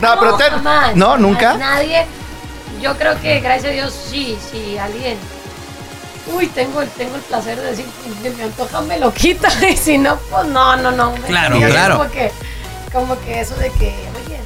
No, 0.00 0.20
pero 0.20 0.36
te- 0.36 0.44
jamás, 0.50 0.94
no, 0.96 1.06
jamás. 1.06 1.20
nunca. 1.20 1.54
Nadie. 1.54 2.06
Yo 2.82 2.96
creo 2.98 3.18
que 3.20 3.40
gracias 3.40 3.70
a 3.70 3.74
Dios 3.74 3.94
sí, 4.10 4.38
sí, 4.52 4.76
alguien. 4.78 5.16
Uy, 6.34 6.46
tengo, 6.48 6.82
el- 6.82 6.90
tengo 6.90 7.14
el 7.16 7.22
placer 7.22 7.58
de 7.58 7.66
decir 7.70 7.86
que 8.22 8.30
me 8.30 8.42
antoja, 8.44 8.80
me 8.82 8.98
lo 8.98 9.12
quita. 9.14 9.48
Y 9.68 9.76
si 9.76 9.96
no, 9.98 10.16
pues 10.30 10.46
no, 10.48 10.76
no, 10.76 10.90
no. 10.90 11.14
Claro, 11.26 11.58
claro. 11.58 11.98
Como 11.98 12.10
que, 12.10 12.32
como 12.92 13.20
que 13.20 13.40
eso 13.40 13.54
de 13.56 13.70
que, 13.70 13.94
oye, 14.26 14.38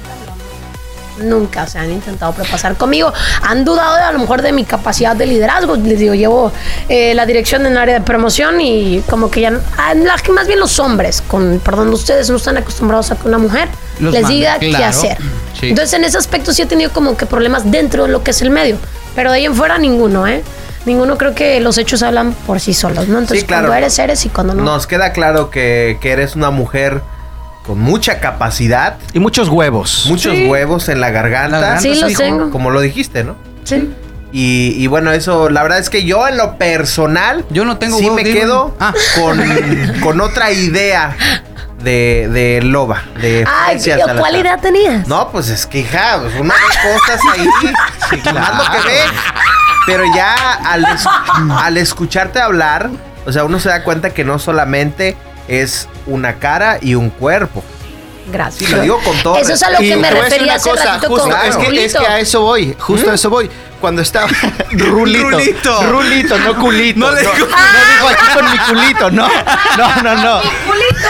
Nunca 1.21 1.67
se 1.67 1.79
han 1.79 1.91
intentado 1.91 2.33
propasar 2.33 2.75
conmigo. 2.75 3.13
Han 3.43 3.65
dudado 3.65 3.95
a 3.95 4.11
lo 4.11 4.19
mejor 4.19 4.41
de 4.41 4.51
mi 4.51 4.63
capacidad 4.65 5.15
de 5.15 5.25
liderazgo. 5.25 5.75
Les 5.75 5.99
digo, 5.99 6.13
llevo 6.13 6.51
eh, 6.89 7.13
la 7.13 7.25
dirección 7.25 7.65
en 7.65 7.73
el 7.73 7.77
área 7.77 7.99
de 7.99 8.05
promoción 8.05 8.61
y 8.61 9.01
como 9.09 9.29
que 9.31 9.41
ya, 9.41 9.59
ah, 9.77 9.93
más 10.31 10.47
bien 10.47 10.59
los 10.59 10.79
hombres, 10.79 11.21
con 11.27 11.59
perdón, 11.63 11.89
ustedes 11.89 12.29
no 12.29 12.37
están 12.37 12.57
acostumbrados 12.57 13.11
a 13.11 13.15
que 13.15 13.27
una 13.27 13.37
mujer 13.37 13.67
Los 13.99 14.13
les 14.13 14.27
diga 14.27 14.59
qué 14.59 14.75
hacer. 14.75 15.17
Sí. 15.59 15.69
Entonces 15.69 15.93
en 15.93 16.03
ese 16.05 16.17
aspecto 16.17 16.53
sí 16.53 16.61
he 16.61 16.65
tenido 16.65 16.91
como 16.91 17.17
que 17.17 17.25
problemas 17.25 17.69
dentro 17.69 18.03
de 18.05 18.09
lo 18.11 18.23
que 18.23 18.31
es 18.31 18.41
el 18.41 18.49
medio. 18.49 18.77
Pero 19.15 19.31
de 19.31 19.37
ahí 19.37 19.45
en 19.45 19.55
fuera 19.55 19.77
ninguno, 19.77 20.27
¿eh? 20.27 20.41
Ninguno 20.85 21.17
creo 21.17 21.35
que 21.35 21.59
los 21.59 21.77
hechos 21.77 22.01
hablan 22.01 22.33
por 22.33 22.59
sí 22.59 22.73
solos, 22.73 23.07
¿no? 23.07 23.19
Entonces 23.19 23.41
Sí, 23.41 23.45
claro. 23.45 23.67
cuando 23.67 23.77
eres, 23.77 23.99
eres 23.99 24.25
y 24.25 24.29
cuando 24.29 24.55
no. 24.55 24.63
Nos 24.63 24.87
queda 24.87 25.11
claro 25.11 25.49
que, 25.51 25.97
que 26.01 26.11
eres 26.11 26.35
una 26.35 26.49
mujer 26.49 27.01
con 27.65 27.79
mucha 27.79 28.19
capacidad, 28.19 28.95
Y 29.13 29.19
muchos 29.19 29.49
huevos. 29.49 30.05
muchos 30.07 30.35
Sí. 30.35 30.47
huevos 30.47 30.89
en 30.89 30.99
la 31.01 31.09
garganta. 31.11 31.59
La 31.59 31.67
garganta, 31.67 31.81
Sí, 31.93 31.99
los 32.01 32.11
hijo. 32.11 32.21
tengo. 32.21 32.49
Como 32.51 32.71
lo 32.71 32.81
dijiste, 32.81 33.23
¿no? 33.23 33.35
Sí. 33.63 33.93
Y, 34.33 34.73
y 34.77 34.87
bueno, 34.87 35.11
eso, 35.11 35.49
la 35.49 35.61
verdad 35.61 35.79
es 35.79 35.89
que 35.89 36.03
yo 36.05 36.27
en 36.27 36.37
lo 36.37 36.57
personal, 36.57 37.45
Yo 37.49 37.65
no 37.65 37.77
tengo 37.77 37.97
sí 37.97 38.03
huevos, 38.05 38.15
me 38.15 38.23
digo. 38.23 38.39
quedo 38.39 38.75
Ah. 38.79 38.93
con, 39.19 39.41
con 40.01 40.21
otra 40.21 40.51
idea 40.51 41.15
de, 41.83 42.29
de 42.31 42.61
loba, 42.61 43.03
de 43.19 43.43
Ay, 43.47 43.77
tío. 43.79 43.95
¿cuál 44.17 44.35
idea 44.37 44.57
tenías? 44.57 45.05
No, 45.07 45.29
pues 45.31 45.49
es 45.49 45.65
que, 45.65 45.79
hija, 45.79 46.19
pues 46.21 46.33
unas 46.39 46.57
cosas 46.57 47.19
ahí, 47.33 47.45
más 48.33 48.57
lo 48.57 48.71
que 48.71 48.87
ve. 48.87 48.99
Pero 49.85 50.03
ya 50.15 50.53
al, 50.63 50.85
al 51.57 51.77
escucharte 51.77 52.39
hablar, 52.39 52.89
o 53.25 53.31
sea, 53.31 53.43
uno 53.43 53.59
se 53.59 53.69
da 53.69 53.83
cuenta 53.83 54.11
que 54.11 54.23
no 54.23 54.39
solamente 54.39 55.17
es 55.51 55.89
una 56.07 56.39
cara 56.39 56.79
y 56.81 56.95
un 56.95 57.09
cuerpo. 57.09 57.63
Gracias. 58.31 58.69
Sí, 58.69 58.75
lo 58.75 58.81
digo 58.81 58.99
con 59.03 59.17
todo 59.21 59.37
Eso 59.37 59.53
es 59.53 59.63
a 59.63 59.71
lo 59.71 59.79
que 59.79 59.95
me 59.97 60.09
refería 60.09 60.55
hace 60.55 60.69
cosa, 60.69 60.85
ratito 60.85 61.07
justo, 61.09 61.29
con 61.29 61.45
es, 61.45 61.57
que, 61.57 61.85
es 61.85 61.93
que 61.93 62.07
a 62.07 62.19
eso 62.19 62.41
voy, 62.41 62.75
justo 62.79 63.11
a 63.11 63.15
eso 63.15 63.29
voy. 63.29 63.49
Cuando 63.81 64.01
estaba 64.03 64.27
rulito, 64.71 65.29
Rulito. 65.31 65.83
rulito, 65.91 66.37
no 66.39 66.55
culito. 66.55 66.99
No 66.99 67.07
No, 67.09 67.15
le- 67.15 67.23
no, 67.23 67.31
digo 67.33 68.07
aquí 68.09 68.25
con 68.35 68.51
mi 68.51 68.57
culito, 68.59 69.11
no, 69.11 69.27
no, 69.77 70.03
no, 70.03 70.15
no. 70.15 70.41
Mi 70.41 70.49
culito. 70.71 71.09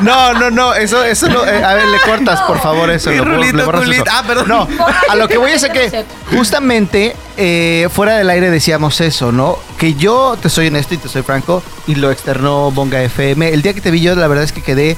No, 0.00 0.34
no, 0.34 0.50
no, 0.50 0.74
eso, 0.74 1.02
eso 1.04 1.28
no. 1.28 1.44
eh, 1.44 1.62
a 1.64 1.74
ver, 1.74 1.86
le 1.88 2.00
cortas, 2.00 2.40
por 2.42 2.60
favor, 2.60 2.90
eso. 2.90 3.10
Sí, 3.10 3.16
lo- 3.16 3.24
rulito, 3.24 3.56
le 3.56 3.62
borras 3.64 3.84
culito. 3.84 4.04
eso. 4.04 4.12
Ah, 4.14 4.24
perdón. 4.26 4.48
No, 4.48 4.68
a 5.08 5.14
lo 5.14 5.28
que 5.28 5.38
voy 5.38 5.52
es 5.52 5.62
a 5.64 5.68
que 5.70 6.04
justamente 6.34 7.16
eh, 7.36 7.88
fuera 7.94 8.16
del 8.16 8.28
aire 8.30 8.50
decíamos 8.50 9.00
eso, 9.00 9.30
¿no? 9.32 9.58
Que 9.78 9.94
yo 9.94 10.36
te 10.40 10.48
soy 10.48 10.66
honesto 10.68 10.94
y 10.94 10.98
te 10.98 11.08
soy 11.08 11.22
franco 11.22 11.62
y 11.86 11.94
lo 11.94 12.10
externó 12.10 12.70
Bonga 12.72 13.00
FM. 13.02 13.48
El 13.52 13.62
día 13.62 13.74
que 13.74 13.80
te 13.80 13.90
vi 13.90 14.00
yo, 14.00 14.14
la 14.14 14.26
verdad 14.28 14.44
es 14.44 14.52
que 14.52 14.62
quedé 14.62 14.96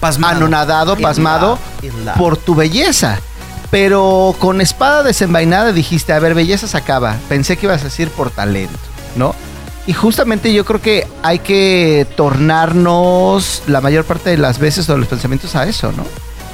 Pasmado. 0.00 0.36
anonadado, 0.36 0.94
In 0.96 1.02
pasmado 1.02 1.58
love, 1.82 1.84
in 1.94 2.04
love. 2.06 2.16
por 2.16 2.36
tu 2.38 2.54
belleza. 2.54 3.20
Pero 3.70 4.34
con 4.38 4.60
espada 4.60 5.02
desenvainada 5.02 5.72
dijiste, 5.72 6.12
a 6.12 6.18
ver, 6.18 6.34
belleza 6.34 6.66
se 6.66 6.76
acaba. 6.76 7.16
Pensé 7.28 7.56
que 7.56 7.66
ibas 7.66 7.82
a 7.82 7.84
decir 7.84 8.08
por 8.10 8.30
talento, 8.30 8.78
¿no? 9.16 9.34
Y 9.86 9.92
justamente 9.92 10.52
yo 10.52 10.64
creo 10.64 10.80
que 10.80 11.06
hay 11.22 11.38
que 11.38 12.06
tornarnos 12.16 13.62
la 13.66 13.80
mayor 13.80 14.04
parte 14.04 14.30
de 14.30 14.38
las 14.38 14.58
veces 14.58 14.88
o 14.88 14.96
los 14.96 15.08
pensamientos 15.08 15.54
a 15.56 15.66
eso, 15.66 15.92
¿no? 15.92 16.04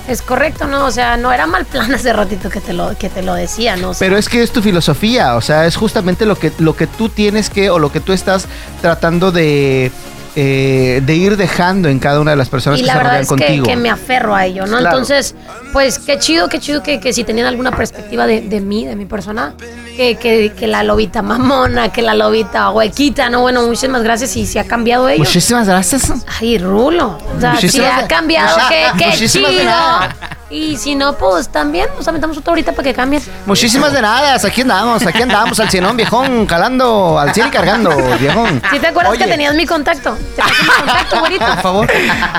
Es 0.08 0.22
correcto, 0.22 0.68
¿no? 0.68 0.84
O 0.84 0.90
sea, 0.92 1.16
no 1.16 1.32
era 1.32 1.46
mal 1.46 1.64
plan 1.64 1.92
hace 1.92 2.12
ratito 2.12 2.48
que 2.48 2.60
te 2.60 2.72
lo, 2.72 2.96
que 2.96 3.10
te 3.10 3.22
lo 3.22 3.34
decía, 3.34 3.76
¿no? 3.76 3.90
O 3.90 3.94
sea, 3.94 4.06
Pero 4.06 4.16
es 4.16 4.28
que 4.28 4.42
es 4.42 4.52
tu 4.52 4.62
filosofía, 4.62 5.34
o 5.34 5.40
sea, 5.40 5.66
es 5.66 5.74
justamente 5.74 6.26
lo 6.26 6.38
que, 6.38 6.52
lo 6.58 6.76
que 6.76 6.86
tú 6.86 7.08
tienes 7.08 7.50
que, 7.50 7.70
o 7.70 7.78
lo 7.78 7.90
que 7.90 8.00
tú 8.00 8.12
estás 8.12 8.46
tratando 8.80 9.32
de, 9.32 9.90
eh, 10.36 11.02
de 11.04 11.14
ir 11.14 11.36
dejando 11.36 11.88
en 11.88 11.98
cada 11.98 12.20
una 12.20 12.32
de 12.32 12.36
las 12.36 12.48
personas 12.50 12.78
y 12.78 12.82
que 12.82 12.86
la 12.86 12.92
se 12.92 12.98
verdad 12.98 13.10
rodean 13.10 13.22
es 13.22 13.28
que, 13.28 13.34
contigo. 13.46 13.66
que 13.66 13.76
me 13.76 13.90
aferro 13.90 14.34
a 14.34 14.44
ello, 14.44 14.66
¿no? 14.66 14.78
Claro. 14.78 14.98
Entonces, 14.98 15.34
pues 15.72 15.98
qué 15.98 16.18
chido, 16.18 16.48
qué 16.48 16.58
chido 16.60 16.82
que, 16.82 17.00
que 17.00 17.12
si 17.12 17.24
tenían 17.24 17.46
alguna 17.46 17.74
perspectiva 17.74 18.26
de, 18.26 18.42
de 18.42 18.60
mí, 18.60 18.84
de 18.84 18.96
mi 18.96 19.06
persona, 19.06 19.54
que, 19.96 20.16
que, 20.16 20.52
que 20.52 20.66
la 20.66 20.82
lobita 20.82 21.22
mamona, 21.22 21.90
que 21.90 22.02
la 22.02 22.14
lobita 22.14 22.70
huequita, 22.70 23.30
¿no? 23.30 23.40
Bueno, 23.40 23.62
muchísimas 23.62 24.02
gracias 24.02 24.36
y 24.36 24.46
si 24.46 24.58
ha 24.58 24.64
cambiado 24.66 25.08
ello. 25.08 25.18
Muchísimas 25.24 25.66
gracias. 25.66 26.12
Ay, 26.40 26.58
Rulo. 26.58 27.18
O 27.36 27.40
sea, 27.40 27.50
si 27.56 27.66
Muchísimas 27.66 28.02
ha 28.04 28.08
cambiado, 28.08 28.58
qué, 28.68 28.84
qué 28.98 29.06
muchísimas 29.06 29.50
de 29.52 29.58
chido. 29.58 29.70
nada. 29.70 30.16
Y 30.48 30.76
si 30.76 30.94
no, 30.94 31.14
pues 31.14 31.48
también 31.48 31.88
nos 31.96 32.06
aventamos 32.06 32.38
otra 32.38 32.52
ahorita 32.52 32.70
para 32.70 32.84
que 32.84 32.94
cambien. 32.94 33.20
Muchísimas 33.46 33.92
de 33.92 34.00
nada, 34.00 34.36
aquí 34.36 34.60
andamos, 34.60 35.04
aquí 35.04 35.20
andamos 35.20 35.58
al 35.58 35.68
cienón, 35.70 35.96
viejón, 35.96 36.46
calando, 36.46 37.18
al 37.18 37.34
cien 37.34 37.48
y 37.48 37.50
cargando, 37.50 37.90
viejón. 38.20 38.62
¿Sí 38.70 38.78
te 38.78 38.86
acuerdas 38.86 39.10
Oye, 39.14 39.24
que 39.24 39.30
tenías 39.30 39.56
mi 39.56 39.66
contacto? 39.66 40.16
¿Te 40.36 40.42
pasé 40.42 40.62
mi 40.62 40.68
contacto, 40.68 41.18
güerito? 41.20 41.44
Por 41.46 41.60
favor. 41.62 41.86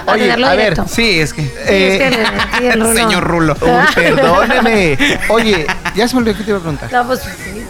Para 0.05 0.11
Oye, 0.13 0.31
a 0.31 0.55
ver. 0.55 0.81
Sí, 0.87 1.19
es 1.19 1.33
que. 1.33 1.41
Sí, 1.41 1.49
es 1.67 1.97
que 1.97 2.07
el- 2.07 2.13
sí, 2.59 2.65
el 2.67 2.79
Rulo. 2.79 2.95
Señor 2.95 3.23
Rulo. 3.25 3.57
Uy, 3.59 3.67
perdóneme. 3.95 4.97
Oye, 5.27 5.67
ya 5.93 6.07
se 6.07 6.15
me 6.15 6.21
olvidó 6.21 6.37
que 6.37 6.43
te 6.45 6.49
iba 6.51 6.59
a 6.59 6.61
preguntar. 6.61 6.89
No, 6.93 7.05
pues, 7.07 7.21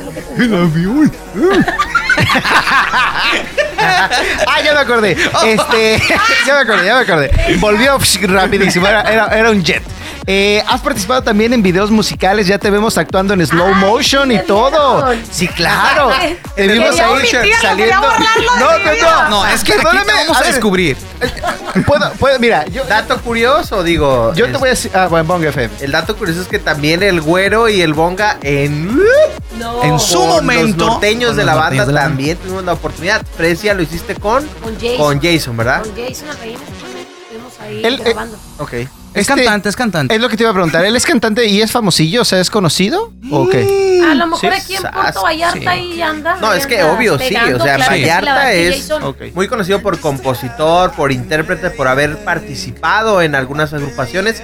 lo 0.04 0.12
que 0.14 0.22
te- 0.22 0.36
Ah, 4.48 4.62
ya 4.64 4.74
me 4.74 4.80
acordé. 4.80 5.12
Este, 5.46 6.02
ya 6.48 6.54
me 6.56 6.60
acordé, 6.62 6.86
ya 6.88 6.96
me 6.96 7.02
acordé. 7.02 7.32
Volvió 7.60 7.98
rapidísimo, 8.24 8.88
era, 8.88 9.02
era- 9.02 9.28
era 9.28 9.52
un 9.52 9.64
jet. 9.64 9.84
Eh, 10.30 10.61
has 10.67 10.82
participado 10.82 11.23
también 11.23 11.53
en 11.53 11.63
videos 11.63 11.89
musicales, 11.89 12.47
ya 12.47 12.57
te 12.59 12.69
vemos 12.69 12.97
actuando 12.97 13.34
en 13.34 13.47
slow 13.47 13.67
Ay, 13.73 13.75
motion 13.75 14.30
y 14.30 14.39
todo. 14.39 15.05
vieron. 15.05 15.23
Sí, 15.32 15.47
claro. 15.47 16.09
Te 16.53 16.67
vimos 16.67 16.99
ahí 16.99 17.25
saliendo. 17.61 18.01
No, 18.01 18.78
no, 18.80 18.93
no. 19.01 19.30
No, 19.30 19.45
es 19.47 19.63
que 19.63 19.71
aquí 19.71 19.82
te 19.82 19.88
Perdóname, 19.88 20.11
vamos 20.28 20.38
a 20.41 20.43
descubrir. 20.43 20.97
Puedo, 21.86 22.11
puedo, 22.19 22.39
mira, 22.39 22.65
yo, 22.67 22.84
Dato 22.86 23.21
curioso, 23.21 23.84
digo. 23.84 24.34
yo 24.34 24.47
te 24.51 24.57
voy 24.57 24.67
a 24.67 24.71
decir. 24.71 24.91
Ah, 24.93 25.07
bueno, 25.07 25.23
Bong 25.25 25.45
FM. 25.45 25.73
El 25.80 25.91
dato 25.93 26.17
curioso 26.17 26.41
es 26.41 26.47
que 26.49 26.59
también 26.59 27.03
el 27.03 27.21
güero 27.21 27.69
y 27.69 27.82
el 27.82 27.93
bonga 27.93 28.38
en, 28.41 28.97
No. 29.57 29.82
En 29.84 29.97
su 29.97 30.17
con 30.19 30.28
momento, 30.28 30.78
los 30.86 30.88
norteños 30.93 31.30
con 31.30 31.38
de 31.38 31.45
la 31.45 31.55
banda 31.55 31.86
de 31.86 31.93
la 31.93 32.01
banda. 32.01 32.09
también 32.09 32.38
tuvimos 32.38 32.65
la 32.65 32.73
oportunidad. 32.73 33.25
Precia 33.38 33.73
lo 33.73 33.82
hiciste 33.82 34.15
con, 34.15 34.45
Con 34.61 34.75
Jason. 34.75 34.97
con 34.97 35.21
Jason, 35.21 35.55
¿verdad? 35.57 35.84
Con 35.84 35.91
Jason 35.95 36.28
Reina. 36.41 36.59
Estuvimos 37.23 37.53
ahí 37.61 37.82
Él, 37.86 37.95
eh, 37.95 38.03
grabando. 38.03 38.38
ok. 38.57 38.73
Es 39.20 39.30
Este- 39.30 39.36
cantante, 39.43 39.70
es 39.70 39.76
cantante. 39.76 40.15
Es 40.15 40.22
lo 40.22 40.30
que 40.30 40.38
te 40.38 40.43
iba 40.43 40.49
a 40.51 40.53
preguntar. 40.53 40.86
¿Él 40.86 40.95
es 40.95 41.05
cantante 41.05 41.45
y 41.45 41.61
es 41.61 41.72
famosillo? 41.72 42.22
O 42.22 42.26
sea, 42.26 42.39
¿es 42.39 42.49
conocido? 42.49 43.11
¿O 43.32 43.47
qué? 43.49 44.01
A 44.09 44.13
lo 44.15 44.28
mejor 44.28 44.39
Sí, 44.53 44.59
aquí 44.61 44.76
en 44.76 44.82
Puerto 44.91 45.22
Vallarta 45.24 45.59
sí. 45.59 45.68
ahí 45.68 46.01
anda. 46.01 46.38
No, 46.39 46.53
es 46.53 46.65
que 46.68 46.84
obvio, 46.84 47.18
sí. 47.20 47.36
O 47.36 47.59
sea, 47.63 47.76
claro 47.76 47.91
Vallarta 47.91 48.53
es 48.53 48.89
muy 49.34 49.47
conocido 49.47 49.82
por 49.82 49.99
compositor, 49.99 50.91
por 50.91 51.11
intérprete, 51.11 51.70
por 51.72 51.88
haber 51.88 52.18
participado 52.24 53.22
en 53.22 53.36
algunas 53.36 53.74
agrupaciones. 53.74 54.41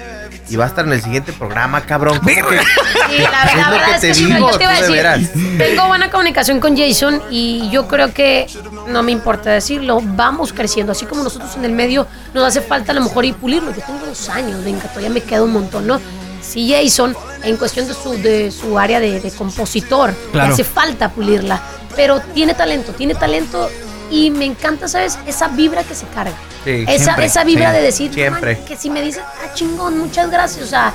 Y 0.50 0.56
va 0.58 0.66
a 0.66 0.68
estar 0.68 0.86
en 0.86 0.91
el 0.94 1.02
siguiente 1.02 1.32
programa, 1.34 1.82
cabrón. 1.82 2.18
¿Cómo 2.20 2.28
que- 2.28 2.60
Sí, 2.60 3.22
la, 3.22 3.32
la 3.32 3.44
Es 3.52 3.56
lo 3.66 3.72
verdad 3.72 3.86
que 3.88 3.96
es 3.96 4.02
te 4.02 4.08
que 4.08 4.14
digo, 4.34 4.52
yo 4.52 4.58
te 4.58 4.64
iba 4.64 4.74
a 5.12 5.18
decir, 5.18 5.58
tengo 5.58 5.88
buena 5.88 6.10
comunicación 6.12 6.60
con 6.60 6.76
Jason 6.78 7.22
y 7.30 7.70
yo 7.70 7.88
creo 7.88 8.14
que, 8.14 8.48
no 8.88 9.04
me 9.04 9.12
importa 9.12 9.52
decirlo, 9.52 10.00
vamos 10.04 10.52
creciendo, 10.54 10.91
así 10.91 11.06
como 11.06 11.24
nosotros 11.24 11.56
en 11.56 11.66
el 11.66 11.72
medio 11.72 12.08
nos 12.34 12.44
hace 12.46 12.62
falta 12.62 12.91
a 12.91 12.96
lo 12.96 13.02
mejor 13.02 13.26
ir 13.26 13.36
pulirlo. 13.36 13.74
Yo 13.74 13.82
tengo 13.86 14.06
dos 14.06 14.30
años, 14.30 14.64
venga, 14.64 14.82
todavía 14.84 15.10
me 15.10 15.22
queda 15.22 15.44
un 15.44 15.54
montón, 15.54 15.88
¿no? 15.88 16.00
Sí, 16.41 16.74
Jason, 16.74 17.16
en 17.44 17.56
cuestión 17.58 17.88
de 17.88 17.94
su, 17.94 18.12
de 18.22 18.52
su 18.52 18.78
área 18.78 19.00
de, 19.00 19.22
de 19.22 19.32
compositor, 19.32 20.14
Claro. 20.34 20.48
le 20.50 20.54
hace 20.54 20.64
falta 20.66 21.10
pulirla, 21.10 21.62
pero 21.96 22.20
tiene 22.34 22.54
talento, 22.54 22.91
tiene 22.91 23.16
talento 23.16 23.70
y 24.14 24.30
me 24.32 24.45
encanta, 24.45 24.88
¿sabes? 24.88 25.18
Esa 25.26 25.47
vibra 25.47 25.84
que 25.84 25.95
se 25.95 26.05
carga. 26.07 26.36
Sí, 26.64 26.86
esa, 26.88 27.03
siempre, 27.03 27.26
esa 27.26 27.43
vibra 27.43 27.72
sí, 27.72 27.76
de 27.78 27.82
decir, 27.82 28.14
siempre. 28.14 28.55
"Man, 28.55 28.66
que 28.66 28.78
si 28.78 28.89
me 28.89 29.01
dicen, 29.01 29.24
ah, 29.26 29.53
chingón, 29.53 29.97
muchas 29.97 30.30
gracias, 30.30 30.66
o 30.66 30.70
sea, 30.70 30.93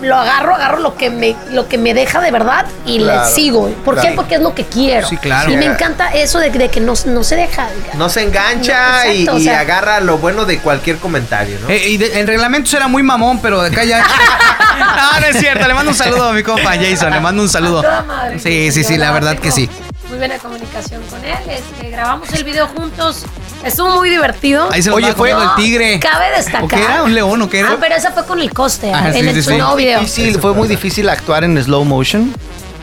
lo 0.00 0.14
agarro, 0.14 0.54
agarro 0.54 0.78
lo 0.78 0.96
que 0.96 1.10
me, 1.10 1.34
lo 1.50 1.66
que 1.66 1.76
me 1.76 1.92
deja 1.92 2.20
de 2.20 2.30
verdad 2.30 2.64
y 2.86 2.98
Claro, 2.98 3.24
le 3.28 3.32
sigo. 3.34 3.68
¿Por 3.84 4.00
qué? 4.00 4.12
Porque 4.14 4.36
es 4.36 4.40
lo 4.40 4.54
que 4.54 4.64
quiero. 4.64 5.08
Sí, 5.08 5.16
claro. 5.16 5.50
Y 5.50 5.56
me 5.56 5.64
encanta 5.66 6.10
eso 6.14 6.38
de, 6.38 6.50
de 6.50 6.68
que 6.68 6.78
no, 6.78 6.94
no 7.06 7.24
se 7.24 7.34
deja. 7.34 7.66
No 7.94 8.08
se 8.08 8.22
engancha 8.22 9.04
No, 9.06 9.12
y, 9.12 9.16
exacto, 9.22 9.36
o 9.36 9.38
y 9.40 9.44
sea- 9.44 9.58
agarra 9.60 9.98
lo 9.98 10.18
bueno 10.18 10.44
de 10.44 10.60
cualquier 10.60 10.98
comentario, 10.98 11.58
¿no? 11.60 11.68
Eh, 11.68 11.88
y 11.88 11.96
de- 11.96 12.20
el 12.20 12.28
reglamento 12.28 12.76
era 12.76 12.86
muy 12.86 13.02
mamón, 13.02 13.40
pero 13.42 13.60
de 13.60 13.70
acá 13.70 13.82
ya. 13.82 13.98
no, 13.98 14.06
no 15.20 15.26
es 15.26 15.36
cierto. 15.40 15.66
Le 15.66 15.74
mando 15.74 15.90
un 15.90 15.96
saludo 15.96 16.28
a 16.28 16.32
mi 16.32 16.44
compa 16.44 16.76
Jason. 16.76 17.10
Le 17.10 17.18
mando 17.20 17.42
un 17.42 17.48
saludo. 17.48 17.82
Sí, 18.40 18.70
sí, 18.70 18.84
sí, 18.84 18.96
la 18.98 19.10
verdad 19.10 19.36
que 19.36 19.50
sí. 19.50 19.68
Muy 20.08 20.18
buena 20.18 20.38
comunicación 20.38 21.02
con 21.10 21.22
él. 21.24 21.36
Este, 21.48 21.90
grabamos 21.90 22.32
el 22.32 22.42
video 22.42 22.66
juntos. 22.68 23.24
Estuvo 23.62 23.90
muy 23.96 24.08
divertido. 24.08 24.68
Ahí 24.72 24.82
se 24.82 24.88
lo 24.88 24.96
Oye, 24.96 25.12
fue- 25.12 25.32
el 25.32 25.36
tigre. 25.56 26.00
Cabe 26.00 26.30
destacar. 26.34 26.64
¿O 26.64 26.68
qué 26.68 26.76
era? 26.82 27.02
¿Un 27.02 27.14
león 27.14 27.42
o 27.42 27.50
qué 27.50 27.58
era? 27.60 27.72
Ah, 27.72 27.76
pero 27.78 27.94
esa 27.94 28.12
fue 28.12 28.24
con 28.24 28.40
el 28.40 28.50
coste. 28.52 28.90
Ah, 28.94 29.08
en 29.08 29.12
sí, 29.12 29.18
el 29.20 29.42
sí, 29.44 29.50
nuevo 29.56 29.76
video. 29.76 30.00
Difícil, 30.00 30.40
fue 30.40 30.54
muy 30.54 30.66
difícil 30.66 31.08
actuar 31.10 31.44
en 31.44 31.62
slow 31.62 31.84
motion. 31.84 32.32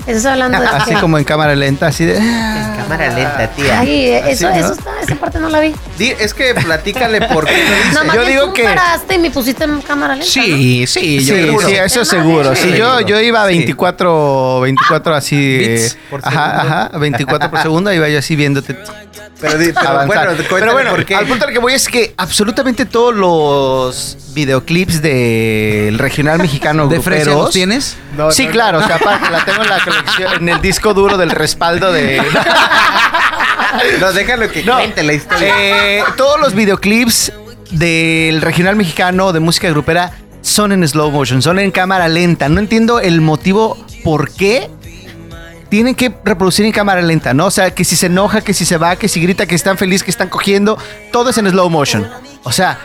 Estás 0.07 0.25
hablando 0.27 0.59
de 0.59 0.67
Así 0.67 0.93
que- 0.93 1.01
como 1.01 1.17
en 1.17 1.23
cámara 1.23 1.55
lenta, 1.55 1.87
así 1.87 2.05
de. 2.05 2.17
En 2.17 2.75
cámara 2.77 3.09
lenta, 3.11 3.47
tía. 3.55 3.79
Ay, 3.79 4.05
eso, 4.27 4.47
Así, 4.47 4.59
¿no? 4.59 4.65
eso 4.65 4.73
está, 4.73 4.91
esa 5.01 5.15
parte 5.15 5.39
no 5.39 5.49
la 5.49 5.59
vi. 5.59 5.73
Di- 5.97 6.13
es 6.19 6.33
que 6.33 6.53
platícale 6.53 7.21
por 7.27 7.45
qué 7.45 7.53
lo 7.57 7.75
dice. 7.89 8.03
Más 8.05 8.15
Yo 8.15 8.25
digo 8.25 8.45
tú 8.47 8.53
que- 8.53 8.63
paraste 8.65 9.15
y 9.15 9.17
me 9.17 9.31
pusiste 9.31 9.63
en 9.63 9.81
cámara 9.81 10.13
lenta. 10.15 10.29
Sí, 10.31 10.85
sí, 10.85 11.19
Sí, 11.21 11.25
yo 11.25 11.35
sí, 11.59 11.65
que- 11.65 11.83
eso 11.83 12.05
seguro. 12.05 12.55
Sí, 12.55 12.73
yo, 12.77 13.01
yo 13.01 13.19
iba 13.19 13.43
a 13.43 13.47
Sí. 13.47 13.57
24, 13.57 14.59
24 14.61 15.15
así. 15.15 15.57
Bits 15.57 15.93
eh, 15.95 15.97
por 16.09 16.19
ajá, 16.23 16.61
ajá, 16.61 16.97
24 16.99 17.49
por 17.49 17.61
segundo, 17.61 17.91
iba 17.91 18.07
yo 18.07 18.19
así 18.19 18.35
viéndote 18.35 18.75
Pero, 19.39 19.57
di- 19.57 19.73
pero 19.73 19.89
avanzar. 19.89 20.27
bueno, 20.27 20.43
Pero 20.49 20.89
por 20.95 21.05
qué. 21.05 21.15
al 21.15 21.25
punto 21.27 21.45
al 21.45 21.51
que 21.53 21.59
voy 21.59 21.73
es 21.73 21.87
que 21.89 22.13
absolutamente 22.17 22.85
todos 22.85 23.13
los 23.13 24.17
videoclips 24.33 25.01
del 25.01 25.99
regional 25.99 26.39
mexicano 26.39 26.87
¿De 26.87 26.99
gruperos- 26.99 27.25
los 27.25 27.51
tienes? 27.51 27.97
No, 28.17 28.31
sí, 28.31 28.45
no, 28.45 28.51
claro, 28.51 28.79
o 28.79 28.83
sea, 28.87 28.95
aparte 28.95 29.29
la 29.29 29.43
tengo 29.43 29.61
en 29.63 29.69
la 29.69 29.83
colección, 29.83 30.33
en 30.41 30.49
el 30.49 30.61
disco 30.61 30.93
duro 30.93 31.17
del 31.17 31.31
respaldo 31.31 31.91
de... 31.91 32.21
No, 33.99 34.13
déjalo 34.13 34.49
que 34.51 34.63
No, 34.63 34.75
cuente 34.77 35.03
la 35.03 35.13
historia. 35.13 35.53
eh, 35.57 36.03
todos 36.15 36.39
los 36.39 36.53
videoclips 36.53 37.33
del 37.71 38.41
regional 38.41 38.75
mexicano 38.75 39.33
de 39.33 39.39
música 39.41 39.69
grupera 39.69 40.11
son 40.41 40.71
en 40.71 40.87
slow 40.87 41.11
motion, 41.11 41.41
son 41.41 41.59
en 41.59 41.71
cámara 41.71 42.07
lenta. 42.07 42.47
No 42.47 42.59
entiendo 42.59 42.99
el 42.99 43.19
motivo 43.21 43.77
por 44.03 44.31
qué 44.31 44.69
tienen 45.75 45.93
que 45.93 46.09
reproducir 46.23 46.65
en 46.65 46.71
cámara 46.71 47.01
lenta, 47.01 47.33
¿no? 47.33 47.47
O 47.47 47.51
sea, 47.51 47.69
que 47.71 47.83
si 47.83 47.97
se 47.97 48.05
enoja, 48.05 48.39
que 48.39 48.53
si 48.53 48.63
se 48.63 48.77
va, 48.77 48.95
que 48.95 49.09
si 49.09 49.19
grita, 49.19 49.45
que 49.45 49.55
están 49.55 49.77
feliz, 49.77 50.03
que 50.03 50.09
están 50.09 50.29
cogiendo, 50.29 50.77
todo 51.11 51.31
es 51.31 51.37
en 51.37 51.49
slow 51.49 51.69
motion. 51.69 52.09
O 52.43 52.53
sea, 52.53 52.79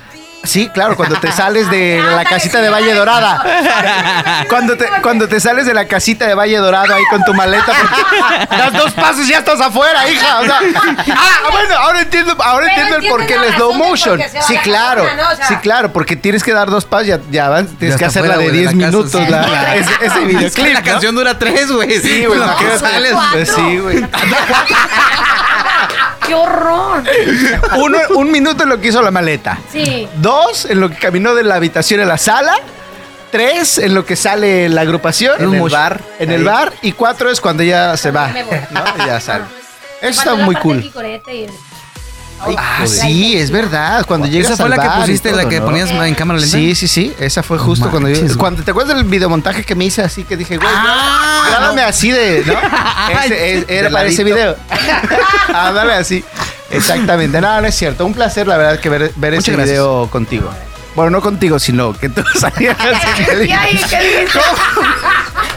sí, 0.44 0.68
claro, 0.72 0.96
cuando 0.96 1.18
te 1.20 1.30
sales 1.32 1.70
de 1.70 2.02
la 2.02 2.24
casita 2.24 2.60
de 2.60 2.68
Valle 2.70 2.94
Dorada. 2.94 3.42
Cuando 4.48 4.76
te, 4.76 4.86
cuando 5.02 5.28
te 5.28 5.38
sales 5.40 5.66
de 5.66 5.74
la 5.74 5.86
casita 5.86 6.26
de 6.26 6.34
Valle 6.34 6.56
Dorado 6.58 6.94
ahí 6.94 7.02
con 7.10 7.22
tu 7.24 7.34
maleta, 7.34 7.72
porque 7.72 8.56
das 8.56 8.72
dos 8.72 8.92
pasos 8.92 9.26
y 9.26 9.30
ya 9.30 9.38
estás 9.38 9.60
afuera, 9.60 10.08
hija. 10.10 10.40
O 10.40 10.44
sea, 10.44 10.58
ah, 11.16 11.48
bueno, 11.50 11.74
ahora 11.76 12.00
entiendo, 12.02 12.36
ahora 12.42 12.66
entiendo 12.68 12.96
el 12.96 13.08
porqué 13.08 13.34
el 13.34 13.54
slow 13.54 13.74
motion. 13.74 14.20
Sí, 14.46 14.54
la 14.54 14.62
claro. 14.62 15.06
Sí, 15.48 15.56
claro, 15.56 15.92
porque 15.92 16.16
tienes 16.16 16.42
que 16.42 16.52
dar 16.52 16.70
dos 16.70 16.84
pasos, 16.84 17.06
ya, 17.06 17.18
ya 17.30 17.48
van, 17.48 17.66
tienes 17.66 17.96
Ya 17.96 17.98
que 17.98 18.04
está 18.06 18.20
hacer 18.20 18.28
la 18.28 18.34
fuera, 18.36 18.38
de 18.38 18.44
güey, 18.44 18.56
de 18.56 18.70
10 18.70 18.74
la 18.74 18.86
casa, 18.86 18.96
minutos, 18.96 19.28
la- 19.30 19.74
ese, 19.76 19.90
ese 20.00 20.06
Es 20.06 20.12
que 20.14 20.24
videoclip. 20.26 20.74
la 20.74 20.80
¿no? 20.80 20.86
canción 20.86 21.14
dura 21.14 21.38
tres, 21.38 21.70
güey. 21.70 22.00
Sí, 22.00 22.24
güey, 22.26 22.38
No, 22.38 22.44
imagínate. 22.46 22.78
sales. 22.78 23.14
Pues 23.32 23.52
sí, 23.54 23.78
güey. 23.78 24.06
¡Qué 26.30 26.36
horror! 26.36 27.02
Uno, 27.76 27.98
un 28.10 28.30
minuto 28.30 28.62
en 28.62 28.68
lo 28.68 28.80
que 28.80 28.86
hizo 28.86 29.02
la 29.02 29.10
maleta. 29.10 29.58
Sí. 29.72 30.06
Dos, 30.18 30.64
en 30.64 30.78
lo 30.78 30.88
que 30.88 30.94
caminó 30.94 31.34
de 31.34 31.42
la 31.42 31.56
habitación 31.56 31.98
a 31.98 32.04
la 32.04 32.18
sala. 32.18 32.54
Tres, 33.32 33.78
en 33.78 33.94
lo 33.94 34.06
que 34.06 34.14
sale 34.14 34.68
la 34.68 34.82
agrupación. 34.82 35.42
En 35.42 35.54
el 35.54 35.68
bar. 35.68 36.00
En 36.20 36.30
el 36.30 36.44
bar. 36.44 36.72
Y 36.82 36.92
cuatro 36.92 37.32
es 37.32 37.40
cuando 37.40 37.64
ya 37.64 37.96
se 37.96 38.12
va. 38.12 38.28
Me 38.28 38.44
voy. 38.44 38.58
¿no? 38.70 38.84
Y 38.96 39.06
ya 39.08 39.18
sale. 39.18 39.44
Eso 40.00 40.20
está 40.20 40.36
muy 40.36 40.54
cool. 40.54 40.84
Y 40.84 40.92
Ah, 42.56 42.84
sí, 42.86 43.36
es 43.36 43.50
verdad. 43.50 44.04
Cuando 44.06 44.26
llegas 44.26 44.52
Esa 44.52 44.62
fue 44.66 44.74
la 44.74 44.82
que 44.82 44.88
pusiste, 45.00 45.32
la 45.32 45.48
que 45.48 45.60
¿no? 45.60 45.66
ponías 45.66 45.90
en 45.90 46.14
cámara 46.14 46.38
lenta. 46.40 46.56
Sí, 46.56 46.74
sí, 46.74 46.88
sí. 46.88 47.14
Esa 47.18 47.42
fue 47.42 47.58
justo 47.58 47.84
No 47.86 47.90
cuando 47.90 48.08
yo. 48.08 48.16
manches. 48.16 48.36
Cuando 48.36 48.62
te 48.62 48.70
acuerdas 48.70 48.96
del 48.96 49.04
videomontaje 49.04 49.62
que 49.64 49.74
me 49.74 49.84
hice 49.84 50.02
así 50.02 50.24
que 50.24 50.36
dije, 50.36 50.56
güey, 50.56 50.68
Ah, 50.74 51.44
grábame 51.50 51.82
así 51.82 52.10
de. 52.10 52.42
¿no? 52.46 52.54
Ese- 53.24 53.54
es- 53.58 53.64
era 53.68 53.88
De 53.88 53.92
para 53.94 54.08
ese 54.08 54.24
video. 54.24 54.56
Ándale 55.54 55.94
así. 55.94 56.24
Exactamente. 56.70 57.40
No, 57.40 57.60
no 57.60 57.66
es 57.66 57.74
cierto. 57.74 58.06
Un 58.06 58.14
placer, 58.14 58.46
la 58.46 58.56
verdad, 58.56 58.80
que 58.80 58.88
ver, 58.88 59.12
ver 59.16 59.34
ese 59.34 59.52
gracias. 59.52 59.68
video 59.76 60.08
contigo. 60.08 60.50
Bueno, 60.94 61.10
no 61.10 61.20
contigo, 61.20 61.58
sino 61.58 61.92
que 61.92 62.08
tú 62.08 62.22
salías. 62.38 62.76
¿Qué? 63.16 63.24
¿Qué 63.24 63.36
dijiste? 63.36 64.26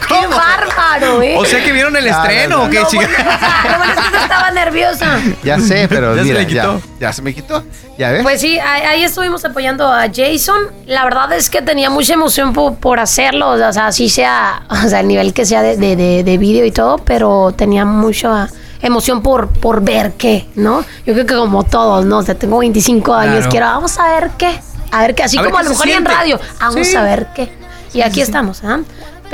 ¡Qué 0.08 0.26
bárbaro, 0.26 1.22
eh! 1.22 1.34
O 1.38 1.44
sea 1.44 1.62
que 1.62 1.72
vieron 1.72 1.94
el 1.96 2.04
No, 2.04 2.10
estreno 2.10 2.56
no, 2.58 2.64
o 2.64 2.70
qué, 2.70 2.80
No, 2.80 2.86
chica. 2.88 3.06
bueno, 3.06 3.30
o 3.34 3.38
sea, 3.38 3.72
lo 3.72 3.78
bueno 3.78 3.92
es 3.92 4.10
que 4.10 4.16
estaba 4.16 4.50
nerviosa. 4.50 5.20
ya 5.44 5.58
sé, 5.60 5.86
pero 5.88 6.16
Ya 6.16 6.24
se 6.24 6.32
le 6.34 6.46
quitó. 6.46 6.78
Ya, 7.00 7.08
ya 7.08 7.12
se 7.12 7.22
me 7.22 7.34
quitó. 7.34 7.64
¿Ya 7.98 8.10
ves? 8.10 8.22
Pues 8.22 8.40
sí, 8.40 8.58
ahí 8.58 8.82
ahí 8.82 9.02
estuvimos 9.04 9.44
apoyando 9.44 9.86
a 9.92 10.06
Jason. 10.12 10.62
La 10.86 11.04
verdad 11.04 11.32
es 11.32 11.48
que 11.50 11.62
tenía 11.62 11.90
mucha 11.90 12.14
emoción 12.14 12.52
por, 12.52 12.74
por 12.76 12.98
hacerlo, 13.00 13.50
o 13.50 13.72
sea, 13.72 13.86
así 13.86 14.08
sea, 14.08 14.62
o 14.84 14.88
sea, 14.88 15.00
el 15.00 15.08
nivel 15.08 15.32
que 15.32 15.44
sea 15.46 15.62
de, 15.62 15.76
de, 15.76 15.96
de, 15.96 16.24
de 16.24 16.38
vídeo 16.38 16.64
y 16.64 16.70
todo, 16.72 16.98
pero 16.98 17.52
tenía 17.56 17.84
mucha 17.84 18.48
emoción 18.82 19.22
por, 19.22 19.48
por 19.48 19.82
ver 19.82 20.12
qué, 20.18 20.46
¿no? 20.56 20.84
Yo 21.06 21.14
creo 21.14 21.24
que 21.26 21.34
como 21.34 21.64
todos, 21.64 22.04
¿no? 22.04 22.18
O 22.18 22.22
sea, 22.22 22.34
tengo 22.34 22.58
25 22.58 23.14
años, 23.14 23.34
Claro. 23.36 23.50
quiero, 23.50 23.66
vamos 23.66 23.98
a 23.98 24.08
ver 24.08 24.30
qué, 24.36 24.60
a 24.90 25.00
ver 25.00 25.14
qué, 25.14 25.22
así 25.22 25.38
A 25.38 25.44
como 25.44 25.56
a 25.56 25.62
lo 25.62 25.70
mejor 25.70 25.88
y 25.88 25.92
en 25.92 26.04
radio, 26.04 26.38
vamos 26.60 26.86
Sí. 26.86 26.94
a 26.96 27.02
ver 27.02 27.28
qué. 27.34 27.50
Y 27.94 28.02
aquí 28.02 28.20
estamos, 28.20 28.62
¿ah? 28.64 28.80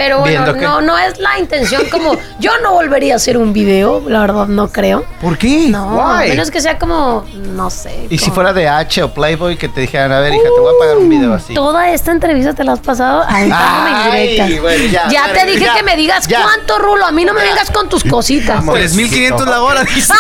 Pero 0.01 0.21
bueno, 0.21 0.55
no, 0.55 0.81
no 0.81 0.97
es 0.97 1.19
la 1.19 1.39
intención 1.39 1.83
como, 1.91 2.17
yo 2.39 2.53
no 2.63 2.73
volvería 2.73 3.13
a 3.13 3.17
hacer 3.17 3.37
un 3.37 3.53
video, 3.53 4.03
la 4.09 4.21
verdad 4.21 4.47
no 4.47 4.69
creo. 4.73 5.05
¿Por 5.21 5.37
qué? 5.37 5.67
No, 5.69 6.01
a 6.01 6.21
Why? 6.21 6.31
menos 6.31 6.51
que 6.51 6.63
sea 6.63 6.79
como, 6.79 7.27
no 7.35 7.69
sé. 7.69 8.07
y 8.09 8.17
si 8.17 8.31
fuera 8.31 8.55
de 8.55 8.67
H 8.67 9.03
o 9.03 9.13
Playboy 9.13 9.59
que 9.59 9.69
te 9.69 9.83
dijeran, 9.83 10.11
a 10.13 10.21
ver, 10.21 10.33
hija, 10.33 10.43
te 10.45 10.59
voy 10.59 10.75
a 10.75 10.79
pagar 10.79 10.97
un 10.97 11.07
video 11.11 11.35
así. 11.35 11.53
Toda 11.53 11.91
esta 11.91 12.13
entrevista 12.13 12.55
te 12.55 12.65
la 12.65 12.73
has 12.73 12.81
pasado 12.81 13.25
aventándome 13.25 13.91
Ay, 13.95 14.29
indirectas. 14.39 14.63
bueno, 14.63 14.85
ya, 14.87 15.09
ya, 15.11 15.33
te 15.35 15.45
dije 15.45 15.65
ya, 15.67 15.75
que 15.75 15.83
me 15.83 15.97
digas 15.97 16.27
ya. 16.27 16.45
cuánto 16.45 16.79
rulo. 16.79 17.05
A 17.05 17.13
mí 17.13 17.27
no 17.27 17.35
me 17.35 17.43
vengas 17.43 17.71
con 17.71 17.91
tus 17.91 18.03
cositas. 18.03 18.57
Vamos. 18.57 18.79
3.500 18.79 19.45
la 19.45 19.61
hora, 19.61 19.85
dice. 19.95 20.15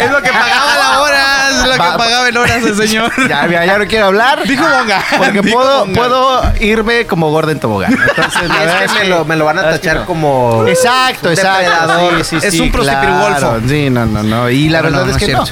Es 0.00 0.10
lo 0.10 0.20
que 0.22 0.30
pagaba 0.32 0.76
la 0.76 1.00
hora, 1.00 1.48
es 1.50 1.56
lo 1.66 1.72
que 1.72 1.78
pagaba 1.78 2.28
en 2.28 2.36
horas 2.36 2.62
el 2.64 2.76
señor. 2.76 3.12
Ya, 3.28 3.42
mira, 3.44 3.64
ya 3.66 3.78
no 3.78 3.86
quiero 3.86 4.06
hablar. 4.06 4.42
Dijo 4.46 4.64
Bonga. 4.68 5.02
Porque 5.16 5.40
Dijo 5.40 5.56
puedo, 5.56 5.80
Bonga. 5.86 5.94
puedo 5.94 6.42
irme 6.60 7.03
como 7.06 7.30
Gordon 7.30 7.58
Tobogán. 7.58 7.92
Entonces, 7.92 8.48
la 8.48 8.64
es 8.64 8.66
verdad 8.66 8.96
que 8.96 8.98
me 9.00 9.08
lo, 9.08 9.24
me 9.24 9.36
lo 9.36 9.44
van 9.44 9.58
a 9.58 9.70
es 9.70 9.80
tachar 9.80 10.00
no. 10.00 10.06
como. 10.06 10.64
Exacto, 10.66 11.28
un 11.28 11.34
exacto. 11.34 12.24
Sí, 12.24 12.40
sí, 12.40 12.46
Es 12.46 12.60
un 12.60 12.70
claro. 12.70 13.60
Sí, 13.66 13.90
no, 13.90 14.06
no, 14.06 14.22
no. 14.22 14.50
Y 14.50 14.68
la 14.68 14.82
verdad 14.82 15.04
no, 15.04 15.06
es 15.06 15.12
no 15.12 15.18
que 15.18 15.32
es 15.32 15.32
no. 15.32 15.44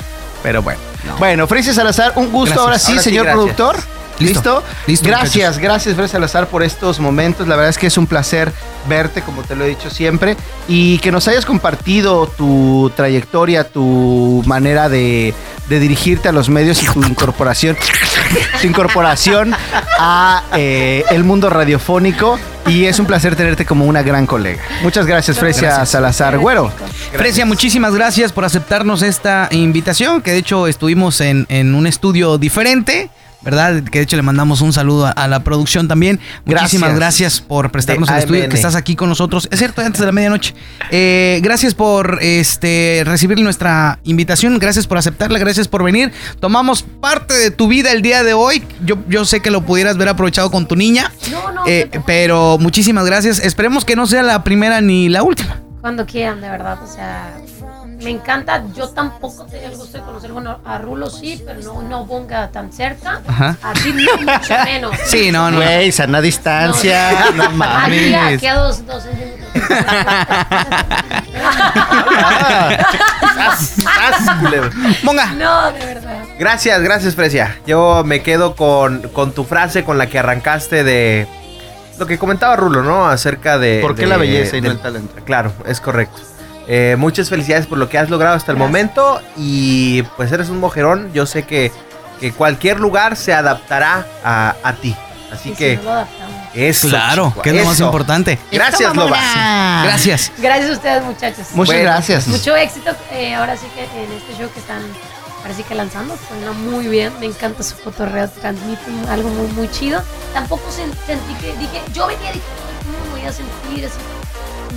Pero 0.42 0.62
bueno. 0.62 0.80
Bueno, 1.18 1.46
Frecia 1.46 1.74
Salazar, 1.74 2.12
un 2.16 2.30
gusto 2.30 2.54
Gracias. 2.54 2.64
ahora 2.64 2.78
sí, 2.78 2.92
Ahora 2.92 3.02
señor 3.02 3.26
productor. 3.26 3.76
Listo. 4.18 4.62
¿Listo? 4.86 5.08
Gracias, 5.08 5.58
gracias, 5.58 5.94
Frecia 5.94 6.12
Salazar, 6.12 6.46
por 6.46 6.62
estos 6.62 7.00
momentos. 7.00 7.48
La 7.48 7.56
verdad 7.56 7.70
es 7.70 7.78
que 7.78 7.86
es 7.86 7.98
un 7.98 8.06
placer 8.06 8.52
verte, 8.88 9.22
como 9.22 9.42
te 9.42 9.56
lo 9.56 9.64
he 9.64 9.68
dicho 9.68 9.90
siempre, 9.90 10.36
y 10.68 10.98
que 10.98 11.12
nos 11.12 11.28
hayas 11.28 11.44
compartido 11.44 12.26
tu 12.26 12.90
trayectoria, 12.96 13.64
tu 13.64 14.42
manera 14.46 14.88
de, 14.88 15.34
de 15.68 15.80
dirigirte 15.80 16.28
a 16.28 16.32
los 16.32 16.48
medios 16.48 16.82
y 16.82 16.86
tu 16.86 17.02
incorporación, 17.02 17.76
tu 18.60 18.66
incorporación 18.66 19.54
a 19.98 20.42
eh, 20.56 21.04
el 21.10 21.24
mundo 21.24 21.50
radiofónico. 21.50 22.38
Y 22.64 22.84
es 22.84 23.00
un 23.00 23.06
placer 23.06 23.34
tenerte 23.34 23.66
como 23.66 23.86
una 23.86 24.02
gran 24.02 24.24
colega. 24.24 24.62
Muchas 24.82 25.04
gracias, 25.04 25.36
Frecia 25.36 25.62
Gracias. 25.62 25.88
Salazar. 25.90 26.38
Güero. 26.38 26.70
Frecia, 27.12 27.44
muchísimas 27.44 27.92
gracias 27.92 28.30
por 28.30 28.44
aceptarnos 28.44 29.02
esta 29.02 29.48
invitación, 29.50 30.22
que 30.22 30.30
de 30.30 30.38
hecho 30.38 30.68
estuvimos 30.68 31.20
en, 31.20 31.44
en 31.48 31.74
un 31.74 31.88
estudio 31.88 32.38
diferente. 32.38 33.10
¿Verdad? 33.44 33.82
Que 33.82 33.98
de 33.98 34.04
hecho 34.04 34.16
le 34.16 34.22
mandamos 34.22 34.60
un 34.60 34.72
saludo 34.72 35.06
a, 35.06 35.10
a 35.10 35.26
la 35.28 35.42
producción 35.42 35.88
también. 35.88 36.20
Muchísimas 36.44 36.94
Gracias. 36.94 36.96
gracias 37.32 37.40
por 37.40 37.72
prestarnos 37.72 38.08
De 38.08 38.14
el 38.14 38.20
estudio, 38.20 38.48
que 38.48 38.54
estás 38.56 38.76
aquí 38.76 38.94
con 38.94 39.08
nosotros. 39.08 39.48
Es 39.50 39.58
cierto, 39.58 39.80
antes 39.82 39.98
de 40.00 40.06
la 40.06 40.12
medianoche. 40.12 40.54
Eh, 40.90 41.40
gracias 41.42 41.74
por 41.74 42.18
este 42.22 43.02
recibir 43.04 43.40
nuestra 43.40 43.98
invitación, 44.04 44.58
gracias 44.60 44.86
por 44.86 44.98
aceptarla, 44.98 45.38
gracias 45.40 45.66
por 45.66 45.82
venir. 45.82 46.12
Tomamos 46.38 46.82
parte 46.82 47.34
de 47.34 47.50
tu 47.50 47.66
vida 47.66 47.90
el 47.92 48.00
día 48.02 48.22
de 48.22 48.32
hoy. 48.34 48.62
Yo, 48.84 48.96
yo 49.08 49.24
sé 49.24 49.40
que 49.40 49.50
lo 49.50 49.62
pudieras 49.62 49.96
ver 49.96 50.08
aprovechado 50.08 50.50
con 50.50 50.66
tu 50.68 50.76
niña. 50.76 51.10
No, 51.32 51.50
no, 51.52 51.62
Eh, 51.66 51.90
pero 52.06 52.58
muchísimas 52.58 53.04
gracias. 53.06 53.40
Esperemos 53.40 53.84
que 53.84 53.96
no 53.96 54.06
sea 54.06 54.22
la 54.22 54.44
primera 54.44 54.80
ni 54.80 55.08
la 55.08 55.22
última. 55.24 55.60
Cuando 55.80 56.06
quieran, 56.06 56.40
de 56.40 56.48
verdad. 56.48 56.78
O 56.82 56.86
sea, 56.86 57.34
me 58.02 58.10
encanta. 58.10 58.62
Yo 58.74 58.88
tampoco 58.88 59.44
tenía 59.46 59.68
el 59.68 59.76
gusto 59.76 59.98
de 59.98 60.04
conocer 60.04 60.32
bueno, 60.32 60.58
a 60.64 60.78
Rulo, 60.78 61.08
sí, 61.10 61.42
pero 61.44 61.60
no, 61.62 61.82
no 61.82 62.04
Bonga 62.04 62.48
tan 62.50 62.72
cerca. 62.72 63.20
Ajá. 63.26 63.56
A 63.62 63.72
ti 63.72 63.92
no, 63.92 64.16
mucho 64.32 64.54
menos. 64.64 64.96
Sí, 65.06 65.30
no, 65.32 65.50
no. 65.50 65.56
Güey, 65.58 65.90
sana 65.92 66.20
distancia. 66.20 67.10
No, 67.34 67.44
Aquí, 67.44 67.54
mames. 67.56 68.36
aquí 68.38 68.46
a 68.46 68.54
dos, 68.56 68.86
dos. 68.86 69.04
Monga. 75.02 75.26
no, 75.34 75.72
de 75.72 75.86
verdad. 75.86 76.22
Gracias, 76.38 76.80
gracias, 76.82 77.14
Fresia. 77.14 77.58
Yo 77.66 78.02
me 78.04 78.22
quedo 78.22 78.54
con, 78.56 79.02
con 79.12 79.32
tu 79.32 79.44
frase 79.44 79.84
con 79.84 79.98
la 79.98 80.06
que 80.08 80.18
arrancaste 80.18 80.84
de 80.84 81.26
lo 81.98 82.06
que 82.06 82.18
comentaba 82.18 82.56
Rulo, 82.56 82.82
¿no? 82.82 83.06
Acerca 83.06 83.58
de. 83.58 83.80
¿Por 83.80 83.94
qué 83.94 84.02
de- 84.02 84.08
la 84.08 84.16
belleza 84.16 84.56
y 84.56 84.60
no 84.60 84.70
el 84.70 84.78
talento? 84.78 85.14
Claro, 85.24 85.52
es 85.66 85.80
correcto. 85.80 86.20
Eh, 86.68 86.96
muchas 86.98 87.28
felicidades 87.28 87.66
por 87.66 87.78
lo 87.78 87.88
que 87.88 87.98
has 87.98 88.08
logrado 88.08 88.36
hasta 88.36 88.52
el 88.52 88.58
momento 88.58 89.20
y 89.36 90.02
pues 90.16 90.30
eres 90.32 90.48
un 90.48 90.58
mojerón. 90.60 91.12
Yo 91.12 91.26
sé 91.26 91.42
que, 91.44 91.72
que 92.20 92.32
cualquier 92.32 92.78
lugar 92.80 93.16
se 93.16 93.32
adaptará 93.34 94.06
a, 94.24 94.54
a 94.62 94.72
ti. 94.74 94.94
Así 95.32 95.48
Y 95.48 95.52
si 95.52 95.58
que 95.58 95.76
no 95.78 95.82
lo 95.84 95.90
adaptamos. 95.92 96.34
eso. 96.54 96.88
Claro, 96.88 97.28
chico, 97.30 97.42
que 97.42 97.50
es 97.50 97.56
lo 97.56 97.64
más 97.64 97.80
importante. 97.80 98.38
Gracias, 98.52 98.94
Loba. 98.94 99.18
Gracias. 99.84 100.30
Gracias 100.38 100.70
a 100.70 100.72
ustedes, 100.74 101.02
muchachos. 101.04 101.46
Muchas 101.52 101.74
Bueno, 101.74 101.82
gracias. 101.90 102.28
Mucho 102.28 102.54
éxito 102.54 102.90
eh, 103.12 103.34
ahora 103.34 103.56
sí 103.56 103.66
que 103.74 103.82
en 103.84 104.12
este 104.12 104.34
show 104.38 104.50
que 104.52 104.60
están 104.60 104.82
ahora 105.42 105.54
sí 105.54 105.62
que 105.64 105.74
lanzando. 105.74 106.16
Suena 106.28 106.52
muy 106.52 106.86
bien. 106.86 107.12
Me 107.18 107.26
encanta 107.26 107.62
su 107.62 107.76
cotorreo. 107.78 108.28
Transmiten 108.28 109.08
algo 109.08 109.30
muy, 109.30 109.48
muy 109.52 109.70
chido. 109.70 110.02
Tampoco 110.34 110.62
sen- 110.68 110.94
sentí 111.06 111.34
que 111.40 111.56
dije, 111.56 111.80
yo 111.94 112.06
venía 112.06 112.30
y 112.30 112.34
dije, 112.34 112.44
¿cómo 112.84 113.04
me 113.14 113.20
voy 113.20 113.28
a 113.28 113.32
sentir 113.32 113.86
así? 113.86 113.96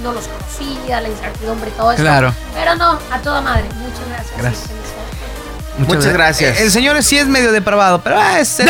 No 0.02 0.14
los 0.14 0.28
conocía, 0.28 1.02
la 1.02 1.10
incertidumbre 1.10 1.70
y 1.70 1.74
todo 1.74 1.92
eso. 1.92 2.02
Claro. 2.02 2.34
Pero 2.54 2.76
no, 2.76 3.00
a 3.12 3.20
toda 3.22 3.42
madre. 3.42 3.66
Muchas 3.76 4.08
gracias. 4.10 4.38
Gracias. 4.38 4.70
Muchas 5.78 6.14
gracias. 6.14 6.60
El 6.60 6.72
señor 6.72 7.02
sí 7.04 7.18
es 7.18 7.28
medio 7.28 7.52
depravado, 7.52 8.02
pero 8.02 8.18
ah, 8.20 8.40
es. 8.40 8.62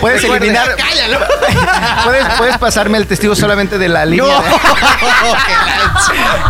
Puedes 0.00 0.24
eliminar. 0.24 0.76
¿Puedes, 2.04 2.24
puedes 2.36 2.58
pasarme 2.58 2.98
el 2.98 3.06
testigo 3.06 3.34
solamente 3.34 3.78
de 3.78 3.88
la 3.88 4.04
línea. 4.04 4.26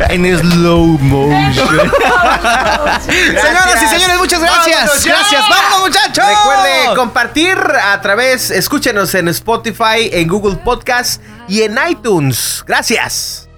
en 0.08 0.38
slow 0.38 0.98
motion. 0.98 1.78
Señoras 3.08 3.82
y 3.82 3.86
señores, 3.86 4.18
muchas 4.18 4.40
gracias. 4.40 4.76
Vámonos 4.76 5.04
gracias. 5.04 5.42
Vamos, 5.48 5.88
muchachos. 5.88 6.24
Recuerde 6.26 6.96
compartir 6.96 7.58
a 7.58 8.00
través, 8.00 8.50
escúchenos 8.50 9.14
en 9.14 9.28
Spotify, 9.28 10.10
en 10.12 10.28
Google 10.28 10.56
Podcast 10.56 11.22
y 11.48 11.62
en 11.62 11.78
iTunes. 11.88 12.64
Gracias. 12.66 13.49